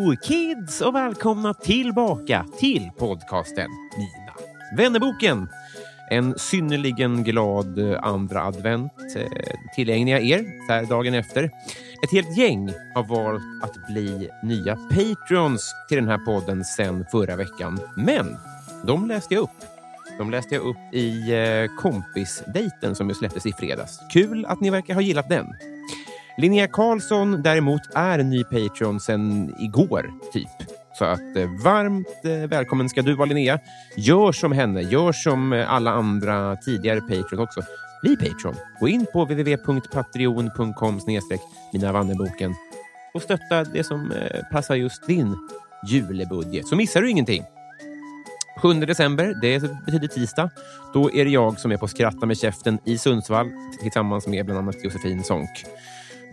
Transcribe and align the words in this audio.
Hello 0.00 0.16
kids 0.16 0.80
och 0.80 0.94
välkomna 0.94 1.54
tillbaka 1.54 2.46
till 2.58 2.90
podcasten 2.98 3.70
Mina 3.96 4.32
vännerboken. 4.76 5.48
En 6.10 6.38
synnerligen 6.38 7.24
glad 7.24 7.78
andra 8.00 8.42
advent 8.42 8.92
eh, 9.16 9.24
tillägnar 9.74 10.12
jag 10.12 10.22
er 10.22 10.66
så 10.66 10.72
här 10.72 10.86
dagen 10.86 11.14
efter. 11.14 11.44
Ett 12.04 12.12
helt 12.12 12.36
gäng 12.36 12.70
har 12.94 13.02
valt 13.02 13.42
att 13.62 13.86
bli 13.92 14.30
nya 14.42 14.76
Patreons 14.76 15.74
till 15.88 15.96
den 15.96 16.08
här 16.08 16.18
podden 16.18 16.64
sen 16.64 17.04
förra 17.12 17.36
veckan. 17.36 17.80
Men 17.96 18.36
de 18.86 19.08
läste 19.08 19.34
jag 19.34 19.42
upp. 19.42 19.64
De 20.18 20.30
läste 20.30 20.54
jag 20.54 20.64
upp 20.64 20.94
i 20.94 21.32
eh, 21.32 21.76
kompisdejten 21.76 22.94
som 22.94 23.08
ju 23.08 23.14
släpptes 23.14 23.46
i 23.46 23.52
fredags. 23.52 24.00
Kul 24.12 24.46
att 24.46 24.60
ni 24.60 24.70
verkar 24.70 24.94
ha 24.94 25.00
gillat 25.00 25.28
den. 25.28 25.46
Linnea 26.36 26.66
Karlsson 26.66 27.42
däremot 27.42 27.80
är 27.94 28.18
ny 28.18 28.44
Patreon 28.44 29.00
sen 29.00 29.54
igår, 29.58 30.10
typ. 30.32 30.48
Så 30.98 31.04
att 31.04 31.36
eh, 31.36 31.48
varmt 31.64 32.24
eh, 32.24 32.48
välkommen 32.48 32.88
ska 32.88 33.02
du 33.02 33.14
vara 33.14 33.26
Linnea. 33.26 33.58
Gör 33.96 34.32
som 34.32 34.52
henne, 34.52 34.82
gör 34.82 35.12
som 35.12 35.52
eh, 35.52 35.72
alla 35.72 35.90
andra 35.90 36.56
tidigare 36.56 37.00
Patreon 37.00 37.42
också. 37.42 37.62
Bli 38.02 38.16
Patreon. 38.16 38.54
Gå 38.80 38.88
in 38.88 39.06
på 39.12 39.24
www.patreon.com 39.24 41.00
snedstreck 41.00 41.40
Mina 41.72 41.92
Vannerboken 41.92 42.54
och 43.14 43.22
stötta 43.22 43.64
det 43.64 43.84
som 43.84 44.12
eh, 44.12 44.40
passar 44.52 44.74
just 44.74 45.06
din 45.06 45.36
julebudget. 45.86 46.68
Så 46.68 46.76
missar 46.76 47.02
du 47.02 47.10
ingenting. 47.10 47.44
7 48.62 48.72
december, 48.74 49.34
det 49.42 49.62
betyder 49.86 50.08
tisdag. 50.08 50.50
Då 50.92 51.10
är 51.12 51.24
det 51.24 51.30
jag 51.30 51.60
som 51.60 51.72
är 51.72 51.76
på 51.76 51.88
Skratta 51.88 52.26
med 52.26 52.38
käften 52.38 52.78
i 52.84 52.98
Sundsvall 52.98 53.50
tillsammans 53.82 54.26
med 54.26 54.46
bland 54.46 54.58
annat 54.58 54.84
Josefin 54.84 55.24
Sonck. 55.24 55.66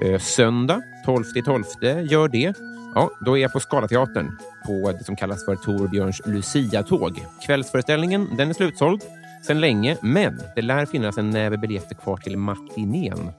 Eh, 0.01 0.19
söndag 0.19 0.81
12 1.05 1.23
12 1.45 1.63
gör 1.83 2.27
det. 2.27 2.53
Ja, 2.95 3.11
då 3.25 3.37
är 3.37 3.41
jag 3.41 3.53
på 3.53 3.59
Scalateatern 3.59 4.37
på 4.65 4.91
det 4.91 5.03
som 5.03 5.15
kallas 5.15 5.45
för 5.45 5.55
Torbjörns 5.55 6.21
Lucia-tåg. 6.25 7.25
Kvällsföreställningen 7.45 8.37
den 8.37 8.49
är 8.49 8.53
slutsåld 8.53 9.01
sedan 9.47 9.61
länge, 9.61 9.97
men 10.01 10.41
det 10.55 10.61
lär 10.61 10.85
finnas 10.85 11.17
en 11.17 11.29
näve 11.29 11.57
biljetter 11.57 11.95
kvar 11.95 12.17
till 12.17 12.37
matinén. 12.37 13.31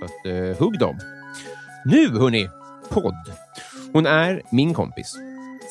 Så 0.00 0.04
att, 0.04 0.26
eh, 0.26 0.58
hugg 0.58 0.78
dem. 0.78 0.98
Nu, 1.84 2.18
hörni, 2.18 2.48
podd. 2.88 3.32
Hon 3.92 4.06
är 4.06 4.42
min 4.50 4.74
kompis 4.74 5.16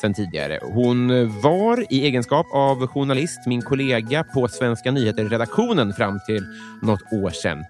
sen 0.00 0.14
tidigare. 0.14 0.58
Hon 0.62 1.08
var 1.40 1.92
i 1.92 2.04
egenskap 2.06 2.46
av 2.52 2.86
journalist 2.86 3.46
min 3.46 3.62
kollega 3.62 4.24
på 4.24 4.48
Svenska 4.48 4.90
nyheter-redaktionen 4.90 5.92
fram 5.92 6.20
till 6.26 6.46
något 6.82 7.12
år 7.12 7.30
sedan. 7.30 7.64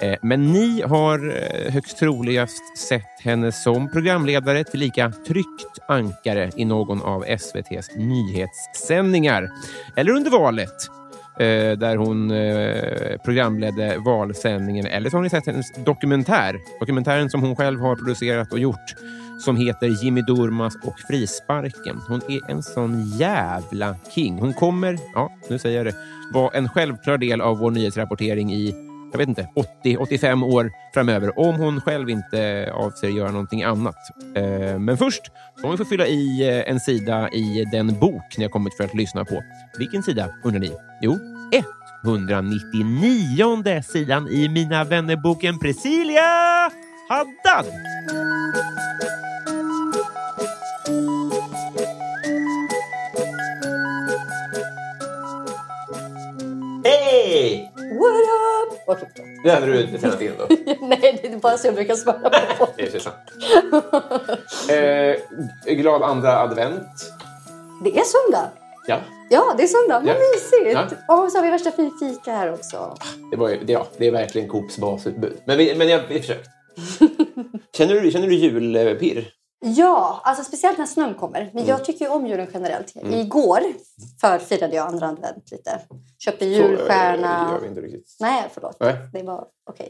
Eh, 0.00 0.16
men 0.22 0.52
ni 0.52 0.82
har 0.82 1.36
eh, 1.36 1.72
högst 1.72 1.98
troligast 1.98 2.78
sett 2.78 3.20
henne 3.20 3.52
som 3.52 3.88
programledare 3.88 4.64
tillika 4.64 5.12
tryckt 5.26 5.78
ankare 5.88 6.50
i 6.56 6.64
någon 6.64 7.02
av 7.02 7.24
SVTs 7.26 7.90
nyhetssändningar. 7.96 9.50
Eller 9.96 10.12
under 10.12 10.30
valet, 10.30 10.88
eh, 11.38 11.78
där 11.78 11.96
hon 11.96 12.28
programledde 13.24 13.98
valsändningen. 13.98 14.86
Eller 14.86 15.10
så 15.10 15.16
har 15.16 15.22
ni 15.22 15.30
sett 15.30 15.46
hennes 15.46 15.72
dokumentär, 15.84 16.56
dokumentären 16.80 17.30
som 17.30 17.40
hon 17.40 17.56
själv 17.56 17.80
har 17.80 17.96
producerat 17.96 18.52
och 18.52 18.58
gjort, 18.58 18.94
som 19.40 19.56
heter 19.56 20.04
Jimmy 20.04 20.22
Durmas 20.22 20.76
och 20.84 21.00
frisparken. 21.08 22.00
Hon 22.08 22.20
är 22.28 22.50
en 22.50 22.62
sån 22.62 23.10
jävla 23.18 23.96
king. 24.14 24.38
Hon 24.38 24.54
kommer, 24.54 24.98
ja, 25.14 25.32
nu 25.50 25.58
säger 25.58 25.76
jag 25.76 25.86
det, 25.86 25.94
vara 26.32 26.50
en 26.58 26.68
självklar 26.68 27.18
del 27.18 27.40
av 27.40 27.58
vår 27.58 27.70
nyhetsrapportering 27.70 28.52
i 28.52 28.93
jag 29.14 29.18
vet 29.18 29.28
inte, 29.28 29.48
80-85 29.84 30.44
år 30.44 30.70
framöver 30.94 31.38
om 31.38 31.54
hon 31.54 31.80
själv 31.80 32.10
inte 32.10 32.70
avser 32.74 33.08
göra 33.08 33.30
någonting 33.30 33.62
annat. 33.62 33.96
Eh, 34.36 34.78
men 34.78 34.98
först 34.98 35.22
ska 35.58 35.68
hon 35.68 35.78
få 35.78 35.84
fylla 35.84 36.06
i 36.06 36.48
eh, 36.48 36.70
en 36.70 36.80
sida 36.80 37.28
i 37.28 37.64
den 37.72 37.98
bok 37.98 38.36
ni 38.38 38.44
har 38.44 38.50
kommit 38.50 38.76
för 38.76 38.84
att 38.84 38.94
lyssna 38.94 39.24
på. 39.24 39.42
Vilken 39.78 40.02
sida 40.02 40.28
undrar 40.44 40.60
ni? 40.60 40.72
Jo, 41.00 41.18
199 42.04 43.82
sidan 43.82 44.28
i 44.28 44.48
Mina 44.48 44.84
vännerboken 44.84 45.58
Priscilia 45.58 46.22
Haddad. 47.08 47.66
Hej! 56.84 57.73
Vad 58.86 58.98
klokt. 58.98 59.20
Det 59.44 59.50
hade 59.50 59.66
du 59.66 59.82
inte 59.82 59.98
tränat 59.98 60.20
in 60.22 60.32
då? 60.38 60.46
Nej, 60.86 61.18
det 61.22 61.32
är 61.32 61.36
bara 61.36 61.58
så 61.58 61.66
jag 61.66 61.74
brukar 61.74 61.94
svara 61.94 62.30
på. 62.58 62.68
Det 62.76 62.94
är 62.94 62.98
sant. 62.98 63.16
Eh, 65.68 65.74
glad 65.74 66.02
andra 66.02 66.38
advent. 66.38 67.12
Det 67.84 67.98
är 67.98 68.04
söndag. 68.04 68.48
Ja, 68.86 69.00
Ja, 69.30 69.54
det 69.56 69.62
är 69.62 69.66
söndag. 69.66 70.00
Vad 70.00 70.08
Ja. 70.08 70.14
mysigt. 70.64 70.94
Och 71.08 71.32
så 71.32 71.38
har 71.38 71.42
vi 71.42 71.50
värsta 71.50 71.70
fika 71.70 72.30
här 72.32 72.52
också. 72.52 72.96
det, 73.30 73.36
var, 73.36 73.48
det, 73.48 73.72
ja, 73.72 73.86
det 73.96 74.06
är 74.06 74.10
verkligen 74.12 74.48
Coops 74.48 74.78
basutbud. 74.78 75.36
Men, 75.44 75.58
vi, 75.58 75.74
men 75.74 75.88
jag 75.88 75.98
har 75.98 76.06
försökt. 76.06 76.48
Känner 77.76 77.94
du, 78.00 78.10
känner 78.10 78.26
du 78.26 78.34
julpirr? 78.34 79.28
Ja, 79.60 80.20
alltså 80.24 80.44
speciellt 80.44 80.78
när 80.78 80.86
snön 80.86 81.14
kommer. 81.14 81.50
Men 81.54 81.66
jag 81.66 81.84
tycker 81.84 82.04
ju 82.04 82.10
om 82.10 82.26
julen 82.26 82.48
generellt. 82.54 82.92
Igår 83.12 83.60
förfirade 84.20 84.76
jag 84.76 84.86
andra 84.88 85.08
advent 85.08 85.50
lite. 85.50 85.80
Köpte 86.18 86.44
Så, 86.44 86.50
eh, 86.62 86.70
julstjärna. 86.70 87.48
gör 87.52 87.60
vi 87.60 87.68
inte 87.68 87.80
riktigt. 87.80 88.16
Nej, 88.20 88.44
förlåt. 88.54 88.76
Nej. 88.80 88.96
Det 89.12 89.22
var 89.22 89.44
okej. 89.70 89.88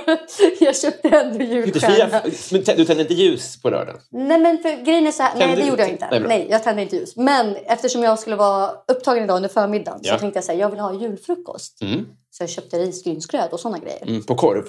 jag 0.60 0.76
köpte 0.76 1.08
ändå 1.08 1.44
julstjärna. 1.44 2.20
men 2.52 2.76
du 2.76 2.84
tänder 2.84 3.00
inte 3.00 3.14
ljus 3.14 3.62
på 3.62 3.70
lördagen? 3.70 4.00
Nej, 4.10 4.38
men 4.40 4.58
för 4.58 4.84
grejen 4.84 5.06
är 5.06 5.12
så 5.12 5.22
här. 5.22 5.32
Nej, 5.34 5.40
Tände 5.40 5.56
det 5.56 5.62
du- 5.62 5.68
gjorde 5.68 5.82
jag 5.82 5.90
inte. 5.90 6.08
Nej. 6.10 6.20
Nej, 6.20 6.46
jag 6.50 6.62
tände 6.62 6.82
inte 6.82 6.96
ljus. 6.96 7.16
Men 7.16 7.56
eftersom 7.56 8.02
jag 8.02 8.18
skulle 8.18 8.36
vara 8.36 8.70
upptagen 8.88 9.24
idag 9.24 9.36
under 9.36 9.48
förmiddagen 9.48 10.00
Ja. 10.02 10.12
så 10.14 10.18
tänkte 10.20 10.36
jag 10.36 10.44
säga 10.44 10.58
jag 10.58 10.70
vill 10.70 10.80
ha 10.80 10.94
julfrukost. 10.94 11.82
Mm. 11.82 12.06
Så 12.30 12.42
jag 12.42 12.50
köpte 12.50 12.78
risgrynsgröt 12.78 13.52
och 13.52 13.60
sådana 13.60 13.78
grejer. 13.78 14.02
Mm, 14.08 14.22
på 14.24 14.34
korv? 14.34 14.64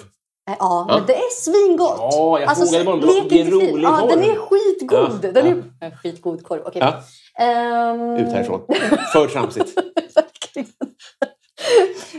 Eh, 0.48 0.54
Ja, 0.58 0.84
men 0.88 1.06
det 1.06 1.14
är 1.14 1.30
svingott. 1.40 1.96
Ja, 1.98 2.40
jag 2.40 2.56
frågade 2.56 2.84
bara 2.84 2.94
om 2.94 3.00
det 3.00 3.06
var- 3.06 3.28
fil. 3.28 3.50
rolig 3.50 3.84
Ja, 3.84 3.96
korv. 4.00 4.08
den 4.08 4.22
är 4.30 4.34
skitgod. 4.36 5.20
Ja, 5.24 5.32
Den 5.32 5.46
är 5.46 5.62
en 5.80 5.96
skitgod 5.96 6.42
korv. 6.44 6.62
Okej. 6.66 6.82
Ja, 6.84 7.02
Ehm, 7.44 8.16
ut 8.16 8.32
härifrån. 8.32 8.60
För 9.12 9.26
tramsigt. 9.28 9.74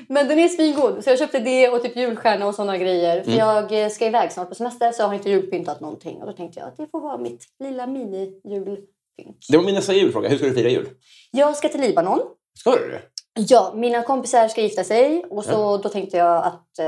Men 0.07 0.27
den 0.27 0.39
är 0.39 0.47
svingod. 0.47 1.03
Så 1.03 1.09
jag 1.09 1.19
köpte 1.19 1.39
det 1.39 1.69
och 1.69 1.83
typ 1.83 1.95
julstjärna 1.95 2.47
och 2.47 2.55
sådana 2.55 2.77
grejer. 2.77 3.23
För 3.23 3.31
Mm. 3.31 3.39
jag 3.47 3.83
eh, 3.83 3.89
ska 3.89 4.05
iväg 4.05 4.31
snart 4.31 4.49
på 4.49 4.55
semester 4.55 4.91
så 4.91 5.01
jag 5.01 5.07
har 5.07 5.13
inte 5.15 5.29
julpyntat 5.29 5.79
någonting. 5.81 6.21
Och 6.21 6.25
då 6.27 6.33
tänkte 6.33 6.59
jag 6.59 6.67
att 6.69 6.77
det 6.77 6.87
får 6.91 7.01
vara 7.01 7.17
mitt 7.17 7.43
lilla 7.63 7.85
mini-julpynt. 7.87 9.37
Det 9.49 9.57
var 9.57 9.63
min 9.65 9.75
nästa 9.75 9.93
julfråga. 9.93 10.29
Hur 10.29 10.37
ska 10.37 10.45
du 10.47 10.53
fira 10.53 10.69
jul? 10.69 10.89
Jag 11.31 11.55
ska 11.57 11.69
till 11.69 11.81
Libanon. 11.81 12.19
Ska 12.59 12.71
du? 12.71 12.99
Ja, 13.47 13.71
mina 13.75 14.03
kompisar 14.03 14.47
ska 14.47 14.61
gifta 14.61 14.83
sig 14.83 15.25
och 15.29 15.45
så 15.45 15.77
då 15.77 15.89
tänkte 15.89 16.17
jag 16.17 16.43
att 16.45 16.79
eh, 16.79 16.85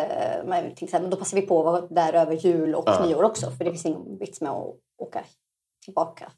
jag 0.47 0.63
tänkte 0.63 0.87
så 0.87 0.91
här, 0.95 1.01
men 1.01 1.09
då 1.09 1.17
passar 1.17 1.37
vi 1.37 1.47
på 1.47 1.59
att 1.59 1.65
vara 1.65 1.81
där 1.81 2.13
över 2.13 2.33
jul 2.33 2.75
och 2.75 2.83
Ja. 2.85 3.05
nyår 3.05 3.23
också. 3.23 3.51
För 3.51 3.65
det 3.65 3.71
finns 3.71 3.85
ingen 3.85 4.17
vits 4.17 4.41
med 4.41 4.51
att 4.51 4.75
åka 4.97 5.23
tillbaka 5.85 6.31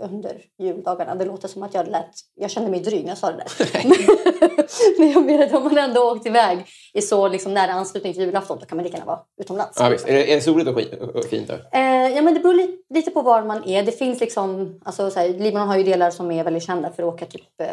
under 0.00 0.42
juldagarna. 0.58 1.14
Det 1.14 1.24
låter 1.24 1.48
som 1.48 1.62
att 1.62 1.74
jag 1.74 1.88
lät... 1.88 2.10
Jag 2.34 2.50
kände 2.50 2.70
mig 2.70 2.80
dryg 2.80 3.02
när 3.02 3.08
jag 3.10 3.18
sa 3.18 3.30
det 3.32 3.36
där. 3.36 3.84
Men 4.98 5.10
jag 5.10 5.24
menar, 5.24 5.56
om 5.56 5.62
man 5.64 5.78
ändå 5.78 6.12
åkt 6.12 6.26
iväg 6.26 6.66
i 6.94 7.02
så 7.02 7.28
liksom 7.28 7.54
nära 7.54 7.72
anslutning 7.72 8.12
till 8.12 8.22
julafton, 8.22 8.58
då 8.60 8.66
kan 8.66 8.76
man 8.76 8.84
lika 8.84 8.96
gärna 8.96 9.06
vara 9.06 9.20
utomlands. 9.40 9.76
Ja. 9.80 9.86
Är 9.86 9.98
det, 10.06 10.32
är 10.32 10.34
det 10.36 10.40
soligt 10.42 10.68
och, 10.68 10.76
skit, 10.76 10.92
och 11.14 11.24
fint 11.24 11.48
där? 11.48 11.66
Eh, 11.72 12.08
ja, 12.16 12.22
men 12.22 12.34
det 12.34 12.40
beror 12.40 12.54
li- 12.54 12.78
lite 12.94 13.10
på 13.10 13.22
var 13.22 13.42
man 13.42 13.64
är. 13.64 13.82
Det 13.82 13.92
finns 13.92 14.20
liksom, 14.20 14.80
alltså, 14.84 15.10
så 15.10 15.20
här, 15.20 15.28
Libanon 15.28 15.68
har 15.68 15.76
ju 15.76 15.84
delar 15.84 16.10
som 16.10 16.30
är 16.30 16.44
väldigt 16.44 16.62
kända 16.66 16.90
för 16.92 17.02
att 17.02 17.14
åka, 17.14 17.26
typ, 17.26 17.60
eh, 17.62 17.68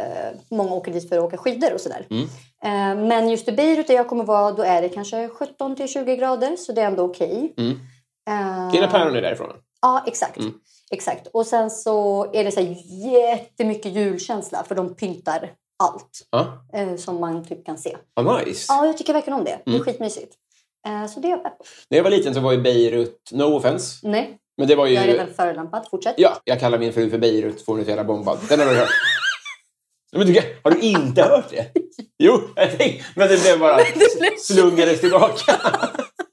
många 0.51 0.74
åker 0.74 0.91
dit 0.91 1.09
för 1.09 1.18
att 1.18 1.24
åka 1.24 1.38
skidor 1.38 1.74
och 1.74 1.81
sådär. 1.81 2.06
Mm. 2.09 2.24
Eh, 2.63 3.07
men 3.07 3.29
just 3.29 3.47
i 3.47 3.51
Beirut 3.51 3.88
där 3.88 3.94
jag 3.95 4.07
kommer 4.07 4.24
vara, 4.24 4.51
då 4.51 4.63
är 4.63 4.81
det 4.81 4.89
kanske 4.89 5.29
17 5.29 5.75
till 5.75 5.88
20 5.88 6.15
grader, 6.15 6.56
så 6.56 6.71
det 6.71 6.81
är 6.81 6.85
ändå 6.85 7.03
okej. 7.03 7.53
Mm. 7.57 7.71
Eh, 8.29 8.71
Dina 8.71 8.88
päron 8.88 9.15
är 9.15 9.21
därifrån? 9.21 9.50
Ja, 9.81 10.03
exakt. 10.07 10.38
Mm. 10.38 10.53
Exakt. 10.92 11.28
Och 11.34 11.45
sen 11.45 11.72
så 11.72 12.25
är 12.34 12.44
det 12.44 12.51
så 12.51 12.60
här 12.62 12.75
jättemycket 13.13 13.92
julkänsla 13.92 14.63
för 14.68 14.75
de 14.75 14.95
pyntar 14.95 15.51
allt 15.84 16.28
Ja. 16.31 16.66
eh, 16.74 16.95
som 16.95 17.19
man 17.19 17.45
typ 17.45 17.66
kan 17.66 17.78
se. 17.78 17.98
Ah, 18.13 18.38
nice. 18.39 18.66
Ja, 18.69 18.86
jag 18.86 18.98
tycker 18.98 19.13
verkligen 19.13 19.39
om 19.39 19.45
det. 19.45 19.60
Det 19.66 19.72
är 19.72 19.75
Mm. 19.75 19.86
skitmysigt. 19.86 20.34
Eh, 20.88 21.07
så 21.07 21.19
det 21.19 21.28
är 21.28 21.30
jag 21.31 21.44
pepp. 21.44 21.54
När 21.89 21.98
jag 21.98 22.04
var 22.04 22.12
liten 22.12 22.34
så 22.34 22.39
var 22.39 22.51
ju 22.51 22.62
Beirut, 22.62 23.30
no 23.31 23.44
offense, 23.44 24.07
Nej, 24.07 24.38
men 24.57 24.68
det 24.68 24.75
var 24.75 24.86
ju... 24.88 24.94
jag 24.94 25.04
är 25.04 25.07
redan 25.07 25.34
förolämpad. 25.34 25.88
Fortsätt. 25.92 26.16
Ja, 26.18 26.38
jag 26.44 26.60
kallar 26.60 26.78
min 26.80 26.94
fru 26.94 27.10
för 27.10 27.18
Beirut 27.18 27.62
för 27.66 27.72
hon 27.72 27.80
är 27.80 27.84
så 27.84 27.89
jävla 27.89 28.04
bombad. 28.04 28.39
Den 28.50 28.60
har 28.60 28.68
du 28.68 28.75
hört. 28.75 28.89
Men 30.12 30.28
du, 30.28 30.42
har 30.63 30.72
du 30.72 30.80
inte 30.80 31.24
hört 31.24 31.50
det? 31.50 31.72
Jo, 32.19 32.42
jag 32.56 32.78
tänkte, 32.78 33.06
men 33.16 33.28
det 33.30 33.42
blev 33.42 33.60
bara 33.60 33.80
slungades 34.39 35.00
tillbaka. 35.01 35.54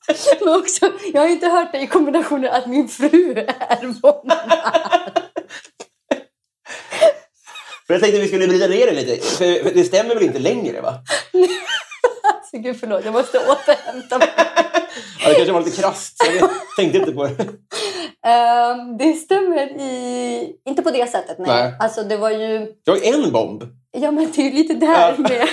Men 0.41 0.55
också, 0.55 0.93
jag 1.13 1.21
har 1.21 1.29
inte 1.29 1.49
hört 1.49 1.73
det 1.73 1.81
i 1.81 1.87
kombination 1.87 2.41
med 2.41 2.51
att 2.55 2.67
min 2.67 2.89
fru 2.89 3.33
är. 3.39 4.01
För 7.87 7.95
jag 7.95 8.01
tänkte 8.01 8.21
vi 8.21 8.29
skulle 8.29 8.47
vrida 8.47 8.67
ner 8.67 8.87
det 8.87 8.93
lite. 8.93 9.27
För 9.27 9.75
det 9.75 9.85
stämmer 9.85 10.15
väl 10.15 10.25
inte 10.25 10.39
längre 10.39 10.81
va? 10.81 10.95
Alltså, 12.35 12.59
gud 12.59 12.81
förlåt, 12.81 13.05
jag 13.05 13.13
måste 13.13 13.39
återhämta 13.39 14.19
mig. 14.19 14.29
Ja, 15.21 15.31
det 15.31 15.35
kanske 15.35 15.53
var 15.53 15.61
lite 15.61 15.83
krasst. 15.83 16.17
Jag 16.41 16.51
tänkte 16.77 16.99
inte 16.99 17.13
på 17.13 17.25
det. 17.25 17.47
Ehm, 18.29 18.99
det 18.99 19.13
stämmer 19.13 19.81
i... 19.81 20.57
Inte 20.69 20.83
på 20.83 20.91
det 20.91 21.11
sättet, 21.11 21.39
nej. 21.39 21.47
Nej. 21.49 21.75
Alltså 21.81 22.03
det 22.03 22.17
var 22.17 22.31
ju... 22.31 22.59
Det 22.85 22.91
var 22.91 23.05
en 23.05 23.33
bomb. 23.33 23.65
Ja 23.93 24.11
men 24.11 24.33
det 24.33 24.43
är 24.43 24.45
ju 24.45 24.51
lite 24.51 24.75
där 24.75 25.17
med, 25.19 25.49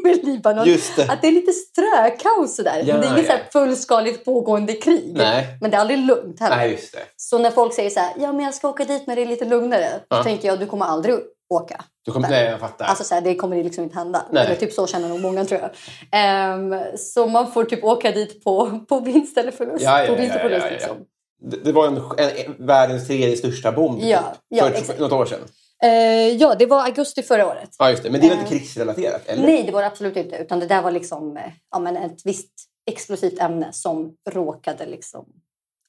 med 0.04 0.24
Libanon. 0.24 0.64
Det. 0.96 1.10
Att 1.10 1.22
det 1.22 1.28
är 1.28 1.32
lite 1.32 1.52
strökaos 1.52 2.56
sådär. 2.56 2.82
Ja, 2.86 2.96
det 2.98 3.06
är 3.06 3.12
inget 3.12 3.28
ja. 3.28 3.36
fullskaligt 3.52 4.24
pågående 4.24 4.72
krig. 4.72 5.12
Nej. 5.16 5.58
Men 5.60 5.70
det 5.70 5.76
är 5.76 5.80
aldrig 5.80 5.98
lugnt 5.98 6.40
heller. 6.40 6.56
Nej, 6.56 6.70
just 6.70 6.92
det. 6.92 7.02
Så 7.16 7.38
när 7.38 7.50
folk 7.50 7.74
säger 7.74 7.90
så 7.90 8.00
här, 8.00 8.12
ja 8.18 8.32
men 8.32 8.44
jag 8.44 8.54
ska 8.54 8.68
åka 8.68 8.84
dit 8.84 9.06
när 9.06 9.16
det 9.16 9.22
är 9.22 9.26
lite 9.26 9.44
lugnare. 9.44 9.90
Ja. 10.08 10.16
Då 10.16 10.22
tänker 10.22 10.48
jag, 10.48 10.58
du 10.58 10.66
kommer 10.66 10.84
aldrig 10.84 11.14
åka. 11.54 11.84
Du 12.04 12.12
kom, 12.12 12.22
nej, 12.22 12.44
jag 12.44 12.60
fattar. 12.60 12.86
Alltså 12.86 13.04
så 13.04 13.14
här, 13.14 13.20
det 13.20 13.34
kommer 13.34 13.64
liksom 13.64 13.84
inte 13.84 13.96
hända. 13.96 14.26
Nej. 14.30 14.44
Eller 14.44 14.54
typ 14.54 14.72
så 14.72 14.86
känner 14.86 15.08
nog 15.08 15.20
många 15.20 15.44
tror 15.44 15.60
jag. 15.60 15.70
Ehm, 16.12 16.74
så 16.98 17.26
man 17.26 17.52
får 17.52 17.64
typ 17.64 17.84
åka 17.84 18.10
dit 18.10 18.44
på, 18.44 18.80
på 18.88 19.00
vinst 19.00 19.38
eller 19.38 19.52
förlust. 19.52 19.84
Ja, 19.84 20.00
ja, 20.00 20.06
på 20.06 20.14
vinst 20.14 20.34
och 20.34 20.40
förlust 20.40 20.66
liksom. 20.70 20.96
det, 21.40 21.56
det 21.64 21.72
var 21.72 21.86
en, 21.86 21.96
en, 21.96 22.30
en, 22.46 22.66
världens 22.66 23.06
tredje 23.06 23.36
största 23.36 23.72
bomb 23.72 24.00
typ, 24.00 24.18
för, 24.58 24.70
exakt. 24.70 25.00
något 25.00 25.12
år 25.12 25.26
sedan. 25.26 25.40
Eh, 25.84 26.28
ja, 26.36 26.54
det 26.58 26.66
var 26.66 26.84
augusti 26.84 27.22
förra 27.22 27.46
året. 27.46 27.70
Ja, 27.78 27.90
just 27.90 28.02
det. 28.02 28.10
Men 28.10 28.20
det 28.20 28.26
var 28.28 28.34
inte 28.34 28.44
Eh, 28.44 28.50
krigsrelaterat, 28.50 29.22
eller? 29.26 29.42
Nej, 29.42 29.62
det 29.62 29.72
var 29.72 29.80
det 29.80 29.86
absolut 29.86 30.16
inte. 30.16 30.36
Utan 30.36 30.60
det 30.60 30.66
där 30.66 30.82
var 30.82 30.90
liksom 30.90 31.36
eh, 31.36 31.42
ja, 31.70 31.78
men 31.78 31.96
ett 31.96 32.26
visst 32.26 32.52
explosivt 32.90 33.38
ämne 33.40 33.72
som 33.72 34.12
råkade 34.30 34.86
liksom 34.86 35.26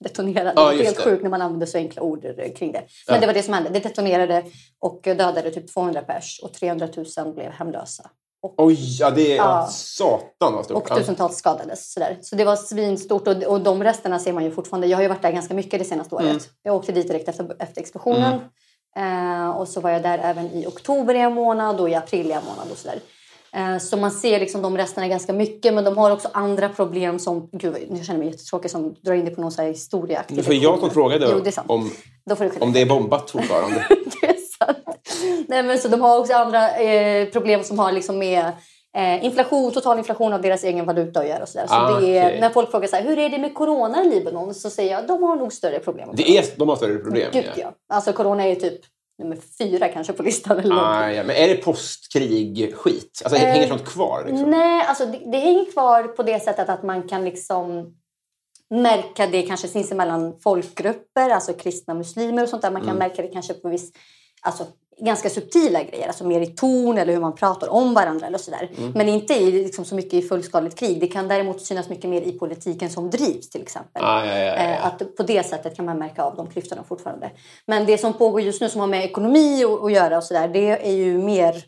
detonera. 0.04 0.44
Det 0.44 0.54
Ja, 0.56 0.64
var 0.64 0.72
just 0.72 0.84
helt 0.86 0.98
det. 0.98 1.04
sjukt 1.04 1.24
när 1.24 1.30
man 1.30 1.42
använder 1.42 1.66
så 1.68 1.78
enkla 1.78 2.02
ord 2.02 2.22
kring 2.56 2.72
det. 2.72 2.84
Men 3.08 3.16
Ja. 3.16 3.20
det 3.22 3.28
var 3.28 3.34
det 3.34 3.44
som 3.44 3.54
hände. 3.54 3.70
Det 3.70 3.80
detonerade 3.80 4.44
och 4.80 5.00
dödade 5.04 5.52
typ 5.52 5.74
200 5.74 6.02
pers 6.02 6.40
och 6.44 6.54
300 6.54 6.88
000 7.18 7.34
blev 7.34 7.52
hemlösa. 7.52 8.10
Och, 8.42 8.54
Oj, 8.58 8.98
ja 9.00 9.10
det 9.12 9.32
är... 9.32 9.38
Ja. 9.38 9.68
Satan 9.72 10.54
vad 10.54 10.66
stort. 10.66 10.92
och 10.92 10.98
tusentals 10.98 11.38
skadades. 11.38 11.94
Sådär. 11.94 12.18
Så 12.22 12.36
det 12.36 12.46
var 12.46 12.56
svinstort 12.56 13.28
och, 13.28 13.44
och 13.44 13.62
de 13.62 13.84
resterna 13.84 14.20
ser 14.20 14.34
man 14.34 14.44
ju 14.44 14.52
fortfarande. 14.52 14.88
Jag 14.88 14.98
har 14.98 15.02
ju 15.02 15.08
varit 15.10 15.22
där 15.22 15.32
ganska 15.32 15.54
mycket 15.54 15.80
det 15.80 15.86
senaste 15.86 16.16
året. 16.16 16.26
Mm. 16.28 16.40
Jag 16.64 16.76
åkte 16.76 16.92
dit 16.92 17.08
direkt 17.08 17.30
efter, 17.30 17.56
efter 17.60 17.82
explosionen. 17.82 18.40
Eh, 18.96 19.50
och 19.50 19.68
så 19.68 19.82
var 19.82 19.90
jag 19.90 20.04
där 20.04 20.20
även 20.24 20.46
i 20.52 20.66
oktober 20.68 21.16
i 21.16 21.20
en 21.20 21.34
månad 21.34 21.80
och 21.80 21.90
i 21.90 21.96
april 21.96 22.28
i 22.28 22.32
en 22.32 22.46
månad 22.46 22.72
och 22.72 22.78
sådär. 22.78 23.00
Eh, 23.54 23.78
så 23.78 23.98
man 23.98 24.12
ser 24.12 24.40
liksom 24.40 24.62
de 24.62 24.78
resterna 24.78 25.08
ganska 25.08 25.34
mycket 25.34 25.74
men 25.74 25.84
de 25.84 25.98
har 25.98 26.12
också 26.12 26.30
andra 26.34 26.70
problem 26.70 27.20
som... 27.20 27.50
Gud, 27.52 27.74
nu 27.74 28.04
känner 28.04 28.10
jag 28.10 28.18
mig 28.20 28.28
jättetråkig 28.28 28.72
som 28.72 28.96
drar 29.02 29.14
in 29.14 29.26
det 29.26 29.32
på 29.32 29.42
någon 29.42 29.52
så 29.52 29.62
här 29.62 29.70
historieaktig 29.70 30.38
Det 30.38 30.48
var 30.48 30.54
jag 30.54 30.80
som 30.80 30.90
frågade 30.90 31.28
Jo, 31.32 31.40
det 31.40 31.58
om, 31.68 31.92
om 32.60 32.74
det 32.74 32.82
är 32.82 32.86
bombat 32.86 33.32
fortfarande. 33.32 33.86
det 34.22 34.28
är 34.28 34.66
sant. 34.66 34.78
Nej, 35.48 35.64
men 35.64 35.80
så 35.80 35.88
de 35.88 36.02
har 36.02 36.20
också 36.20 36.34
andra 36.34 36.78
eh, 36.78 37.28
problem 37.28 37.64
som 37.64 37.80
har 37.80 37.92
liksom 37.92 38.18
med 38.18 38.52
eh, 38.98 39.26
inflation, 39.26 39.72
total 39.72 39.98
inflation 39.98 40.34
av 40.34 40.42
deras 40.42 40.64
egen 40.64 40.86
valuta 40.86 41.20
att 41.20 41.28
göra. 41.28 41.42
Och 41.44 41.50
så 41.50 41.58
där. 41.60 41.68
så 41.68 41.74
Ah, 41.74 42.00
det 42.00 42.18
är, 42.18 42.26
okej. 42.28 42.40
När 42.42 42.50
folk 42.50 42.72
frågar 42.72 42.88
så 42.88 42.96
här, 42.96 43.04
hur 43.04 43.20
är 43.20 43.30
det 43.30 43.38
med 43.38 43.54
corona 43.56 44.04
i 44.04 44.10
Libanon? 44.10 44.54
Så 44.54 44.70
säger 44.70 44.92
jag 44.92 45.08
de 45.08 45.24
har 45.24 45.36
nog 45.36 45.54
större 45.54 45.80
problem. 45.80 46.10
Det 46.14 46.38
är, 46.38 46.46
de 46.58 46.70
har 46.70 46.76
större 46.76 46.98
problem. 46.98 47.30
Gud, 47.34 47.46
ja. 47.58 47.72
Alltså 47.94 48.14
corona 48.14 48.46
är 48.46 48.56
typ 48.56 48.82
nummer 49.22 49.38
fyra 49.58 49.88
kanske 49.88 50.14
på 50.14 50.24
listan. 50.24 50.60
Eller 50.60 50.76
Ah, 50.76 51.12
ja. 51.12 51.24
Men 51.24 51.36
är 51.36 51.48
det 51.48 51.56
postkrig-skit? 51.56 53.22
Alltså, 53.24 53.40
Eh, 53.40 53.46
hänger 53.48 53.68
sånt 53.68 53.86
kvar? 53.86 54.26
Liksom? 54.28 54.50
Nej, 54.50 54.86
alltså 54.88 55.06
det, 55.06 55.20
det 55.32 55.38
hänger 55.38 55.72
kvar 55.72 56.04
på 56.04 56.24
det 56.24 56.40
sättet 56.44 56.70
att 56.70 56.84
man 56.84 57.08
kan 57.08 57.26
liksom 57.26 57.96
märka 58.70 59.28
det 59.28 59.42
kanske 59.42 59.68
sinsemellan 59.68 60.40
folkgrupper, 60.44 61.30
alltså 61.30 61.54
kristna 61.54 61.94
muslimer 61.94 62.44
och 62.44 62.50
sånt 62.50 62.62
där. 62.62 62.72
Man 62.72 62.82
kan 62.82 62.90
Mm. 62.90 63.00
märka 63.00 63.22
det 63.22 63.28
kanske 63.28 63.54
på 63.54 63.70
viss, 63.70 63.92
alltså 64.42 64.64
ganska 65.00 65.30
subtila 65.30 65.84
grejer, 65.84 66.08
alltså 66.08 66.28
mer 66.28 66.42
i 66.42 66.48
ton 66.48 66.98
eller 66.98 67.14
hur 67.14 67.20
man 67.20 67.36
pratar 67.36 67.70
om 67.70 67.94
varandra 67.94 68.28
eller 68.28 68.38
sådär. 68.38 68.72
Mm. 68.78 68.92
Men 68.92 69.10
inte 69.10 69.34
i, 69.34 69.52
liksom, 69.52 69.86
så 69.86 69.96
mycket 69.96 70.14
i 70.14 70.22
fullskaligt 70.22 70.80
krig. 70.80 71.00
Det 71.00 71.08
kan 71.08 71.28
däremot 71.28 71.62
synas 71.62 71.90
mycket 71.90 72.10
mer 72.10 72.22
i 72.22 72.32
politiken 72.32 72.90
som 72.90 73.10
drivs 73.10 73.50
till 73.50 73.62
exempel. 73.62 74.04
Ah, 74.06 74.26
ja, 74.26 74.38
ja, 74.38 74.46
ja, 74.46 74.56
Eh. 74.56 74.86
Att 74.86 75.16
på 75.16 75.24
det 75.24 75.44
sättet 75.46 75.76
kan 75.76 75.86
man 75.86 75.98
märka 75.98 76.24
av 76.24 76.36
de 76.36 76.50
klyftorna 76.50 76.84
fortfarande. 76.84 77.32
Men 77.66 77.86
det 77.86 77.98
som 77.98 78.14
pågår 78.14 78.42
just 78.42 78.62
nu 78.62 78.70
som 78.70 78.82
har 78.82 78.88
med 78.88 79.06
ekonomi 79.06 79.64
att, 79.64 79.92
göra 79.92 80.18
och 80.18 80.24
sådär, 80.24 80.48
det 80.48 80.88
är 80.88 80.94
ju 80.94 81.18
mer 81.18 81.64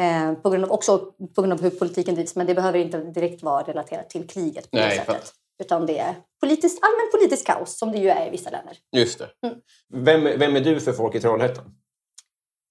eh, 0.00 0.32
på 0.32 0.50
grund 0.50 0.64
av, 0.64 0.72
också 0.72 0.98
på 1.34 1.42
grund 1.42 1.52
av 1.52 1.62
hur 1.62 1.70
politiken 1.70 2.14
drivs. 2.14 2.36
Men 2.36 2.46
det 2.46 2.54
behöver 2.54 2.78
inte 2.78 2.98
direkt 2.98 3.42
vara 3.42 3.62
relaterat 3.62 4.10
till 4.10 4.26
kriget 4.26 4.70
på 4.70 4.76
Nej, 4.76 4.88
det 4.88 4.90
sättet. 4.90 5.06
fattar. 5.06 5.28
Utan 5.58 5.86
det 5.86 5.98
är 5.98 6.14
politiskt, 6.40 6.78
allmänt 6.82 7.12
politiskt 7.12 7.46
kaos 7.46 7.78
som 7.78 7.92
det 7.92 7.98
ju 7.98 8.08
är 8.08 8.26
i 8.26 8.30
vissa 8.30 8.50
länder. 8.50 8.76
Just 8.96 9.18
det. 9.18 9.28
Mm. 9.46 9.58
Vem, 10.04 10.38
vem 10.38 10.56
är 10.56 10.60
du 10.60 10.80
för 10.80 10.92
folk 10.92 11.14
i 11.14 11.20
Trollhättan? 11.20 11.64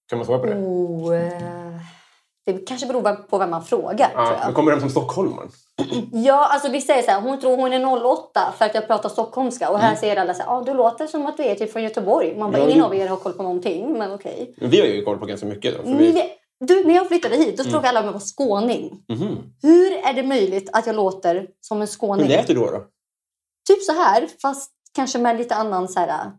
Kan 0.09 0.17
man 0.19 0.25
svara 0.25 0.39
på 0.39 0.45
det? 0.45 0.55
Oh, 0.55 1.15
eh, 1.15 1.79
det 2.45 2.67
kanske 2.67 2.87
beror 2.87 3.15
på 3.15 3.37
vem 3.37 3.49
man 3.49 3.63
frågar. 3.65 4.11
men 4.45 4.53
kommer 4.53 4.71
de 4.71 4.79
som 4.79 4.89
stockholmare? 4.89 5.47
Ja, 6.11 6.47
alltså 6.47 6.69
vi 6.71 6.81
säger 6.81 7.03
så 7.03 7.11
här, 7.11 7.21
hon 7.21 7.39
tror 7.39 7.57
hon 7.57 7.73
är 7.73 8.05
08 8.13 8.53
för 8.57 8.65
att 8.65 8.75
jag 8.75 8.87
pratar 8.87 9.09
stockholmska. 9.09 9.69
Och 9.69 9.79
här 9.79 9.95
säger 9.95 10.15
alla 10.15 10.33
så 10.33 10.43
här, 10.43 10.49
ah, 10.57 10.61
du 10.61 10.73
låter 10.73 11.07
som 11.07 11.25
att 11.25 11.37
du 11.37 11.43
är 11.43 11.55
typ 11.55 11.71
från 11.71 11.83
Göteborg. 11.83 12.35
Man 12.37 12.51
bara, 12.51 12.57
Ja, 12.61 12.65
ingen 12.65 12.77
du- 12.79 12.83
av 12.85 12.95
er 12.95 13.07
har 13.07 13.17
koll 13.17 13.33
på 13.33 13.43
någonting, 13.43 13.93
men 13.97 14.11
okej. 14.13 14.55
Men 14.57 14.69
Vi 14.69 14.79
har 14.79 14.87
ju 14.87 15.05
koll 15.05 15.17
på 15.17 15.25
ganska 15.25 15.45
mycket. 15.47 15.77
Då, 15.85 15.97
vi... 15.97 16.11
vet- 16.11 16.31
Du, 16.59 16.83
när 16.83 16.95
jag 16.95 17.07
flyttade 17.07 17.35
hit, 17.35 17.57
då 17.57 17.63
frågade 17.63 17.89
alla 17.89 17.99
om 17.99 18.05
jag 18.05 18.13
var 18.13 18.19
skåning. 18.19 19.03
Mhm. 19.09 19.37
Hur 19.61 19.91
är 19.93 20.13
det 20.13 20.23
möjligt 20.23 20.69
att 20.73 20.87
jag 20.87 20.95
låter 20.95 21.47
som 21.61 21.81
en 21.81 21.87
skåning? 21.87 22.25
Hur 22.25 22.35
lät 22.37 22.47
du 22.47 22.53
då? 22.53 22.71
då? 22.71 22.83
Typ 23.67 23.83
så 23.83 23.91
här, 23.91 24.27
fast 24.41 24.71
kanske 24.95 25.19
med 25.19 25.37
lite 25.37 25.55
annan 25.55 25.87
så 25.87 25.99
här, 25.99 26.31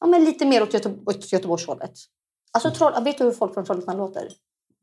ja 0.00 0.06
men 0.06 0.24
lite 0.24 0.46
mer 0.46 0.62
åt, 0.62 0.74
Göte 0.74 0.94
åt 1.06 1.32
Göteborgshållet. 1.32 1.92
Alltså, 2.52 2.70
troll, 2.70 3.04
vet 3.04 3.18
du 3.18 3.24
hur 3.24 3.32
folk 3.32 3.54
från 3.54 3.64
Trollhättan 3.64 3.96
låter? 3.96 4.28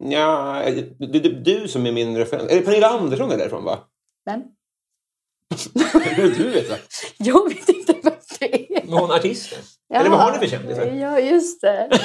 Ja, 0.03 0.63
du, 0.99 1.07
du, 1.07 1.19
du 1.19 1.67
som 1.67 1.85
är 1.85 1.91
min 1.91 2.17
referens. 2.17 2.51
Är 2.51 2.55
det 2.55 2.61
Pernilla 2.61 2.87
Andersson 2.87 3.31
är 3.31 3.37
därifrån 3.37 3.63
va? 3.63 3.79
Vem? 4.25 4.41
Hur 6.15 6.35
du 6.35 6.49
vet 6.49 6.69
det? 6.69 6.79
Jag 7.17 7.49
vet 7.49 7.69
inte 7.69 7.93
vem 8.03 8.13
det 8.39 8.75
är. 8.77 8.85
Men 8.85 8.93
hon 8.93 9.11
är 9.11 9.15
artisten. 9.15 9.59
Eller 9.93 10.09
vad 10.09 10.19
har 10.19 10.31
ni 10.31 10.37
för 10.37 10.47
kändisar? 10.47 10.85
Ja, 10.85 11.19
just 11.19 11.61
det. 11.61 11.89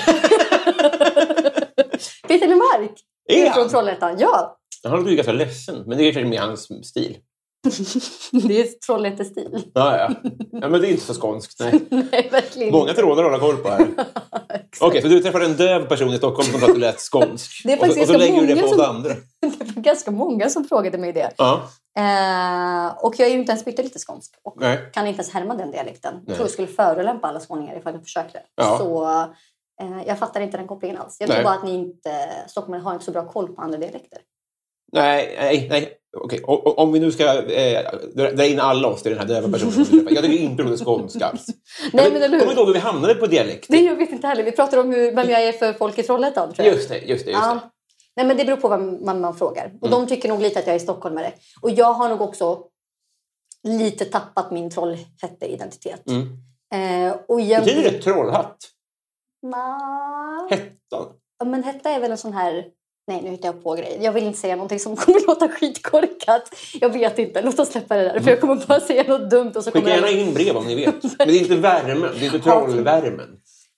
Peter 2.28 2.48
Lemark 2.48 2.92
Är 3.28 3.46
är 3.46 3.50
från 3.50 3.68
Trollhättan. 3.68 4.16
Ja, 4.18 4.58
Han 4.84 4.96
låter 4.98 5.10
ju 5.10 5.16
ganska 5.16 5.32
ledsen, 5.32 5.84
men 5.86 5.98
det 5.98 6.04
är 6.04 6.12
kanske 6.12 6.30
mer 6.30 6.40
hans 6.40 6.86
stil. 6.88 7.16
det 8.48 8.60
är 8.60 8.86
Trollhättestil. 8.86 9.70
Ja, 9.74 9.96
ja. 9.98 10.30
ja 10.52 10.68
men 10.68 10.80
det 10.80 10.88
är 10.88 10.90
inte 10.90 11.04
så 11.04 11.14
skånskt. 11.14 11.60
Nej. 11.60 11.80
Nej, 11.90 12.28
verkligen 12.32 12.72
Många 12.72 12.92
trådar 12.92 13.24
att 13.24 13.40
hålla 13.40 13.52
koll 13.52 13.56
på 13.56 13.68
här. 13.68 13.88
Okej, 14.80 15.02
så 15.02 15.08
du 15.08 15.20
träffade 15.20 15.44
en 15.44 15.56
döv 15.56 15.86
person 15.86 16.14
i 16.14 16.18
Stockholm 16.18 16.50
som 16.50 16.60
sa 16.60 16.66
att 16.66 16.74
du 16.74 16.80
lät 16.80 17.00
skånsk. 17.00 17.62
Det 17.64 17.72
är 17.72 17.76
och, 17.76 17.80
så, 17.80 17.86
faktiskt 17.86 18.10
och 18.10 18.14
så 18.14 18.18
lägger 18.18 18.40
du 18.40 18.54
det 18.54 18.62
på 18.62 18.68
som- 18.68 18.80
andra. 18.80 19.14
Det 19.40 19.74
var 19.76 19.82
ganska 19.82 20.10
många 20.10 20.48
som 20.48 20.64
frågade 20.64 20.98
mig 20.98 21.12
det. 21.12 21.32
Eh, 21.98 23.04
och 23.04 23.14
jag 23.18 23.28
är 23.28 23.32
ju 23.32 23.38
inte 23.38 23.52
ens 23.52 23.64
pyttelite 23.64 23.98
skånsk. 23.98 24.34
Och 24.42 24.56
Nej. 24.60 24.90
kan 24.92 25.06
inte 25.06 25.18
ens 25.18 25.32
härma 25.32 25.54
den 25.54 25.70
dialekten. 25.70 26.14
Jag 26.26 26.36
tror 26.36 26.46
jag 26.46 26.52
skulle 26.52 26.68
förolämpa 26.68 27.28
alla 27.28 27.40
skåningar 27.40 27.76
ifall 27.76 27.92
jag 27.94 28.02
försökte. 28.02 28.40
Ja. 28.54 28.78
Så 28.78 29.04
eh, 29.82 30.02
jag 30.06 30.18
fattar 30.18 30.40
inte 30.40 30.56
den 30.56 30.66
kopplingen 30.66 30.98
alls. 30.98 31.16
Jag 31.20 31.30
tror 31.30 31.42
bara 31.44 31.54
att 31.54 31.64
ni 31.64 31.74
inte, 31.74 32.28
har 32.82 32.92
inte 32.92 33.04
så 33.04 33.10
bra 33.10 33.28
koll 33.28 33.48
på 33.48 33.62
andra 33.62 33.78
dialekter. 33.78 34.18
Nej, 34.92 35.36
nej, 35.40 35.68
nej. 35.70 35.98
Okej, 36.16 36.40
och 36.44 36.78
om 36.78 36.92
vi 36.92 37.00
nu 37.00 37.12
ska 37.12 37.42
eh, 37.42 37.80
dra 38.14 38.44
in 38.46 38.60
alla 38.60 38.88
oss 38.88 39.02
till 39.02 39.10
den 39.10 39.20
här 39.20 39.26
döva 39.26 39.48
personen. 39.48 40.06
Jag 40.10 40.24
tycker 40.24 40.38
inte 40.44 40.62
det 40.62 40.68
låter 40.70 40.84
skånska 40.84 41.26
alls. 41.26 41.46
Nej, 41.92 42.12
men 42.12 42.22
eller 42.22 42.28
hur? 42.28 42.38
kommer 42.38 42.52
inte 42.52 42.60
ihåg 42.60 42.66
hur 42.68 42.74
vi 42.74 42.80
hamnade 42.80 43.14
på 43.14 43.26
dialekt. 43.26 43.66
Det 43.68 43.80
jag 43.80 43.96
vet 43.96 44.10
inte 44.12 44.26
heller. 44.26 44.42
Vi 44.42 44.52
pratar 44.52 44.78
om 44.78 44.90
hur, 44.92 45.12
vem 45.14 45.30
jag 45.30 45.42
är 45.44 45.52
för 45.52 45.72
folk 45.72 45.98
i 45.98 46.02
Trollhättan 46.02 46.52
tror 46.54 46.66
jag. 46.66 46.76
Just 46.76 46.88
det, 46.88 46.98
just 46.98 47.24
det. 47.24 47.30
Just 47.30 47.42
Ja. 47.44 47.54
det. 47.54 47.60
Nej, 48.16 48.26
men 48.26 48.36
det 48.36 48.44
beror 48.44 48.56
på 48.56 48.68
vem 48.68 49.04
man, 49.04 49.20
man 49.20 49.36
frågar. 49.36 49.72
Och 49.80 49.86
Mm. 49.88 50.00
de 50.00 50.06
tycker 50.06 50.28
nog 50.28 50.40
lite 50.40 50.58
att 50.58 50.66
jag 50.66 50.74
är 50.74 50.78
stockholmare. 50.78 51.32
Och 51.62 51.70
jag 51.70 51.92
har 51.92 52.08
nog 52.08 52.20
också 52.20 52.62
lite 53.62 54.04
tappat 54.04 54.50
min 54.50 54.70
Trollhätte-identitet. 54.70 56.02
Mm. 56.08 56.28
Eh, 57.08 57.16
och 57.28 57.40
jag 57.40 57.64
Betyder 57.64 57.90
det 57.92 57.98
trollhatt? 58.02 58.56
Ma- 59.46 60.50
Hettan? 60.50 61.06
Ja, 61.38 61.44
men 61.44 61.62
hetta 61.62 61.90
är 61.90 62.00
väl 62.00 62.10
en 62.10 62.18
sån 62.18 62.32
här... 62.32 62.64
Nej, 63.06 63.20
nu 63.22 63.30
hittar 63.30 63.48
jag 63.48 63.62
på 63.62 63.74
grejer. 63.74 63.98
Jag 64.00 64.12
vill 64.12 64.24
inte 64.24 64.38
säga 64.38 64.56
någonting 64.56 64.78
som 64.80 64.96
kommer 64.96 65.26
låta 65.26 65.48
skitkorkat. 65.48 66.54
Jag 66.80 66.92
vet 66.92 67.18
inte. 67.18 67.42
Låt 67.42 67.58
oss 67.58 67.68
släppa 67.68 67.96
det 67.96 68.02
där. 68.02 68.20
För 68.20 68.30
jag 68.30 68.40
kommer 68.40 68.66
bara 68.66 68.80
säga 68.80 69.04
något 69.08 69.30
dumt 69.30 69.52
och 69.54 69.64
så 69.64 69.70
Skicka 69.70 69.88
gärna 69.88 70.10
jag... 70.10 70.20
in 70.20 70.34
brev 70.34 70.56
om 70.56 70.66
ni 70.66 70.74
vet. 70.74 71.02
Men 71.18 71.28
det 71.28 71.34
är 71.34 71.40
inte 71.40 71.56
värmen, 71.56 72.10
det 72.18 72.24
är 72.24 72.34
inte 72.34 72.38
trollvärmen. 72.38 73.28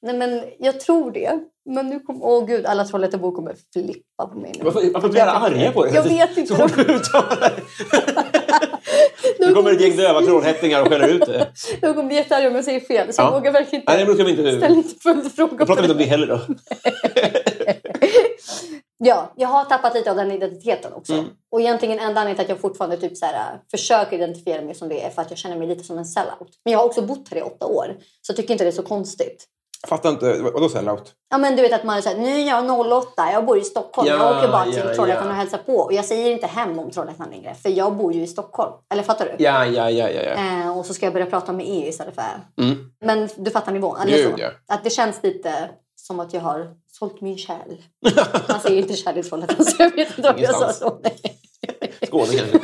Nej, 0.03 0.15
men 0.17 0.43
jag 0.59 0.81
tror 0.81 1.11
det. 1.11 1.39
Men 1.71 1.87
nu 1.87 2.01
kommer... 2.01 2.25
Åh 2.25 2.47
gud, 2.47 2.67
alla 2.67 2.85
Trollhättebor 2.85 3.33
kommer 3.33 3.57
flippa 3.73 4.27
på 4.27 4.39
mig 4.39 4.53
nu. 4.59 4.65
Varför, 4.65 4.93
varför 4.95 5.09
blir 5.09 5.21
alla 5.23 5.33
arga 5.33 5.73
på 5.73 5.85
det? 5.85 5.95
Jag 5.95 6.03
vet 6.03 6.37
inte. 6.37 6.55
Så 6.55 6.69
fort 6.69 6.77
du 6.87 6.95
uttalar 6.95 7.41
det. 7.41 7.63
Nu 9.47 9.55
kommer 9.55 9.73
ett 9.73 9.81
gäng 9.81 9.97
döva 9.97 10.21
trollhättingar 10.21 10.83
och 10.83 10.89
skäller 10.89 11.09
ut 11.09 11.27
det. 11.27 11.47
De 11.81 11.95
kommer 11.95 12.03
bli 12.09 12.17
jättearga 12.17 12.49
om 12.49 12.55
jag 12.55 12.65
säger 12.65 12.81
fel. 12.81 13.13
Så 13.13 13.23
Ja. 13.23 13.27
jag 13.27 13.33
vågar 13.33 13.53
verkligen 13.53 13.81
inte... 13.83 13.93
Nej, 13.93 14.01
det 14.01 14.07
brukar 14.07 14.25
vi 14.25 14.31
inte... 14.31 14.57
Ställ 14.57 14.77
inte 14.77 14.95
följdfrågor 15.03 15.57
Jag 15.59 15.67
pratar 15.67 15.83
på 15.83 15.85
inte 15.85 15.93
om 15.93 15.99
det 15.99 16.05
heller 16.05 16.27
då. 16.27 16.41
Ja, 18.99 19.33
jag 19.37 19.49
har 19.49 19.65
tappat 19.65 19.95
lite 19.95 20.11
av 20.11 20.17
den 20.17 20.33
identiteten 20.33 20.93
också. 20.93 21.13
Mm. 21.13 21.27
Och 21.51 21.61
egentligen 21.61 21.99
enda 21.99 22.07
anledningen 22.07 22.35
till 22.37 22.43
att 22.45 22.49
jag 22.49 22.61
fortfarande 22.61 22.97
typ 22.97 23.17
så 23.17 23.27
här, 23.27 23.35
äh, 23.35 23.61
försöker 23.71 24.17
identifiera 24.17 24.63
mig 24.63 24.75
som 24.75 24.89
det 24.89 25.05
är 25.05 25.11
för 25.11 25.23
att 25.23 25.31
jag 25.31 25.39
känner 25.39 25.57
mig 25.57 25.69
lite 25.69 25.85
som 25.85 25.99
en 25.99 26.05
sellout. 26.05 26.61
Men 26.65 26.73
jag 26.73 26.79
har 26.79 26.87
också 26.87 27.03
bott 27.03 27.29
här 27.31 27.39
i 27.39 27.43
åtta 27.43 27.67
år, 27.67 27.97
så 28.23 28.31
jag 28.31 28.37
tycker 28.37 28.53
inte 28.55 28.65
det 28.65 28.71
är 28.71 28.73
så 28.73 28.83
konstigt. 28.83 29.45
Jag 29.83 29.89
fattar 29.89 30.11
inte. 30.11 30.43
Vad- 30.43 30.53
Vadå 30.53 30.69
sellout? 30.69 31.13
Ja 31.31 31.39
men 31.39 31.57
du 31.57 31.63
vet 31.63 31.73
att 31.73 31.85
man 31.85 31.97
är 31.97 32.01
såhär, 32.01 32.17
nu 32.17 32.41
är 32.41 32.47
jag 32.47 32.71
08, 32.81 33.33
jag 33.33 33.47
bor 33.47 33.59
i 33.59 33.65
Stockholm, 33.65 34.09
Ja, 34.09 34.15
jag 34.15 34.37
åker 34.39 34.49
bara 34.49 34.65
till 34.65 34.83
ja, 34.87 34.95
Trollhättan 34.95 35.25
ja. 35.27 35.31
och 35.31 35.37
hälsar 35.37 35.59
på. 35.59 35.77
Och 35.77 35.93
jag 35.93 36.05
säger 36.05 36.31
inte 36.31 36.47
hem 36.47 36.79
om 36.79 36.91
Trollhättan 36.91 37.31
längre, 37.31 37.55
för 37.55 37.69
jag 37.69 37.97
bor 37.97 38.13
ju 38.13 38.23
i 38.23 38.27
Stockholm. 38.27 38.73
Eller 38.93 39.03
fattar 39.03 39.25
du? 39.25 39.45
Ja, 39.45 39.67
ja, 39.67 39.91
ja, 39.91 40.09
ja. 40.09 40.21
Eh, 40.21 40.79
och 40.79 40.87
så 40.87 40.95
ska 40.95 41.07
jag 41.07 41.13
börja 41.13 41.27
prata 41.27 41.53
med 41.53 41.67
E 41.69 41.89
istället 41.89 42.15
för. 42.15 42.63
Mm. 42.65 42.91
Men 43.01 43.29
du 43.37 43.51
fattar 43.51 43.73
nivån? 43.73 43.97
Eller 44.01 44.17
Gud, 44.17 44.39
så? 44.39 44.75
Att 44.75 44.85
det 44.85 44.91
känns 44.91 45.23
lite 45.23 45.71
som 45.97 46.21
att 46.21 46.35
jag 46.35 46.41
har 46.41 46.67
sålt 46.99 47.21
min 47.21 47.39
själ. 47.39 47.83
Man 48.49 48.61
säger 48.63 48.83
inte 48.83 48.93
i 48.93 49.23
Trollhättan 49.23 49.65
så 49.65 49.83
jag 49.83 49.97
vet 49.97 50.19
inte 50.19 50.31
om 50.31 50.39
jag 50.39 50.55
sa 50.55 50.73
så. 50.73 51.01
Skåne 52.07 52.27
kanske. 52.27 52.59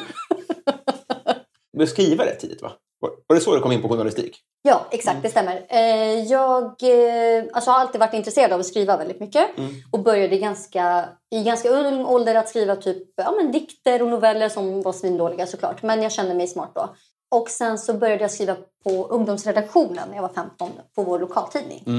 Du 1.72 1.78
började 1.78 1.90
skriva 1.90 2.26
rätt 2.26 2.40
tidigt, 2.40 2.62
va? 2.62 2.72
Var 3.00 3.34
det 3.36 3.40
så 3.40 3.54
du 3.54 3.60
kom 3.60 3.72
in 3.72 3.82
på 3.82 3.88
journalistik? 3.88 4.36
Ja, 4.62 4.86
exakt. 4.90 5.22
Det 5.22 5.28
stämmer. 5.28 5.66
Eh, 5.68 6.22
jag 6.22 6.64
eh, 6.64 7.44
alltså, 7.52 7.70
har 7.70 7.80
alltid 7.80 8.00
varit 8.00 8.14
intresserad 8.14 8.52
av 8.52 8.60
att 8.60 8.66
skriva 8.66 8.96
väldigt 8.96 9.20
mycket. 9.20 9.46
Och 9.90 10.00
började 10.00 10.38
ganska, 10.38 11.08
i 11.30 11.42
ganska 11.42 11.68
ung 11.68 12.04
ålder 12.04 12.34
att 12.34 12.48
skriva 12.48 12.76
typ 12.76 13.08
ja, 13.16 13.34
men 13.36 13.52
dikter 13.52 14.02
och 14.02 14.08
noveller 14.08 14.48
som 14.48 14.82
var 14.82 14.92
svindåliga 14.92 15.46
såklart. 15.46 15.82
Men 15.82 16.02
jag 16.02 16.12
kände 16.12 16.34
mig 16.34 16.46
smart 16.46 16.72
då. 16.74 16.94
Och 17.30 17.50
sen 17.50 17.78
så 17.78 17.94
började 17.94 18.22
jag 18.22 18.30
skriva 18.30 18.56
på 18.84 19.06
ungdomsredaktionen 19.06 20.08
när 20.08 20.14
jag 20.14 20.22
var 20.22 20.32
15 20.34 20.70
på 20.94 21.02
vår 21.02 21.18
lokaltidning. 21.18 21.82
Eh, 21.86 21.92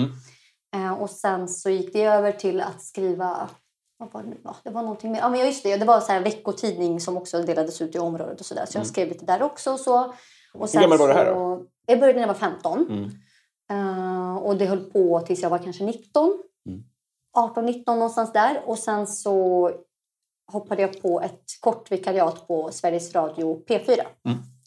och 1.00 1.10
sen 1.10 1.48
så 1.48 1.70
gick 1.70 1.94
det 1.94 2.03
över 2.03 2.32
till 2.32 2.62
att 2.62 2.82
skriva 2.82 3.50
vad 3.98 4.12
var 4.13 4.24
det 4.24 4.30
nu? 4.30 4.38
Ja, 4.44 4.56
det 4.63 4.70
var 4.70 4.82
någonting 4.82 5.12
mer. 5.12 5.20
Ja, 5.20 5.30
men 5.30 5.39
just 5.46 5.63
det. 5.63 5.77
Det 5.77 5.86
var 5.86 6.00
så 6.00 6.12
en 6.12 6.24
veckotidning 6.24 7.00
som 7.00 7.18
också 7.18 7.42
delades 7.42 7.82
ut 7.82 7.96
i 7.96 8.00
området 8.00 8.39
och 8.39 8.46
sådär. 8.46 8.65
Så 8.65 8.77
jag 8.77 8.88
skrev 8.88 9.08
lite 9.08 9.25
där 9.25 9.42
också. 9.44 9.72
Och 9.74 9.80
så. 9.80 10.13
Och 10.53 10.70
sen 10.70 10.82
gammal 10.82 10.98
var 10.98 11.08
du 11.08 11.13
här 11.13 11.34
så- 11.34 11.65
Jag 11.86 12.00
började 12.00 12.20
när 12.20 12.27
jag 12.27 12.34
var 12.34 12.39
15. 12.39 13.10
Eh, 13.72 14.36
och 14.38 14.58
det 14.58 14.65
höll 14.65 14.84
på 14.92 15.20
tills 15.20 15.42
jag 15.42 15.50
var 15.50 15.58
kanske 15.58 15.84
19. 15.84 16.44
18-19 17.38 17.96
någonstans 17.96 18.34
där. 18.34 18.62
Och 18.65 18.80
sen 18.80 19.08
så 19.08 19.72
hoppade 20.51 20.82
jag 20.82 21.01
på 21.01 21.22
ett 21.22 21.44
kort 21.60 21.92
vikariat 21.92 22.48
på 22.48 22.72
Sveriges 22.72 23.15
Radio 23.15 23.63
P4. 23.68 24.01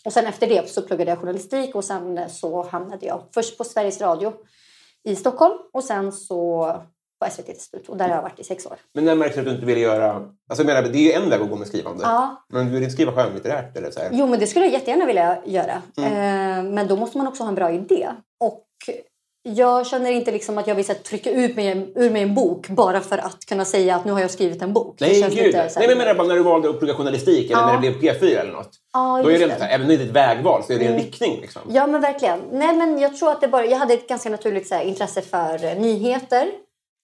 Och 0.04 0.12
sen 0.12 0.26
efter 0.26 0.46
det 0.46 0.70
så 0.70 0.82
pluggade 0.82 1.10
jag 1.10 1.18
journalistik 1.20 1.74
och 1.74 1.84
sen 1.84 2.30
så 2.30 2.62
hamnade 2.62 3.06
jag 3.06 3.22
först 3.34 3.58
på 3.58 3.64
Sveriges 3.64 4.00
Radio 4.00 4.32
i 5.06 5.16
Stockholm 5.16 5.54
och 5.72 5.84
sen 5.84 6.12
så 6.12 6.66
på 7.24 7.30
SVT 7.30 7.46
till 7.46 7.60
slut. 7.60 7.88
Och 7.88 7.96
där 7.96 8.08
har 8.08 8.14
jag 8.14 8.22
varit 8.22 8.40
i 8.40 8.44
sex 8.44 8.66
år. 8.66 8.76
Men 8.94 9.04
när 9.04 9.14
märkte 9.14 9.36
du 9.36 9.40
att 9.40 9.46
du 9.46 9.54
inte 9.54 9.66
ville 9.66 9.80
göra... 9.80 10.14
Alltså 10.14 10.62
jag 10.62 10.66
menar, 10.66 10.82
det 10.82 10.98
är 10.98 11.02
ju 11.02 11.12
en 11.12 11.30
väg 11.30 11.40
att 11.40 11.50
gå 11.50 11.56
med 11.56 11.68
skrivande. 11.68 12.04
Ja. 12.04 12.44
Men 12.52 12.66
du 12.66 12.72
vill 12.72 12.82
inte 12.82 12.92
skriva 12.92 13.12
skönlitterärt 13.12 13.76
eller 13.76 13.90
så 13.90 14.00
här? 14.00 14.10
Jo, 14.12 14.26
men 14.26 14.40
det 14.40 14.46
skulle 14.46 14.64
jag 14.64 14.72
jättegärna 14.72 15.06
vilja 15.06 15.38
göra. 15.44 15.82
Eh, 15.98 16.62
men 16.62 16.88
då 16.88 16.96
måste 16.96 17.18
man 17.18 17.26
också 17.26 17.42
ha 17.42 17.48
en 17.48 17.54
bra 17.54 17.72
idé. 17.72 18.08
Och 18.40 18.66
jag 19.54 19.86
känner 19.86 20.10
inte 20.10 20.30
liksom 20.32 20.58
att 20.58 20.66
jag 20.66 20.74
vill 20.74 20.84
så 20.84 20.92
här, 20.92 21.00
trycka 21.00 21.30
ut 21.30 21.56
mig, 21.56 21.92
ur 21.94 22.10
mig 22.10 22.22
en 22.22 22.34
bok 22.34 22.68
bara 22.68 23.00
för 23.00 23.18
att 23.18 23.46
kunna 23.48 23.64
säga 23.64 23.96
att 23.96 24.04
nu 24.04 24.12
har 24.12 24.20
jag 24.20 24.30
skrivit 24.30 24.62
en 24.62 24.72
bok. 24.72 24.96
Det 24.98 25.06
Nej, 25.06 25.20
känns 25.20 25.34
gud. 25.34 25.44
lite 25.46 25.58
Nej, 25.58 25.70
så 25.70 25.80
här- 25.80 25.88
men 25.88 25.98
jag 25.98 26.06
menar 26.16 26.24
när 26.28 26.34
du 26.34 26.42
valde 26.42 26.70
att 26.70 26.78
plugga 26.78 26.94
journalistik 26.94 27.50
eller 27.50 27.60
Ja. 27.60 27.66
när 27.66 27.72
det 27.80 27.98
blev 27.98 28.12
P4 28.20 28.40
eller 28.40 28.52
något. 28.52 28.70
Ja, 28.92 29.20
Då 29.24 29.30
är 29.30 29.38
det 29.38 29.46
det. 29.46 29.52
här, 29.60 29.68
även 29.74 29.80
om 29.82 29.88
det 29.88 30.02
är 30.02 30.06
ett 30.06 30.10
vägval 30.10 30.62
så 30.66 30.72
är 30.72 30.78
det 30.78 30.84
en 30.84 30.96
riktning. 30.98 31.38
Liksom. 31.40 31.62
Ja, 31.68 31.86
men 31.86 32.00
verkligen. 32.00 32.40
Nej, 32.52 32.76
men 32.76 32.98
jag 32.98 33.16
tror 33.16 33.30
att 33.30 33.40
det 33.40 33.48
bara... 33.48 33.66
Jag 33.66 33.78
hade 33.78 33.94
ett 33.94 34.08
ganska 34.08 34.28
naturligt 34.30 34.68
så 34.68 34.80
intresse 34.82 35.22
för 35.22 35.64
eh, 35.64 35.74
nyheter. 35.80 36.46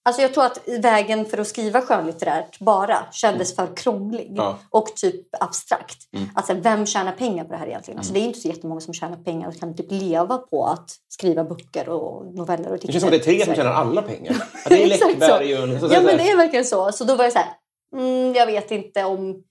Alltså 0.05 0.23
jag 0.23 0.35
tror 0.35 0.45
att 0.45 0.59
vägen 0.83 1.25
för 1.27 1.39
att 1.39 1.47
skriva 1.47 1.81
skönlitterärt 1.81 2.59
bara 2.59 2.99
kändes 3.13 3.57
för 3.57 3.77
krånglig 3.77 4.33
Ja. 4.37 4.59
och 4.71 4.87
typ 4.97 5.27
abstrakt. 5.41 5.99
Alltså 6.35 6.55
vem 6.55 6.87
tjänar 6.87 7.13
pengar 7.13 7.45
på 7.45 7.53
det 7.53 7.59
här 7.59 7.67
egentligen? 7.67 7.99
Alltså 7.99 8.13
det 8.13 8.21
är 8.21 8.25
inte 8.25 8.39
så 8.39 8.49
jättemånga 8.49 8.81
som 8.81 8.95
tjänar 8.95 9.17
pengar 9.17 9.49
och 9.49 9.57
kan 9.61 9.77
typ 9.77 9.87
leva 9.91 10.39
på 10.39 10.67
att 10.67 10.91
skriva 11.09 11.45
böcker 11.45 11.89
och 11.89 12.35
noveller 12.35 12.67
och 12.67 12.73
dikter. 12.73 12.87
Det 12.87 12.93
känns 12.93 13.03
som 13.03 13.09
att 13.09 13.25
det 13.25 13.31
är 13.31 13.35
tre 13.35 13.45
som 13.45 13.55
tjänar 13.55 13.73
alla 13.73 14.03
pengar. 14.03 14.37
Det 14.69 14.83
är. 14.83 14.87
Läckberg 14.87 15.59
och... 15.59 15.69
Ja 15.69 16.01
men 16.03 16.17
det 16.17 16.31
är 16.31 16.37
verkligen 16.37 16.65
så. 16.65 16.93
Så 16.93 17.05
då 17.05 17.17
var 17.17 17.25
jag 17.25 17.33
så 17.33 17.39
här, 17.39 17.49
mm, 17.97 18.35
jag 18.35 18.47
vet 18.47 18.71
inte 18.71 19.05
om... 19.05 19.43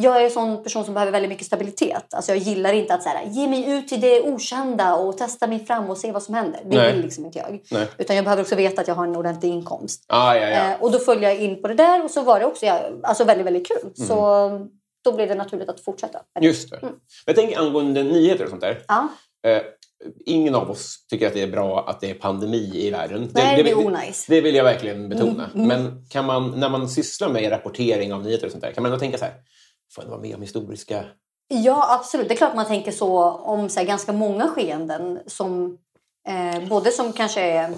Jag 0.00 0.20
är 0.20 0.24
en 0.24 0.30
sån 0.30 0.62
person 0.62 0.84
som 0.84 0.94
behöver 0.94 1.12
väldigt 1.12 1.28
mycket 1.28 1.46
stabilitet. 1.46 2.14
Alltså 2.14 2.32
jag 2.32 2.38
gillar 2.38 2.72
inte 2.72 2.94
att 2.94 3.02
så 3.02 3.08
här, 3.08 3.24
ge 3.26 3.48
mig 3.48 3.70
ut 3.70 3.88
till 3.88 4.00
det 4.00 4.20
okända 4.20 4.94
och 4.94 5.18
testa 5.18 5.46
mig 5.46 5.66
fram 5.66 5.90
och 5.90 5.98
se 5.98 6.12
vad 6.12 6.22
som 6.22 6.34
händer. 6.34 6.60
Det 6.64 6.76
Nej. 6.76 6.92
vill 6.92 7.02
liksom 7.02 7.24
inte 7.24 7.38
jag. 7.38 7.60
Nej. 7.70 7.88
Utan 7.98 8.16
jag 8.16 8.24
behöver 8.24 8.42
också 8.42 8.54
veta 8.54 8.80
att 8.80 8.88
jag 8.88 8.94
har 8.94 9.04
en 9.04 9.16
ordentlig 9.16 9.48
inkomst. 9.48 10.04
Ah, 10.08 10.34
ja, 10.34 10.48
ja. 10.48 10.72
Eh, 10.72 10.82
och 10.82 10.92
då 10.92 10.98
följde 10.98 11.26
jag 11.26 11.38
in 11.38 11.62
på 11.62 11.68
det 11.68 11.74
där 11.74 12.04
och 12.04 12.10
så 12.10 12.22
var 12.22 12.40
det 12.40 12.46
också 12.46 12.66
ja, 12.66 12.80
alltså 13.02 13.24
väldigt, 13.24 13.46
väldigt 13.46 13.68
kul. 13.68 13.92
Mm. 13.96 14.08
Så 14.08 14.50
då 15.04 15.12
blev 15.12 15.28
det 15.28 15.34
naturligt 15.34 15.68
att 15.68 15.80
fortsätta. 15.80 16.18
Just 16.40 16.70
det. 16.70 16.80
Jag 17.26 17.36
tänker 17.36 17.58
angående 17.58 18.02
nyheter 18.02 18.44
och 18.44 18.50
sånt 18.50 18.62
där. 18.62 18.82
Ja, 18.88 19.08
Eh, 19.46 19.62
ingen 20.26 20.54
av 20.54 20.70
oss 20.70 21.06
tycker 21.10 21.26
att 21.26 21.34
det 21.34 21.42
är 21.42 21.48
bra 21.48 21.88
att 21.88 22.00
det 22.00 22.10
är 22.10 22.14
pandemi 22.14 22.70
i 22.74 22.90
världen. 22.90 23.30
Nej, 23.34 23.62
det 23.62 23.70
är 23.70 23.76
det, 23.76 23.86
onajs. 23.86 24.26
det 24.28 24.40
vill 24.40 24.54
jag 24.54 24.64
verkligen 24.64 25.08
betona. 25.08 25.50
Mm, 25.54 25.68
Men 25.68 26.06
kan 26.08 26.24
man, 26.24 26.60
när 26.60 26.68
man 26.68 26.88
sysslar 26.88 27.28
med 27.28 27.52
rapportering 27.52 28.12
av 28.12 28.22
nyheter 28.22 28.46
och 28.46 28.52
sånt 28.52 28.64
där, 28.64 28.72
kan 28.72 28.82
man 28.82 28.92
ändå 28.92 29.00
tänka 29.00 29.18
så 29.18 29.24
här, 29.24 29.34
får 29.94 30.04
jag 30.04 30.10
vara 30.10 30.20
med 30.20 30.34
om 30.34 30.42
historiska... 30.42 31.04
Ja, 31.48 31.94
absolut. 32.00 32.28
Det 32.28 32.34
är 32.34 32.36
klart 32.36 32.54
man 32.54 32.66
tänker 32.66 32.92
så 32.92 33.30
om 33.30 33.68
så 33.68 33.80
här, 33.80 33.86
ganska 33.86 34.12
många 34.12 34.48
skeenden. 34.48 35.18
Som, 35.26 35.78
eh, 36.28 36.68
både 36.68 36.90
som 36.90 37.12
kanske 37.12 37.40
är 37.40 37.74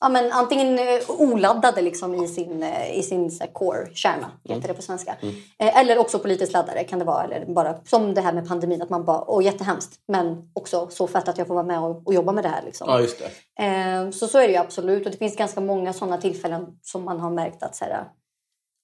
ja, 0.00 0.08
men 0.08 0.32
antingen 0.32 0.78
eh, 0.78 0.84
oladdade 1.08 1.82
liksom, 1.82 2.14
i 2.14 2.28
sin, 2.28 2.62
eh, 2.62 2.98
i 2.98 3.02
sin 3.02 3.30
så 3.30 3.44
här, 3.44 3.52
core, 3.52 3.88
kärna, 3.94 4.30
heter 4.44 4.68
det 4.68 4.74
på 4.74 4.82
svenska. 4.82 5.16
Eh, 5.58 5.78
eller 5.78 5.98
också 5.98 6.18
politiskt 6.18 6.52
laddade 6.52 6.84
kan 6.84 6.98
det 6.98 7.04
vara. 7.04 7.24
Eller 7.24 7.46
bara, 7.46 7.74
som 7.84 8.14
det 8.14 8.20
här 8.20 8.32
med 8.32 8.48
pandemin, 8.48 8.82
att 8.82 8.90
man 8.90 9.04
bara, 9.04 9.24
åh 9.26 9.44
jättehemskt. 9.44 10.00
Men 10.08 10.50
också 10.52 10.88
så 10.90 11.06
fett 11.06 11.28
att 11.28 11.38
jag 11.38 11.46
får 11.46 11.54
vara 11.54 11.66
med 11.66 11.80
och, 11.80 12.06
och 12.06 12.14
jobba 12.14 12.32
med 12.32 12.44
det 12.44 12.48
här. 12.48 12.62
Liksom. 12.62 12.86
Ja, 12.90 13.00
just 13.00 13.18
det. 13.18 14.12
Så 14.12 14.28
så 14.28 14.38
är 14.38 14.46
det 14.46 14.52
ju 14.52 14.58
absolut. 14.58 15.06
Och 15.06 15.12
det 15.12 15.18
finns 15.18 15.36
ganska 15.36 15.60
många 15.60 15.92
sådana 15.92 16.18
tillfällen 16.18 16.66
som 16.82 17.04
man 17.04 17.20
har 17.20 17.30
märkt 17.30 17.62
att 17.62 17.76
så 17.76 17.84
här, 17.84 18.04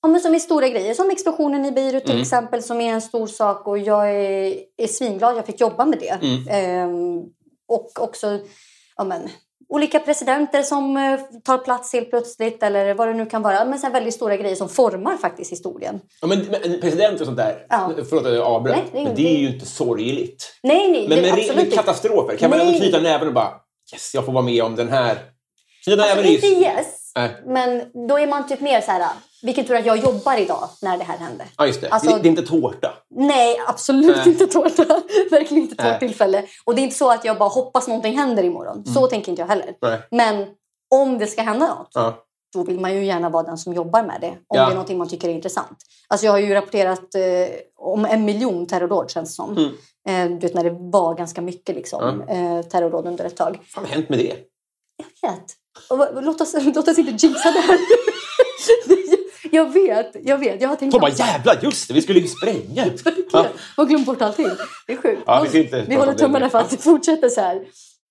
ja, 0.03 0.09
men 0.09 0.21
som 0.21 0.35
är 0.35 0.39
stora 0.39 0.69
grejer. 0.69 0.95
Som 0.95 1.11
explosionen 1.11 1.65
i 1.65 1.73
Beirut 1.73 2.07
till 2.07 2.21
exempel 2.21 2.63
som 2.63 2.81
är 2.81 2.93
en 2.93 3.03
stor 3.03 3.27
sak. 3.27 3.67
Och 3.67 3.79
jag 3.79 4.11
är, 4.11 4.55
är 4.77 4.87
svinglad 4.87 5.37
jag 5.37 5.47
fick 5.47 5.61
jobba 5.61 5.85
med 5.85 5.99
det. 5.99 6.19
Eh, 6.53 6.89
och 7.69 7.91
också 8.01 8.39
ja, 8.97 9.05
men, 9.05 9.29
olika 9.69 10.01
presidenter 10.01 10.63
som 10.63 10.97
eh, 10.97 11.21
tar 11.45 11.59
plats 11.59 11.93
helt 11.93 12.11
plötsligt. 12.11 12.63
Eller 12.63 12.95
vad 12.95 13.09
det 13.09 13.15
nu 13.15 13.27
kan 13.27 13.43
vara. 13.43 13.65
Men 13.65 13.79
här 13.83 13.91
väldigt 13.91 14.15
stora 14.15 14.37
grejer 14.37 14.57
som 14.57 14.69
formar 14.69 15.17
faktiskt 15.17 15.53
historien. 15.53 16.01
Ja, 16.21 16.27
men, 16.27 16.39
men 16.39 16.81
president 16.81 17.21
och 17.21 17.27
sånt 17.27 17.39
där, 17.39 17.67
Ja. 17.69 17.91
förlåt 18.09 18.27
att 18.27 18.35
jag 18.35 18.47
avbröt, 18.47 18.77
Nej, 18.77 18.85
det 18.93 18.99
är 18.99 19.05
men 19.05 19.15
det 19.15 19.37
är 19.37 19.39
ju 19.39 19.49
inte 19.49 19.67
sorgligt. 19.67 20.55
Nej, 20.63 20.89
nej. 20.89 21.09
Men 21.09 21.23
det, 21.23 21.33
med, 21.33 21.57
med 21.57 21.73
katastrofer, 21.73 22.37
kan 22.37 22.51
man 22.51 22.59
Nej. 22.59 22.69
ändå 22.69 22.79
knyta 22.81 23.01
näven 23.01 23.29
och 23.29 23.35
bara 23.35 23.53
yes, 23.93 24.15
jag 24.15 24.25
får 24.25 24.33
vara 24.33 24.45
med 24.45 24.63
om 24.63 24.77
den 24.77 24.89
här. 24.89 25.19
Knyta 25.85 26.03
Alltså, 26.03 26.17
näven 26.17 26.33
inte 26.33 26.47
i... 26.47 26.63
yes. 26.63 27.02
Nej. 27.17 27.43
Men 27.47 27.83
då 28.09 28.19
är 28.19 28.27
man 28.27 28.47
typ 28.49 28.61
mer 28.61 28.81
så 28.81 28.91
här. 28.91 29.07
Vilken 29.43 29.65
tur 29.65 29.75
att 29.77 29.87
jag 29.87 29.99
jobbar 29.99 30.37
idag 30.41 30.69
när 30.83 30.99
det 30.99 31.05
här 31.05 31.19
hände. 31.19 31.45
Ja, 31.57 31.67
just 31.67 31.81
det. 31.81 31.89
Alltså- 31.89 32.11
det. 32.11 32.19
Det 32.23 32.29
är 32.29 32.31
inte 32.31 32.43
tårta. 32.43 32.91
Nej, 33.11 33.57
absolut 33.67 34.17
Nej. 34.17 34.29
inte 34.29 34.47
tårta. 34.47 34.85
Verkligen 35.31 35.63
inte 35.63 35.85
tårttillfälle. 35.85 36.45
Och 36.65 36.75
det 36.75 36.81
är 36.81 36.85
inte 36.85 36.97
så 36.97 37.11
att 37.13 37.25
jag 37.25 37.39
bara 37.39 37.49
hoppas 37.49 37.89
någonting 37.89 38.19
händer 38.19 38.43
imorgon. 38.43 38.85
Så 38.87 39.07
tänker 39.07 39.31
inte 39.33 39.43
jag 39.43 39.49
heller. 39.49 39.75
Nej. 39.83 39.99
Men 40.11 40.47
om 40.95 41.19
det 41.19 41.27
ska 41.27 41.43
hända 41.43 41.67
något, 41.69 41.91
Ja. 41.95 42.15
då 42.55 42.63
vill 42.65 42.81
man 42.81 42.95
ju 42.95 43.05
gärna 43.05 43.29
vara 43.29 43.43
den 43.43 43.59
som 43.59 43.73
jobbar 43.75 44.03
med 44.03 44.21
det. 44.21 44.29
Om 44.29 44.37
Ja. 44.49 44.65
det 44.65 44.71
är 44.71 44.75
någonting 44.75 44.99
man 44.99 45.09
tycker 45.09 45.29
är 45.29 45.33
intressant. 45.33 45.79
Alltså 46.09 46.27
jag 46.27 46.33
har 46.33 46.39
ju 46.39 46.55
rapporterat 46.55 47.15
eh, 47.15 47.23
om 47.79 48.05
en 48.05 48.25
miljon 48.25 48.67
terrordåd 48.67 49.11
känns 49.11 49.31
det 49.31 49.35
som. 49.35 49.57
Mm. 49.57 49.71
Eh, 50.33 50.39
du 50.39 50.47
vet 50.47 50.55
när 50.55 50.65
det 50.65 50.77
var 50.93 51.15
ganska 51.15 51.41
mycket 51.43 51.75
liksom, 51.75 52.23
eh, 52.23 52.63
terrordåd 52.63 53.07
under 53.07 53.25
ett 53.25 53.37
tag. 53.37 53.59
Vad 53.77 53.85
har 53.87 53.95
hänt 53.95 54.09
med 54.09 54.19
det? 54.19 54.37
Jag 55.21 55.31
vet. 55.31 55.57
Och, 55.89 56.23
låt, 56.23 56.41
oss, 56.41 56.55
låt 56.75 56.89
oss 56.89 56.99
inte 56.99 57.27
jinxa 57.27 57.51
det 57.51 57.61
här. 57.61 57.79
jag 59.51 59.73
vet, 59.73 60.17
jag 60.23 60.39
vet. 60.39 60.63
Jag 60.63 60.69
har 60.69 60.77
tänkt 60.77 60.93
De 60.93 61.01
bara 61.01 61.11
jävlar, 61.11 61.59
just 61.63 61.89
det, 61.89 61.95
vi 61.95 62.03
skulle 62.03 62.21
ju 62.21 62.29
spränga. 62.29 62.87
Ja. 63.33 63.47
Har 63.77 63.85
glömt 63.85 64.07
bort 64.07 64.23
allting. 64.23 64.49
Det 64.87 64.93
är 64.93 64.97
sjukt. 64.97 65.23
Ja, 65.27 65.47
vi 65.53 65.63
inte 65.63 65.85
vi 65.89 65.95
håller 65.95 66.15
tummarna 66.15 66.51
för 66.51 66.59
att 66.59 66.71
det 66.71 66.77
fortsätter 66.77 67.29
så 67.29 67.41
här. 67.41 67.63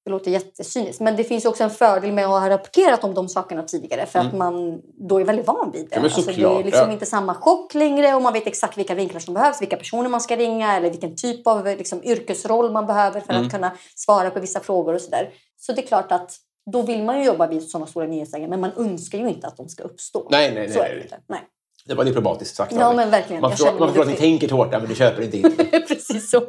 Det 0.05 0.11
låter 0.11 0.31
jättecyniskt. 0.31 1.01
Men 1.01 1.15
det 1.15 1.23
finns 1.23 1.45
också 1.45 1.63
en 1.63 1.69
fördel 1.69 2.11
med 2.11 2.25
att 2.25 2.41
ha 2.41 2.49
rapporterat 2.49 3.03
om 3.03 3.13
de 3.13 3.29
sakerna 3.29 3.63
tidigare. 3.63 4.05
För 4.05 4.19
att 4.19 4.33
man 4.33 4.81
då 5.09 5.19
är 5.19 5.23
väldigt 5.23 5.47
van 5.47 5.71
vid 5.71 5.87
det. 5.89 5.95
Mm. 5.95 6.09
Ja, 6.09 6.15
alltså, 6.15 6.31
det 6.31 6.43
är 6.43 6.63
liksom 6.63 6.87
ja. 6.87 6.91
inte 6.91 7.05
samma 7.05 7.35
chock 7.35 7.73
längre. 7.73 8.15
Och 8.15 8.21
man 8.21 8.33
vet 8.33 8.47
exakt 8.47 8.77
vilka 8.77 8.95
vinklar 8.95 9.19
som 9.19 9.33
behövs. 9.33 9.61
Vilka 9.61 9.77
personer 9.77 10.09
man 10.09 10.21
ska 10.21 10.35
ringa. 10.35 10.77
Eller 10.77 10.89
vilken 10.89 11.15
typ 11.15 11.47
av 11.47 11.65
liksom, 11.65 12.03
yrkesroll 12.03 12.71
man 12.71 12.85
behöver 12.87 13.19
för 13.19 13.33
Mm. 13.33 13.45
att 13.45 13.51
kunna 13.51 13.71
svara 13.95 14.29
på 14.29 14.39
vissa 14.39 14.59
frågor 14.59 14.93
och 14.93 15.01
sådär. 15.01 15.29
Så 15.57 15.73
det 15.73 15.81
är 15.81 15.87
klart 15.87 16.11
att 16.11 16.37
då 16.71 16.81
vill 16.81 17.03
man 17.03 17.19
ju 17.19 17.25
jobba 17.25 17.47
vid 17.47 17.69
sådana 17.69 17.87
stora 17.87 18.07
nyhetslägen. 18.07 18.49
Men 18.49 18.59
man 18.59 18.71
önskar 18.77 19.17
ju 19.17 19.29
inte 19.29 19.47
att 19.47 19.57
de 19.57 19.69
ska 19.69 19.83
uppstå. 19.83 20.27
Nej, 20.31 20.53
nej, 20.53 20.63
nej, 20.67 20.73
Så 20.73 20.81
är 20.81 21.07
nej, 21.09 21.19
nej. 21.27 21.41
Det 21.85 21.93
var 21.93 22.05
diplomatiskt 22.05 22.55
sagt. 22.55 22.73
Ja, 22.79 22.93
men 22.93 23.09
verkligen. 23.09 23.41
Man 23.41 23.51
förstår, 23.51 23.79
man 23.79 23.87
förstår 23.87 24.01
att 24.01 24.07
ni 24.07 24.15
tänker 24.15 24.47
där, 24.47 24.79
men 24.79 24.89
du 24.89 24.95
köper 24.95 25.21
inte 25.21 25.37
in. 25.37 25.55
Precis 25.87 26.31
så. 26.31 26.43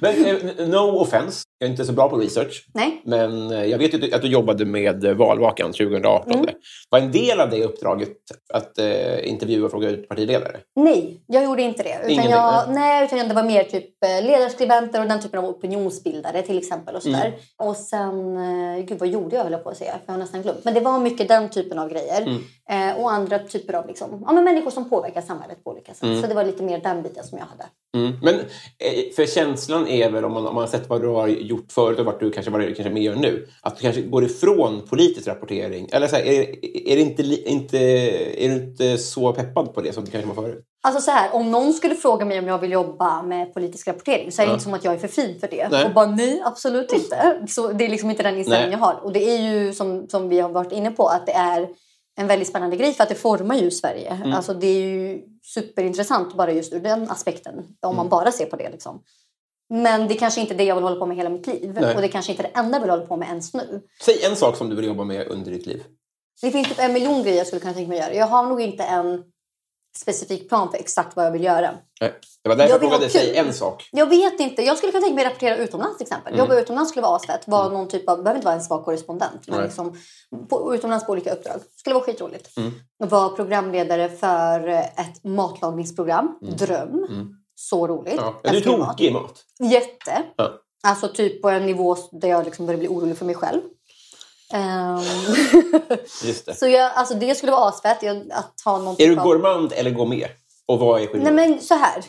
Men 0.00 0.24
eh, 0.26 0.68
no 0.68 1.00
offense, 1.00 1.44
jag 1.58 1.66
är 1.66 1.70
inte 1.70 1.84
så 1.84 1.92
bra 1.92 2.08
på 2.08 2.16
research. 2.16 2.66
Nej. 2.74 3.02
Men 3.04 3.50
eh, 3.50 3.64
jag 3.64 3.78
vet 3.78 3.94
ju 3.94 4.14
att 4.14 4.22
du 4.22 4.28
jobbade 4.28 4.64
med 4.64 5.04
eh, 5.04 5.14
valvakan 5.14 5.72
2018. 5.72 6.32
Mm. 6.32 6.46
Var 6.90 6.98
en 6.98 7.12
del 7.12 7.40
av 7.40 7.50
det 7.50 7.64
uppdraget 7.64 8.16
att 8.54 8.78
eh, 8.78 9.28
intervjua 9.28 9.64
och 9.64 9.70
fråga 9.70 9.90
ut 9.90 10.08
partiledare? 10.08 10.56
Nej, 10.76 11.24
jag 11.26 11.44
gjorde 11.44 11.62
inte 11.62 11.82
det. 11.82 11.96
Utan 11.98 12.10
Ingenting, 12.10 12.32
jag, 12.32 12.64
nej, 12.68 13.04
utan 13.04 13.28
det 13.28 13.34
var 13.34 13.42
mer 13.42 13.64
typ 13.64 13.90
ledarskribenter 14.22 15.00
och 15.00 15.08
den 15.08 15.22
typen 15.22 15.38
av 15.38 15.44
opinionsbildare 15.44 16.42
till 16.42 16.58
exempel. 16.58 16.96
Och, 16.96 17.02
sådär. 17.02 17.26
Mm. 17.26 17.38
och 17.58 17.76
sen, 17.76 18.86
gud 18.86 18.98
vad 18.98 19.08
gjorde 19.08 19.36
jag 19.36 19.42
höll 19.42 19.52
jag 19.52 19.64
på 19.64 19.70
att 19.70 19.76
säga, 19.76 19.92
för 19.92 20.02
jag 20.06 20.12
har 20.12 20.18
nästan 20.18 20.42
glömt. 20.42 20.64
Men 20.64 20.74
det 20.74 20.80
var 20.80 20.98
mycket 20.98 21.28
den 21.28 21.50
typen 21.50 21.78
av 21.78 21.90
grejer. 21.90 22.22
Mm. 22.22 22.42
Eh, 22.70 23.00
och 23.00 23.12
andra 23.12 23.38
typer 23.38 23.74
av 23.74 23.86
liksom, 23.86 24.22
ja, 24.26 24.32
men 24.32 24.44
människor 24.44 24.70
som 24.70 24.90
påverkar 24.90 25.20
samhället 25.20 25.64
på 25.64 25.70
olika 25.70 25.94
sätt. 25.94 26.02
Mm. 26.02 26.22
Så 26.22 26.26
det 26.26 26.34
var 26.34 26.44
lite 26.44 26.62
mer 26.62 26.78
den 26.78 27.02
biten 27.02 27.24
som 27.24 27.38
jag 27.38 27.46
hade. 27.46 27.64
Mm. 27.96 28.18
Men 28.22 28.34
eh, 28.34 29.14
för 29.16 29.26
känslan 29.26 29.88
är 29.88 30.10
väl, 30.10 30.24
om 30.24 30.32
man, 30.32 30.46
om 30.46 30.54
man 30.54 30.62
har 30.64 30.68
sett 30.68 30.88
vad 30.88 31.02
du 31.02 31.08
har 31.08 31.28
gjort 31.28 31.72
förut 31.72 31.98
och 31.98 32.04
vart 32.04 32.20
du 32.20 32.30
kanske, 32.30 32.50
vad 32.50 32.60
du 32.60 32.74
kanske 32.74 32.94
mer 32.94 33.00
gör 33.00 33.14
nu, 33.14 33.48
att 33.62 33.76
du 33.76 33.82
kanske 33.82 34.02
går 34.02 34.24
ifrån 34.24 34.82
politisk 34.90 35.28
rapportering. 35.28 35.88
Eller 35.92 36.06
så 36.08 36.16
här, 36.16 36.22
är, 36.22 36.40
är, 36.88 36.96
det 36.96 37.02
inte, 37.02 37.22
inte, 37.22 37.78
är 38.44 38.48
du 38.48 38.54
inte 38.54 38.98
så 38.98 39.32
peppad 39.32 39.74
på 39.74 39.80
det 39.80 39.92
som 39.92 40.04
du 40.04 40.10
kanske 40.10 40.28
var 40.28 40.42
förut? 40.42 40.64
Alltså 40.82 41.00
så 41.00 41.10
här, 41.10 41.34
om 41.34 41.50
någon 41.50 41.72
skulle 41.72 41.94
fråga 41.94 42.24
mig 42.24 42.38
om 42.38 42.46
jag 42.46 42.58
vill 42.58 42.72
jobba 42.72 43.22
med 43.22 43.54
politisk 43.54 43.88
rapportering 43.88 44.32
så 44.32 44.42
är 44.42 44.46
det 44.46 44.50
Ja. 44.50 44.54
inte 44.54 44.64
som 44.64 44.74
att 44.74 44.84
jag 44.84 44.94
är 44.94 44.98
för 44.98 45.08
fin 45.08 45.40
för 45.40 45.48
det. 45.48 45.68
Nej. 45.70 45.84
Och 45.84 45.92
bara 45.94 46.06
nej, 46.06 46.42
absolut 46.44 46.92
inte. 46.92 47.40
Så 47.48 47.72
det 47.72 47.84
är 47.84 47.88
liksom 47.88 48.10
inte 48.10 48.22
den 48.22 48.38
inställningen 48.38 48.70
Nej. 48.70 48.78
jag 48.80 48.86
har. 48.86 49.04
Och 49.04 49.12
det 49.12 49.30
är 49.30 49.38
ju 49.38 49.72
som, 49.72 50.08
som 50.08 50.28
vi 50.28 50.40
har 50.40 50.48
varit 50.48 50.72
inne 50.72 50.90
på 50.90 51.06
att 51.08 51.26
det 51.26 51.32
är 51.32 51.68
en 52.16 52.26
väldigt 52.26 52.48
spännande 52.48 52.76
grej 52.76 52.92
för 52.94 53.02
att 53.02 53.08
det 53.08 53.14
formar 53.14 53.54
ju 53.56 53.70
Sverige. 53.70 54.10
Mm. 54.10 54.32
Alltså 54.32 54.54
det 54.54 54.66
är 54.66 54.80
ju 54.82 55.22
superintressant 55.42 56.34
bara 56.34 56.52
just 56.52 56.72
ur 56.72 56.80
den 56.80 57.10
aspekten. 57.10 57.54
Om 57.58 57.64
Mm. 57.82 57.96
man 57.96 58.08
bara 58.08 58.32
ser 58.32 58.46
på 58.46 58.56
det 58.56 58.70
liksom. 58.70 59.02
Men 59.68 60.08
det 60.08 60.14
kanske 60.14 60.40
inte 60.40 60.54
är 60.54 60.58
det 60.58 60.64
jag 60.64 60.74
vill 60.74 60.84
hålla 60.84 60.96
på 61.00 61.06
med 61.06 61.16
hela 61.16 61.30
mitt 61.30 61.46
liv. 61.46 61.78
Nej. 61.80 61.94
Och 61.94 62.00
det 62.02 62.08
kanske 62.08 62.32
inte 62.32 62.42
är 62.42 62.50
det 62.54 62.58
enda 62.58 62.76
jag 62.76 62.80
vill 62.80 62.90
hålla 62.90 63.06
på 63.06 63.16
med 63.16 63.28
ens 63.28 63.54
nu. 63.54 63.82
Säg 64.02 64.24
en 64.24 64.36
sak 64.36 64.56
som 64.56 64.68
du 64.70 64.76
vill 64.76 64.84
jobba 64.84 65.04
med 65.04 65.28
under 65.28 65.50
ditt 65.50 65.66
liv. 65.66 65.84
Det 66.42 66.50
finns 66.50 66.68
typ 66.68 66.78
en 66.78 66.92
miljon 66.92 67.22
grejer 67.22 67.38
jag 67.38 67.46
skulle 67.46 67.60
kunna 67.60 67.74
tänka 67.74 67.88
mig 67.88 68.00
att 68.00 68.06
göra. 68.06 68.14
Jag 68.14 68.26
har 68.26 68.46
nog 68.46 68.60
inte 68.60 68.84
en 68.84 69.22
specifik 69.96 70.48
plan 70.48 70.70
för 70.70 70.78
exakt 70.78 71.16
vad 71.16 71.26
jag 71.26 71.30
vill 71.30 71.44
göra. 71.44 71.70
Nej. 72.00 72.12
Det 72.42 72.48
var 72.48 72.56
därför 72.56 72.72
Jag 72.72 72.80
frågade 72.80 73.08
kul. 73.08 73.36
en 73.36 73.54
sak. 73.54 73.88
Jag 73.92 74.06
vet 74.06 74.40
inte. 74.40 74.62
Jag 74.62 74.76
skulle 74.76 74.92
kunna 74.92 75.02
tänka 75.02 75.14
mig 75.14 75.24
att 75.24 75.30
rapportera 75.30 75.56
utomlands 75.56 75.96
till 75.98 76.04
exempel. 76.04 76.32
Mm. 76.34 76.44
Jobba 76.44 76.60
utomlands 76.60 76.90
skulle 76.90 77.02
vara 77.02 77.16
asfett. 77.16 77.40
Vara 77.46 77.68
någon 77.68 77.88
typ 77.88 78.08
av, 78.08 78.16
behöver 78.22 78.38
inte 78.38 78.44
vara 78.44 78.54
ens 78.54 78.70
vara 78.70 78.82
korrespondent. 78.82 79.48
Men 79.48 79.56
Nej. 79.56 79.66
liksom, 79.66 79.98
på, 80.48 80.74
utomlands 80.74 81.06
på 81.06 81.12
olika 81.12 81.32
uppdrag. 81.32 81.60
Skulle 81.76 81.94
vara 81.94 82.04
skitroligt. 82.04 82.56
Mm. 82.56 82.72
Vara 82.98 83.28
programledare 83.28 84.08
för 84.08 84.68
ett 84.68 85.24
matlagningsprogram. 85.24 86.38
Dröm. 86.40 87.06
Så 87.54 87.86
roligt. 87.86 88.12
Mm. 88.12 88.24
Ja. 88.24 88.50
Är 88.50 88.52
du 88.52 88.60
tokig 88.60 89.06
i 89.06 89.12
mat? 89.12 89.44
Jätte. 89.60 90.22
Ja. 90.36 90.52
Alltså 90.86 91.08
typ 91.08 91.42
på 91.42 91.48
en 91.50 91.66
nivå 91.66 91.96
där 92.12 92.28
jag 92.28 92.44
liksom 92.44 92.66
börjar 92.66 92.78
bli 92.78 92.88
orolig 92.88 93.18
för 93.18 93.24
mig 93.24 93.34
själv. 93.34 93.60
Ehm, 94.52 95.00
Just 96.24 96.46
det. 96.46 96.54
så 96.58 96.68
jag, 96.68 96.92
alltså 96.94 97.14
det 97.14 97.34
skulle 97.34 97.52
vara 97.52 97.68
asfett. 97.68 98.02
Jag, 98.02 98.16
att 98.32 98.60
ha 98.64 98.78
någon 98.78 98.92
Är 98.94 98.96
typ 98.96 99.08
du 99.14 99.18
av- 99.20 99.26
gourmand 99.26 99.72
eller 99.72 99.90
gourmet? 99.90 100.30
Och 100.66 100.78
vad 100.78 100.96
är 100.96 101.04
Nej 101.04 101.08
skillnaden? 101.12 101.34
men 101.34 101.60
så 101.60 101.74
här. 101.74 102.04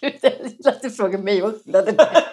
Gud, 0.00 0.14
jag 0.20 0.32
gillar 0.50 0.72
att 0.72 0.82
du 0.82 0.90
frågar 0.90 1.18
mig 1.18 1.42
skillnaden 1.42 1.94
är. 1.98 2.24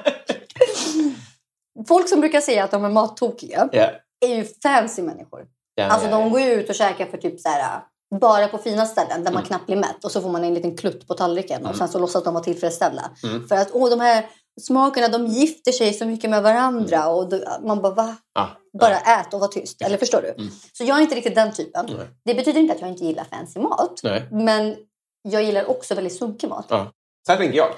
Folk 1.88 2.10
som 2.10 2.20
brukar 2.20 2.42
säga 2.42 2.64
att 2.64 2.72
de 2.72 2.86
är 2.86 2.90
mattokiga 2.90 3.70
Ja. 3.72 3.90
är 4.26 4.36
ju 4.36 4.46
fancy 4.64 5.02
människor. 5.02 5.46
Ja, 5.76 5.86
Alltså 5.86 6.08
ja. 6.10 6.18
de 6.18 6.30
går 6.30 6.42
ju 6.42 6.52
ut 6.54 6.70
och 6.70 6.76
käkar 6.76 7.06
för 7.06 7.18
typ 7.18 7.40
så 7.40 7.50
här 7.50 7.80
bara 8.20 8.48
på 8.48 8.58
fina 8.58 8.86
ställen 8.86 9.12
Mm. 9.12 9.24
där 9.24 9.32
man 9.32 9.44
knappt 9.44 9.66
blir 9.66 9.76
mätt 9.78 10.04
och 10.06 10.12
så 10.12 10.22
får 10.22 10.30
man 10.30 10.44
en 10.44 10.54
liten 10.54 10.78
klutt 10.78 11.08
på 11.08 11.14
tallriken 11.14 11.66
och 11.66 11.76
sen 11.76 11.90
så 11.90 12.00
låtsas 12.00 12.24
de 12.24 12.34
vara 12.34 12.44
tillfredsställda. 12.44 13.12
Mm. 13.24 13.48
För 13.48 13.56
att 13.56 13.70
åh, 13.74 13.90
de 13.90 14.00
här 14.00 14.26
smakerna 14.62 15.08
de 15.08 15.28
gifter 15.28 15.72
sig 15.72 15.94
så 15.94 16.06
mycket 16.06 16.30
med 16.30 16.44
varandra 16.44 17.08
och 17.08 17.30
då, 17.30 17.42
man 17.66 17.82
bara 17.82 17.94
va? 17.94 18.16
Ja. 18.34 18.50
Bara 18.80 18.98
ät 18.98 19.34
och 19.34 19.40
var 19.40 19.48
tyst. 19.48 19.82
Eller 19.82 19.98
förstår 19.98 20.22
du? 20.22 20.30
Mm. 20.44 20.52
Så 20.74 20.84
jag 20.84 20.98
är 20.98 21.02
inte 21.02 21.16
riktigt 21.16 21.36
den 21.36 21.54
typen. 21.54 21.86
Nej. 21.98 22.08
Det 22.26 22.34
betyder 22.36 22.60
inte 22.60 22.74
att 22.74 22.82
jag 22.82 22.90
inte 22.90 23.06
gillar 23.06 23.24
fancy 23.24 23.60
mat. 23.60 24.00
Nej. 24.04 24.24
Men 24.32 24.76
jag 25.22 25.44
gillar 25.44 25.70
också 25.70 25.96
väldigt 25.96 26.16
sunkig 26.18 26.50
mat. 26.50 26.66
Ja. 26.70 26.92
Så 27.26 27.32
här 27.32 27.40
tänker 27.40 27.58
jag. 27.58 27.70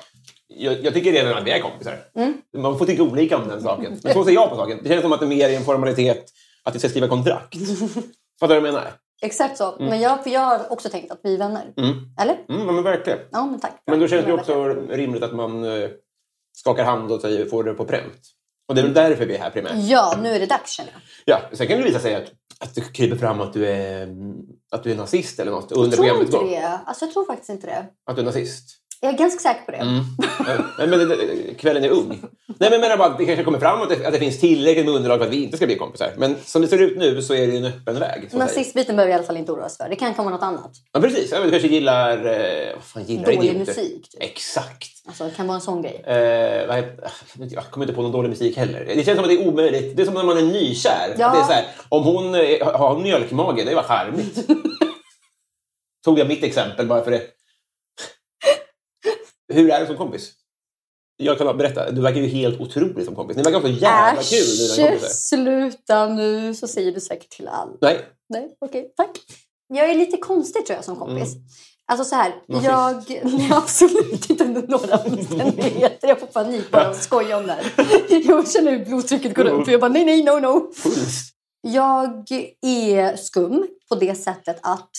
Jag, 0.48 0.84
jag 0.86 0.94
tycker 0.94 1.12
redan 1.12 1.38
att 1.38 1.44
vi 1.44 1.52
är 1.52 1.62
kompisar. 1.62 2.00
Mm. 2.16 2.34
Man 2.58 2.78
får 2.78 2.86
tycka 2.86 3.04
olika 3.04 3.38
om 3.38 3.48
den 3.48 3.62
saken. 3.62 4.00
Men 4.04 4.14
så 4.14 4.24
ser 4.26 4.32
jag 4.32 4.50
på 4.50 4.56
saken. 4.56 4.80
Det 4.84 4.90
känns 4.90 5.02
som 5.02 5.12
att 5.14 5.20
det 5.20 5.26
mer 5.28 5.50
är 5.50 5.58
en 5.58 5.64
formalitet 5.66 6.26
att 6.64 6.76
vi 6.76 6.80
ska 6.80 6.90
skriva 6.90 7.08
kontrakt. 7.08 7.54
Fattar 8.40 8.56
du 8.56 8.62
vad 8.62 8.68
jag 8.68 8.74
menar? 8.74 8.92
Exakt 9.24 9.58
så. 9.58 9.76
Men 9.80 10.00
jag, 10.00 10.24
för 10.24 10.30
jag 10.30 10.42
har 10.42 10.72
också 10.72 10.90
tänkt 10.90 11.12
att 11.12 11.20
vi 11.24 11.34
är 11.34 11.38
vänner. 11.38 11.74
Mm. 11.78 11.94
Eller? 12.20 12.34
Mm, 12.50 12.68
ja, 12.68 12.72
men 12.72 12.84
verkligen. 12.84 13.20
Ja, 13.32 13.46
men 13.46 13.60
tack. 13.60 13.84
Men 13.86 14.00
då 14.00 14.08
känns 14.08 14.26
det 14.26 14.32
ju 14.32 14.38
också 14.38 14.66
rimligt 14.90 15.24
att 15.24 15.34
man 15.34 15.64
eh, 15.64 15.90
skakar 16.58 16.84
hand 16.84 17.12
och 17.12 17.22
säger, 17.22 17.46
får 17.46 17.64
det 17.64 17.74
på 17.74 17.86
pränt. 17.86 18.22
Och 18.68 18.76
det 18.76 18.82
är 18.82 18.84
väl 18.84 18.94
därför 18.94 19.26
vi 19.26 19.36
är 19.36 19.40
här 19.40 19.50
primärt. 19.50 19.74
Ja, 19.76 20.20
nu 20.22 20.30
är 20.30 20.40
det 20.40 20.46
dags 20.46 20.72
känner 20.72 20.92
jag. 20.92 21.02
Ja, 21.26 21.58
sen 21.58 21.68
kan 21.68 21.78
det 21.78 21.84
visa 21.84 22.00
sig 22.00 22.16
att, 22.16 22.32
att 22.60 22.76
det 22.76 22.94
kryper 22.94 23.18
fram 23.18 23.42
att 23.42 23.54
du 23.54 23.68
är, 23.68 24.04
mm, 24.04 24.36
att 24.72 24.84
du 24.84 24.92
är 24.92 24.96
nazist 24.96 25.40
eller 25.40 25.52
något 25.52 25.72
Jag 25.72 25.78
under 25.78 25.98
tror 25.98 26.06
programmets 26.06 26.34
inte 26.34 26.46
det. 26.46 26.80
Alltså, 26.86 27.06
jag 27.06 27.14
tror 27.14 27.26
faktiskt 27.26 27.50
inte 27.50 27.68
det. 27.68 27.86
Att 28.06 28.16
du 28.16 28.22
är 28.22 28.26
nazist. 28.26 28.83
Jag 29.04 29.14
är 29.14 29.18
ganska 29.18 29.40
säker 29.40 29.66
på 29.66 29.72
det. 29.72 29.78
Mm. 29.78 30.04
Ja, 30.48 30.66
Nej, 30.78 30.88
men 30.88 31.56
kvällen 31.56 31.84
är 31.84 31.90
ung. 31.90 32.08
Nej, 32.10 32.58
men 32.58 32.72
jag 32.72 32.82
menar 32.82 32.98
bara 32.98 33.08
att 33.08 33.18
det 33.18 33.26
kanske 33.26 33.44
kommer 33.44 33.60
fram 33.60 33.82
att 33.82 33.90
det, 33.90 34.06
att 34.08 34.14
det 34.14 34.20
finns 34.20 34.40
tillräckligt 34.40 34.86
med 34.86 34.96
underlag 34.96 35.20
för 35.20 35.26
att 35.26 35.32
vi 35.32 35.44
inte 35.44 35.58
ska 35.58 35.66
bli 35.66 35.76
kompisar. 35.76 36.12
Men 36.18 36.36
som 36.46 36.62
det 36.62 36.68
ser 36.68 36.82
ut 36.82 36.98
nu 36.98 37.22
så 37.22 37.34
är 37.34 37.48
det 37.48 37.58
en 37.58 37.66
öppen 37.66 38.00
väg. 38.00 38.30
Nazistbiten 38.32 38.96
behöver 38.96 39.10
vi 39.10 39.12
i 39.12 39.16
alla 39.16 39.24
fall 39.28 39.38
inte 39.38 39.52
oroa 39.52 39.66
oss 39.66 39.78
för. 39.78 39.90
Det 39.90 39.96
kan 39.96 40.14
komma 40.14 40.30
något 40.30 40.44
annat. 40.44 40.72
Ja, 40.92 41.02
precis. 41.02 41.32
Ja, 41.32 41.38
men 41.38 41.46
du 41.46 41.52
kanske 41.52 41.68
gillar... 41.68 42.18
Eh, 42.18 42.74
vad 42.76 42.84
fan 42.84 43.04
gillar 43.04 43.24
Dålig 43.26 43.38
idioter? 43.38 43.60
musik. 43.60 44.10
Typ. 44.10 44.24
Exakt. 44.24 44.90
Alltså, 45.08 45.24
det 45.24 45.32
kan 45.32 45.48
vara 45.48 45.56
en 45.56 45.62
sån 45.62 45.82
grej. 45.82 46.04
Eh, 46.08 46.16
jag 47.50 47.64
kommer 47.72 47.86
inte 47.86 47.96
på 47.96 48.02
någon 48.02 48.12
dålig 48.12 48.30
musik 48.30 48.58
heller. 48.58 48.86
Det 48.86 49.06
känns 49.06 49.16
som 49.16 49.24
att 49.26 49.30
det 49.30 49.44
är 49.44 49.48
omöjligt. 49.48 49.98
Det 49.98 50.02
är 50.02 50.06
som 50.06 50.14
när 50.14 50.24
man 50.24 50.38
är 50.38 50.42
nykär. 50.42 51.16
Ja. 51.18 51.32
Det 51.34 51.40
är 51.40 51.44
så 51.44 51.54
här, 51.54 51.66
om 51.90 52.04
hon 52.04 52.36
eh, 52.36 52.74
har 52.80 53.00
mjölkmage, 53.00 53.66
det 53.66 53.76
var 53.76 53.84
charmigt. 53.84 54.48
Tog 56.06 56.20
jag 56.20 56.28
mitt 56.28 56.44
exempel 56.44 56.88
bara 56.88 57.04
för 57.04 57.12
det. 57.12 57.22
Hur 59.54 59.70
är 59.70 59.80
du 59.80 59.88
som 59.88 59.98
kompis? 59.98 60.32
Jag 61.18 61.38
kan 61.38 61.58
berätta, 61.58 61.92
du 61.92 62.02
verkar 62.02 62.22
ju 62.22 62.28
helt 62.28 62.62
otrolig 62.62 63.06
som 63.06 63.16
kompis. 63.16 63.38
Ni 63.38 63.44
verkar 63.44 63.60
ha 63.60 63.68
så 63.68 63.74
jävla 63.74 64.22
kul. 64.22 64.46
ni 64.78 64.84
är 64.84 64.96
Äsch, 64.96 65.12
sluta 65.12 66.08
nu. 66.08 66.54
Så 66.54 66.68
säger 66.68 66.92
du 66.92 67.00
säkert 67.00 67.30
till 67.30 67.48
alla. 67.48 67.72
Nej, 67.82 68.00
Nej, 68.30 68.56
okej. 68.62 68.94
tack. 68.98 69.20
Jag 69.74 69.90
är 69.90 69.96
lite 69.96 70.18
konstig 70.18 70.66
tror 70.66 70.76
jag 70.76 70.86
som 70.86 70.96
kompis. 70.96 71.36
Alltså 71.86 72.06
så 72.06 72.16
här, 72.16 72.36
Nazist. 72.48 72.70
jag... 72.70 73.22
Nej, 73.32 73.50
absolut 73.52 74.30
inte 74.30 74.44
under 74.44 74.68
några 74.68 74.98
omständigheter. 74.98 76.08
Jag 76.08 76.20
får 76.20 76.28
panik 76.28 76.72
bara 76.72 76.88
att 76.88 77.04
skoja 77.04 77.38
om 77.38 77.48
det 77.48 77.54
här. 77.54 77.72
Jag 78.28 78.52
känner 78.52 78.72
hur 78.72 78.86
blodtrycket 78.86 79.36
går 79.36 79.46
upp. 79.46 79.68
Jag 79.68 79.82
bara 79.82 79.92
nej, 79.92 80.06
nej, 80.06 80.24
no, 80.24 80.40
no. 80.40 80.72
Jag 81.62 82.32
är 82.62 83.16
skum 83.16 83.68
på 83.90 83.96
det 83.96 84.16
sättet 84.16 84.60
att 84.62 84.90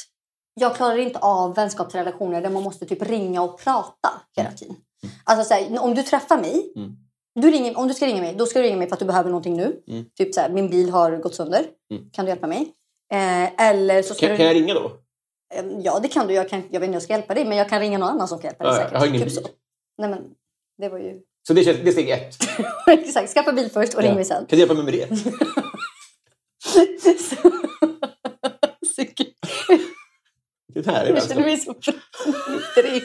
jag 0.60 0.76
klarar 0.76 0.96
inte 0.98 1.18
av 1.18 1.54
vänskapsrelationer 1.54 2.42
där 2.42 2.50
man 2.50 2.62
måste 2.62 2.86
typ 2.86 3.02
ringa 3.02 3.42
och 3.42 3.58
prata 3.60 4.08
hela 4.36 4.52
tiden. 4.52 4.76
Alltså 5.24 5.48
så 5.48 5.54
här, 5.54 5.82
om 5.82 5.94
du 5.94 6.02
träffar 6.02 6.40
mig, 6.40 6.72
Mm. 6.76 6.92
du 7.40 7.50
ringer, 7.50 7.78
om 7.78 7.88
du 7.88 7.94
ska 7.94 8.06
ringa 8.06 8.20
mig, 8.20 8.34
då 8.34 8.46
ska 8.46 8.58
du 8.58 8.64
ringa 8.64 8.76
mig 8.76 8.86
för 8.88 8.94
att 8.94 9.00
du 9.00 9.06
behöver 9.06 9.30
någonting 9.30 9.56
nu. 9.56 9.82
Mm. 9.88 10.04
Typ 10.18 10.34
så 10.34 10.40
här, 10.40 10.48
min 10.50 10.70
bil 10.70 10.90
har 10.90 11.16
gått 11.16 11.34
sönder. 11.34 11.66
Mm. 11.90 12.10
Kan 12.12 12.24
du 12.24 12.28
hjälpa 12.30 12.46
mig? 12.46 12.72
Eh, 13.12 13.66
eller 13.68 14.02
så 14.02 14.14
Kan, 14.14 14.30
du... 14.30 14.36
kan 14.36 14.46
jag 14.46 14.54
ringa 14.54 14.74
då? 14.74 14.92
Eh, 15.54 15.64
Ja, 15.82 15.98
det 16.02 16.08
kan 16.08 16.26
du. 16.26 16.34
Jag, 16.34 16.48
kan, 16.48 16.62
jag 16.70 16.80
vet 16.80 16.86
inte 16.86 16.96
jag 16.96 17.02
ska 17.02 17.12
hjälpa 17.12 17.34
dig, 17.34 17.44
men 17.44 17.58
jag 17.58 17.68
kan 17.68 17.80
ringa 17.80 17.98
någon 17.98 18.08
annan 18.08 18.28
som 18.28 18.38
kan 18.38 18.48
hjälpa 18.48 18.64
dig 18.64 18.72
Ja, 18.72 18.76
säkert. 18.78 18.92
jag 18.92 19.00
har 19.00 19.06
ingen 19.06 19.20
typ 19.20 19.28
bil. 19.28 19.36
så. 19.36 19.42
Nej, 19.98 20.10
men 20.10 20.22
det 20.78 20.88
var 20.88 20.98
ju... 20.98 21.20
Så 21.46 21.52
det, 21.54 21.64
känns, 21.64 21.78
det 21.84 21.88
är 21.88 21.92
steg 21.92 22.10
ett. 22.10 22.36
Exakt, 22.86 23.32
skaffa 23.34 23.52
bil 23.52 23.70
först 23.70 23.94
och 23.94 24.00
ring 24.00 24.08
Ja. 24.10 24.14
mig 24.14 24.24
sen. 24.24 24.36
Kan 24.46 24.48
du 24.48 24.56
hjälpa 24.58 24.74
mig 24.74 24.84
med 24.84 24.92
det? 24.94 25.08
Det 30.74 30.87
här 30.87 31.02
är 31.02 31.06
Jag 31.06 31.14
alltså. 31.16 31.28
känner 31.28 31.46
mig 31.46 31.56
så 31.56 31.74
trygg. 32.74 33.02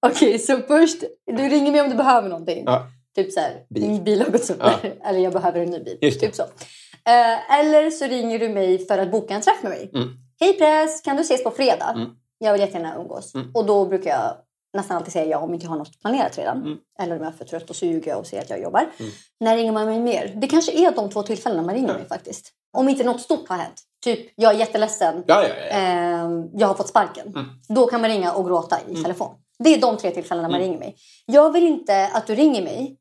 Okej, 0.06 0.38
så 0.38 0.58
först, 0.58 1.02
du 1.26 1.48
ringer 1.48 1.72
mig 1.72 1.80
om 1.80 1.88
du 1.90 1.96
behöver 1.96 2.28
någonting. 2.28 2.62
Ja. 2.66 2.86
Typ 3.16 3.32
så 3.32 3.40
här, 3.40 3.66
Bil. 3.70 3.88
min 3.88 4.04
bil 4.04 4.22
har 4.22 4.30
gått 4.30 4.44
sönder. 4.44 4.94
Eller 5.04 5.18
jag 5.18 5.32
behöver 5.32 5.60
en 5.60 5.70
ny 5.70 5.78
bil. 5.84 6.18
Typ 6.20 6.34
så. 6.34 6.42
Eh, 6.42 7.58
eller 7.58 7.90
så 7.90 8.04
ringer 8.04 8.38
du 8.38 8.48
mig 8.48 8.86
för 8.86 8.98
att 8.98 9.10
boka 9.10 9.34
en 9.34 9.40
träff 9.42 9.62
med 9.62 9.70
mig. 9.70 9.90
Mm. 9.94 10.08
Hej 10.40 10.58
press, 10.58 11.00
kan 11.00 11.16
du 11.16 11.22
ses 11.22 11.44
på 11.44 11.50
fredag? 11.50 11.92
Mm. 11.96 12.08
Jag 12.38 12.52
vill 12.52 12.60
jättegärna 12.60 12.96
umgås. 12.96 13.34
Mm. 13.34 13.50
Och 13.54 13.66
då 13.66 13.86
brukar 13.86 14.10
jag 14.10 14.36
nästan 14.74 14.96
alltid 14.96 15.12
säga 15.12 15.24
ja 15.26 15.38
om 15.38 15.54
inte 15.54 15.66
jag 15.66 15.70
har 15.70 15.78
något 15.78 16.00
planerat 16.00 16.38
redan. 16.38 16.56
Mm. 16.56 16.78
Eller 16.98 17.16
om 17.16 17.22
jag 17.24 17.32
är 17.32 17.36
för 17.36 17.44
trött 17.44 17.70
och 17.70 17.76
jag 17.82 18.18
och 18.18 18.26
säger 18.26 18.42
att 18.42 18.50
jag 18.50 18.62
jobbar. 18.62 18.90
Mm. 18.98 19.12
När 19.40 19.56
ringer 19.56 19.72
man 19.72 19.86
mig 19.86 20.00
mer? 20.00 20.32
Det 20.36 20.46
kanske 20.46 20.72
är 20.72 20.90
de 20.90 21.10
två 21.10 21.22
tillfällena 21.22 21.62
man 21.62 21.74
ringer 21.74 21.88
Ja. 21.88 21.94
mig 21.94 22.08
faktiskt. 22.08 22.52
Om 22.76 22.88
inte 22.88 23.04
något 23.04 23.20
stort 23.20 23.48
har 23.48 23.56
hänt. 23.56 23.82
Typ, 24.04 24.32
jag 24.36 24.54
är 24.54 24.58
jätteledsen. 24.58 25.24
Ja, 25.26 25.42
ja, 25.42 25.48
ja. 25.48 25.64
Ehm, 25.64 26.48
jag 26.52 26.66
har 26.68 26.74
fått 26.74 26.88
sparken. 26.88 27.26
Mm. 27.28 27.46
Då 27.68 27.86
kan 27.86 28.00
man 28.00 28.10
ringa 28.10 28.32
och 28.32 28.46
gråta 28.46 28.78
i 28.88 28.94
telefon. 29.02 29.34
Det 29.58 29.74
är 29.74 29.80
de 29.80 29.96
tre 29.96 30.10
tillfällena 30.10 30.48
man 30.48 30.54
Mm. 30.60 30.66
ringer 30.68 30.78
mig. 30.78 30.96
Jag 31.26 31.52
vill 31.52 31.66
inte 31.66 32.06
att 32.14 32.26
du 32.26 32.34
ringer 32.34 32.62
mig 32.62 32.96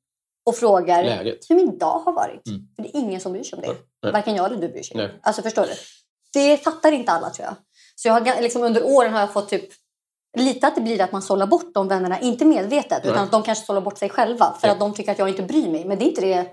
och 0.46 0.56
frågar 0.56 1.04
Läget. 1.04 1.50
hur 1.50 1.56
min 1.56 1.78
dag 1.78 2.00
har 2.00 2.14
varit. 2.14 2.48
Mm. 2.48 2.62
För 2.76 2.84
det 2.84 2.90
är 2.90 3.00
ingen 3.00 3.22
som 3.22 3.32
bryr 3.34 3.44
sig 3.44 3.58
om 3.58 3.62
det. 3.62 3.76
Nej. 4.04 4.12
Varken 4.14 4.36
jag 4.36 4.46
eller 4.46 4.58
du 4.62 4.68
bryr 4.70 4.84
sig. 4.84 4.98
Nej. 4.98 5.20
Alltså 5.24 5.42
förstår 5.42 5.62
du? 5.66 5.74
Det 6.34 6.58
fattar 6.58 6.92
inte 6.92 7.12
alla 7.12 7.30
tror 7.30 7.46
jag. 7.46 7.56
Så 7.96 8.08
jag 8.08 8.14
har, 8.14 8.42
liksom, 8.42 8.64
under 8.64 8.84
åren 8.86 9.14
har 9.14 9.20
jag 9.20 9.34
fått 9.34 9.50
typ 9.50 9.70
lite 10.38 10.68
att 10.68 10.76
det 10.76 10.82
blir 10.82 11.02
att 11.02 11.12
man 11.12 11.22
sållar 11.22 11.48
bort 11.48 11.74
de 11.74 11.88
vännerna, 11.88 12.20
inte 12.20 12.46
medvetet, 12.46 13.04
Nej. 13.04 13.12
utan 13.14 13.24
att 13.24 13.32
de 13.32 13.44
kanske 13.44 13.66
sållar 13.66 13.82
bort 13.82 13.98
sig 13.98 14.10
själva 14.10 14.56
för 14.62 14.68
Ja. 14.68 14.74
att 14.74 14.80
de 14.80 14.94
tycker 14.94 15.12
att 15.12 15.20
jag 15.20 15.30
inte 15.30 15.44
bryr 15.44 15.70
mig. 15.70 15.86
Men 15.86 16.00
det 16.00 16.06
är 16.06 16.08
inte 16.10 16.22
det. 16.22 16.46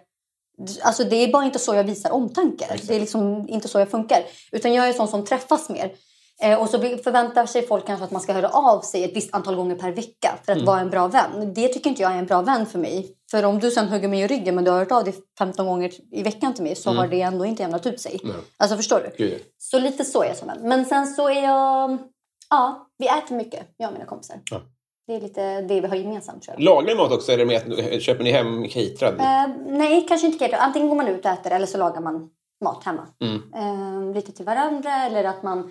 Alltså 0.83 1.05
det 1.05 1.17
är 1.17 1.33
bara 1.33 1.45
inte 1.45 1.59
så 1.59 1.75
jag 1.75 1.85
visar 1.85 2.11
omtanke. 2.11 2.67
Det 2.87 2.97
är 2.97 3.01
liksom 3.01 3.49
inte 3.49 3.69
så 3.69 3.79
jag 3.79 3.91
funkar. 3.91 4.23
Utan 4.53 4.75
jag 4.75 4.88
är 4.88 4.93
sån 4.93 5.09
som 5.09 5.25
träffas 5.25 5.69
mer. 5.69 5.93
Eh, 6.43 6.61
och 6.62 6.69
så 6.71 6.79
förväntar 6.79 7.47
sig 7.47 7.67
folk 7.67 7.87
kanske 7.87 8.05
att 8.05 8.11
man 8.11 8.21
ska 8.21 8.33
höra 8.33 8.49
av 8.49 8.81
sig 8.81 9.05
ett 9.05 9.17
visst 9.17 9.35
antal 9.35 9.55
gånger 9.57 9.75
per 9.75 9.91
vecka 9.93 10.38
för 10.45 10.53
att 10.53 10.59
Mm. 10.59 10.67
vara 10.67 10.81
en 10.81 10.91
bra 10.91 11.09
vän. 11.09 11.53
Det 11.55 11.69
tycker 11.69 11.91
inte 11.91 12.03
jag 12.03 12.12
är 12.12 12.17
en 12.19 12.27
bra 12.27 12.43
vän 12.43 12.67
för 12.67 12.79
mig. 12.79 13.11
För 13.31 13.45
om 13.45 13.59
du 13.61 13.71
sen 13.71 13.88
hugger 13.88 14.09
mig 14.09 14.21
i 14.21 14.27
ryggen 14.27 14.55
men 14.55 14.64
du 14.64 14.71
har 14.71 14.79
hört 14.79 14.93
av 14.93 15.05
dig 15.05 15.14
15 15.38 15.67
gånger 15.67 15.91
i 16.12 16.23
veckan 16.23 16.55
till 16.55 16.64
mig 16.64 16.77
så 16.77 16.91
Mm. 16.91 17.01
har 17.01 17.09
det 17.09 17.21
ändå 17.21 17.45
inte 17.45 17.62
jämnat 17.62 17.87
ut 17.87 18.01
sig. 18.01 18.21
Nej. 18.25 18.33
Alltså 18.57 18.77
förstår 18.77 19.01
du? 19.01 19.25
Gud. 19.25 19.43
Så 19.59 19.79
lite 19.79 20.05
så 20.05 20.23
är 20.23 20.27
jag 20.29 20.37
som 20.37 20.49
vän. 20.49 20.59
Men 20.62 20.85
sen 20.85 21.07
så 21.07 21.29
är 21.29 21.43
jag... 21.43 21.99
Ja, 22.51 22.89
vi 22.99 23.07
äter 23.09 23.37
mycket, 23.37 23.67
jag 23.77 23.89
och 23.89 23.93
mina 23.93 24.05
kompisar. 24.07 24.37
Ja. 24.51 24.61
Det 25.07 25.15
är 25.15 25.21
lite 25.21 25.61
det 25.61 25.81
vi 25.81 25.87
har 25.87 25.97
gemensamt 25.97 26.43
tror 26.43 26.55
jag. 26.59 26.65
Lagar 26.65 26.87
ni 26.87 26.95
mat 26.95 27.13
också? 27.13 27.33
Är 27.33 27.37
det 27.39 27.47
med 27.47 27.57
att, 27.57 28.03
köper 28.03 28.25
ni 28.25 28.31
hem 28.31 28.69
caterad? 28.69 29.21
Eh, 29.21 29.55
nej, 29.67 30.07
kanske 30.09 30.27
inte 30.27 30.39
cater. 30.39 30.59
Antingen 30.59 30.89
går 30.89 30.97
man 30.97 31.09
ut 31.09 31.25
och 31.25 31.31
äter 31.31 31.53
eller 31.53 31.67
så 31.67 31.79
lagar 31.79 32.01
man 32.01 32.31
mat 32.65 32.85
hemma. 32.85 33.07
Mm. 33.25 33.43
Eh, 34.09 34.15
lite 34.15 34.33
till 34.33 34.45
varandra 34.45 34.91
eller 35.07 35.25
att 35.25 35.43
man 35.43 35.71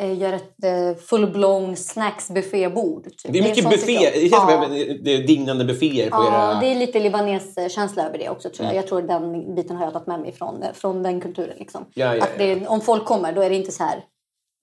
eh, 0.00 0.18
gör 0.18 0.32
ett 0.32 0.64
eh, 0.64 1.02
full-blown 1.02 1.74
snacksbuffébord. 1.76 3.04
Typ. 3.04 3.32
Det 3.32 3.38
är 3.38 3.42
mycket 3.42 3.70
buffé. 3.70 3.86
Det 3.86 4.20
jag. 4.20 4.30
känns 4.30 4.30
som 4.42 4.50
Ja. 4.50 4.68
det 5.02 5.14
är 5.14 5.26
dignande 5.26 5.64
bufféer 5.64 6.10
på 6.10 6.16
Ja, 6.16 6.52
era... 6.52 6.60
det 6.60 6.66
är 6.66 6.74
lite 6.74 7.00
libanes-känsla 7.00 8.06
över 8.06 8.18
det 8.18 8.28
också 8.28 8.48
tror 8.50 8.64
jag. 8.64 8.72
Mm. 8.72 8.76
Jag 8.76 8.86
tror 8.86 9.02
den 9.02 9.54
biten 9.54 9.76
har 9.76 9.84
jag 9.84 9.92
tagit 9.92 10.06
med 10.06 10.20
mig 10.20 10.32
från, 10.32 10.64
från 10.74 11.02
den 11.02 11.20
kulturen. 11.20 11.56
Liksom. 11.58 11.84
Ja, 11.94 12.16
ja, 12.16 12.22
Att 12.24 12.38
det, 12.38 12.44
är- 12.44 12.70
om 12.70 12.80
folk 12.80 13.04
kommer 13.04 13.32
då 13.32 13.42
är 13.42 13.50
det 13.50 13.56
inte 13.56 13.72
så 13.72 13.84
här, 13.84 14.04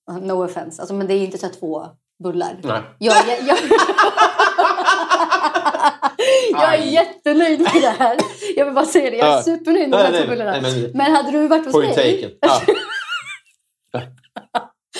no 0.08 0.46
offense, 0.46 0.82
alltså, 0.82 0.96
men 0.96 1.08
det 1.08 1.14
är 1.14 1.24
inte 1.24 1.38
så 1.38 1.50
två 1.50 1.86
bullar. 2.24 2.60
Nej. 2.64 2.82
Jag, 2.98 3.18
jag, 3.28 3.38
jag, 3.48 3.58
jag 6.52 6.74
är 6.74 6.84
jättenöjd 6.84 7.60
med 7.62 7.82
det 7.82 7.96
här. 8.00 8.18
Jag 8.56 8.66
vill 8.66 8.74
bara 8.74 8.86
säga 8.86 9.10
det, 9.10 9.18
jag 9.18 9.38
är 9.38 9.42
supernöjd 9.42 9.90
med 9.90 10.00
de 10.00 10.04
här 10.04 10.22
två 10.24 10.30
bullarna. 10.30 10.68
Men 10.94 11.12
hade 11.12 11.32
du 11.32 11.48
varit 11.48 11.66
hos 11.66 11.74
Point 11.74 11.96
mig, 11.96 12.22
taken. 12.22 12.32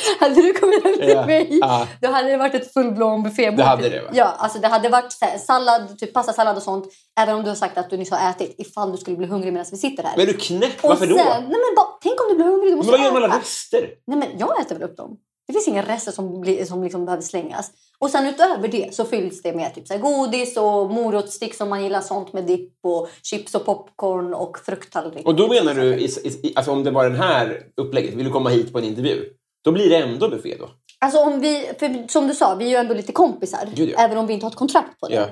Hade 0.20 0.36
du 0.36 0.54
kommit 0.54 0.84
hem 0.84 0.94
till 0.94 1.10
Ja. 1.10 1.26
mig, 1.26 1.48
Ja. 1.62 1.88
då 2.02 2.08
hade 2.08 2.30
det 2.30 2.38
varit 2.38 2.54
ett 2.56 2.74
full-blown 2.74 3.24
buffébord. 3.24 3.58
Det 3.58 3.64
hade 3.64 3.90
det, 3.90 4.02
va? 4.02 4.10
Ja, 4.14 4.26
alltså 4.38 4.60
det 4.60 4.68
hade 4.68 4.90
varit 4.90 5.18
här, 5.22 5.38
sallad, 5.38 6.00
typ 6.00 6.14
pastasallad 6.14 6.58
och 6.58 6.64
sånt. 6.64 6.86
Även 7.20 7.36
om 7.36 7.44
du 7.44 7.50
har 7.50 7.56
sagt 7.56 7.78
att 7.78 7.90
du 7.90 7.98
nyss 7.98 8.12
har 8.12 8.30
ätit, 8.32 8.56
ifall 8.58 8.92
du 8.92 8.98
skulle 8.98 9.18
bli 9.18 9.28
hungrig 9.28 9.54
medan 9.54 9.66
vi 9.72 9.78
sitter 9.78 10.04
här. 10.04 10.18
Men 10.18 10.26
du 10.26 10.34
knäpp? 10.34 10.84
Varför 10.84 11.08
då? 11.08 11.18
sen, 11.18 11.26
nej 11.28 11.50
men 11.50 11.76
bara, 11.76 11.88
tänk 12.02 12.22
om 12.22 12.28
du 12.30 12.36
blir 12.36 12.46
hungrig, 12.46 12.66
du 12.66 12.70
Men 12.70 12.78
måste 12.78 12.92
vad 12.92 13.00
gör 13.00 13.08
du 13.08 13.14
med 13.20 13.24
alla 13.24 13.40
rester? 13.40 13.90
Nej 14.08 14.18
men 14.18 14.28
jag 14.40 14.62
äter 14.62 14.76
väl 14.76 14.84
upp 14.84 14.98
dem. 14.98 15.18
Det 15.48 15.54
finns 15.54 15.68
inga 15.68 15.82
rester 15.82 16.12
som, 16.12 16.42
blir, 16.42 16.66
som 16.66 16.84
liksom 16.84 17.06
behöver 17.06 17.24
slängas. 17.24 17.72
Och 18.00 18.10
sen 18.10 18.28
utöver 18.28 18.68
det 18.68 18.96
så 18.96 19.06
fylls 19.06 19.42
det 19.42 19.54
med 19.54 19.76
typ 19.76 19.88
så 19.88 19.98
godis 19.98 20.58
och 20.58 20.92
morotsstick 20.92 21.56
som 21.56 21.70
man 21.70 21.84
gillar 21.84 22.02
sånt 22.02 22.34
med 22.34 22.44
dipp 22.44 22.74
och 22.84 23.10
chips 23.24 23.56
och 23.56 23.66
popcorn 23.66 24.34
och 24.34 24.58
frukttallrik. 24.66 25.26
Och 25.28 25.36
då 25.36 25.48
menar 25.48 25.74
du, 25.74 25.96
i, 25.96 26.06
i, 26.24 26.54
alltså 26.56 26.72
om 26.72 26.84
det 26.84 26.92
var 26.92 27.04
den 27.04 27.16
här 27.16 27.62
upplägget, 27.82 28.14
vill 28.14 28.26
du 28.26 28.32
komma 28.32 28.50
hit 28.50 28.72
på 28.74 28.78
en 28.80 28.84
intervju? 28.84 29.24
Då 29.68 29.72
blir 29.72 29.90
det 29.90 29.96
ändå 29.98 30.30
buffé 30.30 30.56
då? 30.60 30.70
Alltså 31.00 31.20
om 31.20 31.40
vi, 31.40 31.70
för 31.80 32.08
som 32.08 32.28
du 32.28 32.34
sa, 32.36 32.56
vi 32.56 32.66
är 32.66 32.70
ju 32.70 32.76
ändå 32.76 32.94
lite 32.94 33.12
kompisar. 33.12 33.70
Gud, 33.76 33.90
ja. 33.90 34.00
Även 34.04 34.18
om 34.18 34.28
vi 34.28 34.34
inte 34.34 34.46
har 34.46 34.52
ett 34.52 34.58
kontrakt 34.58 35.00
på 35.00 35.08
det. 35.08 35.16
Ja. 35.16 35.26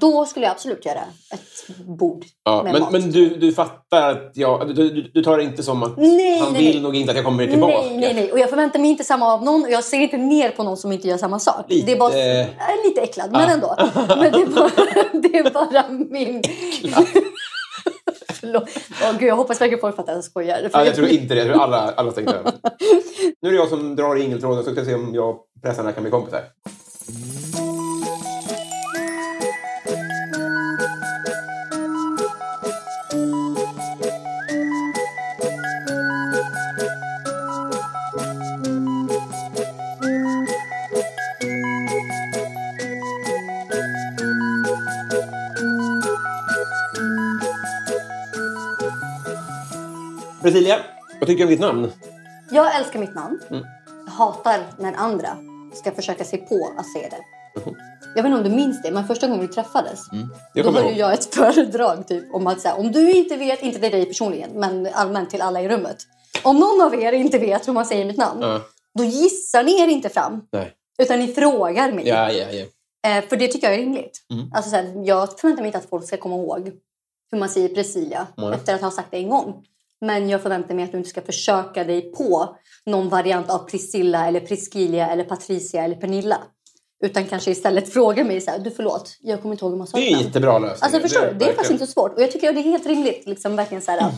Då 0.00 0.26
skulle 0.26 0.46
jag 0.46 0.50
absolut 0.52 0.86
göra 0.86 1.00
ett 1.34 1.76
bord 1.86 2.24
Ja, 2.44 2.62
med 2.62 2.72
men 2.72 2.82
mat. 2.82 2.92
men 2.92 3.10
du, 3.10 3.28
du 3.28 3.52
fattar 3.52 4.10
att 4.10 4.32
jag... 4.34 4.74
Du, 4.76 4.88
du, 4.90 5.02
du 5.14 5.22
tar 5.24 5.36
det 5.36 5.42
inte 5.44 5.62
som 5.62 5.82
att 5.82 5.96
Nej, 5.96 6.38
han 6.38 6.52
nej, 6.52 6.62
vill 6.62 6.74
nej. 6.74 6.82
nog 6.82 6.96
inte 6.96 7.10
att 7.10 7.16
jag 7.16 7.24
kommer 7.24 7.46
tillbaka? 7.46 7.72
Nej, 7.80 7.98
nej, 7.98 8.14
nej. 8.14 8.32
Och 8.32 8.38
jag 8.38 8.50
förväntar 8.50 8.78
mig 8.78 8.90
inte 8.90 9.04
samma 9.04 9.32
av 9.34 9.44
någon. 9.44 9.62
Och 9.62 9.70
jag 9.70 9.84
ser 9.84 10.00
inte 10.00 10.16
ner 10.16 10.50
på 10.50 10.62
någon 10.62 10.76
som 10.76 10.92
inte 10.92 11.08
gör 11.08 11.16
samma 11.18 11.38
sak. 11.38 11.64
Lite- 11.68 11.86
Det 11.86 11.92
är 11.92 11.98
bara, 11.98 12.12
är 12.14 12.88
lite 12.88 13.00
äcklad, 13.00 13.32
men 13.32 13.40
Ah. 13.40 13.52
ändå. 13.52 13.74
Men 14.08 14.32
det 14.32 14.38
är 14.42 14.46
bara, 14.46 14.70
det 15.22 15.38
är 15.38 15.50
bara 15.50 15.88
min... 15.88 16.42
Förlåt. 18.42 18.68
Åh, 19.02 19.18
gud, 19.18 19.28
jag 19.28 19.36
hoppas 19.36 19.60
verkligen 19.60 19.80
folk 19.80 19.96
fattar 19.96 20.12
att 20.12 20.16
jag 20.16 20.24
skojar. 20.24 20.70
Ja, 20.72 20.84
jag 20.84 20.94
tror 20.94 21.08
inte 21.08 21.34
det. 21.34 21.40
Jag 21.40 21.52
tror 21.52 21.62
alla, 21.62 21.92
alla 21.96 22.10
har 22.10 22.22
det. 22.22 22.52
Nu 23.42 23.48
är 23.48 23.52
det 23.52 23.58
jag 23.58 23.68
som 23.68 23.96
drar 23.96 24.16
i 24.16 24.22
ingeltråden 24.22 24.64
så 24.64 24.70
ska 24.70 24.80
vi 24.80 24.86
se 24.86 24.94
om 24.94 25.14
jag 25.14 25.28
och 25.28 25.46
pressarna 25.62 25.92
kan 25.92 26.02
bli 26.02 26.10
kompisar. 26.10 26.40
Brasilia, 50.42 50.76
vad 51.20 51.28
tycker 51.28 51.38
du 51.38 51.44
om 51.44 51.50
ditt 51.50 51.60
namn? 51.60 51.92
Jag 52.50 52.76
älskar 52.76 52.98
mitt 52.98 53.14
namn. 53.14 53.40
Mm. 53.50 53.64
Jag 54.06 54.12
hatar 54.12 54.60
när 54.78 54.92
andra 54.94 55.36
ska 55.74 55.92
försöka 55.92 56.24
se 56.24 56.36
på 56.36 56.72
att 56.78 56.92
säga 56.92 57.08
det. 57.08 57.24
Jag 58.14 58.22
vet 58.22 58.30
inte 58.30 58.38
om 58.38 58.44
du 58.44 58.56
minns 58.56 58.82
det, 58.82 58.90
men 58.90 59.06
första 59.06 59.26
gången 59.26 59.40
vi 59.40 59.48
träffades 59.48 60.00
Mm. 60.12 60.28
Då 60.54 60.70
höll 60.70 60.84
ihåg. 60.84 60.92
jag 60.98 61.12
ett 61.12 61.24
föredrag 61.34 62.08
typ, 62.08 62.34
om 62.34 62.46
att 62.46 62.60
så 62.60 62.68
här, 62.68 62.78
om 62.78 62.92
du 62.92 63.12
inte 63.12 63.36
vet, 63.36 63.62
inte 63.62 63.80
till 63.80 63.90
dig 63.90 64.06
personligen, 64.06 64.50
men 64.54 64.88
allmänt 64.92 65.30
till 65.30 65.42
alla 65.42 65.60
i 65.62 65.68
rummet. 65.68 65.96
Om 66.42 66.58
någon 66.60 66.80
av 66.82 66.94
er 66.94 67.12
inte 67.12 67.38
vet 67.38 67.68
hur 67.68 67.72
man 67.72 67.86
säger 67.86 68.04
mitt 68.04 68.16
namn, 68.16 68.40
Ja. 68.42 68.60
då 68.98 69.04
gissar 69.04 69.62
ni 69.62 69.80
er 69.80 69.88
inte 69.88 70.08
fram. 70.08 70.40
Nej. 70.52 70.72
Utan 71.02 71.18
ni 71.18 71.28
frågar 71.28 71.92
mig. 71.92 72.08
Ja, 72.08 72.32
ja, 72.32 72.46
ja. 72.50 72.64
Eh, 73.10 73.24
för 73.28 73.36
det 73.36 73.48
tycker 73.48 73.66
jag 73.66 73.74
är 73.74 73.82
rimligt. 73.82 74.18
Mm. 74.32 74.50
Alltså, 74.54 74.70
så 74.70 74.76
här, 74.76 75.02
jag 75.04 75.40
förväntar 75.40 75.62
mig 75.62 75.66
inte 75.68 75.78
att 75.78 75.88
folk 75.90 76.06
ska 76.06 76.16
komma 76.16 76.34
ihåg 76.34 76.72
hur 77.30 77.38
man 77.38 77.48
säger 77.48 78.26
Nej. 78.36 78.54
efter 78.54 78.74
att 78.74 78.80
ha 78.80 78.90
sagt 78.90 79.10
det 79.10 79.16
en 79.16 79.28
gång. 79.28 79.64
Men 80.06 80.28
jag 80.28 80.42
förväntar 80.42 80.74
mig 80.74 80.84
att 80.84 80.92
du 80.92 80.98
inte 80.98 81.10
ska 81.10 81.22
försöka 81.22 81.84
dig 81.84 82.12
på 82.12 82.56
någon 82.86 83.08
variant 83.08 83.50
av 83.50 83.58
Priscilla 83.58 84.28
eller 84.28 84.40
Priscilla 84.40 85.08
eller 85.10 85.24
Patricia 85.24 85.84
eller 85.84 85.96
Pernilla. 85.96 86.38
Utan 87.04 87.24
kanske 87.26 87.50
istället 87.50 87.92
fråga 87.92 88.24
mig 88.24 88.40
så 88.40 88.50
här, 88.50 88.58
du 88.58 88.70
förlåt, 88.70 89.16
jag 89.20 89.42
kommer 89.42 89.54
inte 89.54 89.64
ihåg 89.64 89.72
hur 89.72 89.78
man 89.78 89.86
sa 89.86 89.96
Det 89.96 90.02
är 90.04 90.06
en 90.06 90.12
namn." 90.12 90.26
jättebra 90.26 90.58
lösning. 90.58 90.78
Alltså 90.80 91.00
förstår 91.00 91.20
det 91.20 91.26
är 91.26 91.30
verkligen. 91.32 91.54
faktiskt 91.54 91.70
inte 91.72 91.86
så 91.86 91.92
svårt. 91.92 92.14
Och 92.16 92.22
jag 92.22 92.32
tycker 92.32 92.48
att 92.48 92.54
det 92.54 92.60
är 92.60 92.70
helt 92.70 92.86
rimligt. 92.86 93.22
Liksom, 93.26 93.56
verkligen 93.56 93.82
så 93.82 93.90
här, 93.90 94.12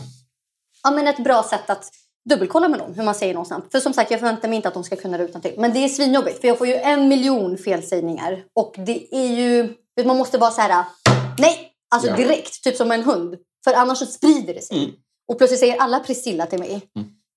ja, 0.83 0.91
men 0.91 1.07
ett 1.07 1.23
bra 1.23 1.43
sätt 1.43 1.69
att 1.69 1.89
dubbelkolla 2.29 2.67
med 2.69 2.79
någon 2.79 2.93
hur 2.93 3.03
man 3.03 3.15
säger 3.15 3.33
något 3.33 3.47
snabbt. 3.47 3.71
För 3.71 3.79
som 3.79 3.93
sagt, 3.93 4.11
jag 4.11 4.19
förväntar 4.19 4.47
mig 4.47 4.55
inte 4.55 4.67
att 4.67 4.73
de 4.73 4.83
ska 4.83 4.95
kunna 4.95 5.17
det 5.17 5.23
utan 5.23 5.41
till. 5.41 5.53
Men 5.57 5.73
det 5.73 5.79
är 5.79 5.89
svinjobbigt 5.89 6.41
för 6.41 6.47
jag 6.47 6.57
får 6.57 6.67
ju 6.67 6.75
en 6.75 7.07
miljon 7.07 7.57
felsägningar. 7.57 8.43
Och 8.55 8.75
det 8.77 9.15
är 9.15 9.27
ju, 9.27 9.73
man 10.05 10.17
måste 10.17 10.37
vara 10.37 10.51
så 10.51 10.61
här, 10.61 10.85
nej! 11.39 11.71
Alltså 11.95 12.09
Ja. 12.09 12.15
direkt, 12.15 12.63
typ 12.63 12.75
som 12.75 12.91
en 12.91 13.03
hund. 13.03 13.35
För 13.63 13.73
annars 13.73 13.97
så 13.97 14.05
sprider 14.05 14.53
det 14.53 14.61
sig. 14.61 14.77
Mm. 14.77 14.91
Och 15.27 15.37
plötsligt 15.37 15.59
säger 15.59 15.77
alla 15.77 15.99
Priscilla 15.99 16.45
till 16.45 16.59
mig. 16.59 16.81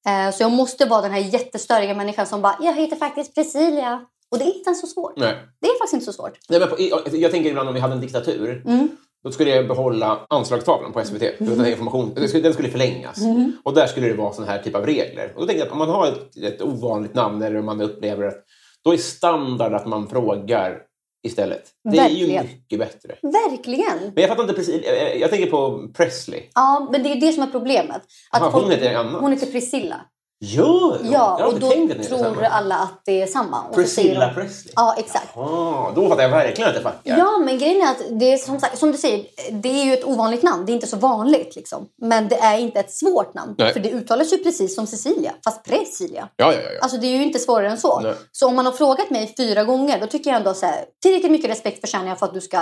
Eh, 0.07 0.35
så 0.35 0.43
jag 0.43 0.53
måste 0.53 0.87
vara 0.87 1.03
den 1.03 1.11
här 1.11 1.21
jättestöriga 1.21 1.95
människan 1.95 2.27
som 2.27 2.43
bara, 2.43 2.57
jag 2.61 2.75
heter 2.75 2.97
faktiskt 2.97 3.35
Priscilla. 3.35 4.07
Och 4.31 4.39
det 4.39 4.45
är 4.45 4.57
inte 4.57 4.69
ens 4.69 4.81
så 4.81 4.87
svårt. 4.87 5.13
Nej. 5.17 5.35
Det 5.61 5.67
är 5.67 5.79
faktiskt 5.79 5.95
inte 5.95 6.07
så 6.07 6.13
svårt. 6.13 6.39
Nej, 6.49 6.61
men 6.61 6.69
på, 6.69 6.77
jag 7.17 7.31
tänker 7.31 7.51
ibland 7.51 7.69
om 7.69 7.75
vi 7.75 7.81
hade 7.81 7.95
en 7.95 8.01
diktatur. 8.01 8.63
Mm. 8.67 8.89
Då 9.25 9.33
skulle 9.33 9.51
jag 9.51 9.69
behålla 9.69 10.27
anslagstavlan 10.29 10.93
på 10.93 11.05
SVT. 11.05 11.21
för 11.21 11.45
Den, 11.45 11.61
här 11.61 11.71
information, 11.71 12.15
den, 12.15 12.29
skulle, 12.29 12.43
den 12.43 12.53
skulle 12.53 12.69
förlängas. 12.69 13.19
Mm. 13.19 13.53
Och 13.65 13.75
där 13.75 13.87
skulle 13.87 14.09
det 14.09 14.15
vara 14.15 14.33
sån 14.33 14.45
här 14.45 14.59
typ 14.59 14.75
av 14.75 14.87
regler. 14.87 15.33
Och 15.35 15.41
då 15.41 15.47
tänker 15.47 15.61
jag 15.61 15.67
att 15.67 15.73
om 15.73 15.79
man 15.79 15.89
har 15.89 16.07
ett, 16.07 16.37
ett 16.37 16.63
ovanligt 16.63 17.15
namn 17.15 17.43
eller 17.43 17.63
man 17.63 17.81
upplever 17.81 18.27
att 18.27 18.45
då 18.85 18.93
är 18.93 18.97
standard 18.97 19.73
att 19.75 19.87
man 19.87 20.09
frågar 20.09 20.83
istället. 21.23 21.65
Det 21.91 21.99
är 21.99 22.09
ju 22.09 22.27
Verkligen. 22.27 22.47
mycket 22.47 22.79
bättre. 22.79 23.15
Verkligen! 23.23 23.99
Men 23.99 24.13
jag 24.23 24.29
fattar 24.29 24.43
inte 24.43 24.55
precis. 24.55 24.83
eh, 24.85 25.17
Jag 25.21 25.31
tänker 25.31 25.51
på 25.51 25.89
Presley. 25.97 26.43
Ja, 26.55 26.89
men 26.93 27.03
det 27.03 27.13
är 27.13 27.21
det 27.21 27.33
som 27.33 27.43
är 27.43 27.47
problemet. 27.47 28.03
Att 28.31 28.43
Aha, 28.43 28.61
hon 28.61 28.71
heter 28.71 28.95
annat. 28.95 29.21
hon 29.21 29.33
heter 29.33 29.47
Priscilla. 29.47 30.01
Gör 30.41 30.65
hon? 30.99 30.99
Ja, 31.03 31.37
Jag 31.39 31.45
har 31.47 31.53
och 31.53 31.61
då 31.61 31.69
det 31.69 32.05
tror 32.05 32.19
samma. 32.19 32.47
alla 32.47 32.75
att 32.77 33.03
det 33.05 33.23
är 33.23 33.27
samma. 33.27 33.63
Och 33.63 33.75
Priscilla 33.75 34.27
de- 34.27 34.35
Presley? 34.35 34.73
Ja, 34.77 34.95
exakt. 34.99 35.37
Ah, 35.37 35.93
då 35.95 36.09
fattar 36.09 36.23
jag 36.23 36.31
verkligen 36.31 36.69
att 36.71 36.75
det 36.77 36.81
fuckar. 36.83 37.19
Ja, 37.19 37.39
men 37.39 37.59
grejen 37.59 37.83
är 37.83 37.91
att 37.91 38.03
det 38.21 38.33
är 38.33 38.37
som, 38.37 38.61
sagt, 38.61 38.79
som 38.79 38.93
du 38.93 38.99
säger, 38.99 39.27
det 39.53 39.69
är 39.69 39.85
ju 39.85 39.93
ett 39.93 40.05
ovanligt 40.05 40.43
namn. 40.43 40.67
Det 40.67 40.73
är 40.73 40.75
inte 40.75 40.87
så 40.87 40.97
vanligt 40.97 41.57
liksom. 41.57 41.87
Men 42.03 42.29
det 42.29 42.37
är 42.37 42.59
inte 42.59 42.81
ett 42.81 42.93
svårt 42.93 43.35
namn. 43.35 43.55
Nej. 43.59 43.73
För 43.73 43.81
det 43.81 43.91
uttalas 43.91 44.33
ju 44.33 44.37
precis 44.39 44.75
som 44.75 44.87
Cecilia, 44.87 45.33
fast 45.45 45.65
Presilia. 45.65 46.29
Ja, 46.37 46.53
ja, 46.53 46.61
ja. 46.61 46.81
Alltså 46.83 46.99
det 46.99 47.07
är 47.07 47.17
ju 47.17 47.23
inte 47.23 47.39
svårare 47.39 47.71
än 47.71 47.79
så. 47.79 48.01
Nej. 48.01 48.15
Så 48.33 48.47
om 48.49 48.55
man 48.57 48.67
har 48.67 48.73
frågat 48.73 49.11
mig 49.11 49.35
fyra 49.37 49.65
gånger, 49.65 50.01
då 50.01 50.07
tycker 50.07 50.31
jag 50.31 50.37
ändå 50.37 50.55
så 50.55 50.67
här, 50.67 50.85
tillräckligt 51.03 51.33
mycket 51.33 51.51
respekt 51.51 51.81
förtjänar 51.81 52.09
jag 52.09 52.19
för 52.19 52.27
att 52.27 52.35
du 52.35 52.41
ska 52.41 52.61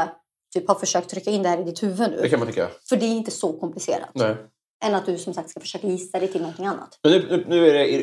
typ 0.55 0.69
ha 0.69 0.75
försökt 0.79 1.11
trycka 1.11 1.31
in 1.31 1.43
det 1.43 1.49
här 1.49 1.59
i 1.61 1.65
ditt 1.65 1.83
huvud 1.83 2.11
Det 2.11 2.23
nu. 2.23 2.29
kan 2.29 2.39
man 2.39 2.49
tycka. 2.49 2.69
För 2.89 2.97
det 2.97 3.07
är 3.07 3.11
inte 3.11 3.31
så 3.31 3.53
komplicerat. 3.53 4.09
Nej. 4.15 4.37
Än 4.85 4.95
att 4.95 5.07
du 5.07 5.19
som 5.19 5.35
sagt 5.35 5.51
ska 5.51 5.61
försöka 5.61 5.87
gissa 5.87 6.19
dig 6.19 6.29
till 6.29 6.41
någonting 6.41 6.67
annat. 6.67 6.99
Men 7.03 7.13
nu, 7.13 7.45
nu, 7.49 7.69
är 7.69 7.73
det 7.75 8.03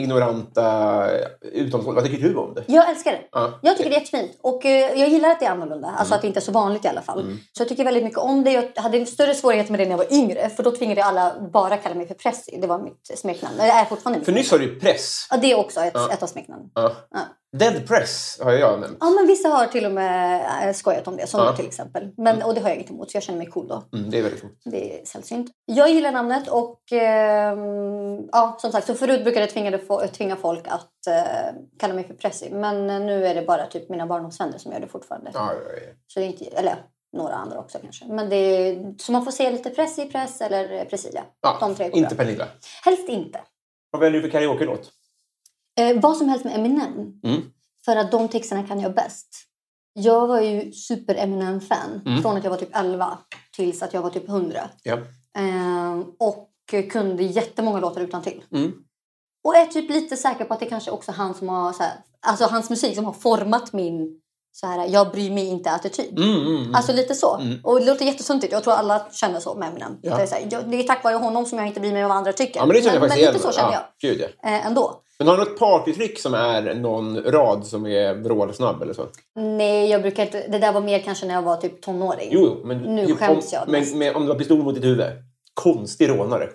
ignoranta 0.00 1.06
utomstående. 1.42 2.00
Vad 2.00 2.10
tycker 2.10 2.28
du 2.28 2.34
om 2.36 2.54
det? 2.54 2.64
Jag 2.66 2.90
älskar 2.90 3.12
det. 3.12 3.20
Ja. 3.32 3.58
Jag 3.62 3.76
tycker 3.76 3.90
det 3.90 3.96
är 3.96 4.00
jättefint. 4.00 4.38
Och 4.42 4.64
eh, 4.64 5.00
jag 5.00 5.08
gillar 5.08 5.30
att 5.30 5.40
det 5.40 5.46
är 5.46 5.50
annorlunda. 5.50 5.88
Alltså 5.88 6.04
Mm. 6.06 6.16
att 6.16 6.22
det 6.22 6.26
inte 6.28 6.38
är 6.40 6.42
så 6.42 6.52
vanligt 6.52 6.84
i 6.84 6.88
alla 6.88 7.02
fall. 7.02 7.36
Så 7.52 7.60
jag 7.62 7.68
tycker 7.68 7.84
väldigt 7.84 8.04
mycket 8.04 8.18
om 8.18 8.44
det. 8.44 8.52
Jag 8.52 8.82
hade 8.82 9.06
större 9.06 9.34
svårigheter 9.34 9.70
med 9.72 9.80
det 9.80 9.84
när 9.84 9.90
jag 9.90 9.98
var 9.98 10.12
yngre. 10.12 10.48
För 10.50 10.62
då 10.62 10.70
tvingade 10.70 11.04
alla 11.04 11.34
bara 11.52 11.76
kalla 11.76 11.94
mig 11.94 12.06
för 12.06 12.14
Pressy. 12.14 12.56
Det 12.60 12.66
var 12.66 12.78
mitt 12.78 13.18
smeknamn. 13.18 13.54
Det 13.56 13.62
är 13.62 13.84
fortfarande 13.84 14.18
mitt 14.18 14.26
För 14.26 14.32
nyss 14.32 14.50
har 14.50 14.58
du 14.58 14.80
press. 14.80 15.26
Ja, 15.30 15.36
det 15.36 15.52
är 15.52 15.58
också 15.58 15.80
ett, 15.80 15.92
Ja. 15.94 16.10
ett 16.12 16.22
av 16.22 16.26
smeknamnen. 16.26 16.70
Ja. 16.74 16.92
Dead 17.56 17.86
press 17.86 18.38
har 18.42 18.52
jag 18.52 18.80
nämnt. 18.80 18.96
Ja, 19.00 19.10
men 19.10 19.26
vissa 19.26 19.48
har 19.48 19.66
till 19.66 19.86
och 19.86 19.92
med 19.92 20.46
äh, 20.68 20.72
skojat 20.74 21.08
om 21.08 21.16
det. 21.16 21.26
Som 21.26 21.40
Ja. 21.40 21.56
till 21.56 21.66
exempel. 21.66 22.10
Men, 22.16 22.42
och 22.42 22.54
det 22.54 22.60
har 22.60 22.68
jag 22.68 22.76
inget 22.76 22.90
emot. 22.90 23.10
Så 23.10 23.16
jag 23.16 23.22
känner 23.22 23.38
mig 23.38 23.46
cool 23.46 23.68
då. 23.68 23.82
Mm, 23.98 24.10
det 24.10 24.18
är 24.18 24.22
väldigt 24.22 24.40
coolt. 24.40 24.60
Det 24.64 25.00
är 25.00 25.04
sällsynt. 25.04 25.50
Jag 25.64 25.90
gillar 25.90 26.12
namnet 26.12 26.48
och 26.48 26.92
ehm, 26.92 28.28
ja, 28.32 28.56
som 28.60 28.72
sagt, 28.72 28.86
så 28.86 28.94
förut 28.94 29.22
brukade 29.24 29.40
jag 29.46 29.50
tvinga, 29.50 29.78
tvinga 30.12 30.36
folk 30.36 30.68
att 30.68 31.06
eh, 31.08 31.54
kalla 31.78 31.94
mig 31.94 32.06
för 32.06 32.14
Pressy. 32.14 32.50
Men 32.50 32.90
eh, 32.90 33.00
nu 33.00 33.26
är 33.26 33.34
det 33.34 33.42
bara 33.42 33.66
typ 33.66 33.88
mina 33.88 34.06
barndomsvänner 34.06 34.58
som 34.58 34.72
gör 34.72 34.80
det 34.80 34.88
fortfarande. 34.88 35.30
Ja, 35.34 35.52
ja, 35.54 35.72
ja. 35.86 35.92
Så 36.06 36.20
det 36.20 36.26
är 36.26 36.28
inte, 36.28 36.44
eller 36.44 36.76
några 37.16 37.34
andra 37.34 37.58
också 37.58 37.78
kanske. 37.82 38.04
Men 38.06 38.28
det 38.28 38.36
är, 38.36 38.94
så 38.98 39.12
man 39.12 39.24
får 39.24 39.32
se 39.32 39.50
lite 39.50 39.70
press 39.70 39.98
i 39.98 40.04
press 40.04 40.40
eller 40.40 40.84
Presilia. 40.84 41.24
ja. 41.40 41.56
De 41.60 41.74
tre 41.74 41.90
Inte. 41.92 42.14
Pernilla. 42.16 42.46
Helst 42.84 43.08
inte. 43.08 43.40
Vad 43.90 44.00
väljer 44.00 44.22
du 44.22 44.30
för 44.30 44.38
karaoke-låt? 44.38 44.90
Eh, 45.78 46.00
vad 46.00 46.16
som 46.16 46.28
helst 46.28 46.44
med 46.44 46.54
Eminem. 46.54 47.20
Mm. 47.24 47.42
För 47.84 47.96
att 47.96 48.10
de 48.10 48.28
texterna 48.28 48.66
kan 48.66 48.80
jag 48.80 48.94
bäst. 48.94 49.28
Jag 49.92 50.26
var 50.26 50.40
ju 50.40 50.72
super 50.72 51.14
Eminem-fan. 51.14 52.02
Mm. 52.06 52.22
Från 52.22 52.36
att 52.36 52.44
jag 52.44 52.50
var 52.50 52.58
typ 52.58 52.76
11 52.76 53.18
tills 53.56 53.82
att 53.82 53.94
jag 53.94 54.02
var 54.02 54.10
typ 54.10 54.28
100. 54.28 54.70
Ja. 54.82 54.98
Eh, 55.38 55.98
och 56.18 56.48
kunde 56.90 57.22
jättemånga 57.22 57.80
låtar 57.80 58.00
utan 58.00 58.22
till. 58.22 58.42
Mm. 58.52 58.72
Och 59.44 59.56
är 59.56 59.66
typ 59.66 59.90
lite 59.90 60.16
säker 60.16 60.44
på 60.44 60.54
att 60.54 60.60
det 60.60 60.66
kanske 60.66 60.90
också 60.90 61.10
är 61.10 61.16
han 61.16 61.34
som 61.34 61.48
har, 61.48 61.72
så 61.72 61.82
här, 61.82 61.92
alltså 62.20 62.44
hans 62.44 62.70
musik 62.70 62.94
som 62.94 63.04
har 63.04 63.12
format 63.12 63.72
min 63.72 64.20
så 64.52 64.66
här, 64.66 64.88
jag 64.88 65.10
bryr 65.10 65.30
mig 65.30 65.46
inte-attityd. 65.46 66.18
Mm, 66.18 66.40
mm, 66.40 66.56
mm. 66.56 66.74
Alltså 66.74 66.92
lite 66.92 67.14
så. 67.14 67.36
Mm. 67.36 67.58
Och 67.62 67.80
det 67.80 67.86
låter 67.86 68.04
jättesuntigt. 68.04 68.52
Jag 68.52 68.64
tror 68.64 68.74
alla 68.74 69.06
känner 69.12 69.40
så 69.40 69.54
med 69.54 69.68
Eminem. 69.68 69.98
Ja. 70.02 70.16
Det, 70.16 70.22
är 70.22 70.26
så 70.26 70.34
här, 70.34 70.48
jag, 70.50 70.70
det 70.70 70.76
är 70.76 70.82
tack 70.82 71.04
vare 71.04 71.14
honom 71.14 71.46
som 71.46 71.58
jag 71.58 71.66
inte 71.66 71.80
bryr 71.80 71.92
mig 71.92 72.04
om 72.04 72.08
vad 72.08 72.18
andra 72.18 72.32
tycker. 72.32 72.60
ja, 72.60 72.66
men 72.66 72.76
det 72.76 72.82
känner 72.82 72.94
jag 72.94 73.00
men, 73.00 73.10
faktiskt 73.10 73.26
men 73.26 73.34
lite 73.34 73.46
så 73.46 73.60
känner 73.60 73.72
ja. 73.72 73.94
Gud, 74.00 74.20
ja. 74.20 74.26
jag. 74.42 74.52
Eh, 74.52 74.66
ändå. 74.66 75.02
Men 75.18 75.28
har 75.28 75.36
du 75.36 75.44
något 75.44 75.58
partytrick 75.58 76.18
som 76.18 76.34
är 76.34 76.74
någon 76.74 77.22
rad 77.22 77.66
som 77.66 77.86
är 77.86 78.14
vrålsnabb 78.14 78.82
eller 78.82 78.94
så? 78.94 79.06
Nej, 79.36 79.90
jag 79.90 80.02
brukar 80.02 80.22
inte. 80.22 80.48
Det 80.48 80.58
där 80.58 80.72
var 80.72 80.80
mer 80.80 80.98
kanske 80.98 81.26
när 81.26 81.34
jag 81.34 81.42
var 81.42 81.56
typ 81.56 81.82
tonåring. 81.82 82.28
Jo, 82.32 82.40
jo, 82.44 82.66
men 82.66 82.78
Nu 82.78 83.06
typ 83.06 83.18
skäms 83.18 83.44
om, 83.44 83.50
jag 83.52 83.68
men, 83.68 83.80
mest. 83.80 83.94
men 83.94 84.16
om 84.16 84.22
du 84.22 84.32
har 84.32 84.38
pistol 84.38 84.62
mot 84.62 84.74
ditt 84.74 84.84
huvud. 84.84 85.06
Konstig 85.54 86.08
rånare. 86.08 86.48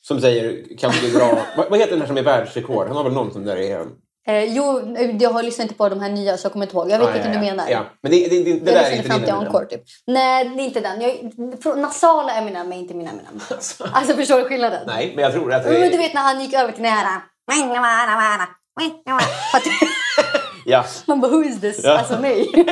Som 0.00 0.20
säger, 0.20 0.76
kan 0.78 0.92
du 1.02 1.10
dra... 1.10 1.38
vad, 1.56 1.70
vad 1.70 1.78
heter 1.78 1.92
den 1.92 2.00
här 2.00 2.06
som 2.06 2.16
är 2.16 2.22
världsrekord? 2.22 2.86
Han 2.86 2.96
har 2.96 3.04
väl 3.04 3.12
någon 3.12 3.32
som 3.32 3.44
där 3.44 3.56
är... 3.56 3.86
Eh, 4.28 4.44
jo, 4.44 4.96
jag 5.20 5.30
har 5.30 5.42
lyssnat 5.42 5.64
inte 5.64 5.74
på 5.74 5.88
de 5.88 6.00
här 6.00 6.10
nya 6.10 6.36
så 6.36 6.46
jag 6.46 6.52
kommer 6.52 6.66
inte 6.66 6.76
ihåg. 6.76 6.90
Jag 6.90 6.98
vet 6.98 7.08
Ja, 7.08 7.12
vilken 7.12 7.32
ja, 7.32 7.38
du 7.40 7.46
ja. 7.46 7.54
menar. 7.54 7.70
Ja, 7.70 7.84
men 8.02 8.12
det, 8.12 8.28
det, 8.28 8.44
det, 8.44 8.52
det 8.52 8.72
där 8.72 8.82
är 8.82 8.96
inte 8.96 9.08
fram 9.08 9.20
till. 9.20 9.30
Encore 9.30 9.66
typ. 9.66 9.82
Nej, 10.06 10.50
det 10.56 10.62
är 10.62 10.64
inte 10.64 10.80
den. 10.80 11.00
Jag, 11.00 11.32
nasala 11.78 12.32
Eminem 12.32 12.72
är 12.72 12.76
inte 12.76 12.94
min 12.94 13.08
Eminem. 13.08 13.40
Alltså 13.92 14.16
förstår 14.16 14.38
du 14.38 14.44
skillnaden? 14.44 14.80
Nej, 14.86 15.12
men 15.14 15.24
jag 15.24 15.32
tror 15.32 15.52
att 15.52 15.64
det 15.64 15.70
Men 15.70 15.90
du 15.90 15.96
vet 15.96 16.14
när 16.14 16.20
han 16.20 16.40
gick 16.40 16.54
över 16.54 16.72
till 16.72 16.82
den 16.82 16.92
här... 16.92 17.20
Ja. 20.68 20.84
Man 21.06 21.20
bara, 21.20 21.30
who 21.30 21.44
is 21.44 21.60
this? 21.60 21.80
Ja. 21.84 21.98
Alltså 21.98 22.20
mig. 22.20 22.50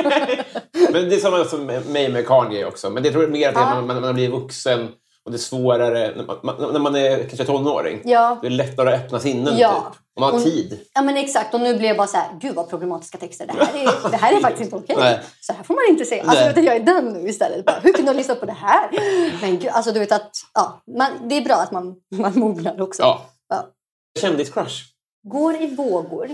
Men 0.91 1.09
det 1.09 1.15
är 1.15 1.19
samma 1.19 1.43
som 1.43 1.65
mig 1.65 2.09
med 2.09 2.27
Kanye 2.27 2.65
också. 2.65 2.89
Men 2.89 3.03
det 3.03 3.11
tror 3.11 3.23
jag 3.23 3.31
mer 3.31 3.49
att 3.49 3.55
det 3.55 3.59
när 3.59 3.81
man, 3.81 4.01
man 4.01 4.15
blir 4.15 4.29
vuxen 4.29 4.89
och 5.25 5.31
det 5.31 5.35
är 5.37 5.39
svårare 5.39 6.13
när 6.15 6.25
man, 6.43 6.73
när 6.73 6.79
man 6.79 6.95
är 6.95 7.17
kanske 7.17 7.45
tonåring. 7.45 8.01
ja. 8.05 8.37
Det 8.41 8.47
är 8.47 8.51
lättare 8.51 8.93
att 8.93 9.01
öppna 9.03 9.19
sinnen 9.19 9.57
Ja. 9.57 9.71
typ. 9.73 10.01
Om 10.17 10.21
man 10.21 10.29
har 10.31 10.37
Och- 10.39 10.43
tid. 10.43 10.79
ja, 10.93 11.01
men 11.01 11.17
exakt. 11.17 11.53
Och 11.53 11.59
nu 11.61 11.77
blir 11.77 11.87
jag 11.87 11.97
bara 11.97 12.07
så 12.07 12.17
här, 12.17 12.27
gud 12.39 12.55
vad 12.55 12.69
problematiska 12.69 13.17
texter. 13.17 13.47
Det 13.47 13.53
här 13.65 13.75
är, 14.05 14.09
det 14.11 14.17
här 14.17 14.33
är 14.37 14.41
faktiskt 14.41 14.63
inte 14.63 14.75
okej. 14.75 14.95
Nej. 14.99 15.19
Så 15.41 15.53
här 15.53 15.63
får 15.63 15.73
man 15.73 15.83
inte 15.89 16.05
se. 16.05 16.19
Alltså, 16.21 16.45
vet 16.45 16.65
jag 16.65 16.75
är 16.75 16.79
den 16.79 17.05
nu 17.13 17.29
istället. 17.29 17.65
Bara, 17.65 17.79
hur 17.83 17.93
kunde 17.93 18.09
jag 18.11 18.17
lyssna 18.17 18.35
på 18.35 18.45
det 18.45 18.51
här? 18.51 18.89
Men 19.41 19.59
gud, 19.59 19.67
alltså 19.73 19.91
du 19.91 19.99
vet 19.99 20.11
att 20.11 20.31
ja, 20.53 20.81
man, 20.97 21.11
det 21.29 21.35
är 21.37 21.41
bra 21.41 21.55
att 21.55 21.71
man, 21.71 21.95
man 22.15 22.39
mognar 22.39 22.81
också. 22.81 23.01
Ja. 23.01 23.21
Ja. 23.49 23.65
Kändiscrush. 24.21 24.83
Går 25.27 25.61
i 25.61 25.75
vågor 25.75 26.29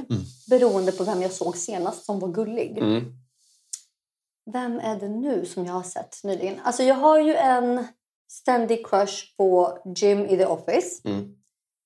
beroende 0.50 0.92
på 0.92 1.04
vem 1.04 1.22
jag 1.22 1.32
såg 1.32 1.58
senast 1.58 2.06
som 2.06 2.20
var 2.20 2.28
gullig. 2.28 2.78
Mm. 2.78 3.06
Vem 4.54 4.80
är 4.80 4.96
det 5.00 5.10
nu 5.10 5.46
som 5.46 5.66
jag 5.66 5.74
har 5.74 5.84
sett 5.84 6.20
nyligen? 6.24 6.56
Alltså 6.64 6.84
jag 6.84 6.96
har 6.96 7.20
ju 7.20 7.36
en 7.36 7.88
ständig 8.32 8.88
crush 8.88 9.38
på 9.38 9.78
Jim 9.96 10.26
i 10.26 10.38
The 10.38 10.46
Office. 10.46 11.10
Mm. 11.10 11.26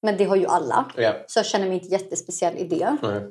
Men 0.02 0.18
det 0.18 0.24
har 0.24 0.36
ju 0.36 0.46
alla. 0.46 0.86
Ja. 0.98 1.14
Så 1.28 1.40
jag 1.40 1.46
känner 1.46 1.66
mig 1.66 1.76
inte 1.76 1.88
jättespeciell 1.88 2.58
i 2.58 2.64
det. 2.64 2.98
Nej. 3.02 3.22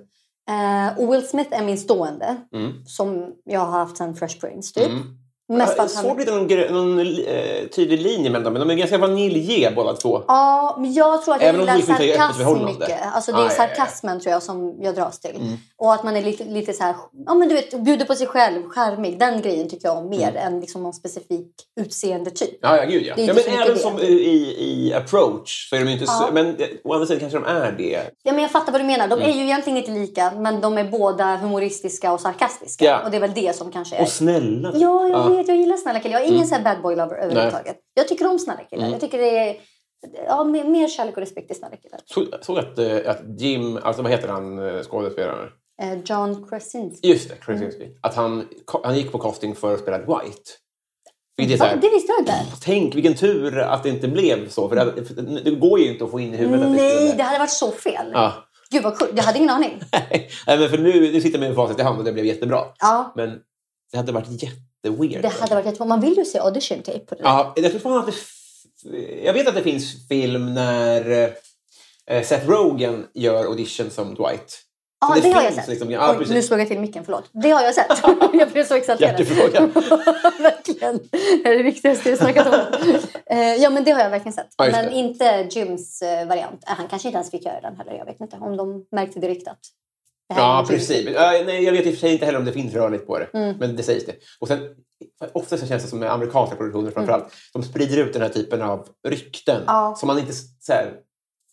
Eh, 0.50 0.98
och 0.98 1.14
Will 1.14 1.28
Smith 1.28 1.60
är 1.60 1.64
min 1.64 1.78
stående. 1.78 2.36
Mm. 2.54 2.86
Som 2.86 3.32
jag 3.44 3.60
har 3.60 3.78
haft 3.78 3.96
sen 3.96 4.14
Fresh 4.14 4.40
Prince 4.40 4.74
typ. 4.74 4.88
Mm. 4.90 5.18
Mest 5.48 5.72
för 5.72 6.04
Jag 6.04 6.12
att 6.12 6.20
inte 6.20 6.70
någon, 6.70 6.96
någon 6.96 7.00
eh, 7.00 7.66
tydlig 7.76 8.00
linje 8.00 8.30
mellan 8.30 8.44
dem, 8.44 8.52
men 8.52 8.68
de 8.68 8.74
är 8.74 8.78
ganska 8.78 8.98
vanilje 8.98 9.70
båda 9.70 9.92
två. 9.92 10.22
Ja, 10.28 10.76
men 10.80 10.92
jag 10.92 11.22
tror 11.22 11.34
att 11.34 11.40
jag 11.40 11.48
Även 11.48 11.60
gillar 11.60 11.80
sarkasm 11.80 12.64
mycket. 12.64 13.02
Alltså 13.12 13.32
det 13.32 13.38
är 13.38 13.40
Ah, 13.40 13.44
ja, 13.44 13.50
ja, 13.50 13.66
ja. 13.66 13.74
sarkasmen 13.74 14.20
tror 14.20 14.32
jag 14.32 14.42
som 14.42 14.78
jag 14.80 14.94
dras 14.94 15.20
till. 15.20 15.58
Mm. 15.84 15.88
Och 15.88 15.94
att 15.94 16.04
man 16.04 16.16
är 16.16 16.22
lite, 16.22 16.44
lite 16.44 16.72
så 16.72 16.82
här, 16.82 16.94
ja 17.26 17.34
men 17.34 17.48
du 17.48 17.54
vet, 17.54 17.80
bjuder 17.84 18.04
på 18.04 18.14
sig 18.14 18.26
själv, 18.26 18.68
charmig. 18.68 19.18
Den 19.18 19.42
grejen 19.42 19.68
tycker 19.68 19.88
jag 19.88 19.96
om 19.98 20.08
mer 20.08 20.28
Mm. 20.30 20.46
än 20.54 20.60
liksom 20.60 20.82
någon 20.82 20.92
specifik 20.92 21.52
utseende 21.80 22.30
typ. 22.30 22.58
Ja, 22.62 22.76
ja, 22.76 22.84
gud 22.84 23.02
ja. 23.02 23.14
Ja 23.16 23.34
men 23.34 23.42
så 23.44 23.50
även 23.50 23.78
som 23.78 23.98
i, 23.98 24.56
i 24.58 24.94
approach 24.94 25.68
så 25.70 25.76
är 25.76 25.84
de 25.84 25.90
inte 25.90 26.04
Ja. 26.04 26.26
så... 26.28 26.32
Men 26.34 26.46
eh, 26.56 26.66
å 26.84 26.92
andra 26.94 27.06
sidan 27.06 27.20
kanske 27.20 27.38
de 27.38 27.44
är 27.44 27.72
det. 27.72 28.00
Ja, 28.22 28.32
men 28.32 28.42
jag 28.42 28.50
fattar 28.50 28.72
vad 28.72 28.80
du 28.80 28.84
menar. 28.84 29.04
Mm. 29.06 29.18
De 29.18 29.24
är 29.24 29.32
ju 29.34 29.42
egentligen 29.44 29.76
inte 29.76 29.90
lika, 29.90 30.32
men 30.36 30.60
de 30.60 30.78
är 30.78 30.84
båda 30.84 31.36
humoristiska 31.36 32.12
och 32.12 32.20
sarkastiska. 32.20 32.84
Ja. 32.84 33.04
Och 33.04 33.10
det 33.10 33.16
är 33.16 33.20
väl 33.20 33.34
det 33.34 33.56
som 33.56 33.70
kanske 33.72 33.96
är... 33.96 34.02
Och 34.02 34.08
snälla. 34.08 34.72
Ja, 34.74 35.08
jag 35.08 35.18
Ja. 35.18 35.28
vet. 35.28 35.48
Jag 35.48 35.56
gillar 35.56 35.76
snälla 35.76 36.00
killar. 36.00 36.14
Jag 36.14 36.22
är 36.22 36.26
ingen 36.26 36.36
Mm. 36.36 36.48
så 36.48 36.54
här 36.54 36.62
bad 36.74 36.82
boy 36.82 36.96
lover 36.96 37.16
överhuvudtaget. 37.16 37.76
Jag 37.94 38.08
tycker 38.08 38.26
om 38.30 38.38
snälla 38.38 38.60
killar. 38.70 38.82
Mm. 38.82 38.92
Jag 38.92 39.00
tycker 39.00 39.18
det 39.18 39.38
är 39.38 39.56
ja, 40.26 40.44
mer, 40.44 40.64
mer 40.64 40.88
kärlek 40.88 41.16
och 41.16 41.20
respekt 41.20 41.48
till 41.48 41.56
snälla 41.56 41.76
killar. 41.76 42.00
Såg 42.04 42.26
såg 42.42 42.58
att, 42.58 42.78
eh, 42.78 43.10
att 43.10 43.40
Jim, 43.40 43.78
alltså 43.82 44.02
vad 44.02 44.10
heter 44.10 44.28
han 44.28 44.58
eh, 44.68 44.82
skådespelaren? 44.82 45.48
Eh, 45.82 45.98
John 46.04 46.48
Krasinski. 46.48 47.08
Just 47.08 47.28
det, 47.28 47.34
Krasinski. 47.34 47.88
Att 48.00 48.14
han, 48.14 48.48
han 48.84 48.96
gick 48.96 49.12
på 49.12 49.18
casting 49.18 49.54
för 49.54 49.74
att 49.74 49.80
spela 49.80 49.98
White. 49.98 50.50
Vilket 51.36 51.60
är 51.60 51.64
här, 51.64 51.76
Det 51.76 51.90
visste 51.90 52.12
jag 52.12 52.20
inte. 52.20 52.46
Tänk 52.60 52.94
vilken 52.94 53.14
tur 53.14 53.58
att 53.58 53.82
det 53.82 53.88
inte 53.88 54.08
blev 54.08 54.48
så. 54.48 54.68
För 54.68 54.76
det, 54.76 55.04
för 55.04 55.14
det 55.44 55.50
går 55.50 55.80
ju 55.80 55.92
inte 55.92 56.04
att 56.04 56.10
få 56.10 56.20
in 56.20 56.34
i 56.34 56.36
huvudet 56.36 56.66
att 56.66 56.72
det 56.76 56.82
Nej, 56.82 56.96
skulle... 56.96 57.16
det 57.16 57.22
hade 57.22 57.38
varit 57.38 57.50
så 57.50 57.70
fel. 57.70 58.10
Ja. 58.12 58.32
Gud 58.70 58.82
vad 58.82 58.98
kul. 58.98 59.08
Jag 59.16 59.22
hade 59.22 59.38
ingen 59.38 59.50
aning. 59.50 59.80
Nej, 60.46 60.58
men 60.58 60.68
för 60.68 60.78
nu, 60.78 61.12
nu 61.12 61.20
sitter 61.20 61.38
man 61.38 61.48
med 61.48 61.56
facit 61.56 61.78
i 61.78 61.82
hand 61.82 61.98
och 61.98 62.04
det 62.04 62.12
blev 62.12 62.24
jättebra. 62.26 62.64
Ja, 62.78 63.12
Men 63.16 63.38
det 63.90 63.96
hade 63.96 64.12
varit 64.12 64.42
jätteweird. 64.42 65.22
det 65.22 65.28
hade 65.28 65.54
varit 65.54 65.66
jättebra. 65.66 65.86
Man 65.86 66.00
vill 66.00 66.16
ju 66.16 66.24
se 66.24 66.38
audition 66.38 66.82
tape 66.82 66.98
på 66.98 67.14
det. 67.14 67.22
där. 67.22 67.28
Ja, 67.30 67.52
jag 67.56 67.82
tror 67.82 67.98
att 67.98 68.06
det... 68.06 68.12
Jag 69.24 69.32
vet 69.32 69.48
att 69.48 69.54
det 69.54 69.62
finns 69.62 70.08
film 70.08 70.54
när 70.54 71.30
eh, 72.10 72.22
Seth 72.22 72.48
Rogen 72.48 73.06
gör 73.14 73.44
audition 73.44 73.90
som 73.90 74.14
Dwight. 74.14 74.60
Ja, 75.08 75.14
Så 75.16 75.20
det, 75.28 75.32
har 75.34 75.42
jag 75.42 75.54
sett. 75.54 75.68
liksom- 75.68 75.90
ja, 75.90 76.16
Oj, 76.20 76.26
nu 76.28 76.42
slog 76.42 76.60
jag 76.60 76.68
till 76.68 76.80
micken, 76.80 77.04
förlåt. 77.04 77.30
Det 77.32 77.50
har 77.50 77.62
jag 77.62 77.74
sett. 77.74 78.02
jag 78.32 78.50
blev 78.50 78.64
så 78.64 78.74
exalterad. 78.74 79.10
Hjärtefråga. 79.10 79.60
verkligen. 80.38 80.98
Det 81.42 81.48
är 81.48 81.56
det 81.56 81.62
viktigaste 81.62 82.10
jag 82.10 82.18
snackat 82.18 82.46
om. 82.46 82.60
Eh, 83.26 83.38
ja, 83.54 83.70
men 83.70 83.84
det 83.84 83.90
har 83.90 84.00
jag 84.00 84.10
verkligen 84.10 84.32
sett. 84.32 84.46
Just 84.64 84.76
men 84.76 84.84
det. 84.86 84.92
inte 84.94 85.48
Jims 85.50 86.02
eh, 86.02 86.26
variant. 86.28 86.64
Eh, 86.68 86.74
Han 86.76 86.88
kanske 86.88 87.08
inte 87.08 87.16
ens 87.16 87.30
fick 87.30 87.44
göra 87.44 87.60
den 87.60 87.76
heller. 87.76 87.92
Jag 87.92 88.04
vet 88.04 88.20
inte 88.20 88.36
om 88.36 88.56
de 88.56 88.86
märkte 88.92 89.20
direkt 89.20 89.48
att 89.48 89.58
det 90.28 90.34
Ja, 90.40 90.64
precis. 90.68 91.08
Ja, 91.14 91.42
nej, 91.46 91.64
jag 91.64 91.72
vet 91.72 91.86
i 91.86 91.90
och 91.90 91.92
för 91.94 92.00
sig 92.00 92.12
inte 92.12 92.26
heller 92.26 92.38
om 92.38 92.44
det 92.44 92.52
finns 92.52 92.74
rörligt 92.74 93.06
på 93.06 93.18
det. 93.18 93.28
Mm. 93.34 93.56
Men 93.58 93.76
det 93.76 93.82
sägs 93.82 94.06
det. 94.06 94.14
Och 94.40 94.48
sen, 94.48 94.58
ofta 95.32 95.56
så 95.56 95.66
känns 95.66 95.82
det 95.82 95.88
som 95.88 95.98
med 95.98 96.12
amerikanska 96.12 96.56
produktioner 96.56 96.90
framförallt. 96.90 97.24
De 97.52 97.62
sprider 97.62 97.98
ut 97.98 98.12
den 98.12 98.22
här 98.22 98.28
typen 98.28 98.62
av 98.62 98.86
rykten. 99.08 99.62
Ja. 99.66 99.94
Som 99.98 100.06
man 100.06 100.18
inte... 100.18 100.32
Så 100.32 100.72
här, 100.72 100.92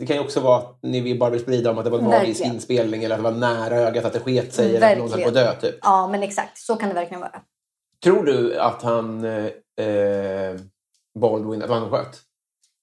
Det 0.02 0.08
kan 0.08 0.16
ju 0.16 0.22
också 0.22 0.40
vara 0.40 0.58
att 0.58 0.80
ni 0.82 1.18
bara 1.20 1.30
vill 1.30 1.42
sprida 1.42 1.72
om 1.72 1.78
att 1.78 1.84
det 1.84 1.90
var 1.90 2.00
en 2.00 2.06
Verkligen. 2.06 2.28
magisk 2.28 2.46
inspelning 2.46 3.04
eller 3.04 3.16
att 3.16 3.20
det 3.24 3.32
var 3.32 3.38
nära 3.38 3.76
ögat 3.76 4.06
att 4.06 4.14
det 4.14 4.20
sket 4.20 4.54
sig 4.54 4.76
eller 4.76 4.92
att 4.92 4.98
någon 4.98 5.12
höll 5.12 5.22
på 5.22 5.28
att 5.28 5.34
dö. 5.34 5.56
Typ. 5.56 5.76
Ja, 5.82 6.08
men 6.08 6.24
exakt. 6.24 6.58
Så 6.58 6.76
kan 6.76 6.90
det 6.90 6.96
verkligen 6.96 7.22
vara. 7.22 7.42
Tror 8.04 8.24
du 8.24 8.60
att 8.60 8.82
han 8.82 9.26
eh, 9.26 9.86
eh, 9.86 10.56
Baldwin, 11.20 11.64
att 11.64 11.70
han 11.70 11.90
sköt? 11.90 12.20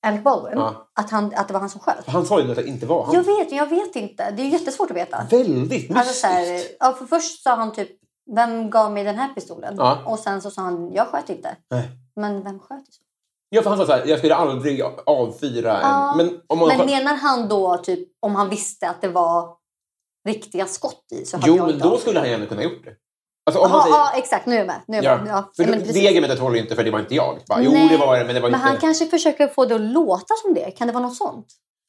Alec 0.07 0.23
Baldwin, 0.23 0.59
Ja. 0.59 0.89
att, 0.95 1.11
han, 1.11 1.33
att 1.35 1.49
det 1.49 1.53
var 1.55 1.61
han 1.61 1.71
som 1.71 1.81
sköt. 1.81 2.07
Han 2.07 2.27
sa 2.27 2.41
ju 2.41 2.51
att 2.51 2.57
det 2.57 2.67
inte 2.67 2.87
var 2.87 3.05
han. 3.05 3.15
Jag 3.15 3.23
vet, 3.23 3.53
jag 3.53 3.67
vet 3.67 3.97
inte. 3.97 4.31
Det 4.31 4.43
är 4.43 4.47
jättesvårt 4.47 4.91
att 4.91 4.97
veta. 4.97 5.27
Väldigt 5.31 5.71
mystiskt. 5.71 5.97
Alltså, 5.97 6.15
så 6.15 6.27
här, 6.27 6.63
ja, 6.81 6.93
för 6.93 7.07
först 7.07 7.43
sa 7.43 7.55
han 7.55 7.73
typ, 7.73 7.89
vem 8.35 8.71
gav 8.71 8.93
mig 8.93 9.05
den 9.05 9.19
här 9.19 9.35
pistolen? 9.35 9.75
Ja. 9.79 9.99
Och 10.07 10.19
sen 10.19 10.43
så 10.43 10.51
sa 10.51 10.63
han, 10.63 10.93
jag 10.93 11.07
sköt 11.07 11.31
inte. 11.31 11.57
Nej. 11.71 11.89
Men 12.17 12.43
vem 12.43 12.59
sköt? 12.59 12.85
Ja, 13.51 13.63
för 13.63 13.71
han 13.71 13.79
sa 13.79 13.87
så 13.87 13.93
här, 13.93 14.07
jag 14.07 14.19
skulle 14.19 14.35
aldrig 14.35 14.83
avfyra 15.07 15.77
en... 15.77 15.91
Ja. 15.91 16.15
Men 16.17 16.41
om 16.47 16.59
man 16.59 16.69
Men 16.69 16.87
menar 16.87 17.15
han 17.15 17.49
då 17.49 17.77
typ 17.77 18.09
om 18.21 18.35
han 18.35 18.49
visste 18.49 18.89
att 18.89 19.01
det 19.01 19.09
var 19.09 19.55
riktiga 20.29 20.67
skott 20.67 21.05
i 21.13 21.25
så 21.25 21.37
hade 21.37 21.49
Jo, 21.49 21.57
jag 21.57 21.67
men 21.67 21.75
inte 21.75 21.89
då 21.89 21.97
skulle 21.99 22.19
han 22.19 22.31
gärna 22.31 22.47
kunna 22.47 22.63
gjort 22.63 22.85
det. 22.85 22.91
Alltså, 23.47 23.63
om 23.65 23.71
Ja, 23.73 23.83
säger... 23.83 23.97
ja, 23.97 24.13
exakt. 24.15 24.47
Nu 24.47 24.55
är 24.55 24.59
jag 24.59 24.67
med. 24.67 24.81
Nu 24.87 24.97
är 24.97 25.03
jag 25.03 25.19
Ja, 25.19 25.23
med. 25.25 25.33
Ja. 25.33 25.51
för 25.57 25.65
men 25.65 25.83
det, 25.93 26.09
argumentet 26.09 26.39
håller 26.39 26.57
ju 26.57 26.63
inte 26.63 26.75
för 26.75 26.85
det 26.85 26.91
var 26.91 26.99
inte 26.99 27.15
jag. 27.15 27.39
Bara, 27.49 27.63
jo, 27.63 27.71
det 27.91 27.97
var 27.97 28.19
det, 28.19 28.25
men 28.25 28.35
det 28.35 28.41
var 28.41 28.51
Men 28.51 28.61
inte... 28.61 28.71
han 28.71 28.77
kanske 28.81 29.07
försöker 29.07 29.49
få 29.49 29.65
det 29.65 29.75
att 29.75 29.81
låta 29.81 30.35
som 30.43 30.55
det. 30.55 30.71
Kan 30.71 30.87
det 30.87 30.93
vara 30.93 31.05
något 31.05 31.17
sånt? 31.17 31.47